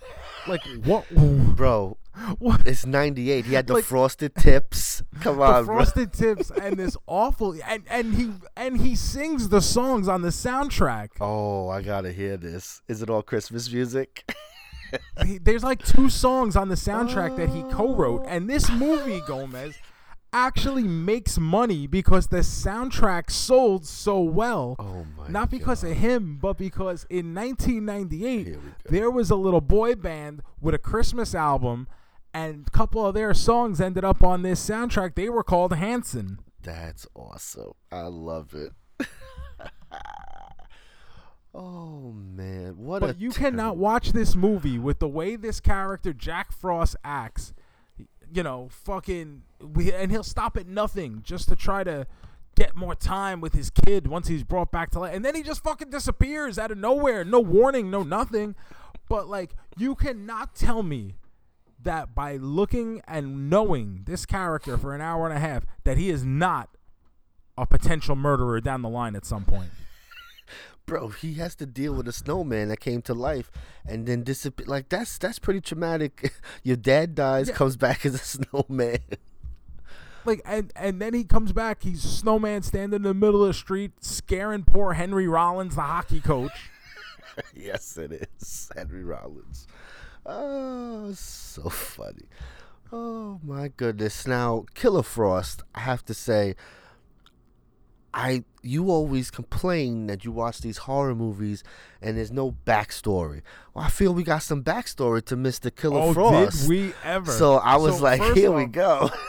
Like 0.48 0.62
what? 0.85 1.09
Bro, 1.10 1.98
What? 2.39 2.66
it's 2.66 2.85
98. 2.85 3.44
He 3.47 3.55
had 3.55 3.66
the 3.66 3.74
Like- 3.74 3.85
frosted 3.85 4.35
tips. 4.35 5.02
Come 5.20 5.40
on, 5.40 5.64
bro. 5.66 5.77
frosted 5.77 6.12
tips 6.12 6.51
and 6.51 6.77
this 6.77 6.97
awful 7.06 7.55
and 7.66 7.85
and 7.89 8.14
he 8.14 8.32
and 8.56 8.81
he 8.81 8.97
sings 8.97 9.48
the 9.51 9.60
songs 9.60 10.09
on 10.09 10.23
the 10.23 10.28
soundtrack. 10.31 11.09
Oh, 11.20 11.69
I 11.69 11.82
gotta 11.82 12.12
hear 12.12 12.36
this. 12.36 12.82
Is 12.89 13.02
it 13.02 13.10
all 13.10 13.23
Christmas 13.23 13.73
music? 13.73 14.24
He- 15.24 15.39
there's 15.39 15.64
like 15.64 15.82
two 15.85 16.10
songs 16.10 16.55
on 16.56 16.69
the 16.69 16.74
soundtrack 16.74 17.36
that 17.36 17.48
he 17.48 17.62
co-wrote, 17.74 18.24
and 18.28 18.48
this 18.51 18.70
movie 18.70 19.20
Gomez 19.27 19.74
actually 20.33 20.85
makes 20.85 21.39
money 21.39 21.87
because 21.87 22.29
the 22.29 22.39
soundtrack 22.39 23.31
sold 23.31 23.85
so 23.87 24.21
well. 24.21 24.77
Oh 24.79 25.05
my 25.17 25.29
Not 25.29 25.51
because 25.51 25.85
of 25.85 25.93
him, 25.97 26.39
but 26.41 26.57
because 26.59 27.07
in 27.11 27.35
1998 27.35 28.47
Here 28.47 28.59
we 28.59 28.71
go. 28.71 28.73
there 28.89 29.11
was 29.11 29.31
a 29.31 29.37
little 29.37 29.61
boy 29.61 29.95
band 29.95 30.43
with 30.61 30.75
a 30.75 30.79
Christmas 30.79 31.35
album, 31.35 31.87
and 32.33 32.65
a 32.67 32.71
couple 32.71 33.05
of 33.07 33.15
their 33.15 33.35
songs 33.35 33.81
ended 33.81 34.05
up 34.05 34.23
on 34.23 34.43
this 34.43 34.67
soundtrack. 34.67 35.15
They 35.15 35.29
were 35.29 35.45
called 35.45 35.75
Hanson. 35.75 36.39
That's 36.63 37.07
awesome. 37.15 37.73
I 37.91 38.03
love 38.03 38.55
it. 38.55 38.73
oh 41.55 42.13
man, 42.13 42.77
what 42.79 43.01
But 43.01 43.17
a 43.17 43.19
you 43.19 43.31
ter- 43.31 43.41
cannot 43.43 43.77
watch 43.77 44.13
this 44.13 44.35
movie 44.35 44.79
with 44.79 44.99
the 44.99 45.09
way 45.09 45.37
this 45.37 45.61
character 45.61 46.13
Jack 46.13 46.53
Frost 46.53 46.97
acts. 47.05 47.53
You 48.33 48.43
know, 48.43 48.69
fucking, 48.71 49.43
we, 49.61 49.93
and 49.93 50.11
he'll 50.11 50.23
stop 50.23 50.57
at 50.57 50.67
nothing 50.67 51.21
just 51.23 51.49
to 51.51 51.57
try 51.57 51.85
to 51.85 52.07
get 52.57 52.75
more 52.75 52.95
time 52.95 53.41
with 53.41 53.55
his 53.55 53.69
kid 53.71 54.07
once 54.07 54.29
he's 54.29 54.43
brought 54.43 54.71
back 54.71 54.91
to 54.93 55.01
life, 55.01 55.15
and 55.15 55.25
then 55.25 55.35
he 55.35 55.43
just 55.43 55.63
fucking 55.63 55.91
disappears 55.91 56.59
out 56.59 56.71
of 56.71 56.79
nowhere, 56.79 57.25
no 57.25 57.41
warning, 57.41 57.91
no 57.91 58.03
nothing. 58.03 58.55
But 59.09 59.29
like, 59.29 59.55
you 59.77 59.95
cannot 59.95 60.55
tell 60.55 60.83
me 60.83 61.17
that 61.83 62.15
by 62.15 62.37
looking 62.37 63.03
and 63.07 63.51
knowing 63.51 64.03
this 64.07 64.25
character 64.25 64.79
for 64.79 64.95
an 64.95 65.01
hour 65.01 65.27
and 65.27 65.37
a 65.37 65.41
half 65.41 65.67
that 65.85 65.99
he 65.99 66.11
is 66.11 66.25
not 66.25 66.71
a 67.59 67.67
potential 67.67 68.17
murderer 68.17 68.61
down 68.61 68.83
the 68.83 68.89
line 68.89 69.15
at 69.15 69.25
some 69.25 69.45
point. 69.45 69.71
Bro. 70.93 71.09
He 71.09 71.35
has 71.35 71.55
to 71.56 71.66
deal 71.66 71.94
with 71.94 72.06
a 72.09 72.12
snowman 72.12 72.69
that 72.69 72.81
came 72.81 73.02
to 73.02 73.14
life 73.14 73.51
and 73.86 74.06
then 74.06 74.23
disappear. 74.23 74.66
Like 74.66 74.89
that's 74.89 75.16
that's 75.19 75.39
pretty 75.39 75.60
traumatic. 75.60 76.32
Your 76.62 76.77
dad 76.77 77.14
dies, 77.14 77.48
Yeah. 77.48 77.55
comes 77.55 77.77
back 77.77 78.05
as 78.06 78.14
a 78.14 78.19
snowman. 78.19 78.98
Like 80.24 80.43
and 80.44 80.70
and 80.77 81.01
then 81.01 81.14
he 81.14 81.24
comes 81.24 81.52
back. 81.52 81.82
He's 81.82 82.02
snowman 82.02 82.62
standing 82.62 82.97
in 82.97 83.02
the 83.02 83.14
middle 83.14 83.43
of 83.43 83.48
the 83.48 83.55
street, 83.55 83.93
scaring 84.05 84.64
poor 84.64 84.93
Henry 84.93 85.27
Rollins, 85.27 85.74
the 85.77 85.81
hockey 85.82 86.20
coach. 86.20 86.70
yes, 87.56 87.97
it 87.97 88.28
is 88.40 88.70
Henry 88.77 89.02
Rollins. 89.02 89.66
Oh, 90.27 91.12
so 91.14 91.69
funny. 91.70 92.27
Oh 92.93 93.40
my 93.43 93.69
goodness. 93.77 94.27
Now, 94.27 94.66
Killer 94.74 95.02
Frost, 95.02 95.62
I 95.74 95.81
have 95.81 96.05
to 96.05 96.14
say, 96.14 96.55
I 98.14 98.44
you 98.62 98.90
always 98.90 99.30
complain 99.30 100.06
that 100.06 100.24
you 100.24 100.32
watch 100.32 100.60
these 100.60 100.78
horror 100.78 101.14
movies 101.14 101.64
and 102.01 102.16
there's 102.16 102.30
no 102.30 102.52
backstory. 102.66 103.43
Well, 103.74 103.84
I 103.84 103.89
feel 103.89 104.12
we 104.14 104.22
got 104.22 104.43
some 104.43 104.62
backstory 104.62 105.24
to 105.26 105.36
Mr. 105.36 105.74
Killer 105.74 106.01
oh, 106.01 106.12
Frost. 106.12 106.62
did 106.62 106.68
we 106.68 106.94
ever? 107.05 107.30
So 107.30 107.55
I 107.55 107.76
was 107.76 107.97
So 107.97 108.02
like, 108.02 108.22
here 108.34 108.52
we 108.52 108.66
go. 108.66 109.10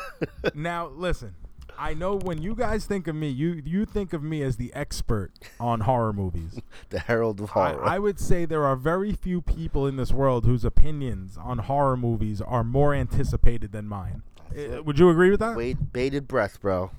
Now 0.54 0.88
listen, 0.88 1.36
I 1.78 1.94
know 1.94 2.18
when 2.18 2.42
you 2.42 2.56
guys 2.56 2.86
think 2.86 3.08
of 3.08 3.16
me, 3.16 3.28
you 3.30 3.62
you 3.66 3.86
think 3.86 4.14
of 4.14 4.24
me 4.24 4.42
as 4.42 4.56
the 4.58 4.74
expert 4.74 5.32
on 5.60 5.82
horror 5.82 6.14
movies. 6.14 6.60
the 6.90 7.00
Herald 7.00 7.42
of 7.42 7.50
I, 7.52 7.72
Horror. 7.72 7.86
I 7.86 8.00
would 8.00 8.20
say 8.20 8.46
there 8.46 8.66
are 8.66 8.76
very 8.76 9.12
few 9.12 9.42
people 9.42 9.86
in 9.88 9.98
this 9.98 10.12
world 10.12 10.46
whose 10.46 10.64
opinions 10.64 11.38
on 11.38 11.60
horror 11.60 11.98
movies 11.98 12.42
are 12.42 12.64
more 12.64 12.94
anticipated 12.94 13.72
than 13.72 13.88
mine. 13.88 14.24
Uh, 14.56 14.84
Would 14.84 15.00
you 15.00 15.10
agree 15.10 15.32
with 15.32 15.40
that? 15.40 15.58
Wait, 15.58 15.92
bated 15.92 16.28
breath, 16.28 16.62
bro. 16.62 16.92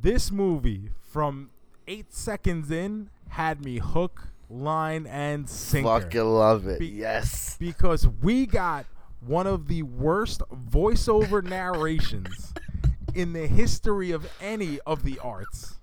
This 0.00 0.30
movie 0.30 0.90
from 1.02 1.50
eight 1.86 2.12
seconds 2.12 2.70
in 2.70 3.10
had 3.28 3.64
me 3.64 3.78
hook, 3.78 4.28
line, 4.48 5.06
and 5.06 5.48
sinker. 5.48 6.00
Fucking 6.00 6.20
love 6.24 6.66
it. 6.66 6.78
Be- 6.78 6.86
yes. 6.86 7.56
because 7.58 8.06
we 8.06 8.46
got 8.46 8.86
one 9.20 9.46
of 9.46 9.68
the 9.68 9.82
worst 9.82 10.42
voiceover 10.70 11.42
narrations 11.42 12.52
in 13.14 13.32
the 13.32 13.46
history 13.46 14.10
of 14.10 14.30
any 14.40 14.78
of 14.86 15.02
the 15.02 15.18
arts. 15.18 15.78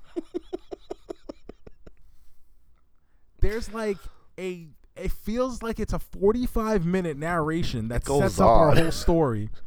There's 3.42 3.72
like 3.74 3.98
a 4.40 4.68
it 4.96 5.12
feels 5.12 5.62
like 5.62 5.80
it's 5.80 5.94
a 5.94 6.00
45 6.00 6.86
minute 6.86 7.18
narration 7.18 7.90
that 7.90 8.06
goes 8.06 8.22
sets 8.22 8.40
up 8.40 8.48
our 8.48 8.76
whole 8.76 8.92
story. 8.92 9.50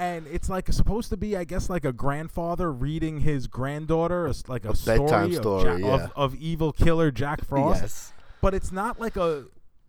And 0.00 0.26
it's 0.28 0.48
like 0.48 0.72
supposed 0.72 1.10
to 1.10 1.16
be, 1.16 1.36
I 1.36 1.44
guess, 1.44 1.68
like 1.68 1.84
a 1.84 1.92
grandfather 1.92 2.72
reading 2.72 3.20
his 3.20 3.46
granddaughter, 3.48 4.26
a 4.26 4.34
like 4.46 4.64
a, 4.64 4.72
bedtime 4.72 5.32
story, 5.32 5.34
of, 5.34 5.34
story, 5.34 5.82
yeah. 5.82 5.94
of, 5.94 6.12
of 6.14 6.34
evil 6.36 6.72
killer 6.72 7.10
Jack 7.10 7.44
Frost 7.44 7.82
Yes. 7.82 8.12
but 8.40 8.54
it's 8.54 8.70
not 8.70 9.00
like 9.00 9.16
a 9.16 9.46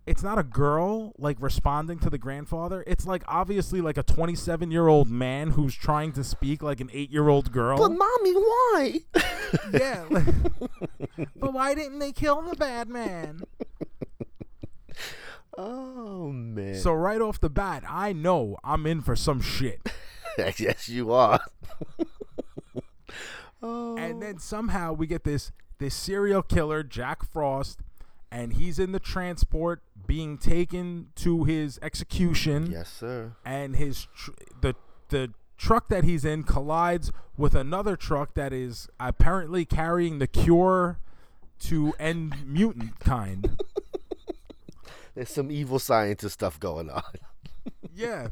it's 0.07 0.23
not 0.23 0.39
a 0.39 0.43
girl 0.43 1.13
like 1.19 1.37
responding 1.39 1.99
to 1.99 2.09
the 2.09 2.17
grandfather 2.17 2.83
it's 2.87 3.05
like 3.05 3.21
obviously 3.27 3.79
like 3.81 3.95
a 3.97 4.01
27 4.01 4.71
year 4.71 4.87
old 4.87 5.07
man 5.07 5.51
who's 5.51 5.75
trying 5.75 6.11
to 6.13 6.23
speak 6.23 6.63
like 6.63 6.79
an 6.79 6.89
8 6.91 7.11
year 7.11 7.27
old 7.29 7.51
girl 7.51 7.77
But 7.77 7.89
mommy, 7.91 8.33
why? 8.33 8.99
yeah 9.71 10.05
like, 10.09 10.25
but 11.35 11.53
why 11.53 11.75
didn't 11.75 11.99
they 11.99 12.11
kill 12.11 12.41
the 12.41 12.55
bad 12.55 12.89
man 12.89 13.41
oh 15.57 16.31
man. 16.31 16.75
so 16.75 16.91
right 16.93 17.21
off 17.21 17.39
the 17.39 17.49
bat 17.49 17.83
i 17.87 18.11
know 18.13 18.57
i'm 18.63 18.85
in 18.87 19.01
for 19.01 19.15
some 19.15 19.41
shit 19.41 19.91
yes, 20.59 20.89
you 20.89 21.11
are. 21.11 21.41
oh. 23.63 23.97
and 23.97 24.21
then 24.21 24.39
somehow 24.39 24.93
we 24.93 25.07
get 25.07 25.23
this 25.23 25.51
this 25.79 25.95
serial 25.95 26.41
killer 26.41 26.83
jack 26.83 27.23
frost 27.23 27.79
and 28.31 28.53
he's 28.53 28.79
in 28.79 28.91
the 28.91 28.99
transport 28.99 29.81
being 30.05 30.37
taken 30.37 31.07
to 31.15 31.45
his 31.45 31.79
execution 31.81 32.69
yes, 32.71 32.91
sir. 32.91 33.33
and 33.45 33.75
his 33.75 34.07
tr- 34.15 34.31
the 34.61 34.75
the 35.09 35.33
truck 35.57 35.89
that 35.89 36.03
he's 36.03 36.23
in 36.23 36.43
collides 36.43 37.11
with 37.37 37.53
another 37.53 37.95
truck 37.95 38.33
that 38.33 38.53
is 38.53 38.87
apparently 38.99 39.65
carrying 39.65 40.19
the 40.19 40.27
cure 40.27 40.99
to 41.59 41.93
end 41.99 42.33
mutant 42.45 42.99
kind. 42.99 43.61
There's 45.15 45.29
some 45.29 45.51
evil 45.51 45.79
scientist 45.79 46.35
stuff 46.35 46.59
going 46.59 46.89
on. 46.89 47.03
Yeah. 47.93 48.29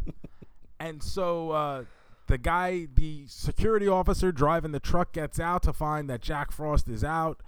And 0.80 1.02
so 1.02 1.52
uh, 1.52 1.84
the 2.28 2.38
guy, 2.38 2.88
the 2.94 3.24
security 3.28 3.88
officer 3.88 4.32
driving 4.32 4.72
the 4.72 4.80
truck, 4.80 5.14
gets 5.14 5.40
out 5.40 5.64
to 5.64 5.74
find 5.74 6.10
that 6.10 6.22
Jack 6.22 6.52
Frost 6.52 6.88
is 6.88 7.04
out. 7.04 7.41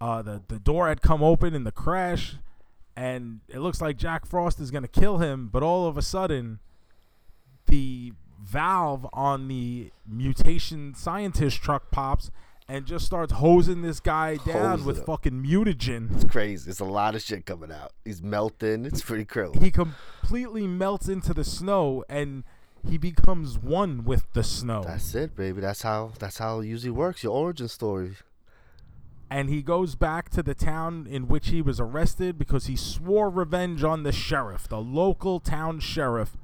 Uh, 0.00 0.22
the 0.22 0.42
the 0.48 0.58
door 0.58 0.88
had 0.88 1.00
come 1.02 1.22
open 1.22 1.54
in 1.54 1.64
the 1.64 1.72
crash, 1.72 2.34
and 2.96 3.40
it 3.48 3.60
looks 3.60 3.80
like 3.80 3.96
Jack 3.96 4.26
Frost 4.26 4.60
is 4.60 4.70
gonna 4.70 4.88
kill 4.88 5.18
him. 5.18 5.48
But 5.48 5.62
all 5.62 5.86
of 5.86 5.96
a 5.96 6.02
sudden, 6.02 6.58
the 7.66 8.12
valve 8.42 9.06
on 9.12 9.48
the 9.48 9.90
mutation 10.06 10.94
scientist 10.94 11.62
truck 11.62 11.90
pops 11.90 12.30
and 12.68 12.86
just 12.86 13.04
starts 13.04 13.34
hosing 13.34 13.82
this 13.82 14.00
guy 14.00 14.36
down 14.36 14.78
Hose 14.78 14.84
with 14.84 14.98
up. 15.00 15.06
fucking 15.06 15.42
mutagen. 15.44 16.14
It's 16.14 16.24
crazy. 16.24 16.70
It's 16.70 16.80
a 16.80 16.84
lot 16.84 17.14
of 17.14 17.22
shit 17.22 17.44
coming 17.46 17.70
out. 17.70 17.92
He's 18.04 18.22
melting. 18.22 18.84
It's 18.86 19.02
pretty 19.02 19.24
crazy. 19.24 19.58
he 19.60 19.70
completely 19.70 20.66
melts 20.66 21.08
into 21.08 21.34
the 21.34 21.44
snow 21.44 22.04
and 22.08 22.44
he 22.88 22.98
becomes 22.98 23.58
one 23.58 24.04
with 24.04 24.32
the 24.34 24.42
snow 24.42 24.82
That's 24.86 25.14
it, 25.14 25.34
baby. 25.36 25.60
That's 25.60 25.82
how. 25.82 26.12
That's 26.18 26.38
how 26.38 26.60
it 26.60 26.66
usually 26.66 26.90
works. 26.90 27.22
Your 27.22 27.32
origin 27.32 27.68
story. 27.68 28.16
and 29.30 29.48
he 29.48 29.62
goes 29.62 29.94
back 29.94 30.28
to 30.30 30.42
the 30.42 30.54
town 30.54 31.06
in 31.10 31.26
which 31.26 31.48
he 31.48 31.62
was 31.62 31.80
arrested 31.80 32.38
because 32.38 32.66
he 32.66 32.76
swore 32.76 33.30
revenge 33.30 33.82
on 33.82 34.02
the 34.02 34.12
sheriff 34.12 34.68
the 34.68 34.80
local 34.80 35.40
town 35.40 35.80
sheriff 35.80 36.36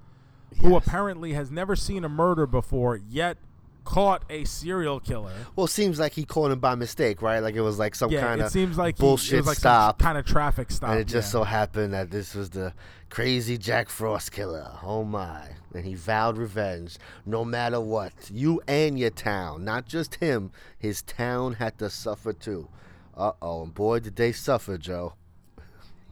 who 0.61 0.75
apparently 0.75 1.35
has 1.35 1.51
never 1.51 1.77
seen 1.77 2.05
a 2.05 2.09
murder 2.09 2.47
before 2.47 2.97
yet 2.97 3.37
caught 3.85 4.23
a 4.31 4.45
serial 4.45 5.01
killer 5.01 5.33
Well, 5.57 5.67
it 5.67 5.71
seems 5.71 5.99
like 5.99 6.13
he 6.13 6.25
caught 6.25 6.51
him 6.51 6.61
by 6.61 6.75
mistake, 6.75 7.23
right? 7.23 7.41
Like 7.41 7.55
it 7.55 7.61
was 7.61 7.79
like 7.79 7.95
some 7.95 8.11
yeah 8.11 8.21
kind 8.21 8.41
it 8.41 8.45
of 8.45 8.53
seems 8.53 8.77
like 8.79 8.97
he- 8.97 9.01
bullshit 9.01 9.35
it 9.35 9.37
was 9.39 9.47
like 9.47 9.57
stop. 9.59 9.99
kind 9.99 10.19
of 10.19 10.25
traffic 10.25 10.71
stop 10.71 10.91
and 10.91 11.01
it 11.01 11.05
just 11.05 11.29
yeah. 11.29 11.33
so 11.33 11.45
happened 11.45 11.93
that 11.95 12.11
this 12.11 12.35
was 12.35 12.51
the 12.51 12.73
crazy 13.09 13.59
Jack 13.59 13.89
Frost 13.89 14.33
killer. 14.33 14.71
Oh 14.83 15.05
my. 15.05 15.49
And 15.75 15.85
he 15.85 15.95
vowed 15.95 16.37
revenge 16.39 16.97
no 17.27 17.45
matter 17.45 17.81
what. 17.81 18.13
You 18.33 18.61
and 18.67 18.99
your 18.99 19.11
town, 19.11 19.65
not 19.65 19.87
just 19.87 20.17
him. 20.17 20.53
His 20.79 21.03
town 21.03 21.55
had 21.55 21.79
to 21.79 21.91
suffer 21.91 22.33
too. 22.33 22.69
Uh 23.17 23.33
oh. 23.43 23.63
And 23.65 23.75
boy, 23.75 24.01
did 24.01 24.17
they 24.17 24.33
suffer, 24.33 24.79
Joe. 24.79 25.15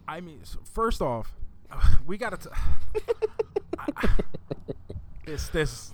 I 0.06 0.20
mean, 0.20 0.40
first 0.72 1.00
off, 1.02 1.34
we 2.06 2.16
got 2.18 2.40
to. 2.40 2.50
this 5.26 5.48
this 5.48 5.92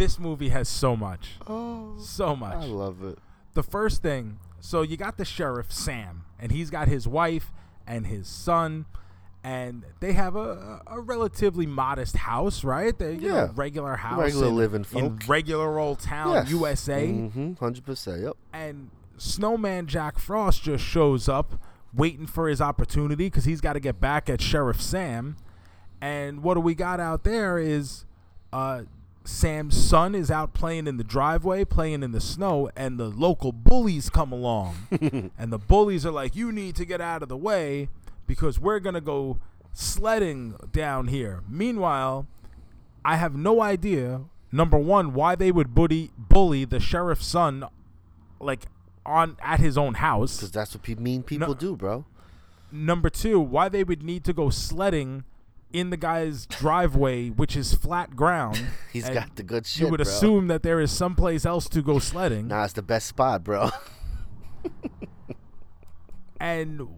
this 0.00 0.18
movie 0.18 0.48
has 0.48 0.68
so 0.68 0.96
much, 0.96 1.32
Oh, 1.46 1.96
so 2.00 2.34
much. 2.34 2.54
I 2.54 2.64
love 2.64 3.04
it. 3.04 3.18
The 3.54 3.62
first 3.62 4.00
thing, 4.02 4.38
so 4.60 4.82
you 4.82 4.96
got 4.96 5.18
the 5.18 5.24
sheriff 5.24 5.70
Sam, 5.72 6.24
and 6.38 6.50
he's 6.50 6.70
got 6.70 6.88
his 6.88 7.06
wife 7.06 7.52
and 7.86 8.06
his 8.06 8.26
son, 8.26 8.86
and 9.44 9.84
they 10.00 10.12
have 10.12 10.36
a, 10.36 10.80
a 10.86 11.00
relatively 11.00 11.66
modest 11.66 12.16
house, 12.16 12.64
right? 12.64 12.98
They, 12.98 13.14
you 13.14 13.28
know, 13.28 13.34
Yeah. 13.36 13.48
regular 13.54 13.96
house, 13.96 14.18
Regular 14.20 14.48
in, 14.48 14.56
living 14.56 14.86
in 14.94 15.18
regular 15.26 15.78
old 15.78 15.98
town, 16.00 16.32
Yes. 16.34 16.50
USA 16.50 17.06
Mm-hmm. 17.08 17.52
100%. 17.54 18.22
Yep. 18.22 18.36
and 18.52 18.90
Snowman 19.18 19.86
Jack 19.86 20.18
Frost 20.18 20.62
just 20.62 20.82
shows 20.84 21.28
up 21.28 21.60
waiting 21.92 22.26
for 22.26 22.48
his 22.48 22.60
opportunity 22.62 23.24
because 23.26 23.44
he's 23.44 23.60
got 23.60 23.74
to 23.74 23.80
get 23.80 24.00
back 24.00 24.30
at 24.30 24.40
Sheriff 24.40 24.80
Sam. 24.80 25.36
And 26.00 26.42
what 26.42 26.54
do 26.54 26.60
we 26.60 26.74
got 26.74 27.00
out 27.00 27.24
there 27.24 27.58
is 27.58 28.06
uh, 28.52 28.82
Sam's 29.24 29.76
son 29.76 30.14
is 30.14 30.30
out 30.30 30.54
playing 30.54 30.86
in 30.86 30.96
the 30.96 31.04
driveway, 31.04 31.64
playing 31.64 32.02
in 32.02 32.12
the 32.12 32.20
snow, 32.20 32.70
and 32.74 32.98
the 32.98 33.08
local 33.08 33.52
bullies 33.52 34.08
come 34.10 34.32
along. 34.32 34.76
and 35.38 35.52
the 35.52 35.58
bullies 35.58 36.06
are 36.06 36.10
like, 36.10 36.34
You 36.34 36.50
need 36.52 36.74
to 36.76 36.84
get 36.84 37.00
out 37.00 37.22
of 37.22 37.28
the 37.28 37.36
way 37.36 37.88
because 38.26 38.58
we're 38.58 38.80
going 38.80 38.94
to 38.94 39.00
go 39.00 39.38
sledding 39.72 40.56
down 40.72 41.08
here. 41.08 41.40
Meanwhile, 41.48 42.26
I 43.04 43.16
have 43.16 43.34
no 43.34 43.62
idea, 43.62 44.22
number 44.52 44.78
one, 44.78 45.14
why 45.14 45.34
they 45.34 45.52
would 45.52 45.74
bully, 45.74 46.10
bully 46.16 46.64
the 46.64 46.80
sheriff's 46.80 47.26
son 47.26 47.64
like 48.40 48.66
on 49.04 49.36
at 49.42 49.60
his 49.60 49.76
own 49.76 49.94
house. 49.94 50.36
Because 50.36 50.52
that's 50.52 50.74
what 50.74 50.82
pe- 50.82 50.94
mean 50.94 51.22
people 51.22 51.54
do, 51.54 51.76
bro. 51.76 52.04
Number 52.72 53.10
two, 53.10 53.40
why 53.40 53.68
they 53.68 53.84
would 53.84 54.02
need 54.02 54.24
to 54.24 54.32
go 54.32 54.48
sledding 54.50 55.24
in 55.72 55.90
the 55.90 55.96
guy's 55.96 56.46
driveway, 56.46 57.28
which 57.28 57.56
is 57.56 57.74
flat 57.74 58.16
ground. 58.16 58.60
He's 58.92 59.04
and 59.04 59.14
got 59.14 59.36
the 59.36 59.42
good 59.42 59.66
shit, 59.66 59.82
You 59.82 59.88
would 59.88 60.02
bro. 60.02 60.10
assume 60.10 60.48
that 60.48 60.62
there 60.62 60.80
is 60.80 60.90
someplace 60.90 61.44
else 61.44 61.68
to 61.70 61.82
go 61.82 61.98
sledding, 61.98 62.48
Nah, 62.48 62.64
it's 62.64 62.72
the 62.72 62.82
best 62.82 63.06
spot, 63.06 63.44
bro. 63.44 63.70
and 66.40 66.88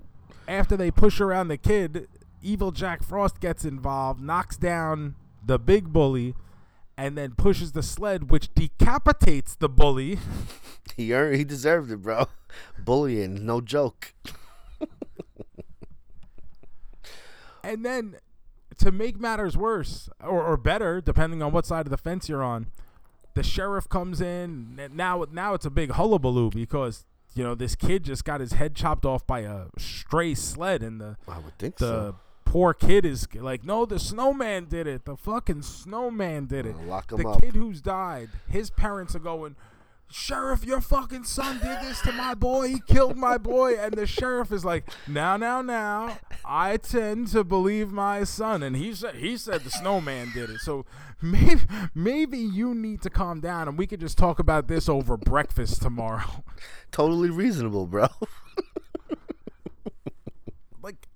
after 0.48 0.76
they 0.76 0.90
push 0.90 1.20
around 1.20 1.48
the 1.48 1.58
kid, 1.58 2.08
evil 2.40 2.70
Jack 2.72 3.02
Frost 3.04 3.40
gets 3.40 3.64
involved, 3.64 4.20
knocks 4.20 4.56
down 4.56 5.16
the 5.44 5.58
big 5.58 5.92
bully, 5.92 6.34
and 6.96 7.16
then 7.16 7.32
pushes 7.34 7.72
the 7.72 7.82
sled, 7.82 8.30
which 8.30 8.54
decapitates 8.54 9.54
the 9.54 9.68
bully. 9.68 10.18
he 10.96 11.12
earned, 11.12 11.36
he 11.36 11.44
deserved 11.44 11.90
it, 11.90 11.98
bro. 11.98 12.26
Bullying, 12.78 13.44
no 13.46 13.60
joke. 13.60 14.14
And 17.64 17.84
then 17.84 18.16
to 18.82 18.92
make 18.92 19.18
matters 19.20 19.56
worse 19.56 20.08
or, 20.22 20.42
or 20.42 20.56
better, 20.56 21.00
depending 21.00 21.42
on 21.42 21.52
what 21.52 21.66
side 21.66 21.86
of 21.86 21.90
the 21.90 21.96
fence 21.96 22.28
you're 22.28 22.42
on, 22.42 22.66
the 23.34 23.42
sheriff 23.42 23.88
comes 23.88 24.20
in. 24.20 24.76
and 24.78 24.96
Now, 24.96 25.24
now 25.32 25.54
it's 25.54 25.64
a 25.66 25.70
big 25.70 25.92
hullabaloo 25.92 26.50
because 26.50 27.04
you 27.34 27.42
know 27.42 27.54
this 27.54 27.74
kid 27.74 28.04
just 28.04 28.24
got 28.24 28.40
his 28.40 28.52
head 28.52 28.74
chopped 28.74 29.06
off 29.06 29.26
by 29.26 29.40
a 29.40 29.66
stray 29.78 30.34
sled, 30.34 30.82
and 30.82 31.00
the 31.00 31.16
I 31.26 31.38
would 31.38 31.56
think 31.58 31.76
the 31.76 31.86
so. 31.86 32.16
poor 32.44 32.74
kid 32.74 33.06
is 33.06 33.26
like, 33.34 33.64
"No, 33.64 33.86
the 33.86 33.98
snowman 33.98 34.66
did 34.66 34.86
it. 34.86 35.06
The 35.06 35.16
fucking 35.16 35.62
snowman 35.62 36.44
did 36.44 36.66
it." 36.66 36.76
Lock 36.86 37.10
him 37.10 37.18
the 37.22 37.28
up. 37.28 37.40
kid 37.40 37.54
who's 37.54 37.80
died, 37.80 38.28
his 38.48 38.68
parents 38.70 39.16
are 39.16 39.20
going. 39.20 39.56
Sheriff, 40.12 40.64
your 40.64 40.82
fucking 40.82 41.24
son 41.24 41.58
did 41.58 41.80
this 41.80 42.02
to 42.02 42.12
my 42.12 42.34
boy. 42.34 42.68
He 42.68 42.80
killed 42.80 43.16
my 43.16 43.38
boy. 43.38 43.78
And 43.78 43.94
the 43.94 44.06
sheriff 44.06 44.52
is 44.52 44.62
like, 44.62 44.88
now, 45.08 45.38
now, 45.38 45.62
now, 45.62 46.18
I 46.44 46.76
tend 46.76 47.28
to 47.28 47.44
believe 47.44 47.90
my 47.92 48.24
son. 48.24 48.62
And 48.62 48.76
he 48.76 48.94
said 48.94 49.16
he 49.16 49.38
said 49.38 49.62
the 49.62 49.70
snowman 49.70 50.30
did 50.34 50.50
it. 50.50 50.60
So 50.60 50.84
maybe 51.22 51.62
maybe 51.94 52.38
you 52.38 52.74
need 52.74 53.00
to 53.02 53.10
calm 53.10 53.40
down 53.40 53.68
and 53.68 53.78
we 53.78 53.86
could 53.86 54.00
just 54.00 54.18
talk 54.18 54.38
about 54.38 54.68
this 54.68 54.88
over 54.88 55.16
breakfast 55.16 55.80
tomorrow. 55.80 56.44
Totally 56.90 57.30
reasonable, 57.30 57.86
bro. 57.86 58.08
like 60.82 61.08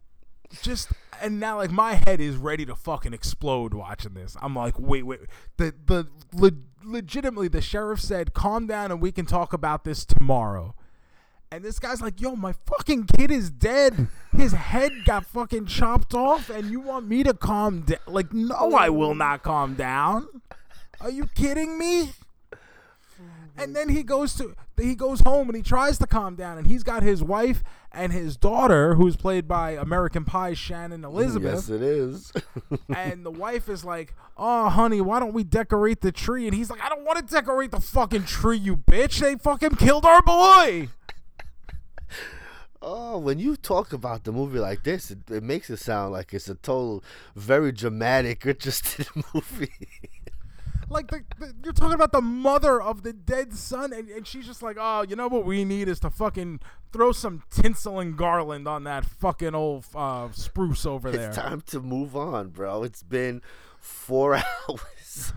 just 0.62 0.90
and 1.20 1.38
now 1.38 1.58
like 1.58 1.70
my 1.70 1.94
head 1.94 2.20
is 2.20 2.36
ready 2.36 2.64
to 2.64 2.74
fucking 2.74 3.12
explode 3.12 3.74
watching 3.74 4.14
this. 4.14 4.36
I'm 4.40 4.54
like, 4.54 4.78
wait, 4.78 5.02
wait. 5.02 5.20
The 5.58 5.74
the 5.84 6.08
le- 6.32 6.52
legitimately 6.86 7.48
the 7.48 7.60
sheriff 7.60 8.00
said, 8.00 8.34
"Calm 8.34 8.66
down 8.66 8.90
and 8.90 9.00
we 9.00 9.12
can 9.12 9.26
talk 9.26 9.52
about 9.52 9.84
this 9.84 10.04
tomorrow." 10.04 10.74
And 11.50 11.64
this 11.64 11.78
guy's 11.78 12.02
like, 12.02 12.20
"Yo, 12.20 12.34
my 12.36 12.52
fucking 12.52 13.04
kid 13.16 13.30
is 13.30 13.50
dead. 13.50 14.08
His 14.32 14.52
head 14.52 14.92
got 15.04 15.26
fucking 15.26 15.66
chopped 15.66 16.14
off 16.14 16.50
and 16.50 16.70
you 16.70 16.80
want 16.80 17.06
me 17.06 17.22
to 17.22 17.34
calm 17.34 17.82
down?" 17.82 17.98
Like, 18.06 18.32
"No, 18.32 18.74
I 18.74 18.88
will 18.88 19.14
not 19.14 19.42
calm 19.42 19.74
down." 19.74 20.26
Are 21.00 21.10
you 21.10 21.26
kidding 21.34 21.78
me? 21.78 22.12
And 23.58 23.74
then 23.74 23.88
he 23.88 24.02
goes 24.02 24.34
to 24.34 24.54
he 24.76 24.94
goes 24.94 25.20
home 25.20 25.48
and 25.48 25.56
he 25.56 25.62
tries 25.62 25.98
to 25.98 26.06
calm 26.06 26.34
down 26.36 26.58
and 26.58 26.66
he's 26.66 26.82
got 26.82 27.02
his 27.02 27.22
wife 27.22 27.62
and 27.96 28.12
his 28.12 28.36
daughter 28.36 28.94
who's 28.94 29.16
played 29.16 29.48
by 29.48 29.72
American 29.72 30.24
Pie's 30.24 30.58
Shannon 30.58 31.04
Elizabeth 31.04 31.54
yes, 31.54 31.70
it 31.70 31.82
is. 31.82 32.32
and 32.94 33.24
the 33.24 33.30
wife 33.30 33.68
is 33.68 33.84
like, 33.84 34.14
"Oh, 34.36 34.68
honey, 34.68 35.00
why 35.00 35.18
don't 35.18 35.32
we 35.32 35.42
decorate 35.42 36.02
the 36.02 36.12
tree?" 36.12 36.46
And 36.46 36.54
he's 36.54 36.70
like, 36.70 36.82
"I 36.82 36.88
don't 36.88 37.04
want 37.04 37.18
to 37.18 37.34
decorate 37.34 37.70
the 37.70 37.80
fucking 37.80 38.24
tree, 38.24 38.58
you 38.58 38.76
bitch. 38.76 39.20
They 39.20 39.36
fucking 39.36 39.76
killed 39.76 40.04
our 40.04 40.22
boy." 40.22 40.90
oh, 42.82 43.18
when 43.18 43.38
you 43.38 43.56
talk 43.56 43.92
about 43.92 44.24
the 44.24 44.32
movie 44.32 44.58
like 44.58 44.84
this, 44.84 45.10
it, 45.10 45.30
it 45.30 45.42
makes 45.42 45.70
it 45.70 45.78
sound 45.78 46.12
like 46.12 46.34
it's 46.34 46.48
a 46.48 46.54
total, 46.54 47.02
very 47.34 47.72
dramatic, 47.72 48.44
interesting 48.46 49.06
movie. 49.34 49.72
Like 50.88 51.10
the, 51.10 51.24
the, 51.38 51.52
you're 51.64 51.72
talking 51.72 51.94
about 51.94 52.12
the 52.12 52.20
mother 52.20 52.80
of 52.80 53.02
the 53.02 53.12
dead 53.12 53.54
son, 53.54 53.92
and, 53.92 54.08
and 54.08 54.26
she's 54.26 54.46
just 54.46 54.62
like, 54.62 54.76
"Oh, 54.78 55.04
you 55.08 55.16
know 55.16 55.28
what 55.28 55.46
we 55.46 55.64
need 55.64 55.88
is 55.88 55.98
to 56.00 56.10
fucking 56.10 56.60
throw 56.96 57.12
some 57.12 57.42
tinsel 57.50 58.00
and 58.00 58.16
garland 58.16 58.66
on 58.66 58.84
that 58.84 59.04
fucking 59.04 59.54
old 59.54 59.84
uh, 59.94 60.30
spruce 60.32 60.86
over 60.86 61.10
there." 61.10 61.28
it's 61.28 61.36
time 61.36 61.60
to 61.66 61.80
move 61.80 62.16
on, 62.16 62.48
bro. 62.48 62.82
It's 62.82 63.02
been 63.02 63.42
four 63.78 64.34
hours. 64.68 65.32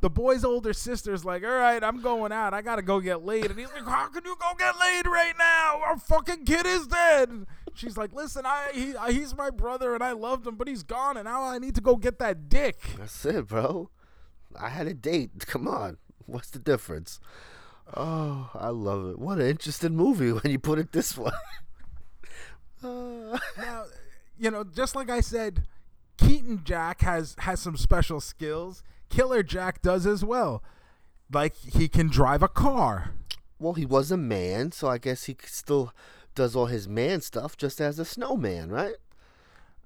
the 0.00 0.10
boy's 0.10 0.44
older 0.44 0.72
sister's 0.72 1.24
like, 1.24 1.44
"All 1.44 1.50
right, 1.50 1.82
I'm 1.84 2.00
going 2.02 2.32
out. 2.32 2.52
I 2.52 2.62
gotta 2.62 2.82
go 2.82 3.00
get 3.00 3.24
laid." 3.24 3.46
And 3.46 3.58
he's 3.58 3.72
like, 3.72 3.84
"How 3.84 4.08
can 4.08 4.24
you 4.24 4.36
go 4.40 4.52
get 4.58 4.74
laid 4.80 5.06
right 5.06 5.34
now? 5.38 5.80
Our 5.84 5.98
fucking 5.98 6.44
kid 6.44 6.66
is 6.66 6.86
dead." 6.88 7.46
She's 7.74 7.96
like, 7.96 8.12
"Listen, 8.12 8.44
I 8.44 8.70
he 8.74 8.96
I, 8.96 9.12
he's 9.12 9.36
my 9.36 9.50
brother 9.50 9.94
and 9.94 10.02
I 10.02 10.12
loved 10.12 10.46
him, 10.46 10.56
but 10.56 10.68
he's 10.68 10.82
gone, 10.82 11.16
and 11.16 11.24
now 11.26 11.42
I 11.44 11.58
need 11.58 11.74
to 11.76 11.80
go 11.80 11.96
get 11.96 12.18
that 12.18 12.48
dick." 12.48 12.78
That's 12.98 13.24
it, 13.24 13.46
bro. 13.46 13.90
I 14.58 14.68
had 14.68 14.86
a 14.86 14.94
date. 14.94 15.46
Come 15.46 15.68
on. 15.68 15.98
What's 16.26 16.50
the 16.50 16.58
difference? 16.58 17.20
Oh, 17.94 18.50
I 18.54 18.68
love 18.68 19.10
it. 19.10 19.18
What 19.18 19.38
an 19.38 19.46
interesting 19.46 19.96
movie 19.96 20.32
when 20.32 20.50
you 20.50 20.58
put 20.58 20.78
it 20.78 20.92
this 20.92 21.16
way. 21.16 21.32
Uh, 22.82 23.38
Now, 23.58 23.84
you 24.38 24.50
know, 24.50 24.64
just 24.64 24.96
like 24.96 25.10
I 25.10 25.20
said, 25.20 25.64
Keaton 26.18 26.62
Jack 26.64 27.02
has 27.02 27.36
has 27.40 27.60
some 27.60 27.76
special 27.76 28.20
skills. 28.20 28.82
Killer 29.08 29.42
Jack 29.42 29.82
does 29.82 30.06
as 30.06 30.24
well. 30.24 30.62
Like 31.32 31.54
he 31.56 31.88
can 31.88 32.08
drive 32.08 32.42
a 32.42 32.48
car. 32.48 33.12
Well, 33.58 33.74
he 33.74 33.86
was 33.86 34.10
a 34.10 34.16
man, 34.16 34.72
so 34.72 34.88
I 34.88 34.98
guess 34.98 35.24
he 35.24 35.36
still 35.44 35.92
does 36.34 36.56
all 36.56 36.66
his 36.66 36.88
man 36.88 37.20
stuff 37.20 37.56
just 37.56 37.80
as 37.80 37.98
a 37.98 38.04
snowman, 38.04 38.70
right? 38.70 38.96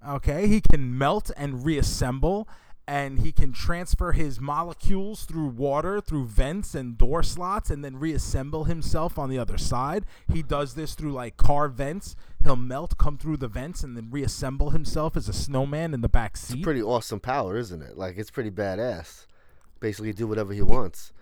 Okay, 0.06 0.46
he 0.46 0.60
can 0.60 0.96
melt 0.96 1.30
and 1.36 1.64
reassemble, 1.64 2.48
and 2.88 3.20
he 3.20 3.32
can 3.32 3.52
transfer 3.52 4.12
his 4.12 4.40
molecules 4.40 5.24
through 5.24 5.48
water, 5.48 6.00
through 6.00 6.26
vents 6.26 6.74
and 6.74 6.96
door 6.96 7.22
slots, 7.22 7.68
and 7.68 7.84
then 7.84 7.98
reassemble 7.98 8.64
himself 8.64 9.18
on 9.18 9.28
the 9.28 9.38
other 9.38 9.58
side. 9.58 10.04
He 10.32 10.42
does 10.42 10.74
this 10.74 10.94
through 10.94 11.12
like 11.12 11.36
car 11.36 11.68
vents. 11.68 12.14
He'll 12.44 12.54
melt, 12.54 12.96
come 12.96 13.18
through 13.18 13.38
the 13.38 13.48
vents, 13.48 13.82
and 13.82 13.96
then 13.96 14.08
reassemble 14.10 14.70
himself 14.70 15.16
as 15.16 15.28
a 15.28 15.32
snowman 15.32 15.94
in 15.94 16.00
the 16.00 16.08
back 16.08 16.36
seat. 16.36 16.58
It's 16.58 16.64
Pretty 16.64 16.82
awesome 16.82 17.18
power, 17.18 17.56
isn't 17.56 17.82
it? 17.82 17.98
Like 17.98 18.18
it's 18.18 18.30
pretty 18.30 18.52
badass. 18.52 19.26
Basically, 19.80 20.12
do 20.12 20.28
whatever 20.28 20.52
he 20.52 20.62
wants. 20.62 21.12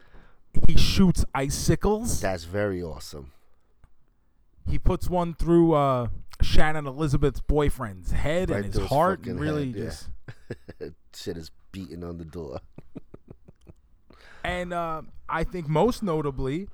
he 0.68 0.76
shoots 0.76 1.24
icicles. 1.34 2.20
That's 2.20 2.44
very 2.44 2.82
awesome. 2.82 3.32
He 4.68 4.78
puts 4.78 5.08
one 5.08 5.34
through 5.34 5.74
uh, 5.74 6.08
Shannon 6.42 6.86
Elizabeth's 6.86 7.40
boyfriend's 7.40 8.12
head 8.12 8.50
Right 8.50 8.64
and 8.64 8.74
his 8.74 8.86
heart, 8.86 9.26
and 9.26 9.40
really 9.40 9.72
head, 9.72 9.76
yeah. 9.76 9.84
just. 9.84 10.08
Shit 11.14 11.36
is 11.36 11.50
beating 11.72 12.02
on 12.04 12.18
the 12.18 12.24
door. 12.24 12.60
And 14.44 14.72
uh, 14.74 15.02
I 15.28 15.42
think 15.44 15.68
most 15.68 16.02
notably, 16.02 16.68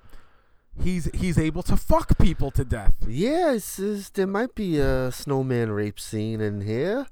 he's 0.82 1.04
he's 1.14 1.38
able 1.38 1.62
to 1.64 1.76
fuck 1.76 2.18
people 2.18 2.50
to 2.52 2.64
death. 2.64 2.94
Yeah, 3.06 3.52
it's, 3.52 3.78
it's- 3.78 4.10
there 4.10 4.26
might 4.26 4.54
be 4.54 4.78
a 4.78 5.12
snowman 5.12 5.70
rape 5.70 6.00
scene 6.00 6.40
in 6.40 6.62
here. 6.62 7.06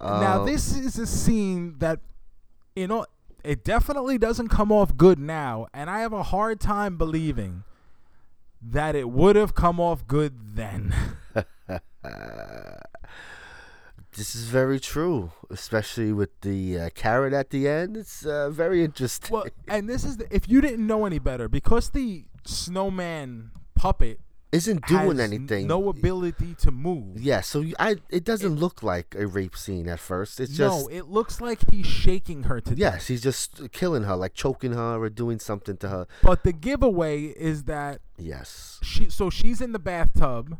now 0.00 0.42
Uh, 0.42 0.44
this 0.44 0.76
is 0.76 0.98
a 0.98 1.06
scene 1.06 1.76
that, 1.78 2.00
you 2.74 2.86
know, 2.86 3.06
it 3.42 3.64
definitely 3.64 4.18
doesn't 4.18 4.48
come 4.48 4.70
off 4.70 4.96
good 4.96 5.18
now, 5.18 5.66
and 5.72 5.88
I 5.88 6.00
have 6.00 6.12
a 6.12 6.24
hard 6.24 6.60
time 6.60 6.98
believing 6.98 7.64
that 8.60 8.94
it 8.96 9.08
would 9.08 9.36
have 9.36 9.54
come 9.54 9.80
off 9.80 10.06
good 10.06 10.56
then. 10.56 10.92
This 14.16 14.34
is 14.34 14.44
very 14.44 14.80
true, 14.80 15.32
especially 15.50 16.12
with 16.12 16.30
the 16.40 16.78
uh, 16.80 16.90
carrot 16.94 17.32
at 17.34 17.50
the 17.50 17.68
end. 17.68 17.96
It's 17.96 18.24
uh, 18.24 18.48
very 18.50 18.82
interesting. 18.82 19.32
well, 19.34 19.46
and 19.68 19.88
this 19.88 20.04
is 20.04 20.16
the, 20.16 20.26
if 20.34 20.48
you 20.48 20.60
didn't 20.60 20.86
know 20.86 21.04
any 21.04 21.18
better, 21.18 21.48
because 21.48 21.90
the 21.90 22.24
snowman 22.44 23.50
puppet 23.74 24.20
Isn't 24.52 24.86
doing 24.86 25.20
anything. 25.20 25.66
no 25.66 25.88
ability 25.90 26.54
to 26.60 26.70
move. 26.70 27.20
Yeah, 27.20 27.42
so 27.42 27.64
I 27.78 27.96
it 28.08 28.24
doesn't 28.24 28.56
look 28.56 28.82
like 28.82 29.14
a 29.18 29.26
rape 29.26 29.56
scene 29.56 29.86
at 29.88 30.00
first. 30.00 30.40
It's 30.40 30.56
just 30.56 30.88
no, 30.88 30.88
it 30.88 31.08
looks 31.08 31.40
like 31.42 31.70
he's 31.70 31.86
shaking 31.86 32.44
her 32.44 32.60
to 32.62 32.70
death. 32.70 32.78
yes, 32.78 33.08
he's 33.08 33.20
just 33.22 33.70
killing 33.72 34.04
her, 34.04 34.16
like 34.16 34.32
choking 34.32 34.72
her 34.72 34.98
or 35.02 35.10
doing 35.10 35.38
something 35.40 35.76
to 35.78 35.88
her. 35.88 36.06
But 36.22 36.42
the 36.42 36.52
giveaway 36.52 37.24
is 37.24 37.64
that 37.64 38.00
Yes, 38.18 38.78
she 38.82 39.10
so 39.10 39.28
she's 39.28 39.60
in 39.60 39.72
the 39.72 39.78
bathtub. 39.78 40.56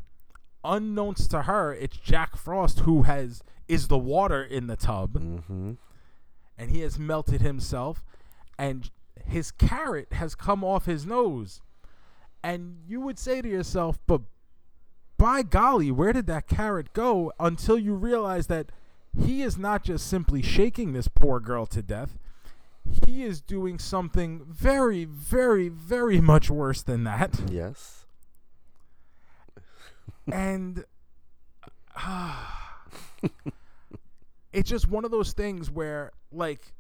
Unknowns 0.67 1.29
to 1.29 1.43
her, 1.43 1.73
it's 1.73 1.97
Jack 1.97 2.37
Frost 2.37 2.81
who 2.81 3.03
has 3.03 3.43
is 3.69 3.89
the 3.89 3.99
water 3.99 4.43
in 4.43 4.67
the 4.67 4.77
tub, 4.77 5.15
mm-hmm. 5.15 5.73
and 6.57 6.71
he 6.71 6.81
has 6.81 6.99
melted 6.99 7.41
himself, 7.41 8.05
and 8.59 8.91
his 9.25 9.51
carrot 9.51 10.13
has 10.13 10.35
come 10.35 10.63
off 10.63 10.87
his 10.87 11.05
nose, 11.05 11.61
and 12.43 12.79
you 12.87 13.01
would 13.01 13.19
say 13.19 13.43
to 13.43 13.49
yourself, 13.49 13.99
"But 14.07 14.23
by 15.19 15.43
golly, 15.43 15.91
where 15.91 16.13
did 16.13 16.27
that 16.29 16.47
carrot 16.47 16.93
go?" 16.93 17.33
Until 17.41 17.79
you 17.79 17.95
realize 17.95 18.47
that 18.47 18.71
he 19.19 19.43
is 19.43 19.57
not 19.57 19.83
just 19.83 20.07
simply 20.07 20.43
shaking 20.43 20.93
this 20.93 21.09
poor 21.09 21.41
girl 21.41 21.67
to 21.67 21.83
death. 21.83 22.19
He 23.07 23.25
is 23.25 23.41
doing 23.41 23.79
something 23.79 24.45
very, 24.49 25.05
very, 25.05 25.69
very 25.69 26.21
much 26.21 26.51
worse 26.51 26.83
than 26.83 27.05
that. 27.05 27.41
yes. 27.51 28.06
And 30.33 30.85
it's 34.53 34.69
just 34.69 34.89
one 34.89 35.05
of 35.05 35.11
those 35.11 35.33
things 35.33 35.71
where 35.71 36.13
like 36.33 36.73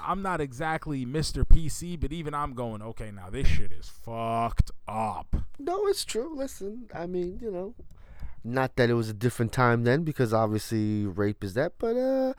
I'm 0.00 0.22
not 0.22 0.40
exactly 0.40 1.04
Mr. 1.04 1.44
PC, 1.44 2.00
but 2.00 2.12
even 2.12 2.34
I'm 2.34 2.54
going, 2.54 2.82
okay, 2.82 3.10
now 3.10 3.28
this 3.30 3.46
shit 3.46 3.70
is 3.72 3.88
fucked 3.88 4.70
up. 4.88 5.36
No, 5.58 5.86
it's 5.86 6.04
true. 6.04 6.34
Listen, 6.34 6.88
I 6.94 7.06
mean, 7.06 7.38
you 7.40 7.50
know, 7.50 7.74
not 8.42 8.76
that 8.76 8.90
it 8.90 8.94
was 8.94 9.08
a 9.08 9.14
different 9.14 9.52
time 9.52 9.84
then, 9.84 10.02
because 10.02 10.32
obviously 10.32 11.06
rape 11.06 11.44
is 11.44 11.54
that, 11.54 11.72
but 11.78 11.96
uh, 11.96 12.34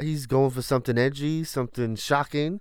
he's 0.00 0.26
going 0.26 0.50
for 0.50 0.62
something 0.62 0.98
edgy, 0.98 1.44
something 1.44 1.96
shocking. 1.96 2.60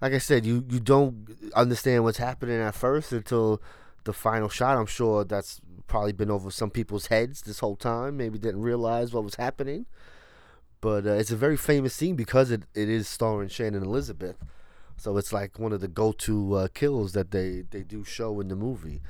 Like 0.00 0.12
I 0.14 0.18
said, 0.18 0.46
you 0.46 0.64
you 0.68 0.80
don't 0.80 1.28
understand 1.54 2.04
what's 2.04 2.18
happening 2.18 2.60
at 2.60 2.74
first 2.74 3.12
until 3.12 3.60
the 4.04 4.12
final 4.12 4.48
shot. 4.48 4.78
I'm 4.78 4.86
sure 4.86 5.24
that's 5.24 5.60
probably 5.90 6.12
been 6.12 6.30
over 6.30 6.50
some 6.50 6.70
people's 6.70 7.06
heads 7.08 7.42
this 7.42 7.58
whole 7.58 7.76
time. 7.76 8.16
Maybe 8.16 8.38
didn't 8.38 8.62
realize 8.62 9.12
what 9.12 9.24
was 9.24 9.34
happening. 9.34 9.86
But 10.80 11.06
uh, 11.06 11.10
it's 11.12 11.30
a 11.30 11.36
very 11.36 11.58
famous 11.58 11.92
scene 11.92 12.16
because 12.16 12.50
it, 12.50 12.62
it 12.74 12.88
is 12.88 13.06
starring 13.06 13.48
Shannon 13.50 13.82
Elizabeth. 13.82 14.36
So 14.96 15.16
it's 15.18 15.32
like 15.32 15.58
one 15.58 15.72
of 15.72 15.80
the 15.80 15.88
go-to 15.88 16.54
uh, 16.54 16.68
kills 16.72 17.12
that 17.12 17.30
they, 17.32 17.64
they 17.70 17.82
do 17.82 18.04
show 18.04 18.40
in 18.40 18.48
the 18.48 18.56
movie. 18.56 19.02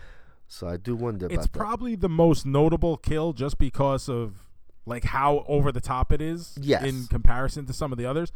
So 0.48 0.66
I 0.66 0.76
do 0.78 0.96
wonder 0.96 1.26
about 1.26 1.34
It's 1.36 1.46
that. 1.46 1.56
probably 1.56 1.94
the 1.94 2.08
most 2.08 2.44
notable 2.44 2.96
kill 2.96 3.32
just 3.32 3.58
because 3.58 4.08
of 4.08 4.44
like 4.86 5.04
how 5.04 5.44
over 5.46 5.70
the 5.70 5.80
top 5.80 6.10
it 6.10 6.20
is 6.20 6.56
Yes. 6.60 6.82
in 6.82 7.06
comparison 7.06 7.66
to 7.66 7.72
some 7.72 7.92
of 7.92 7.98
the 7.98 8.06
others. 8.06 8.32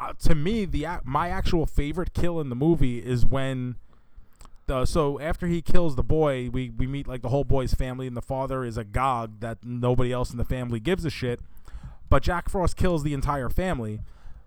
Uh, 0.00 0.12
to 0.20 0.34
me, 0.34 0.64
the 0.64 0.86
my 1.04 1.28
actual 1.28 1.66
favorite 1.66 2.14
kill 2.14 2.40
in 2.40 2.48
the 2.48 2.56
movie 2.56 2.98
is 3.00 3.26
when 3.26 3.76
the 4.68 4.86
so 4.86 5.18
after 5.20 5.46
he 5.46 5.60
kills 5.60 5.96
the 5.96 6.04
boy, 6.04 6.48
we 6.50 6.70
we 6.70 6.86
meet 6.86 7.08
like 7.08 7.22
the 7.22 7.28
whole 7.28 7.44
boy's 7.44 7.74
family 7.74 8.06
and 8.06 8.16
the 8.16 8.22
father 8.22 8.64
is 8.64 8.76
a 8.76 8.84
gog 8.84 9.40
that 9.40 9.58
nobody 9.64 10.12
else 10.12 10.30
in 10.30 10.38
the 10.38 10.44
family 10.44 10.78
gives 10.78 11.04
a 11.04 11.10
shit. 11.10 11.40
But 12.08 12.22
Jack 12.22 12.48
Frost 12.48 12.76
kills 12.76 13.02
the 13.02 13.12
entire 13.12 13.48
family. 13.48 14.00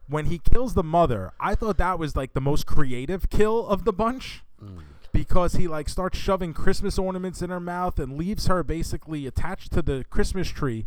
When 0.07 0.25
he 0.25 0.39
kills 0.39 0.73
the 0.73 0.83
mother, 0.83 1.31
I 1.39 1.55
thought 1.55 1.77
that 1.77 1.99
was 1.99 2.15
like 2.15 2.33
the 2.33 2.41
most 2.41 2.65
creative 2.65 3.29
kill 3.29 3.67
of 3.67 3.85
the 3.85 3.93
bunch 3.93 4.43
mm. 4.61 4.81
because 5.13 5.53
he 5.53 5.67
like 5.67 5.87
starts 5.87 6.17
shoving 6.17 6.53
Christmas 6.53 6.97
ornaments 6.97 7.41
in 7.41 7.49
her 7.49 7.59
mouth 7.59 7.99
and 7.99 8.17
leaves 8.17 8.47
her 8.47 8.63
basically 8.63 9.27
attached 9.27 9.71
to 9.73 9.81
the 9.81 10.05
Christmas 10.09 10.49
tree, 10.49 10.85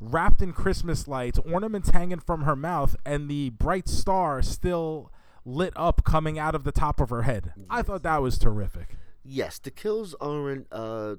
wrapped 0.00 0.42
in 0.42 0.52
Christmas 0.52 1.08
lights, 1.08 1.38
ornaments 1.38 1.90
hanging 1.90 2.20
from 2.20 2.42
her 2.42 2.56
mouth, 2.56 2.96
and 3.06 3.28
the 3.28 3.50
bright 3.50 3.88
star 3.88 4.42
still 4.42 5.10
lit 5.44 5.72
up 5.76 6.04
coming 6.04 6.38
out 6.38 6.54
of 6.54 6.64
the 6.64 6.72
top 6.72 7.00
of 7.00 7.10
her 7.10 7.22
head. 7.22 7.52
I 7.70 7.82
thought 7.82 8.02
that 8.02 8.22
was 8.22 8.38
terrific. 8.38 8.96
Yes, 9.24 9.58
the 9.58 9.70
kills 9.70 10.14
aren't 10.20 10.66
uh 10.72 11.16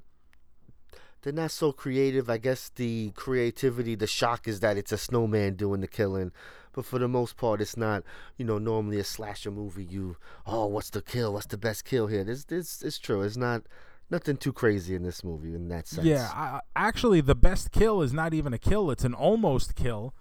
they're 1.22 1.34
not 1.34 1.52
so 1.52 1.72
creative. 1.74 2.30
I 2.30 2.38
guess 2.38 2.70
the 2.74 3.12
creativity, 3.12 3.96
the 3.96 4.08
shock 4.08 4.48
is 4.48 4.62
that 4.62 4.78
it's 4.78 4.94
a 4.94 4.98
snowman 4.98 5.56
doing 5.56 5.82
the 5.82 5.88
killing. 5.88 6.32
But 6.72 6.86
for 6.86 6.98
the 6.98 7.08
most 7.10 7.36
part 7.36 7.62
it's 7.62 7.76
not, 7.76 8.04
you 8.38 8.46
know, 8.46 8.58
normally 8.58 9.00
a 9.00 9.04
slasher 9.04 9.52
movie 9.52 9.84
you 9.84 10.18
oh, 10.46 10.66
what's 10.68 10.90
the 10.90 11.02
kill? 11.02 11.34
What's 11.34 11.48
the 11.48 11.58
best 11.58 11.86
kill 11.86 12.08
here? 12.08 12.24
This 12.24 12.46
this 12.46 12.82
it's 12.82 13.00
true. 13.00 13.22
It's 13.22 13.38
not 13.38 13.64
nothing 14.10 14.38
too 14.38 14.54
crazy 14.54 14.96
in 14.96 15.04
this 15.04 15.24
movie 15.24 15.54
in 15.54 15.68
that 15.70 15.88
sense. 15.88 16.06
Yeah, 16.08 16.30
I- 16.34 16.62
actually, 16.76 17.22
the 17.22 17.36
best 17.36 17.72
kill 17.72 18.02
is 18.02 18.14
not 18.14 18.34
even 18.34 18.54
a 18.54 18.58
kill; 18.58 18.92
it's 18.92 19.04
an 19.04 19.14
almost 19.14 19.76
kill, 19.76 20.14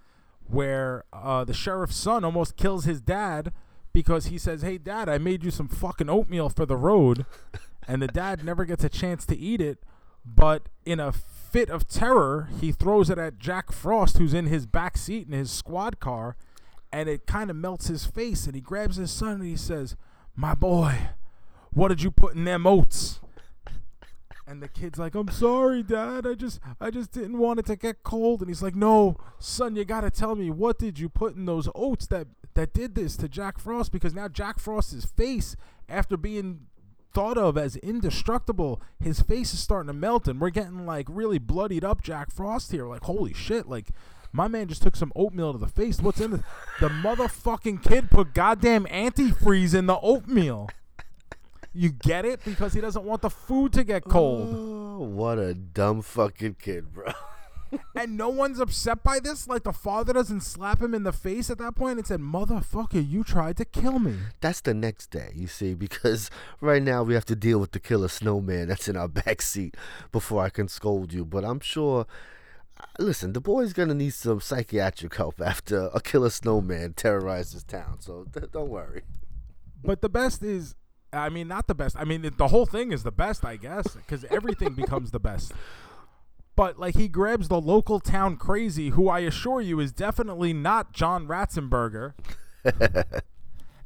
where 0.47 1.05
uh, 1.13 1.45
the 1.45 1.55
sheriff's 1.55 1.97
son 1.97 2.25
almost 2.25 2.57
kills 2.57 2.85
his 2.85 3.01
dad 3.01 3.53
because 3.99 4.27
he 4.27 4.39
says, 4.39 4.63
"Hey, 4.63 4.79
dad, 4.79 5.09
I 5.09 5.19
made 5.19 5.43
you 5.43 5.51
some 5.51 5.67
fucking 5.67 6.09
oatmeal 6.09 6.49
for 6.49 6.65
the 6.65 6.77
road," 6.77 7.27
and 7.89 8.01
the 8.01 8.07
dad 8.07 8.45
never 8.45 8.65
gets 8.65 8.85
a 8.85 8.89
chance 8.89 9.27
to 9.27 9.37
eat 9.37 9.61
it. 9.61 9.83
But 10.25 10.69
in 10.85 11.01
a 11.01 11.11
fit 11.11 11.69
of 11.69 11.89
terror, 11.89 12.49
he 12.61 12.71
throws 12.71 13.11
it 13.11 13.19
at 13.19 13.41
Jack 13.41 13.73
Frost, 13.73 14.19
who's 14.19 14.35
in 14.35 14.47
his 14.47 14.67
back 14.67 14.97
seat 14.97 15.27
in 15.27 15.33
his 15.33 15.51
squad 15.51 15.99
car, 15.99 16.37
and 16.93 17.09
it 17.09 17.27
kind 17.27 17.51
of 17.51 17.57
melts 17.57 17.89
his 17.89 18.07
face. 18.07 18.47
And 18.47 18.55
he 18.55 18.61
grabs 18.61 18.97
his 18.97 19.11
son 19.11 19.41
and 19.41 19.45
he 19.45 19.57
says, 19.57 19.97
"My 20.37 20.55
boy, 20.55 20.97
what 21.71 21.89
did 21.89 22.01
you 22.01 22.13
put 22.13 22.37
in 22.37 22.45
them 22.45 22.69
oats?" 22.69 23.19
And 24.47 24.63
the 24.63 24.69
kid's 24.69 25.01
like, 25.01 25.17
"I'm 25.17 25.29
sorry, 25.29 25.83
Dad. 25.83 26.25
I 26.25 26.35
just, 26.35 26.61
I 26.81 26.93
just 26.93 27.11
didn't 27.11 27.39
want 27.39 27.59
it 27.59 27.67
to 27.67 27.75
get 27.75 28.05
cold." 28.05 28.43
And 28.43 28.49
he's 28.49 28.63
like, 28.63 28.77
"No, 28.77 29.17
son, 29.41 29.75
you 29.75 29.85
gotta 29.85 30.11
tell 30.13 30.37
me 30.37 30.51
what 30.51 30.79
did 30.79 31.01
you 31.01 31.09
put 31.09 31.35
in 31.35 31.47
those 31.47 31.69
oats 31.75 32.07
that 32.07 32.29
that 32.59 32.73
did 32.73 32.97
this 32.97 33.17
to 33.17 33.29
Jack 33.29 33.61
Frost? 33.61 33.93
Because 33.93 34.15
now 34.15 34.27
Jack 34.27 34.59
Frost's 34.59 35.05
face, 35.05 35.55
after 35.89 36.17
being 36.17 36.67
thought 37.15 37.39
of 37.39 37.57
as 37.57 37.77
indestructible, 37.77 38.83
his 38.99 39.23
face 39.23 39.55
is 39.55 39.61
starting 39.61 39.87
to 39.87 39.93
melt, 39.93 40.27
and 40.27 40.41
we're 40.41 40.51
getting 40.51 40.85
like 40.85 41.07
really 41.09 41.39
bloodied 41.39 41.85
up 41.85 42.03
Jack 42.03 42.33
Frost 42.33 42.73
here. 42.73 42.85
Like, 42.85 43.05
holy 43.05 43.33
shit! 43.33 43.69
Like, 43.69 43.91
my 44.33 44.49
man 44.49 44.67
just 44.67 44.83
took 44.83 44.97
some 44.97 45.13
oatmeal 45.15 45.53
to 45.53 45.59
the 45.59 45.69
face. 45.69 46.01
What's 46.01 46.21
in 46.21 46.35
it? 46.35 46.41
The 46.81 46.89
motherfucking 46.89 47.85
kid 47.85 48.11
put 48.11 48.35
goddamn 48.35 48.87
antifreeze 48.87 49.73
in 49.73 49.87
the 49.87 50.01
oatmeal." 50.01 50.69
You 51.73 51.91
get 51.91 52.25
it 52.25 52.45
because 52.45 52.73
he 52.73 52.81
doesn't 52.81 53.05
want 53.05 53.23
the 53.23 53.31
food 53.31 53.73
to 53.75 53.85
get 53.85 54.03
cold. 54.03 54.49
Oh, 54.53 55.05
what 55.05 55.39
a 55.39 55.55
dumb 55.55 56.03
fucking 56.03 56.57
kid, 56.59 56.93
bro. 56.93 57.13
And 57.99 58.17
no 58.17 58.29
one's 58.29 58.61
upset 58.61 59.03
by 59.03 59.19
this. 59.19 59.49
Like 59.49 59.65
the 59.65 59.73
father 59.73 60.13
doesn't 60.13 60.43
slap 60.43 60.81
him 60.81 60.95
in 60.95 61.03
the 61.03 61.13
face 61.13 61.51
at 61.51 61.59
that 61.59 61.75
point 61.75 61.99
and 61.99 62.07
said, 62.07 62.21
"Motherfucker, 62.21 63.07
you 63.07 63.25
tried 63.25 63.57
to 63.57 63.65
kill 63.65 63.99
me." 63.99 64.17
That's 64.41 64.61
the 64.61 64.75
next 64.75 65.11
day, 65.11 65.33
you 65.35 65.49
see, 65.49 65.75
because 65.75 66.31
right 66.61 66.83
now 66.83 67.03
we 67.03 67.15
have 67.15 67.25
to 67.27 67.37
deal 67.37 67.59
with 67.59 67.73
the 67.73 67.81
killer 67.81 68.09
snowman 68.09 68.69
that's 68.69 68.89
in 68.89 68.97
our 68.97 69.09
back 69.25 69.43
seat 69.43 69.77
before 70.13 70.43
I 70.43 70.49
can 70.49 70.69
scold 70.69 71.13
you. 71.13 71.25
But 71.25 71.45
I'm 71.45 71.61
sure, 71.61 72.07
uh, 72.81 72.85
listen, 72.99 73.33
the 73.33 73.41
boy's 73.41 73.73
gonna 73.73 73.95
need 73.95 74.15
some 74.15 74.41
psychiatric 74.41 75.15
help 75.17 75.41
after 75.41 75.91
a 75.93 76.01
killer 76.01 76.31
snowman 76.31 76.95
terrorizes 76.95 77.65
town. 77.65 78.01
So 78.01 78.27
d- 78.31 78.47
don't 78.53 78.69
worry. 78.71 79.03
But 79.83 80.03
the 80.03 80.09
best 80.09 80.43
is, 80.43 80.75
I 81.13 81.29
mean, 81.29 81.49
not 81.49 81.67
the 81.67 81.75
best. 81.75 81.97
I 81.97 82.05
mean, 82.05 82.29
the 82.37 82.49
whole 82.49 82.67
thing 82.67 82.93
is 82.93 83.03
the 83.03 83.13
best, 83.13 83.45
I 83.45 83.57
guess, 83.57 83.95
because 83.95 84.25
everything 84.25 84.75
becomes 84.75 85.11
the 85.11 85.21
best. 85.21 85.53
But 86.59 86.77
like 86.77 86.97
he 86.97 87.07
grabs 87.07 87.47
the 87.47 87.61
local 87.61 88.01
town 88.01 88.37
crazy, 88.37 88.89
who 88.89 89.09
I 89.09 89.21
assure 89.21 89.61
you 89.61 89.79
is 89.79 89.93
definitely 89.93 90.53
not 90.53 90.93
John 90.93 91.29
Ratzenberger. 91.29 92.15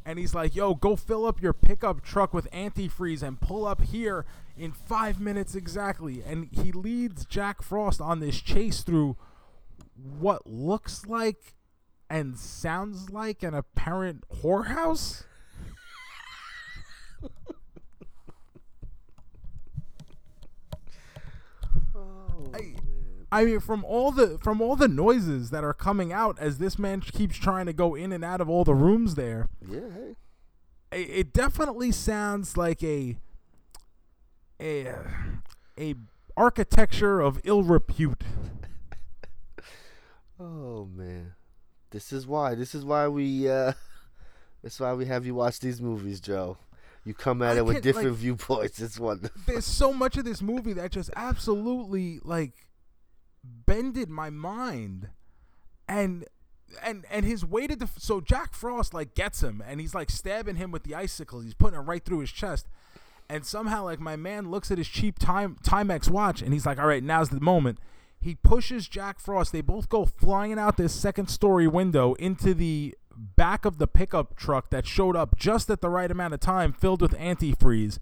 and 0.06 0.18
he's 0.18 0.34
like, 0.34 0.56
"Yo, 0.56 0.74
go 0.74 0.96
fill 0.96 1.26
up 1.26 1.42
your 1.42 1.52
pickup 1.52 2.02
truck 2.02 2.32
with 2.32 2.50
antifreeze 2.50 3.22
and 3.22 3.38
pull 3.38 3.66
up 3.66 3.82
here 3.82 4.24
in 4.56 4.72
five 4.72 5.20
minutes 5.20 5.54
exactly." 5.54 6.22
And 6.24 6.48
he 6.50 6.72
leads 6.72 7.26
Jack 7.26 7.60
Frost 7.60 8.00
on 8.00 8.20
this 8.20 8.40
chase 8.40 8.80
through 8.80 9.18
what 9.94 10.46
looks 10.46 11.04
like 11.04 11.52
and 12.08 12.38
sounds 12.38 13.10
like 13.10 13.42
an 13.42 13.52
apparent 13.52 14.24
whorehouse. 14.42 15.24
I, 22.54 22.74
I 23.30 23.44
mean, 23.44 23.60
from 23.60 23.84
all 23.84 24.10
the 24.12 24.38
from 24.38 24.60
all 24.60 24.76
the 24.76 24.88
noises 24.88 25.50
that 25.50 25.64
are 25.64 25.72
coming 25.74 26.12
out 26.12 26.38
as 26.38 26.58
this 26.58 26.78
man 26.78 27.00
keeps 27.00 27.36
trying 27.38 27.66
to 27.66 27.72
go 27.72 27.94
in 27.94 28.12
and 28.12 28.24
out 28.24 28.40
of 28.40 28.48
all 28.48 28.64
the 28.64 28.74
rooms 28.74 29.14
there, 29.14 29.48
Yeah, 29.66 29.80
hey. 29.94 30.16
it, 31.00 31.10
it 31.10 31.32
definitely 31.32 31.92
sounds 31.92 32.56
like 32.56 32.82
a 32.82 33.16
a 34.60 34.94
a 35.78 35.94
architecture 36.36 37.20
of 37.20 37.40
ill 37.44 37.62
repute. 37.62 38.22
Oh 40.40 40.88
man, 40.92 41.34
this 41.90 42.12
is 42.12 42.26
why. 42.26 42.54
This 42.56 42.74
is 42.74 42.84
why 42.84 43.06
we. 43.08 43.48
uh 43.48 43.72
this 44.62 44.74
is 44.74 44.80
why 44.80 44.92
we 44.94 45.04
have 45.06 45.24
you 45.24 45.34
watch 45.36 45.60
these 45.60 45.80
movies, 45.80 46.20
Joe. 46.20 46.56
You 47.04 47.14
come 47.14 47.42
at 47.42 47.56
I 47.56 47.58
it 47.58 47.66
with 47.66 47.82
different 47.82 48.10
like- 48.10 48.18
viewpoints. 48.18 48.80
It's 48.80 48.98
wonderful. 48.98 49.40
There's 49.46 49.64
so 49.66 49.92
much 49.92 50.16
of 50.16 50.24
this 50.24 50.40
movie 50.40 50.72
that 50.74 50.92
just 50.92 51.10
absolutely 51.16 52.20
like 52.22 52.66
bended 53.44 54.08
my 54.08 54.30
mind, 54.30 55.08
and 55.88 56.24
and 56.82 57.04
and 57.10 57.26
his 57.26 57.44
way 57.44 57.66
to 57.66 57.76
def- 57.76 57.98
so 57.98 58.20
Jack 58.20 58.54
Frost 58.54 58.94
like 58.94 59.14
gets 59.14 59.42
him 59.42 59.62
and 59.66 59.80
he's 59.80 59.94
like 59.94 60.10
stabbing 60.10 60.56
him 60.56 60.70
with 60.70 60.84
the 60.84 60.94
icicle. 60.94 61.40
He's 61.40 61.54
putting 61.54 61.78
it 61.78 61.82
right 61.82 62.04
through 62.04 62.20
his 62.20 62.30
chest. 62.30 62.66
And 63.28 63.46
somehow, 63.46 63.84
like 63.84 63.98
my 64.00 64.16
man 64.16 64.50
looks 64.50 64.70
at 64.70 64.78
his 64.78 64.88
cheap 64.88 65.18
time 65.18 65.56
Timex 65.64 66.10
watch, 66.10 66.42
and 66.42 66.52
he's 66.52 66.66
like, 66.66 66.78
"All 66.78 66.86
right, 66.86 67.02
now's 67.02 67.30
the 67.30 67.40
moment." 67.40 67.78
He 68.20 68.34
pushes 68.36 68.86
Jack 68.88 69.18
Frost. 69.18 69.52
They 69.52 69.62
both 69.62 69.88
go 69.88 70.04
flying 70.04 70.58
out 70.58 70.76
this 70.76 70.94
second 70.94 71.28
story 71.28 71.66
window 71.66 72.14
into 72.14 72.54
the 72.54 72.94
back 73.16 73.64
of 73.64 73.78
the 73.78 73.86
pickup 73.86 74.36
truck 74.36 74.70
that 74.70 74.86
showed 74.86 75.16
up 75.16 75.36
just 75.36 75.70
at 75.70 75.80
the 75.80 75.88
right 75.88 76.10
amount 76.10 76.34
of 76.34 76.40
time, 76.40 76.72
filled 76.72 77.00
with 77.02 77.12
antifreeze. 77.12 77.98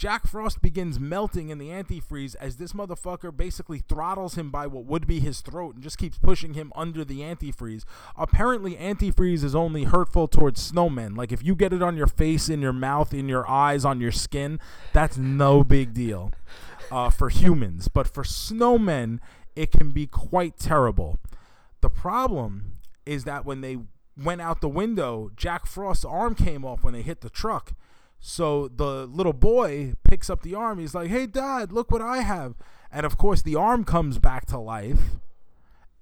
Jack 0.00 0.26
Frost 0.26 0.62
begins 0.62 0.98
melting 0.98 1.50
in 1.50 1.58
the 1.58 1.68
antifreeze 1.68 2.34
as 2.40 2.56
this 2.56 2.72
motherfucker 2.72 3.36
basically 3.36 3.80
throttles 3.80 4.34
him 4.34 4.50
by 4.50 4.66
what 4.66 4.86
would 4.86 5.06
be 5.06 5.20
his 5.20 5.42
throat 5.42 5.74
and 5.74 5.84
just 5.84 5.98
keeps 5.98 6.16
pushing 6.16 6.54
him 6.54 6.72
under 6.74 7.04
the 7.04 7.20
antifreeze. 7.20 7.84
Apparently, 8.16 8.76
antifreeze 8.76 9.44
is 9.44 9.54
only 9.54 9.84
hurtful 9.84 10.26
towards 10.26 10.72
snowmen. 10.72 11.18
Like 11.18 11.32
if 11.32 11.44
you 11.44 11.54
get 11.54 11.74
it 11.74 11.82
on 11.82 11.98
your 11.98 12.06
face, 12.06 12.48
in 12.48 12.62
your 12.62 12.72
mouth, 12.72 13.12
in 13.12 13.28
your 13.28 13.46
eyes, 13.46 13.84
on 13.84 14.00
your 14.00 14.10
skin, 14.10 14.58
that's 14.94 15.18
no 15.18 15.62
big 15.62 15.92
deal 15.92 16.32
uh, 16.90 17.10
for 17.10 17.28
humans. 17.28 17.88
But 17.88 18.08
for 18.08 18.24
snowmen, 18.24 19.18
it 19.54 19.70
can 19.70 19.90
be 19.90 20.06
quite 20.06 20.58
terrible. 20.58 21.18
The 21.82 21.90
problem 21.90 22.76
is 23.04 23.24
that 23.24 23.44
when 23.44 23.60
they 23.60 23.76
went 24.22 24.40
out 24.40 24.60
the 24.60 24.68
window, 24.68 25.30
Jack 25.36 25.66
Frost's 25.66 26.04
arm 26.04 26.34
came 26.34 26.64
off 26.64 26.84
when 26.84 26.94
they 26.94 27.02
hit 27.02 27.20
the 27.20 27.30
truck. 27.30 27.72
So 28.18 28.68
the 28.68 29.06
little 29.06 29.32
boy 29.32 29.94
picks 30.04 30.28
up 30.28 30.42
the 30.42 30.54
arm. 30.54 30.78
He's 30.78 30.94
like, 30.94 31.08
"Hey, 31.08 31.26
Dad, 31.26 31.72
look 31.72 31.90
what 31.90 32.02
I 32.02 32.18
have!" 32.18 32.54
And 32.92 33.06
of 33.06 33.16
course, 33.16 33.40
the 33.40 33.56
arm 33.56 33.84
comes 33.84 34.18
back 34.18 34.46
to 34.46 34.58
life 34.58 35.16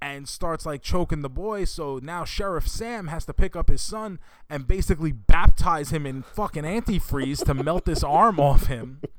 and 0.00 0.28
starts 0.28 0.66
like 0.66 0.82
choking 0.82 1.22
the 1.22 1.28
boy. 1.28 1.64
So 1.64 2.00
now 2.02 2.24
Sheriff 2.24 2.66
Sam 2.66 3.08
has 3.08 3.24
to 3.26 3.32
pick 3.32 3.54
up 3.54 3.68
his 3.68 3.82
son 3.82 4.18
and 4.50 4.66
basically 4.66 5.12
baptize 5.12 5.90
him 5.90 6.06
in 6.06 6.22
fucking 6.22 6.64
antifreeze 6.64 7.44
to 7.44 7.54
melt 7.54 7.84
this 7.84 8.02
arm 8.02 8.40
off 8.40 8.66
him. 8.66 9.00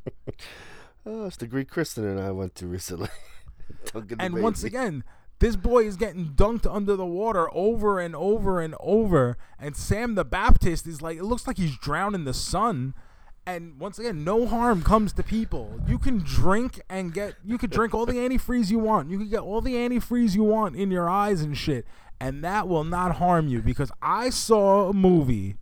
Oh, 1.05 1.25
it's 1.25 1.37
the 1.37 1.47
Greek 1.47 1.69
christening 1.69 2.19
I 2.19 2.29
went 2.31 2.55
to 2.55 2.67
recently. 2.67 3.09
And 4.19 4.43
once 4.43 4.63
again, 4.63 5.03
this 5.39 5.55
boy 5.55 5.85
is 5.85 5.95
getting 5.95 6.29
dunked 6.29 6.71
under 6.71 6.95
the 6.95 7.05
water 7.05 7.49
over 7.53 7.99
and 7.99 8.15
over 8.15 8.59
and 8.59 8.75
over. 8.79 9.37
And 9.57 9.75
Sam 9.75 10.15
the 10.15 10.25
Baptist 10.25 10.85
is 10.85 11.01
like, 11.01 11.17
it 11.17 11.23
looks 11.23 11.47
like 11.47 11.57
he's 11.57 11.77
drowning 11.77 12.25
the 12.25 12.33
son. 12.33 12.93
And 13.45 13.79
once 13.79 13.97
again, 13.97 14.23
no 14.23 14.45
harm 14.45 14.83
comes 14.83 15.13
to 15.13 15.23
people. 15.23 15.79
You 15.87 15.97
can 15.97 16.19
drink 16.19 16.81
and 16.89 17.13
get, 17.13 17.35
you 17.43 17.57
could 17.57 17.71
drink 17.71 17.93
all 17.93 18.05
the 18.05 18.13
antifreeze 18.13 18.69
you 18.69 18.79
want. 18.79 19.09
You 19.09 19.17
can 19.17 19.29
get 19.29 19.39
all 19.39 19.61
the 19.61 19.75
antifreeze 19.75 20.35
you 20.35 20.43
want 20.43 20.75
in 20.75 20.91
your 20.91 21.09
eyes 21.09 21.41
and 21.41 21.57
shit. 21.57 21.85
And 22.19 22.43
that 22.43 22.67
will 22.67 22.83
not 22.83 23.15
harm 23.15 23.47
you 23.47 23.61
because 23.61 23.91
I 24.01 24.29
saw 24.29 24.89
a 24.89 24.93
movie 24.93 25.55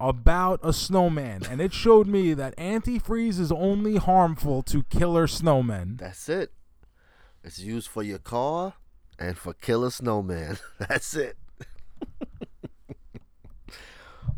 about 0.00 0.60
a 0.62 0.72
snowman 0.72 1.42
and 1.50 1.60
it 1.60 1.72
showed 1.72 2.06
me 2.06 2.32
that 2.32 2.56
antifreeze 2.56 3.40
is 3.40 3.50
only 3.50 3.96
harmful 3.96 4.62
to 4.62 4.84
killer 4.84 5.26
snowmen. 5.26 5.98
That's 5.98 6.28
it. 6.28 6.52
It's 7.42 7.58
used 7.58 7.88
for 7.88 8.04
your 8.04 8.18
car 8.18 8.74
and 9.18 9.36
for 9.36 9.54
killer 9.54 9.90
snowman. 9.90 10.58
That's 10.78 11.14
it. 11.14 11.36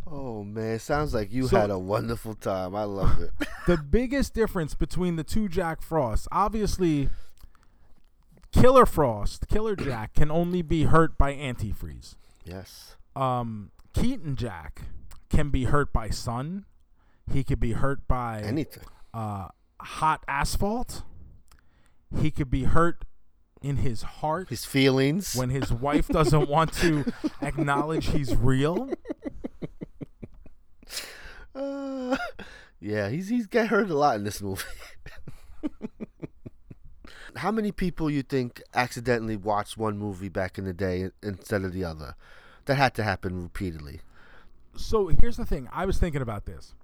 oh 0.07 0.43
man, 0.43 0.79
sounds 0.79 1.15
like 1.15 1.33
you 1.33 1.47
So- 1.49 1.59
had 1.61 1.71
a 1.71 1.79
wonderful 1.79 2.35
time. 2.35 2.75
I 2.75 2.85
love 2.85 3.21
it. 3.21 3.31
the 3.67 3.77
biggest 3.77 4.35
difference 4.35 4.75
between 4.75 5.17
the 5.17 5.25
two 5.25 5.49
Jack 5.49 5.83
Frosts, 5.83 6.27
obviously, 6.33 7.09
Killer 8.53 8.87
Frost, 8.87 9.47
Killer 9.49 9.77
Jack 9.77 10.15
can 10.15 10.31
only 10.31 10.63
be 10.63 10.85
hurt 10.85 11.17
by 11.19 11.35
antifreeze. 11.35 12.17
yes. 12.45 12.97
Um, 13.17 13.73
Keaton 13.93 14.37
Jack 14.37 14.83
can 15.31 15.51
be 15.51 15.65
hurt 15.65 15.93
by 15.93 16.11
sun. 16.11 16.65
He 17.31 17.43
could 17.43 17.59
be 17.59 17.73
hurt 17.73 18.07
by 18.07 18.41
Anything. 18.41 18.85
uh, 19.13 19.49
hot 19.81 20.25
asphalt. 20.29 21.03
He 22.21 22.31
could 22.31 22.51
be 22.51 22.65
hurt 22.65 23.05
in 23.63 23.77
his 23.77 24.03
heart 24.03 24.49
His 24.49 24.65
feelings. 24.65 25.35
when 25.35 25.51
his 25.51 25.73
wife 25.73 26.09
doesn't 26.09 26.49
want 26.49 26.73
to 26.75 27.05
acknowledge 27.43 28.07
he's 28.07 28.35
real. 28.35 28.91
Uh, 31.55 32.17
yeah, 32.81 33.09
he's 33.11 33.29
he's 33.29 33.47
got 33.47 33.69
hurt 33.69 33.91
a 33.91 33.95
lot 33.95 34.17
in 34.17 34.25
this 34.25 34.41
movie. 34.41 34.63
How 37.37 37.51
many 37.53 37.71
people 37.71 38.11
you 38.11 38.23
think 38.23 38.61
accidentally 38.75 39.37
watched 39.37 39.77
one 39.77 39.97
movie 39.99 40.29
back 40.29 40.59
in 40.59 40.65
the 40.65 40.73
day 40.73 41.11
instead 41.23 41.63
of 41.65 41.73
the 41.73 41.85
other? 41.85 42.15
That 42.67 42.75
had 42.77 42.95
to 42.97 43.03
happen 43.05 43.43
repeatedly. 43.43 44.01
So 44.77 45.09
here's 45.21 45.37
the 45.37 45.45
thing. 45.47 45.69
I 45.73 45.87
was 45.87 45.99
thinking 45.99 46.23
about 46.23 46.47
this. 46.47 46.75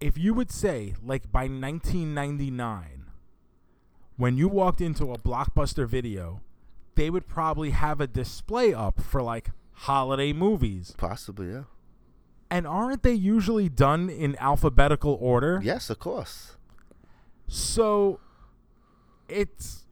If 0.00 0.16
you 0.16 0.32
would 0.34 0.50
say, 0.50 0.94
like 1.02 1.30
by 1.32 1.42
1999, 1.48 3.04
when 4.18 4.36
you 4.36 4.48
walked 4.48 4.82
into 4.82 5.12
a 5.12 5.18
blockbuster 5.18 5.86
video, 5.86 6.42
they 6.96 7.08
would 7.08 7.26
probably 7.26 7.70
have 7.70 8.00
a 8.00 8.06
display 8.06 8.74
up 8.74 9.00
for 9.00 9.22
like 9.22 9.50
holiday 9.72 10.32
movies. 10.32 10.94
Possibly, 10.98 11.50
yeah. 11.50 11.62
And 12.50 12.66
aren't 12.66 13.02
they 13.02 13.12
usually 13.12 13.68
done 13.68 14.10
in 14.10 14.36
alphabetical 14.40 15.16
order? 15.20 15.60
Yes, 15.62 15.88
of 15.88 16.00
course. 16.00 16.56
So 17.46 18.18
it's 19.28 19.84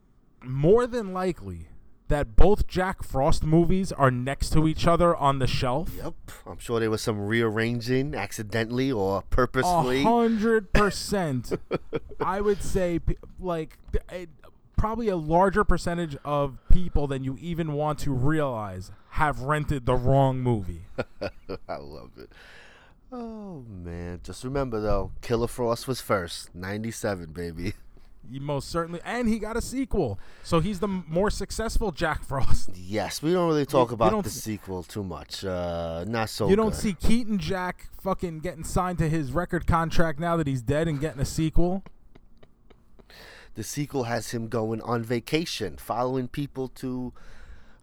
more 0.43 0.87
than 0.87 1.13
likely 1.13 1.69
that 2.09 2.37
both 2.37 2.67
Jack 2.67 3.03
Frost 3.03 3.43
movies 3.45 3.93
are 3.93 4.11
next 4.11 4.51
to 4.51 4.69
each 4.69 4.87
other 4.87 5.15
on 5.17 5.39
the 5.39 5.47
shelf. 5.47 5.91
Yep. 5.97 6.15
I'm 6.47 6.59
sure 6.59 6.79
there 6.81 6.91
was 6.91 7.03
some 7.03 7.21
rearranging 7.27 8.15
accidentally 8.15 8.93
or 8.93 9.23
purposefully. 9.23 10.03
hundred 10.03 10.73
percent. 10.73 11.53
I 12.21 12.41
would 12.41 12.63
say, 12.63 13.01
like, 13.41 13.79
it, 14.11 14.29
probably 14.77 15.09
a 15.09 15.17
larger 15.17 15.65
percentage 15.65 16.17
of 16.25 16.59
people 16.71 17.07
than 17.07 17.25
you 17.25 17.37
even 17.41 17.73
want 17.73 17.99
to 18.01 18.13
realize 18.13 18.93
have 19.11 19.41
rented 19.41 19.87
the 19.87 19.95
wrong 19.95 20.41
movie. 20.41 20.83
I 21.69 21.77
love 21.77 22.11
it. 22.19 22.31
Oh 23.11 23.65
man. 23.69 24.21
Just 24.23 24.45
remember 24.45 24.81
though, 24.81 25.13
Killer 25.23 25.49
Frost 25.49 25.89
was 25.89 26.01
first. 26.01 26.55
97, 26.55 27.33
baby. 27.33 27.73
He 28.31 28.39
most 28.39 28.69
certainly, 28.71 29.01
and 29.05 29.29
he 29.29 29.39
got 29.39 29.57
a 29.57 29.61
sequel, 29.63 30.19
so 30.43 30.61
he's 30.61 30.81
the 30.81 30.89
more 30.89 31.31
successful 31.31 31.93
Jack 31.93 32.25
Frost. 32.25 32.71
Yes, 32.77 33.21
we 33.23 33.33
don't 33.33 33.49
really 33.49 33.67
talk 33.67 33.91
you 33.91 33.95
about 33.95 34.11
don't 34.11 34.23
the 34.25 34.29
s- 34.31 34.35
sequel 34.43 34.83
too 34.85 35.03
much. 35.03 35.45
Uh, 35.45 36.05
not 36.07 36.29
so. 36.31 36.49
you 36.49 36.55
don't 36.57 36.71
good. 36.71 36.79
see 36.79 36.93
Keaton 36.95 37.39
Jack 37.39 37.89
fucking 38.01 38.39
getting 38.41 38.63
signed 38.65 38.99
to 38.99 39.09
his 39.09 39.33
record 39.33 39.67
contract 39.67 40.21
now 40.21 40.37
that 40.37 40.47
he's 40.47 40.63
dead 40.63 40.87
and 40.89 41.01
getting 41.01 41.21
a 41.21 41.25
sequel. 41.25 41.83
the 43.55 43.63
sequel 43.65 44.05
has 44.05 44.31
him 44.33 44.49
going 44.49 44.81
on 44.83 45.03
vacation, 45.03 45.77
following 45.79 46.29
people 46.29 46.69
to, 46.69 47.13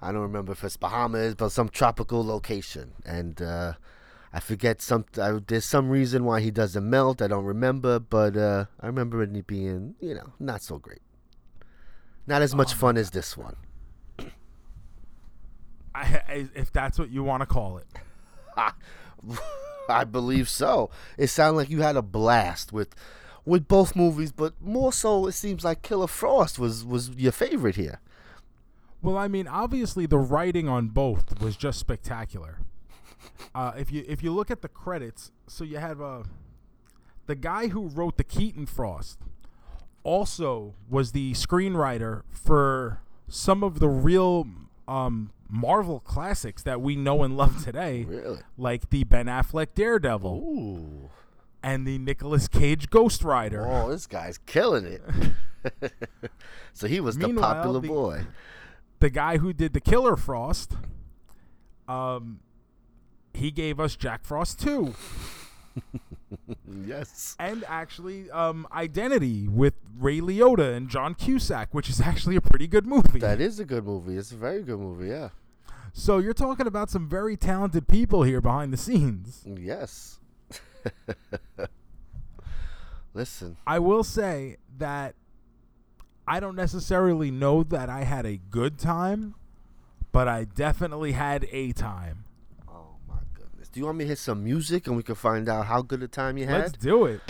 I 0.02 0.12
don't 0.12 0.22
remember 0.22 0.52
if 0.54 0.64
it's 0.64 0.78
Bahamas, 0.78 1.36
but 1.36 1.50
some 1.50 1.70
tropical 1.70 2.24
location. 2.26 2.94
And 3.06 3.42
uh, 3.42 3.74
I 4.34 4.40
forget 4.40 4.82
some. 4.82 5.06
Uh, 5.18 5.40
there's 5.46 5.64
some 5.66 5.90
reason 5.90 6.26
why 6.26 6.42
he 6.42 6.50
doesn't 6.50 6.90
melt. 6.90 7.22
I 7.22 7.28
don't 7.28 7.46
remember, 7.46 8.00
but 8.00 8.36
uh, 8.36 8.66
I 8.80 8.88
remember 8.88 9.22
it 9.22 9.46
being, 9.46 9.94
you 10.00 10.16
know, 10.16 10.34
not 10.40 10.64
so 10.64 10.80
great. 10.80 11.02
Not 12.26 12.42
as 12.42 12.56
much 12.56 12.74
fun 12.74 12.98
as 12.98 13.12
this 13.12 13.38
one. 13.38 13.56
I, 15.94 16.22
I- 16.28 16.50
if 16.56 16.72
that's 16.72 16.98
what 16.98 17.12
you 17.12 17.24
want 17.24 17.42
to 17.42 17.46
call 17.46 17.78
it. 17.78 17.88
I 19.90 20.04
believe 20.06 20.50
so. 20.50 20.90
It 21.18 21.28
sounded 21.28 21.58
like 21.58 21.70
you 21.70 21.82
had 21.82 21.96
a 21.96 22.02
blast 22.02 22.72
with 22.74 22.96
with 23.46 23.68
both 23.68 23.96
movies, 23.96 24.32
but 24.32 24.54
more 24.62 24.94
so, 24.94 25.28
it 25.28 25.34
seems 25.34 25.64
like 25.66 25.82
Killer 25.82 26.08
Frost 26.08 26.58
was 26.58 26.84
was 26.86 27.10
your 27.10 27.32
favorite 27.34 27.76
here. 27.76 28.00
Well, 29.02 29.18
I 29.18 29.28
mean, 29.28 29.48
obviously 29.48 30.06
the 30.06 30.18
writing 30.18 30.68
on 30.70 30.88
both 30.88 31.40
was 31.42 31.58
just 31.58 31.78
spectacular. 31.80 32.60
Uh, 33.56 33.72
if 33.78 33.92
you 33.92 34.04
if 34.08 34.24
you 34.24 34.32
look 34.34 34.50
at 34.52 34.62
the 34.62 34.68
credits, 34.68 35.32
so 35.48 35.64
you 35.64 35.78
have 35.78 36.02
uh, 36.02 36.24
the 37.28 37.36
guy 37.36 37.68
who 37.68 37.88
wrote 37.88 38.18
the 38.18 38.24
Keaton 38.24 38.66
Frost 38.66 39.20
also 40.04 40.74
was 40.90 41.12
the 41.12 41.34
screenwriter 41.34 42.24
for 42.30 43.00
some 43.28 43.64
of 43.64 43.80
the 43.80 43.88
real 43.88 44.46
um, 44.88 45.32
Marvel 45.50 46.00
classics 46.00 46.62
that 46.64 46.82
we 46.82 46.96
know 46.96 47.24
and 47.24 47.38
love 47.38 47.64
today, 47.64 48.04
Really? 48.04 48.40
like 48.58 48.90
the 48.90 49.04
Ben 49.06 49.28
Affleck 49.28 49.68
Daredevil 49.76 50.36
Ooh. 50.46 51.10
and 51.62 51.88
the 51.88 51.98
Nicolas 52.00 52.48
Cage 52.48 52.90
Ghost 52.90 53.24
Rider. 53.24 53.66
Oh, 53.66 53.90
this 53.90 54.08
guy's 54.08 54.38
killing 54.40 54.86
it. 54.86 55.02
so 56.74 56.88
he 56.88 57.00
was 57.00 57.18
the 57.18 57.34
popular 57.34 57.80
the- 57.80 57.88
boy. 57.88 58.26
the 59.00 59.10
guy 59.10 59.38
who 59.38 59.54
did 59.54 59.74
the 59.74 59.80
Killer 59.82 60.18
Frost, 60.18 60.74
um, 61.88 62.40
he 63.36 63.52
gave 63.52 63.80
us 63.80 63.96
Jack 63.96 64.24
Frost 64.26 64.60
2 64.62 64.94
Yes. 66.86 67.36
and 67.40 67.64
actually 67.68 68.30
um, 68.32 68.68
Identity 68.74 69.48
with 69.48 69.74
Ray 69.98 70.20
Liotta 70.20 70.76
and 70.76 70.90
John 70.90 71.14
Cusack, 71.16 71.74
which 71.74 71.90
is 71.90 72.00
actually 72.02 72.36
a 72.36 72.42
pretty 72.42 72.68
good 72.68 72.86
movie. 72.86 73.20
That 73.20 73.42
is 73.42 73.60
a 73.60 73.66
good 73.66 73.86
movie. 73.86 74.18
It's 74.18 74.32
a 74.32 74.36
very 74.36 74.62
good 74.64 74.80
movie, 74.80 75.10
yeah. 75.10 75.30
so 75.94 76.18
you're 76.20 76.34
talking 76.34 76.68
about 76.68 76.90
some 76.90 77.08
very 77.08 77.36
talented 77.38 77.88
people 77.88 78.24
here 78.24 78.42
behind 78.42 78.72
the 78.74 78.78
scenes. 78.78 79.44
Yes. 79.46 80.20
Listen, 83.14 83.58
I 83.68 83.78
will 83.80 84.04
say 84.04 84.58
that 84.78 85.14
I 86.28 86.40
don't 86.40 86.56
necessarily 86.56 87.30
know 87.30 87.62
that 87.64 87.90
I 87.90 88.04
had 88.04 88.26
a 88.26 88.38
good 88.38 88.80
time, 88.80 89.36
but 90.12 90.28
I 90.28 90.46
definitely 90.46 91.12
had 91.12 91.48
a 91.52 91.74
time. 91.74 92.26
My 93.74 93.80
goodness. 93.80 93.80
Do 93.80 93.80
you 93.80 93.86
want 93.86 93.98
me 93.98 94.06
to 94.06 94.10
hit 94.10 94.20
some 94.20 94.44
music 94.44 94.88
and 94.88 94.96
we 94.96 95.04
can 95.04 95.16
find 95.16 95.50
out 95.50 95.66
how 95.66 95.82
good 95.82 96.04
a 96.04 96.08
time 96.08 96.38
you 96.38 96.46
had? 96.46 96.62
Let's 96.62 96.74
do 96.74 97.06
it. 97.06 97.22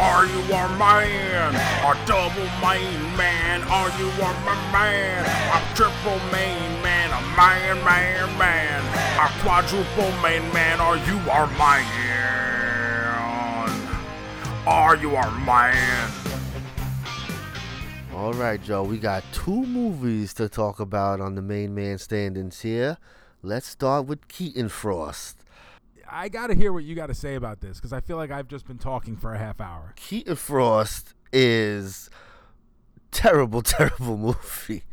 Are 0.00 0.26
you 0.26 0.40
a 0.40 0.68
man? 0.78 1.54
A 1.54 2.06
double 2.06 2.48
main 2.60 3.16
man? 3.16 3.62
Are 3.68 3.90
you 3.98 4.08
a 4.08 4.32
man? 4.72 5.24
A 5.52 5.60
triple 5.76 6.18
main 6.32 6.82
man? 6.82 7.10
A 7.10 7.20
man, 7.36 7.84
man, 7.84 8.38
man? 8.38 8.82
A 9.20 9.28
quadruple 9.42 10.12
main 10.22 10.52
man? 10.52 10.80
Are 10.80 10.96
you 10.96 11.18
our 11.30 11.46
man? 11.58 11.86
Are 14.66 14.96
you 14.96 15.14
our 15.16 15.30
man? 15.44 16.31
All 18.22 18.34
right, 18.34 18.62
Joe. 18.62 18.84
We 18.84 18.98
got 18.98 19.24
two 19.32 19.66
movies 19.66 20.32
to 20.34 20.48
talk 20.48 20.78
about 20.78 21.20
on 21.20 21.34
the 21.34 21.42
main 21.42 21.74
man 21.74 21.98
standings 21.98 22.60
here. 22.60 22.96
Let's 23.42 23.66
start 23.66 24.06
with 24.06 24.28
Keaton 24.28 24.68
Frost. 24.68 25.42
I 26.08 26.28
got 26.28 26.46
to 26.46 26.54
hear 26.54 26.72
what 26.72 26.84
you 26.84 26.94
got 26.94 27.08
to 27.08 27.14
say 27.14 27.34
about 27.34 27.60
this 27.60 27.78
because 27.78 27.92
I 27.92 28.00
feel 28.00 28.16
like 28.16 28.30
I've 28.30 28.46
just 28.46 28.64
been 28.64 28.78
talking 28.78 29.16
for 29.16 29.34
a 29.34 29.38
half 29.38 29.60
hour. 29.60 29.92
Keaton 29.96 30.36
Frost 30.36 31.14
is 31.32 32.10
terrible, 33.10 33.60
terrible 33.62 34.16
movie. 34.16 34.84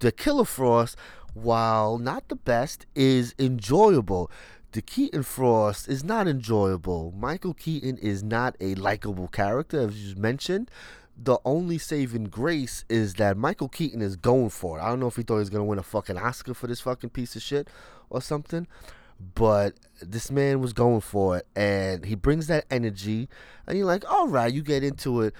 The 0.00 0.10
Killer 0.10 0.44
Frost, 0.44 0.96
while 1.34 1.98
not 1.98 2.26
the 2.26 2.34
best, 2.34 2.84
is 2.96 3.32
enjoyable. 3.38 4.28
The 4.72 4.82
Keaton 4.82 5.22
Frost 5.22 5.88
is 5.88 6.02
not 6.02 6.26
enjoyable. 6.26 7.14
Michael 7.16 7.54
Keaton 7.54 7.96
is 7.98 8.24
not 8.24 8.56
a 8.60 8.74
likable 8.74 9.28
character, 9.28 9.82
as 9.82 10.10
you 10.10 10.16
mentioned. 10.16 10.68
The 11.16 11.38
only 11.44 11.78
saving 11.78 12.24
grace 12.24 12.84
is 12.88 13.14
that 13.14 13.36
Michael 13.36 13.68
Keaton 13.68 14.02
is 14.02 14.16
going 14.16 14.50
for 14.50 14.78
it. 14.78 14.82
I 14.82 14.88
don't 14.88 15.00
know 15.00 15.06
if 15.06 15.16
he 15.16 15.22
thought 15.22 15.36
he 15.36 15.40
was 15.40 15.50
gonna 15.50 15.64
win 15.64 15.78
a 15.78 15.82
fucking 15.82 16.18
Oscar 16.18 16.52
for 16.54 16.66
this 16.66 16.80
fucking 16.80 17.10
piece 17.10 17.34
of 17.36 17.42
shit 17.42 17.68
or 18.10 18.20
something, 18.20 18.66
but 19.34 19.74
this 20.02 20.30
man 20.30 20.60
was 20.60 20.72
going 20.74 21.00
for 21.00 21.38
it, 21.38 21.46
and 21.56 22.04
he 22.04 22.14
brings 22.14 22.48
that 22.48 22.66
energy, 22.70 23.28
and 23.66 23.78
you're 23.78 23.86
like, 23.86 24.04
all 24.10 24.28
right, 24.28 24.52
you 24.52 24.62
get 24.62 24.84
into 24.84 25.22
it. 25.22 25.32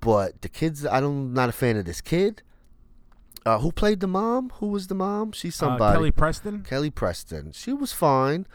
But 0.00 0.42
the 0.42 0.48
kids, 0.48 0.84
I 0.84 1.00
don't, 1.00 1.32
not 1.32 1.48
a 1.48 1.52
fan 1.52 1.76
of 1.76 1.84
this 1.84 2.00
kid. 2.00 2.42
Uh, 3.46 3.58
who 3.58 3.70
played 3.72 4.00
the 4.00 4.06
mom? 4.06 4.50
Who 4.56 4.68
was 4.68 4.88
the 4.88 4.94
mom? 4.94 5.32
She's 5.32 5.54
Uh, 5.62 5.66
somebody. 5.66 5.96
Kelly 5.96 6.10
Preston. 6.10 6.62
Kelly 6.62 6.90
Preston. 6.90 7.52
She 7.52 7.72
was 7.72 7.92
fine. 7.92 8.46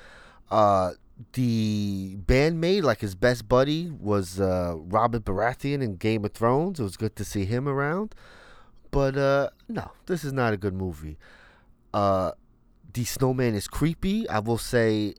Uh, 0.52 0.92
the 1.34 2.18
bandmate, 2.26 2.84
like 2.84 3.02
his 3.02 3.16
best 3.16 3.48
buddy, 3.48 3.90
was 3.90 4.40
uh, 4.40 4.76
Robert 4.78 5.26
Baratheon 5.26 5.82
in 5.82 5.96
Game 5.96 6.24
of 6.26 6.34
Thrones. 6.34 6.80
It 6.80 6.84
was 6.84 6.98
good 6.98 7.16
to 7.18 7.26
see 7.26 7.46
him 7.46 7.68
around. 7.68 8.16
But 8.92 9.18
uh, 9.18 9.50
no, 9.68 9.92
this 10.06 10.24
is 10.24 10.34
not 10.34 10.54
a 10.54 10.58
good 10.58 10.74
movie. 10.74 11.18
Uh, 11.94 12.32
the 12.94 13.04
snowman 13.04 13.54
is 13.54 13.68
creepy. 13.68 14.28
I 14.30 14.40
will 14.40 14.58
say 14.58 15.14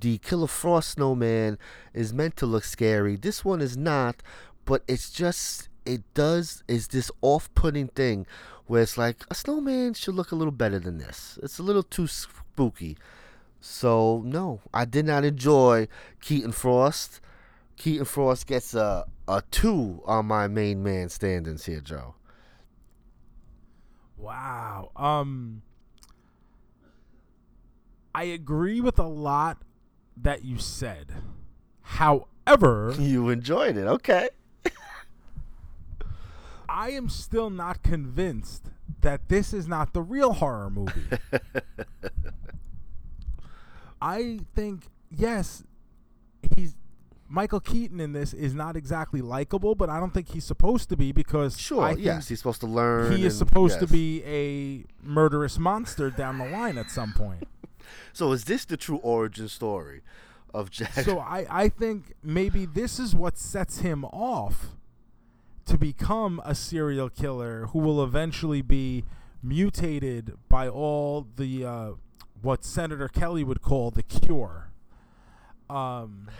the 0.00 0.18
Killer 0.18 0.46
Frost 0.46 0.90
snowman 0.90 1.58
is 1.94 2.12
meant 2.12 2.36
to 2.36 2.46
look 2.46 2.64
scary. 2.64 3.16
This 3.16 3.44
one 3.44 3.60
is 3.60 3.76
not, 3.76 4.22
but 4.64 4.82
it's 4.88 5.10
just 5.10 5.68
it 5.86 6.02
does 6.12 6.62
is 6.68 6.88
this 6.88 7.10
off-putting 7.22 7.88
thing 7.88 8.26
where 8.66 8.82
it's 8.82 8.98
like 8.98 9.24
a 9.30 9.34
snowman 9.34 9.94
should 9.94 10.14
look 10.14 10.32
a 10.32 10.34
little 10.34 10.52
better 10.52 10.78
than 10.78 10.98
this. 10.98 11.38
It's 11.42 11.58
a 11.58 11.62
little 11.62 11.82
too 11.82 12.06
spooky. 12.06 12.98
So 13.60 14.22
no, 14.24 14.60
I 14.72 14.84
did 14.84 15.04
not 15.06 15.24
enjoy 15.24 15.88
Keaton 16.20 16.52
Frost. 16.52 17.20
Keaton 17.76 18.04
Frost 18.04 18.46
gets 18.46 18.74
a 18.74 19.04
a 19.26 19.42
two 19.50 20.02
on 20.06 20.26
my 20.26 20.48
main 20.48 20.82
man 20.82 21.08
standings 21.08 21.66
here, 21.66 21.80
Joe. 21.80 22.14
Wow. 24.16 24.90
Um 24.96 25.62
I 28.14 28.24
agree 28.24 28.80
with 28.80 28.98
a 28.98 29.06
lot 29.06 29.58
that 30.16 30.44
you 30.44 30.58
said. 30.58 31.12
However, 31.82 32.94
You 32.98 33.28
enjoyed 33.28 33.76
it, 33.76 33.86
okay? 33.86 34.28
I 36.68 36.90
am 36.90 37.08
still 37.08 37.50
not 37.50 37.82
convinced 37.82 38.70
that 39.00 39.28
this 39.28 39.52
is 39.52 39.68
not 39.68 39.92
the 39.92 40.02
real 40.02 40.32
horror 40.34 40.70
movie. 40.70 40.92
I 44.00 44.40
think 44.54 44.88
yes, 45.10 45.64
he's 46.56 46.76
Michael 47.28 47.60
Keaton 47.60 48.00
in 48.00 48.12
this 48.12 48.32
is 48.32 48.54
not 48.54 48.74
exactly 48.76 49.20
likable, 49.20 49.74
but 49.74 49.90
I 49.90 50.00
don't 50.00 50.14
think 50.14 50.30
he's 50.32 50.44
supposed 50.44 50.88
to 50.88 50.96
be 50.96 51.12
because 51.12 51.58
Sure, 51.60 51.82
I 51.82 51.92
yes, 51.92 52.28
he's 52.28 52.38
supposed 52.38 52.60
to 52.60 52.66
learn. 52.66 53.12
he 53.16 53.26
is 53.26 53.38
and- 53.40 53.48
supposed 53.48 53.80
to 53.80 53.86
be 53.86 54.22
a 54.24 54.84
murderous 55.06 55.58
monster 55.58 56.10
down 56.10 56.38
the 56.38 56.46
line 56.46 56.78
at 56.78 56.90
some 56.90 57.12
point. 57.12 57.46
So 58.12 58.32
is 58.32 58.44
this 58.44 58.66
the 58.66 58.76
true 58.76 58.98
origin 58.98 59.48
story 59.48 60.02
of 60.52 60.70
Jack? 60.70 60.92
so 60.92 61.20
I, 61.20 61.46
I 61.48 61.68
think 61.70 62.12
maybe 62.22 62.66
this 62.66 62.98
is 62.98 63.14
what 63.14 63.38
sets 63.38 63.78
him 63.78 64.04
off 64.06 64.66
to 65.64 65.78
become 65.78 66.42
a 66.44 66.54
serial 66.54 67.08
killer 67.08 67.66
who 67.68 67.78
will 67.78 68.02
eventually 68.04 68.60
be 68.60 69.04
mutated 69.42 70.34
by 70.50 70.68
all 70.68 71.26
the 71.36 71.64
uh, 71.64 71.90
what 72.42 72.64
Senator 72.64 73.08
Kelly 73.08 73.44
would 73.44 73.62
call 73.62 73.90
the 73.90 74.02
cure. 74.02 74.70
Um, 75.68 76.30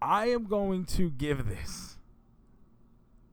I 0.00 0.26
am 0.26 0.44
going 0.44 0.84
to 0.86 1.10
give 1.10 1.48
this 1.48 1.98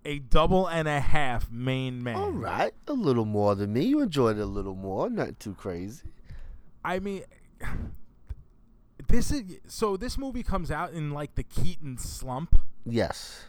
a 0.04 0.20
double 0.20 0.68
and 0.68 0.88
a 0.88 1.00
half 1.00 1.50
main 1.52 2.04
man. 2.04 2.16
All 2.16 2.32
right, 2.32 2.74
a 2.88 2.94
little 2.94 3.26
more 3.26 3.56
than 3.56 3.74
me. 3.74 3.86
You 3.86 4.02
enjoyed 4.02 4.38
it 4.38 4.42
a 4.42 4.46
little 4.46 4.76
more, 4.76 5.10
not 5.10 5.40
too 5.40 5.54
crazy. 5.54 6.04
I 6.84 7.00
mean, 7.00 7.24
this 9.08 9.32
is 9.32 9.44
so 9.68 9.98
this 9.98 10.18
movie 10.18 10.44
comes 10.44 10.70
out 10.72 10.94
in 10.94 11.12
like 11.12 11.36
the 11.36 11.44
Keaton 11.44 11.98
slump. 11.98 12.60
Yes. 12.86 13.44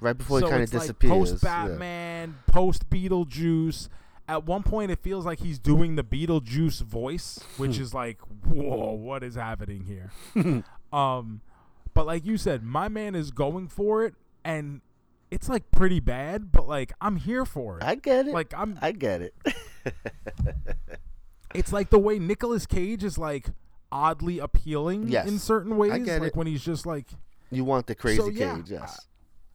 Right 0.00 0.16
before 0.16 0.38
so 0.40 0.46
he 0.46 0.50
kind 0.50 0.62
of 0.62 0.68
it's 0.68 0.74
like 0.74 0.82
disappears. 0.82 1.10
post 1.10 1.42
Batman, 1.42 2.36
post 2.46 2.88
Beetlejuice. 2.88 3.88
At 4.28 4.44
one 4.44 4.62
point, 4.62 4.90
it 4.90 4.98
feels 4.98 5.24
like 5.24 5.40
he's 5.40 5.58
doing 5.58 5.96
the 5.96 6.04
Beetlejuice 6.04 6.82
voice, 6.82 7.40
which 7.56 7.78
is 7.78 7.94
like, 7.94 8.20
whoa, 8.44 8.92
what 8.92 9.22
is 9.24 9.34
happening 9.36 9.84
here? 9.84 10.62
um, 10.92 11.40
but 11.94 12.06
like 12.06 12.26
you 12.26 12.36
said, 12.36 12.62
my 12.62 12.88
man 12.88 13.14
is 13.14 13.30
going 13.30 13.68
for 13.68 14.04
it, 14.04 14.14
and 14.44 14.82
it's 15.30 15.48
like 15.48 15.70
pretty 15.70 15.98
bad, 16.00 16.52
but 16.52 16.68
like 16.68 16.92
I'm 17.00 17.16
here 17.16 17.44
for 17.46 17.78
it. 17.78 17.84
I 17.84 17.94
get 17.94 18.28
it. 18.28 18.34
like 18.34 18.52
I'm, 18.54 18.78
I 18.82 18.92
get 18.92 19.22
it. 19.22 19.34
it's 21.54 21.72
like 21.72 21.90
the 21.90 21.98
way 21.98 22.18
Nicolas 22.18 22.66
Cage 22.66 23.04
is 23.04 23.18
like 23.18 23.48
oddly 23.90 24.38
appealing 24.38 25.08
Yes, 25.08 25.26
in 25.26 25.38
certain 25.38 25.76
ways. 25.76 25.92
I 25.92 25.98
get 25.98 26.20
like 26.20 26.28
it. 26.32 26.36
when 26.36 26.46
he's 26.46 26.62
just 26.64 26.84
like, 26.86 27.06
you 27.50 27.64
want 27.64 27.86
the 27.86 27.94
crazy 27.94 28.18
So, 28.18 28.28
yeah, 28.28 28.56
cage, 28.56 28.70
yes. 28.70 29.06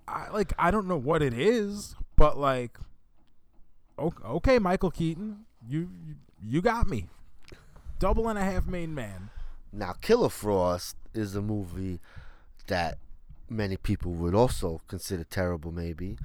I 0.08 0.30
like 0.32 0.54
I 0.58 0.72
don't 0.72 0.88
know 0.88 0.98
what 0.98 1.22
it 1.22 1.34
is, 1.34 1.96
but 2.16 2.38
like, 2.38 2.78
okay, 4.00 4.60
Michael 4.60 4.92
Keaton, 4.92 5.46
you 5.68 5.90
you, 6.46 6.62
got 6.62 6.88
me. 6.88 7.08
Double 8.00 8.28
and 8.28 8.38
a 8.38 8.44
half 8.44 8.66
main 8.66 8.94
man. 8.94 9.30
Now, 9.72 9.94
Killer 9.94 10.30
Frost 10.30 10.98
is 11.14 11.36
a 11.36 11.42
movie 11.42 12.00
that 12.68 12.98
many 13.50 13.78
people 13.78 14.12
would 14.14 14.36
also 14.36 14.82
consider 14.88 15.24
terrible, 15.24 15.72
maybe. 15.72 16.18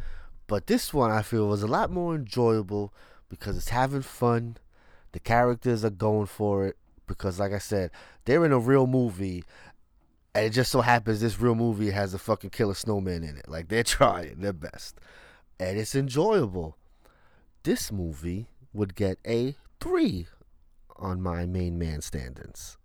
But 0.47 0.67
this 0.67 0.93
one 0.93 1.11
I 1.11 1.23
feel 1.23 1.47
was 1.47 1.63
a 1.63 1.69
lot 1.69 1.91
more 1.91 2.15
enjoyable 2.15 2.93
because 3.29 3.57
it's 3.57 3.69
having 3.69 4.03
fun. 4.03 4.57
The 5.13 5.21
characters 5.21 5.85
are 5.85 5.91
going 5.91 6.27
for 6.27 6.67
it 6.67 6.77
because, 7.07 7.39
like 7.39 7.53
I 7.53 7.59
said, 7.59 7.91
they're 8.25 8.45
in 8.45 8.53
a 8.53 8.59
real 8.59 8.87
movie. 8.87 9.45
And 10.35 10.47
it 10.47 10.51
just 10.51 10.71
so 10.71 10.81
happens 10.81 11.21
this 11.21 11.41
real 11.41 11.55
movie 11.55 11.91
has 11.91 12.13
a 12.13 12.19
fucking 12.19 12.51
killer 12.51 12.75
snowman 12.75 13.25
in 13.25 13.37
it. 13.37 13.49
Like, 13.49 13.69
they're 13.69 13.83
trying 13.85 14.41
their 14.41 14.53
best. 14.53 14.99
And 15.61 15.79
it's 15.79 15.95
enjoyable. 15.95 16.77
This 17.69 17.93
movie 17.93 18.47
would 18.73 18.95
get 18.95 19.19
a 19.27 19.55
3 19.81 20.27
on 20.97 21.21
my 21.21 21.45
main 21.45 21.79
man 21.79 22.01
standings. 22.01 22.79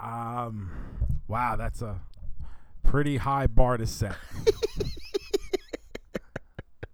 Um, 0.00 0.70
wow, 1.28 1.56
that's 1.56 1.82
a 1.82 2.00
pretty 2.82 3.18
high 3.18 3.48
bar 3.48 3.76
to 3.76 3.86
set. 3.86 4.16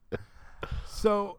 so, 0.88 1.38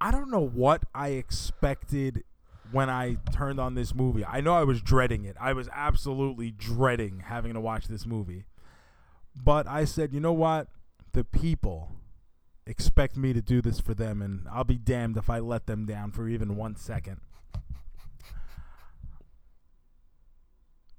I 0.00 0.10
don't 0.10 0.32
know 0.32 0.44
what 0.44 0.82
I 0.92 1.10
expected 1.10 2.24
when 2.72 2.90
I 2.90 3.18
turned 3.30 3.60
on 3.60 3.76
this 3.76 3.94
movie. 3.94 4.24
I 4.24 4.40
know 4.40 4.54
I 4.54 4.64
was 4.64 4.82
dreading 4.82 5.24
it. 5.24 5.36
I 5.40 5.52
was 5.52 5.68
absolutely 5.72 6.50
dreading 6.50 7.20
having 7.26 7.54
to 7.54 7.60
watch 7.60 7.86
this 7.86 8.04
movie. 8.04 8.46
But 9.36 9.68
I 9.68 9.84
said, 9.84 10.12
you 10.12 10.18
know 10.18 10.32
what? 10.32 10.66
The 11.12 11.22
people 11.22 11.93
expect 12.66 13.16
me 13.16 13.32
to 13.32 13.40
do 13.42 13.60
this 13.60 13.80
for 13.80 13.94
them, 13.94 14.22
and 14.22 14.46
I'll 14.50 14.64
be 14.64 14.78
damned 14.78 15.16
if 15.16 15.28
I 15.30 15.38
let 15.38 15.66
them 15.66 15.84
down 15.86 16.10
for 16.12 16.28
even 16.28 16.56
one 16.56 16.76
second. 16.76 17.20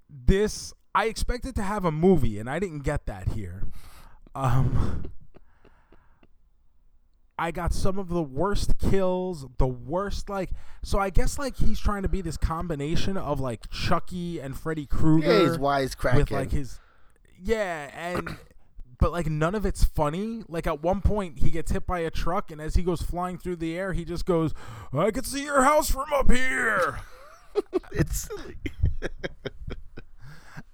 this 0.09 0.73
I 0.93 1.05
expected 1.05 1.55
to 1.55 1.61
have 1.61 1.83
a 1.83 1.91
movie 1.91 2.39
and 2.39 2.49
I 2.49 2.59
didn't 2.59 2.79
get 2.83 3.05
that 3.05 3.29
here. 3.29 3.63
Um 4.33 5.05
I 7.37 7.51
got 7.51 7.73
some 7.73 7.99
of 7.99 8.07
the 8.07 8.21
worst 8.23 8.77
kills, 8.79 9.45
the 9.57 9.67
worst 9.67 10.29
like 10.29 10.51
so 10.83 10.99
I 10.99 11.09
guess 11.09 11.37
like 11.37 11.57
he's 11.57 11.79
trying 11.79 12.03
to 12.03 12.09
be 12.09 12.21
this 12.21 12.37
combination 12.37 13.17
of 13.17 13.39
like 13.41 13.69
Chucky 13.69 14.39
and 14.39 14.57
Freddy 14.57 14.85
Krueger 14.85 15.27
Yeah, 15.27 15.39
he's 15.49 15.57
wisecracking. 15.57 16.15
with 16.15 16.31
like 16.31 16.51
his 16.51 16.79
yeah 17.43 17.89
and 17.93 18.37
but 19.05 19.11
like 19.11 19.27
none 19.27 19.53
of 19.53 19.67
it's 19.67 19.83
funny 19.83 20.41
like 20.47 20.65
at 20.65 20.81
one 20.81 20.99
point 20.99 21.37
he 21.37 21.51
gets 21.51 21.71
hit 21.71 21.85
by 21.85 21.99
a 21.99 22.09
truck 22.09 22.49
and 22.49 22.59
as 22.59 22.73
he 22.73 22.81
goes 22.81 23.03
flying 23.03 23.37
through 23.37 23.55
the 23.55 23.77
air 23.77 23.93
he 23.93 24.03
just 24.03 24.25
goes 24.25 24.51
i 24.97 25.11
can 25.11 25.23
see 25.23 25.43
your 25.43 25.61
house 25.61 25.91
from 25.91 26.11
up 26.11 26.31
here 26.31 27.01
it's 27.91 28.27
silly. 28.27 28.55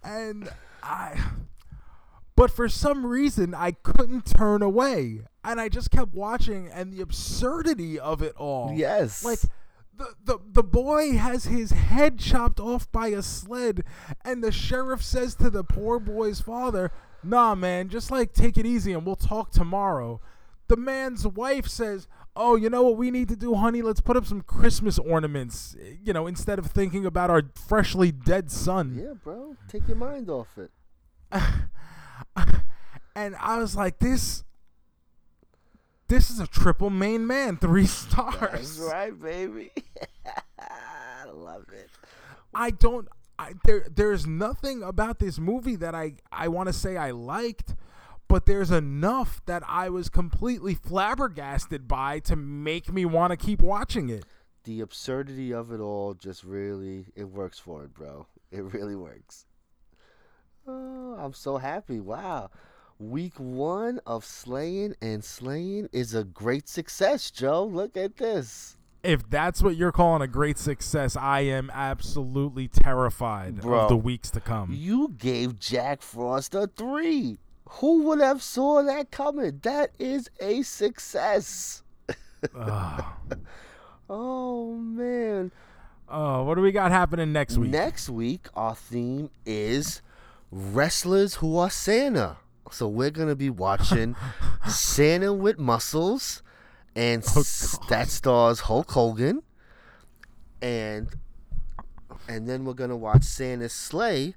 and 0.01 0.47
i 0.81 1.19
but 2.37 2.49
for 2.49 2.69
some 2.69 3.05
reason 3.05 3.53
i 3.53 3.71
couldn't 3.71 4.25
turn 4.37 4.61
away 4.61 5.19
and 5.43 5.59
i 5.59 5.67
just 5.67 5.91
kept 5.91 6.13
watching 6.13 6.69
and 6.73 6.93
the 6.93 7.01
absurdity 7.01 7.99
of 7.99 8.21
it 8.21 8.33
all 8.37 8.71
Yes. 8.73 9.25
like 9.25 9.39
the, 9.93 10.07
the 10.23 10.39
the 10.53 10.63
boy 10.63 11.17
has 11.17 11.43
his 11.43 11.71
head 11.71 12.17
chopped 12.17 12.61
off 12.61 12.89
by 12.93 13.07
a 13.09 13.21
sled 13.21 13.83
and 14.23 14.41
the 14.41 14.53
sheriff 14.53 15.03
says 15.03 15.35
to 15.35 15.49
the 15.49 15.65
poor 15.65 15.99
boy's 15.99 16.39
father 16.39 16.93
nah 17.23 17.53
man 17.55 17.89
just 17.89 18.11
like 18.11 18.33
take 18.33 18.57
it 18.57 18.65
easy 18.65 18.93
and 18.93 19.05
we'll 19.05 19.15
talk 19.15 19.51
tomorrow 19.51 20.19
the 20.67 20.77
man's 20.77 21.27
wife 21.27 21.67
says 21.67 22.07
oh 22.35 22.55
you 22.55 22.69
know 22.69 22.81
what 22.83 22.97
we 22.97 23.11
need 23.11 23.27
to 23.27 23.35
do 23.35 23.53
honey 23.55 23.81
let's 23.81 24.01
put 24.01 24.15
up 24.17 24.25
some 24.25 24.41
christmas 24.41 24.97
ornaments 24.97 25.75
you 26.01 26.13
know 26.13 26.27
instead 26.27 26.57
of 26.57 26.67
thinking 26.67 27.05
about 27.05 27.29
our 27.29 27.43
freshly 27.55 28.11
dead 28.11 28.49
son 28.49 28.95
Yeah, 28.97 29.13
bro. 29.23 29.55
Take 29.67 29.87
your 29.87 29.97
mind 29.97 30.29
off 30.29 30.57
it. 30.57 30.71
and 33.15 33.35
i 33.39 33.57
was 33.57 33.75
like 33.75 33.99
this 33.99 34.43
this 36.07 36.29
is 36.29 36.39
a 36.41 36.47
triple 36.47 36.89
main 36.89 37.25
man 37.25 37.55
three 37.57 37.85
stars 37.87 38.77
That's 38.77 38.79
right, 38.79 39.17
baby. 39.21 39.71
I 40.59 41.23
love 41.31 41.63
it. 41.71 41.89
I 42.53 42.71
don't. 42.71 43.07
I, 43.41 43.53
there, 43.65 43.87
there's 43.89 44.27
nothing 44.27 44.83
about 44.83 45.17
this 45.17 45.39
movie 45.39 45.75
that 45.77 45.95
I, 45.95 46.13
I 46.31 46.47
want 46.47 46.67
to 46.67 46.73
say 46.73 46.95
I 46.95 47.09
liked, 47.09 47.73
but 48.27 48.45
there's 48.45 48.69
enough 48.69 49.41
that 49.47 49.63
I 49.67 49.89
was 49.89 50.09
completely 50.09 50.75
flabbergasted 50.75 51.87
by 51.87 52.19
to 52.19 52.35
make 52.35 52.93
me 52.93 53.03
want 53.03 53.31
to 53.31 53.37
keep 53.37 53.63
watching 53.63 54.09
it. 54.09 54.25
The 54.63 54.79
absurdity 54.81 55.51
of 55.51 55.71
it 55.71 55.79
all 55.79 56.13
just 56.13 56.43
really 56.43 57.07
it 57.15 57.23
works 57.23 57.57
for 57.57 57.83
it, 57.83 57.95
bro. 57.95 58.27
It 58.51 58.61
really 58.73 58.95
works. 58.95 59.47
Oh, 60.67 61.15
I'm 61.17 61.33
so 61.33 61.57
happy. 61.57 61.99
Wow. 61.99 62.51
Week 62.99 63.33
one 63.39 64.01
of 64.05 64.23
sleighing 64.23 64.93
and 65.01 65.25
slaying 65.25 65.89
is 65.91 66.13
a 66.13 66.23
great 66.23 66.69
success, 66.69 67.31
Joe. 67.31 67.63
Look 67.65 67.97
at 67.97 68.17
this. 68.17 68.77
If 69.03 69.29
that's 69.29 69.63
what 69.63 69.75
you're 69.75 69.91
calling 69.91 70.21
a 70.21 70.27
great 70.27 70.57
success, 70.57 71.15
I 71.15 71.41
am 71.41 71.71
absolutely 71.73 72.67
terrified 72.67 73.61
Bro. 73.61 73.79
of 73.81 73.89
the 73.89 73.97
weeks 73.97 74.29
to 74.31 74.39
come. 74.39 74.71
You 74.71 75.15
gave 75.17 75.59
Jack 75.59 76.01
Frost 76.01 76.53
a 76.53 76.67
three. 76.67 77.39
Who 77.75 78.03
would 78.03 78.19
have 78.19 78.43
saw 78.43 78.83
that 78.83 79.11
coming? 79.11 79.59
That 79.63 79.91
is 79.97 80.29
a 80.39 80.61
success. 80.61 81.83
Ugh. 82.55 83.03
Oh 84.13 84.73
man. 84.75 85.53
Oh, 86.09 86.43
what 86.43 86.55
do 86.55 86.61
we 86.61 86.73
got 86.73 86.91
happening 86.91 87.31
next 87.31 87.57
week? 87.57 87.71
Next 87.71 88.09
week, 88.09 88.49
our 88.53 88.75
theme 88.75 89.29
is 89.45 90.01
wrestlers 90.51 91.35
who 91.35 91.57
are 91.57 91.69
Santa. 91.69 92.35
So 92.71 92.89
we're 92.89 93.11
gonna 93.11 93.37
be 93.37 93.49
watching 93.49 94.17
Santa 94.67 95.31
with 95.31 95.57
muscles, 95.59 96.43
and 96.95 97.23
Oh, 97.35 97.43
that 97.89 98.09
stars 98.09 98.61
Hulk 98.61 98.91
Hogan, 98.91 99.43
and 100.61 101.09
and 102.27 102.47
then 102.47 102.65
we're 102.65 102.73
gonna 102.73 102.97
watch 102.97 103.23
Santa's 103.23 103.73
Sleigh, 103.73 104.35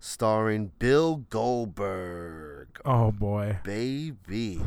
starring 0.00 0.72
Bill 0.78 1.16
Goldberg. 1.30 2.68
oh 2.84 3.10
boy, 3.12 3.58
Baby, 3.64 4.60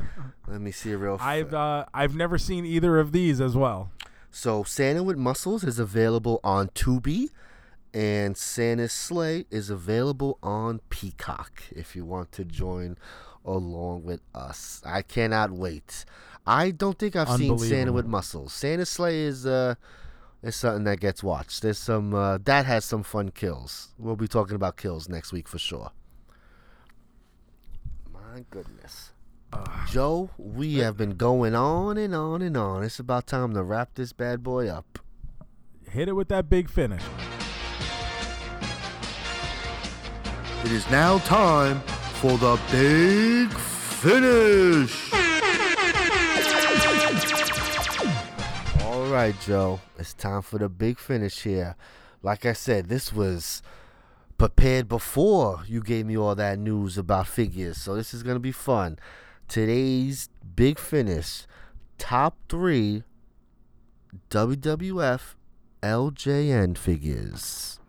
let 0.47 0.61
me 0.61 0.71
see 0.71 0.91
a 0.91 0.97
real. 0.97 1.17
I've 1.19 1.53
uh, 1.53 1.85
I've 1.93 2.15
never 2.15 2.37
seen 2.37 2.65
either 2.65 2.99
of 2.99 3.11
these 3.11 3.39
as 3.41 3.55
well. 3.55 3.91
So 4.31 4.63
Santa 4.63 5.01
with 5.03 5.17
Muscles 5.17 5.63
is 5.63 5.79
available 5.79 6.39
on 6.43 6.67
Tubi, 6.69 7.29
and 7.93 8.37
Santa's 8.37 8.91
Sleigh 8.93 9.45
is 9.49 9.69
available 9.69 10.37
on 10.43 10.81
Peacock 10.89 11.63
if 11.71 11.95
you 11.95 12.05
want 12.05 12.31
to 12.33 12.45
join 12.45 12.97
along 13.43 14.03
with 14.03 14.21
us. 14.35 14.81
I 14.85 15.01
cannot 15.01 15.49
wait. 15.51 16.05
I 16.49 16.71
don't 16.71 16.97
think 16.97 17.15
I've 17.15 17.29
seen 17.37 17.57
Santa 17.59 17.93
with 17.93 18.07
Muscles. 18.07 18.53
Santa's 18.53 18.89
Sleigh 18.89 19.21
is 19.21 19.45
uh 19.45 19.75
is 20.41 20.55
something 20.55 20.83
that 20.85 20.99
gets 20.99 21.21
watched. 21.21 21.61
There's 21.61 21.77
some 21.77 22.15
uh, 22.15 22.39
that 22.45 22.65
has 22.65 22.85
some 22.85 23.03
fun 23.03 23.29
kills. 23.29 23.89
We'll 23.99 24.15
be 24.15 24.27
talking 24.27 24.55
about 24.55 24.75
kills 24.75 25.07
next 25.07 25.31
week 25.31 25.47
for 25.47 25.59
sure. 25.59 25.91
My 28.11 28.45
goodness. 28.49 29.11
Joe, 29.87 30.29
we 30.37 30.75
have 30.75 30.97
been 30.97 31.17
going 31.17 31.55
on 31.55 31.97
and 31.97 32.15
on 32.15 32.41
and 32.41 32.55
on. 32.57 32.83
It's 32.83 32.99
about 32.99 33.27
time 33.27 33.53
to 33.53 33.63
wrap 33.63 33.95
this 33.95 34.13
bad 34.13 34.43
boy 34.43 34.67
up. 34.67 34.99
Hit 35.89 36.07
it 36.07 36.13
with 36.13 36.29
that 36.29 36.49
big 36.49 36.69
finish. 36.69 37.01
It 40.63 40.71
is 40.71 40.89
now 40.89 41.19
time 41.19 41.81
for 42.21 42.37
the 42.37 42.59
big 42.71 43.51
finish. 43.51 45.18
Right, 49.09 49.35
Joe. 49.41 49.79
It's 49.97 50.13
time 50.13 50.41
for 50.41 50.59
the 50.59 50.69
big 50.69 50.99
finish 50.99 51.41
here. 51.41 51.75
Like 52.21 52.45
I 52.45 52.53
said, 52.53 52.89
this 52.89 53.11
was 53.11 53.63
prepared 54.37 54.87
before 54.87 55.63
you 55.67 55.81
gave 55.81 56.05
me 56.05 56.17
all 56.17 56.35
that 56.35 56.59
news 56.59 56.97
about 56.97 57.27
figures, 57.27 57.77
so 57.77 57.95
this 57.95 58.13
is 58.13 58.23
gonna 58.23 58.39
be 58.39 58.51
fun. 58.51 58.99
Today's 59.47 60.29
big 60.55 60.77
finish: 60.77 61.47
top 61.97 62.37
three 62.49 63.03
WWF 64.29 65.35
LJN 65.81 66.77
figures. 66.77 67.79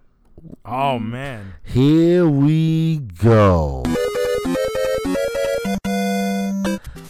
Oh 0.64 0.98
man. 0.98 1.54
Here 1.64 2.26
we 2.26 2.98
go. 2.98 3.84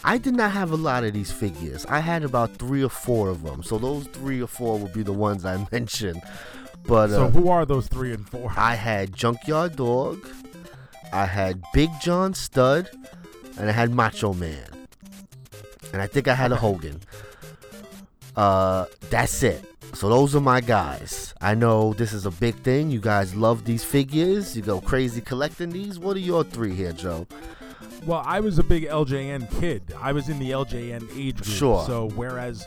I 0.03 0.19
did 0.19 0.35
not 0.35 0.53
have 0.53 0.71
a 0.71 0.77
lot 0.77 1.05
of 1.05 1.13
these 1.13 1.31
figures. 1.31 1.85
I 1.87 2.01
had 2.01 2.25
about 2.25 2.57
three 2.57 2.83
or 2.83 2.89
four 2.89 3.29
of 3.29 3.43
them. 3.43 3.63
So 3.63 3.79
those 3.79 4.07
three 4.07 4.43
or 4.43 4.47
four 4.47 4.79
would 4.79 4.93
be 4.93 5.03
the 5.03 5.13
ones 5.13 5.45
I 5.45 5.67
mentioned. 5.73 6.23
But 6.85 7.09
So 7.11 7.25
uh, 7.27 7.31
who 7.31 7.49
are 7.49 7.67
those 7.67 7.87
three 7.89 8.13
and 8.13 8.27
four? 8.29 8.53
I 8.57 8.75
had 8.75 9.15
Junkyard 9.15 9.77
Dog, 9.77 10.27
I 11.13 11.27
had 11.27 11.63
Big 11.75 11.91
John 12.01 12.33
Studd, 12.35 12.89
and 13.59 13.69
I 13.69 13.73
had 13.73 13.91
Macho 13.91 14.33
Man. 14.33 14.67
And 15.93 16.01
I 16.01 16.07
think 16.07 16.29
I 16.29 16.35
had 16.35 16.53
a 16.53 16.57
Hogan. 16.57 17.01
Uh, 18.37 18.87
that's 19.11 19.43
it. 19.43 19.65
So 19.93 20.09
those 20.09 20.37
are 20.37 20.41
my 20.41 20.61
guys. 20.61 21.35
I 21.41 21.55
know 21.55 21.93
this 21.95 22.13
is 22.13 22.25
a 22.27 22.31
big 22.31 22.55
thing. 22.57 22.91
You 22.91 23.01
guys 23.01 23.35
love 23.35 23.65
these 23.65 23.85
figures. 23.85 24.57
You 24.57 24.63
go 24.63 24.81
crazy 24.81 25.21
collecting 25.21 25.71
these. 25.71 25.99
What 25.99 26.17
are 26.17 26.21
your 26.21 26.45
three 26.45 26.75
here, 26.75 26.93
Joe? 26.93 27.27
Well, 28.07 28.23
I 28.25 28.41
was 28.41 28.59
a 28.59 28.63
big 28.65 28.85
LJN 28.85 29.61
kid. 29.61 29.83
I 30.01 30.13
was 30.13 30.29
in 30.29 30.39
the 30.39 30.51
LJN 30.51 31.09
age 31.17 31.37
group. 31.37 31.47
Sure. 31.57 31.85
So 31.87 32.09
whereas 32.15 32.67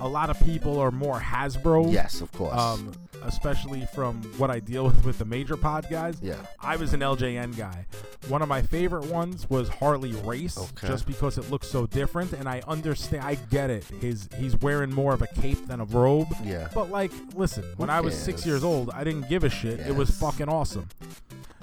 a 0.00 0.08
lot 0.08 0.28
of 0.30 0.38
people 0.44 0.78
are 0.78 0.90
more 0.90 1.18
Hasbro. 1.20 1.92
Yes, 1.92 2.20
of 2.20 2.30
course. 2.32 2.58
Um, 2.58 2.92
especially 3.22 3.86
from 3.94 4.20
what 4.36 4.50
I 4.50 4.60
deal 4.60 4.84
with 4.84 5.02
with 5.04 5.18
the 5.18 5.24
major 5.24 5.56
pod 5.56 5.86
guys. 5.90 6.16
Yeah. 6.20 6.36
I 6.60 6.76
was 6.76 6.92
an 6.92 7.00
LJN 7.00 7.56
guy. 7.56 7.86
One 8.28 8.42
of 8.42 8.48
my 8.48 8.60
favorite 8.60 9.06
ones 9.06 9.48
was 9.48 9.68
Harley 9.68 10.12
Race, 10.12 10.58
Okay. 10.58 10.88
just 10.88 11.06
because 11.06 11.38
it 11.38 11.50
looks 11.50 11.68
so 11.68 11.86
different, 11.86 12.32
and 12.32 12.46
I 12.48 12.60
understand. 12.68 13.24
I 13.24 13.36
get 13.36 13.70
it. 13.70 13.84
His 14.00 14.28
he's 14.36 14.56
wearing 14.60 14.92
more 14.92 15.14
of 15.14 15.22
a 15.22 15.26
cape 15.28 15.66
than 15.66 15.80
a 15.80 15.84
robe. 15.86 16.28
Yeah. 16.44 16.68
But 16.74 16.90
like, 16.90 17.12
listen, 17.34 17.64
when 17.78 17.88
I 17.88 18.00
was 18.02 18.14
six 18.14 18.44
years 18.44 18.62
old, 18.64 18.90
I 18.90 19.04
didn't 19.04 19.28
give 19.30 19.44
a 19.44 19.50
shit. 19.50 19.80
It 19.80 19.94
was 19.94 20.10
fucking 20.10 20.48
awesome. 20.48 20.88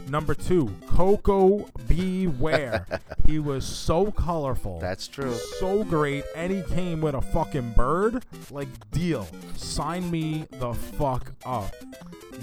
Number 0.10 0.34
two, 0.34 0.70
Coco 0.88 1.70
Beware. 1.88 2.86
he 3.26 3.40
was 3.40 3.66
so 3.66 4.12
colorful. 4.12 4.80
That's 4.80 5.08
true. 5.08 5.34
So 5.60 5.84
great, 5.84 6.26
and 6.36 6.52
he 6.52 6.64
came 6.74 7.00
with 7.02 7.16
a 7.16 7.22
fucking 7.22 7.72
bird. 7.72 8.24
Like, 8.50 8.68
deal. 8.92 9.28
Sign 9.56 10.10
me 10.12 10.46
the 10.52 10.74
fuck 10.74 11.32
up. 11.46 11.74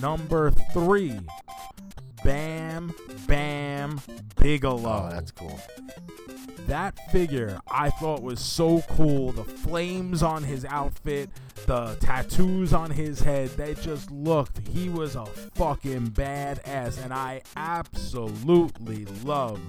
Number 0.01 0.51
three, 0.72 1.18
Bam 2.24 2.94
Bam 3.26 4.01
Bigelow 4.40 5.06
Oh, 5.06 5.10
that's 5.10 5.30
cool. 5.30 5.59
that 6.66 6.98
figure 7.10 7.59
I 7.70 7.90
thought 7.90 8.22
was 8.22 8.40
so 8.40 8.82
cool. 8.89 9.32
The 9.32 9.44
flames 9.44 10.22
on 10.22 10.43
his 10.44 10.64
outfit, 10.64 11.30
the 11.66 11.97
tattoos 12.01 12.72
on 12.72 12.90
his 12.90 13.20
head, 13.20 13.51
they 13.51 13.74
just 13.74 14.10
looked. 14.10 14.66
He 14.68 14.89
was 14.89 15.16
a 15.16 15.26
fucking 15.26 16.09
badass, 16.09 17.02
and 17.02 17.12
I 17.12 17.43
absolutely 17.56 19.05
love 19.24 19.60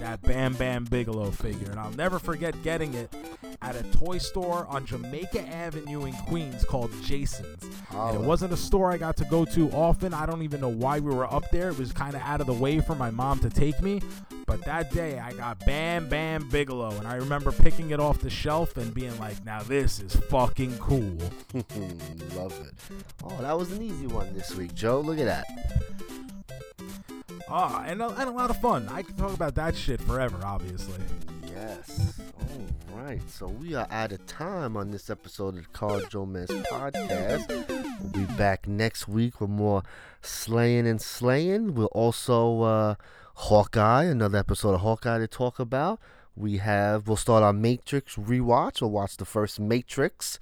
that 0.00 0.22
Bam 0.22 0.54
Bam 0.54 0.84
Bigelow 0.84 1.30
figure. 1.30 1.70
And 1.70 1.80
I'll 1.80 1.92
never 1.92 2.18
forget 2.18 2.60
getting 2.62 2.94
it 2.94 3.14
at 3.62 3.76
a 3.76 3.82
toy 3.96 4.18
store 4.18 4.66
on 4.68 4.84
Jamaica 4.86 5.40
Avenue 5.48 6.04
in 6.04 6.12
Queens 6.12 6.64
called 6.64 6.92
Jason's. 7.02 7.64
And 7.90 8.16
it 8.16 8.20
wasn't 8.20 8.52
a 8.52 8.56
store 8.56 8.92
I 8.92 8.98
got 8.98 9.16
to 9.18 9.24
go 9.24 9.44
to 9.46 9.70
often. 9.70 10.12
I 10.12 10.26
don't 10.26 10.42
even 10.42 10.60
know 10.60 10.68
why 10.68 11.00
we 11.00 11.14
were 11.14 11.32
up 11.32 11.50
there. 11.50 11.70
It 11.70 11.78
was 11.78 11.92
kind 11.92 12.14
of 12.14 12.20
out 12.22 12.40
of 12.40 12.46
the 12.46 12.52
way 12.52 12.80
for 12.80 12.94
my 12.94 13.10
mom 13.10 13.38
to 13.40 13.50
take 13.50 13.80
me. 13.80 14.00
But 14.46 14.64
that 14.64 14.92
day 14.92 15.18
I 15.18 15.32
got 15.32 15.58
Bam 15.66 16.08
Bam 16.08 16.48
Bigelow, 16.48 16.90
and 16.90 17.06
I 17.06 17.16
remember 17.16 17.50
picking 17.50 17.90
it 17.90 17.98
off 17.98 18.20
the 18.20 18.30
shelf 18.30 18.76
and 18.76 18.94
being 18.94 19.18
like, 19.18 19.44
now 19.44 19.62
this 19.62 19.98
is 20.00 20.14
fucking 20.14 20.78
cool. 20.78 21.18
Love 22.36 22.58
it. 22.66 22.74
Oh, 23.24 23.36
that 23.40 23.56
was 23.56 23.72
an 23.72 23.82
easy 23.82 24.06
one 24.06 24.32
this 24.34 24.54
week, 24.54 24.74
Joe. 24.74 25.00
Look 25.00 25.18
at 25.18 25.26
that. 25.26 25.46
Ah, 27.48 27.84
and 27.86 28.02
a, 28.02 28.08
and 28.08 28.28
a 28.28 28.32
lot 28.32 28.50
of 28.50 28.60
fun. 28.60 28.88
I 28.90 29.02
can 29.02 29.16
talk 29.16 29.32
about 29.32 29.54
that 29.54 29.76
shit 29.76 30.00
forever, 30.00 30.38
obviously. 30.42 30.98
Yes. 31.48 32.20
All 32.92 32.98
right. 32.98 33.20
So 33.30 33.46
we 33.46 33.74
are 33.74 33.86
out 33.90 34.12
of 34.12 34.26
time 34.26 34.76
on 34.76 34.90
this 34.90 35.08
episode 35.10 35.56
of 35.56 35.62
the 35.62 35.70
CarJoeMeZ 35.70 36.66
podcast. 36.66 37.48
We'll 38.00 38.26
be 38.26 38.32
back 38.34 38.66
next 38.66 39.06
week 39.08 39.40
with 39.40 39.50
more 39.50 39.82
sleighing 40.22 40.86
and 40.86 41.00
slaying. 41.00 41.74
We'll 41.74 41.86
also 41.86 42.62
uh, 42.62 42.94
Hawkeye, 43.34 44.04
another 44.04 44.38
episode 44.38 44.74
of 44.74 44.80
Hawkeye 44.80 45.18
to 45.18 45.28
talk 45.28 45.58
about. 45.58 46.00
We 46.34 46.58
have 46.58 47.06
we'll 47.06 47.16
start 47.16 47.42
our 47.42 47.52
Matrix 47.52 48.16
rewatch. 48.16 48.80
We'll 48.80 48.90
watch 48.90 49.16
the 49.16 49.24
first 49.24 49.58
Matrix 49.60 50.38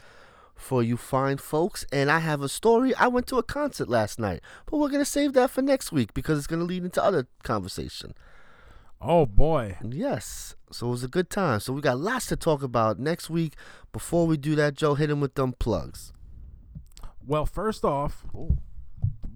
for 0.55 0.82
you 0.82 0.97
fine 0.97 1.39
folks. 1.39 1.85
And 1.93 2.10
I 2.10 2.20
have 2.20 2.43
a 2.43 2.48
story. 2.48 2.94
I 2.94 3.09
went 3.09 3.26
to 3.28 3.39
a 3.39 3.43
concert 3.43 3.89
last 3.89 4.18
night, 4.18 4.40
but 4.66 4.78
we're 4.78 4.89
gonna 4.89 5.05
save 5.05 5.32
that 5.35 5.51
for 5.51 5.62
next 5.62 5.93
week 5.93 6.14
because 6.14 6.39
it's 6.39 6.47
gonna 6.47 6.64
lead 6.64 6.85
into 6.85 7.02
other 7.02 7.26
conversation. 7.43 8.14
Oh 9.01 9.26
boy. 9.26 9.76
Yes. 9.82 10.56
So 10.72 10.89
it 10.89 10.90
was 10.90 11.05
a 11.05 11.09
good 11.09 11.28
time. 11.28 11.60
So 11.60 11.72
we 11.72 11.81
got 11.81 11.98
lots 11.98 12.26
to 12.26 12.36
talk 12.36 12.62
about 12.62 12.98
next 12.98 13.28
week. 13.28 13.55
Before 13.93 14.26
we 14.26 14.36
do 14.36 14.55
that, 14.55 14.74
Joe, 14.74 14.94
hit 14.94 15.10
him 15.10 15.20
with 15.20 15.35
them 15.35 15.52
plugs. 15.59 16.12
Well, 17.26 17.47
first 17.47 17.85
off, 17.85 18.24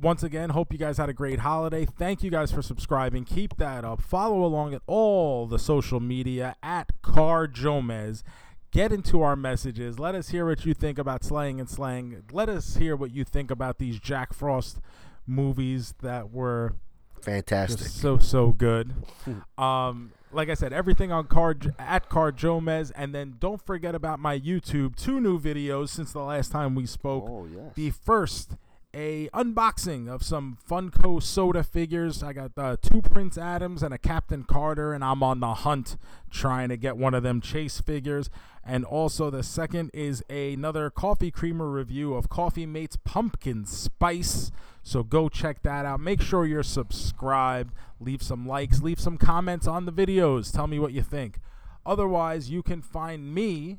once 0.00 0.22
again, 0.22 0.50
hope 0.50 0.72
you 0.72 0.78
guys 0.78 0.98
had 0.98 1.08
a 1.08 1.12
great 1.12 1.40
holiday. 1.40 1.84
Thank 1.84 2.22
you 2.22 2.30
guys 2.30 2.52
for 2.52 2.62
subscribing. 2.62 3.24
Keep 3.24 3.56
that 3.58 3.84
up. 3.84 4.00
Follow 4.00 4.44
along 4.44 4.74
at 4.74 4.82
all 4.86 5.46
the 5.46 5.58
social 5.58 6.00
media 6.00 6.56
at 6.62 6.92
CarJoeMeZ. 7.02 8.22
Get 8.70 8.92
into 8.92 9.22
our 9.22 9.34
messages. 9.36 9.98
Let 9.98 10.14
us 10.14 10.28
hear 10.28 10.46
what 10.46 10.66
you 10.66 10.74
think 10.74 10.98
about 10.98 11.24
sleighing 11.24 11.58
and 11.58 11.68
slaying. 11.68 12.22
Let 12.32 12.48
us 12.48 12.76
hear 12.76 12.94
what 12.96 13.12
you 13.12 13.24
think 13.24 13.50
about 13.50 13.78
these 13.78 13.98
Jack 13.98 14.34
Frost 14.34 14.78
movies 15.26 15.94
that 16.02 16.30
were 16.30 16.74
Fantastic. 17.22 17.78
just 17.78 18.00
so 18.00 18.18
so 18.18 18.52
good. 18.52 18.94
Um, 19.58 20.12
like 20.30 20.50
I 20.50 20.54
said, 20.54 20.72
everything 20.72 21.10
on 21.10 21.26
card 21.26 21.74
at 21.78 22.08
CarJoeMeZ, 22.10 22.92
and 22.94 23.14
then 23.14 23.36
don't 23.40 23.64
forget 23.64 23.94
about 23.94 24.18
my 24.20 24.38
YouTube. 24.38 24.94
Two 24.94 25.20
new 25.20 25.40
videos 25.40 25.88
since 25.88 26.12
the 26.12 26.20
last 26.20 26.52
time 26.52 26.74
we 26.74 26.86
spoke. 26.86 27.24
Oh, 27.28 27.46
yes. 27.50 27.74
The 27.74 27.90
first, 27.90 28.52
a 28.94 29.28
unboxing 29.34 30.08
of 30.08 30.22
some 30.22 30.58
Funko 30.68 31.22
soda 31.22 31.62
figures. 31.62 32.22
I 32.22 32.32
got 32.34 32.52
uh, 32.56 32.76
two 32.80 33.00
Prince 33.02 33.38
Adams 33.38 33.82
and 33.82 33.92
a 33.94 33.98
Captain 33.98 34.44
Carter, 34.44 34.92
and 34.92 35.02
I'm 35.02 35.22
on 35.22 35.40
the 35.40 35.54
hunt 35.54 35.96
trying 36.30 36.68
to 36.68 36.76
get 36.76 36.96
one 36.96 37.14
of 37.14 37.22
them 37.22 37.40
Chase 37.40 37.80
figures. 37.80 38.28
And 38.64 38.84
also 38.84 39.30
the 39.30 39.42
second 39.42 39.90
is 39.94 40.22
another 40.28 40.90
coffee 40.90 41.30
creamer 41.30 41.70
review 41.70 42.14
of 42.14 42.28
Coffee 42.28 42.66
Mates 42.66 42.96
Pumpkin 42.96 43.64
Spice. 43.64 44.50
So 44.82 45.02
go 45.02 45.28
check 45.28 45.62
that 45.62 45.86
out. 45.86 46.00
Make 46.00 46.20
sure 46.20 46.46
you're 46.46 46.62
subscribed. 46.62 47.74
Leave 48.00 48.22
some 48.22 48.46
likes. 48.46 48.82
Leave 48.82 49.00
some 49.00 49.18
comments 49.18 49.66
on 49.66 49.86
the 49.86 49.92
videos. 49.92 50.52
Tell 50.52 50.66
me 50.66 50.78
what 50.78 50.92
you 50.92 51.02
think. 51.02 51.40
Otherwise, 51.84 52.50
you 52.50 52.62
can 52.62 52.82
find 52.82 53.34
me 53.34 53.78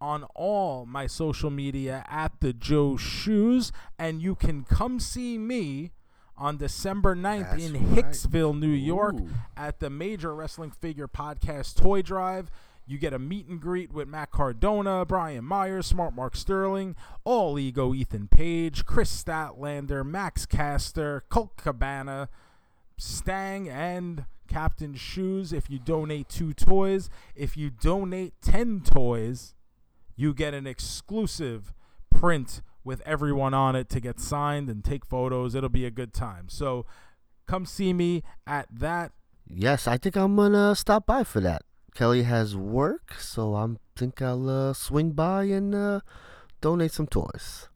on 0.00 0.24
all 0.34 0.84
my 0.84 1.06
social 1.06 1.50
media 1.50 2.04
at 2.08 2.32
the 2.40 2.52
Joe 2.52 2.96
Shoes, 2.96 3.72
and 3.98 4.20
you 4.20 4.34
can 4.34 4.64
come 4.64 5.00
see 5.00 5.38
me 5.38 5.92
on 6.36 6.58
December 6.58 7.16
9th 7.16 7.50
That's 7.50 7.64
in 7.64 7.72
right. 7.72 8.04
Hicksville, 8.04 8.58
New 8.58 8.68
York, 8.68 9.14
Ooh. 9.14 9.28
at 9.56 9.80
the 9.80 9.88
Major 9.88 10.34
Wrestling 10.34 10.70
Figure 10.70 11.08
Podcast 11.08 11.76
Toy 11.76 12.02
Drive. 12.02 12.50
You 12.86 12.98
get 12.98 13.12
a 13.12 13.18
meet 13.18 13.46
and 13.48 13.60
greet 13.60 13.92
with 13.92 14.06
Matt 14.06 14.30
Cardona, 14.30 15.04
Brian 15.04 15.44
Myers, 15.44 15.86
Smart 15.86 16.14
Mark 16.14 16.36
Sterling, 16.36 16.94
All 17.24 17.58
Ego 17.58 17.92
Ethan 17.92 18.28
Page, 18.28 18.84
Kris 18.84 19.10
Statlander, 19.24 20.06
Max 20.06 20.46
Caster, 20.46 21.24
Colt 21.28 21.56
Cabana, 21.56 22.28
Stang, 22.96 23.68
and 23.68 24.24
Captain 24.46 24.94
Shoes. 24.94 25.52
If 25.52 25.68
you 25.68 25.80
donate 25.80 26.28
two 26.28 26.54
toys, 26.54 27.10
if 27.34 27.56
you 27.56 27.70
donate 27.70 28.34
10 28.40 28.82
toys, 28.82 29.54
you 30.14 30.32
get 30.32 30.54
an 30.54 30.66
exclusive 30.66 31.74
print 32.10 32.62
with 32.84 33.02
everyone 33.04 33.52
on 33.52 33.74
it 33.74 33.88
to 33.90 34.00
get 34.00 34.20
signed 34.20 34.70
and 34.70 34.84
take 34.84 35.04
photos. 35.04 35.56
It'll 35.56 35.68
be 35.68 35.84
a 35.84 35.90
good 35.90 36.14
time. 36.14 36.48
So 36.48 36.86
come 37.46 37.66
see 37.66 37.92
me 37.92 38.22
at 38.46 38.68
that. 38.70 39.10
Yes, 39.48 39.88
I 39.88 39.98
think 39.98 40.16
I'm 40.16 40.36
gonna 40.36 40.74
stop 40.76 41.04
by 41.04 41.24
for 41.24 41.40
that. 41.40 41.62
Kelly 41.96 42.24
has 42.24 42.54
work, 42.54 43.14
so 43.18 43.54
I 43.54 43.66
think 43.96 44.20
I'll 44.20 44.50
uh, 44.50 44.74
swing 44.74 45.12
by 45.12 45.44
and 45.44 45.74
uh, 45.74 46.00
donate 46.60 46.92
some 46.92 47.06
toys. 47.06 47.68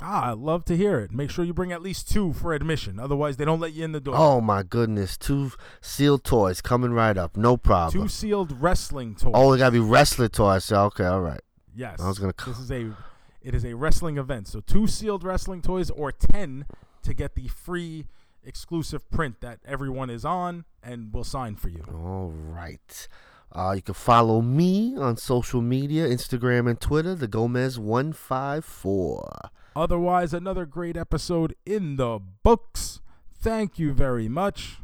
Ah, 0.00 0.32
I'd 0.32 0.38
love 0.38 0.64
to 0.64 0.76
hear 0.76 0.98
it. 0.98 1.12
Make 1.12 1.30
sure 1.30 1.44
you 1.44 1.54
bring 1.54 1.70
at 1.70 1.80
least 1.80 2.10
two 2.10 2.32
for 2.32 2.52
admission. 2.52 2.98
Otherwise, 2.98 3.36
they 3.36 3.44
don't 3.44 3.60
let 3.60 3.74
you 3.74 3.84
in 3.84 3.92
the 3.92 4.00
door. 4.00 4.14
Oh 4.16 4.40
my 4.40 4.64
goodness, 4.64 5.16
two 5.16 5.52
sealed 5.80 6.24
toys 6.24 6.60
coming 6.60 6.92
right 6.92 7.16
up, 7.16 7.36
no 7.36 7.56
problem. 7.56 8.02
Two 8.02 8.08
sealed 8.08 8.60
wrestling 8.60 9.14
toys. 9.14 9.32
oh, 9.34 9.52
it 9.52 9.58
gotta 9.58 9.70
be 9.72 9.78
wrestler 9.78 10.28
toys. 10.28 10.64
So, 10.64 10.84
okay, 10.86 11.04
all 11.04 11.20
right. 11.20 11.40
yes. 11.74 12.00
I 12.00 12.08
was 12.08 12.18
gonna 12.18 12.34
This 12.46 12.58
is 12.58 12.72
a 12.72 12.96
It 13.42 13.54
is 13.54 13.64
a 13.64 13.74
wrestling 13.74 14.18
event. 14.18 14.48
So 14.48 14.58
two 14.58 14.88
sealed 14.88 15.22
wrestling 15.22 15.62
toys 15.62 15.88
or 15.90 16.10
10 16.10 16.66
to 17.02 17.14
get 17.14 17.36
the 17.36 17.46
free 17.46 18.06
exclusive 18.44 19.08
print 19.10 19.40
that 19.40 19.60
everyone 19.64 20.10
is 20.10 20.24
on 20.24 20.64
and 20.82 21.12
will 21.12 21.24
sign 21.24 21.54
for 21.54 21.68
you. 21.68 21.84
All 21.92 22.32
right. 22.32 23.06
Uh, 23.52 23.72
you 23.76 23.82
can 23.82 23.94
follow 23.94 24.40
me 24.42 24.94
on 24.96 25.16
social 25.16 25.62
media, 25.62 26.06
Instagram 26.06 26.68
and 26.68 26.80
Twitter, 26.80 27.14
the 27.14 27.28
Gomez154. 27.28 29.48
Otherwise, 29.74 30.34
another 30.34 30.66
great 30.66 30.96
episode 30.96 31.54
in 31.64 31.96
the 31.96 32.18
books. 32.42 33.00
Thank 33.40 33.78
you 33.78 33.92
very 33.92 34.28
much. 34.28 34.78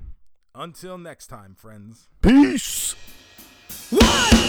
Until 0.55 0.97
next 0.99 1.27
time, 1.27 1.57
friends. 1.57 2.09
Peace. 2.23 2.95
One, 3.91 4.01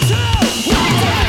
two. 0.08 1.25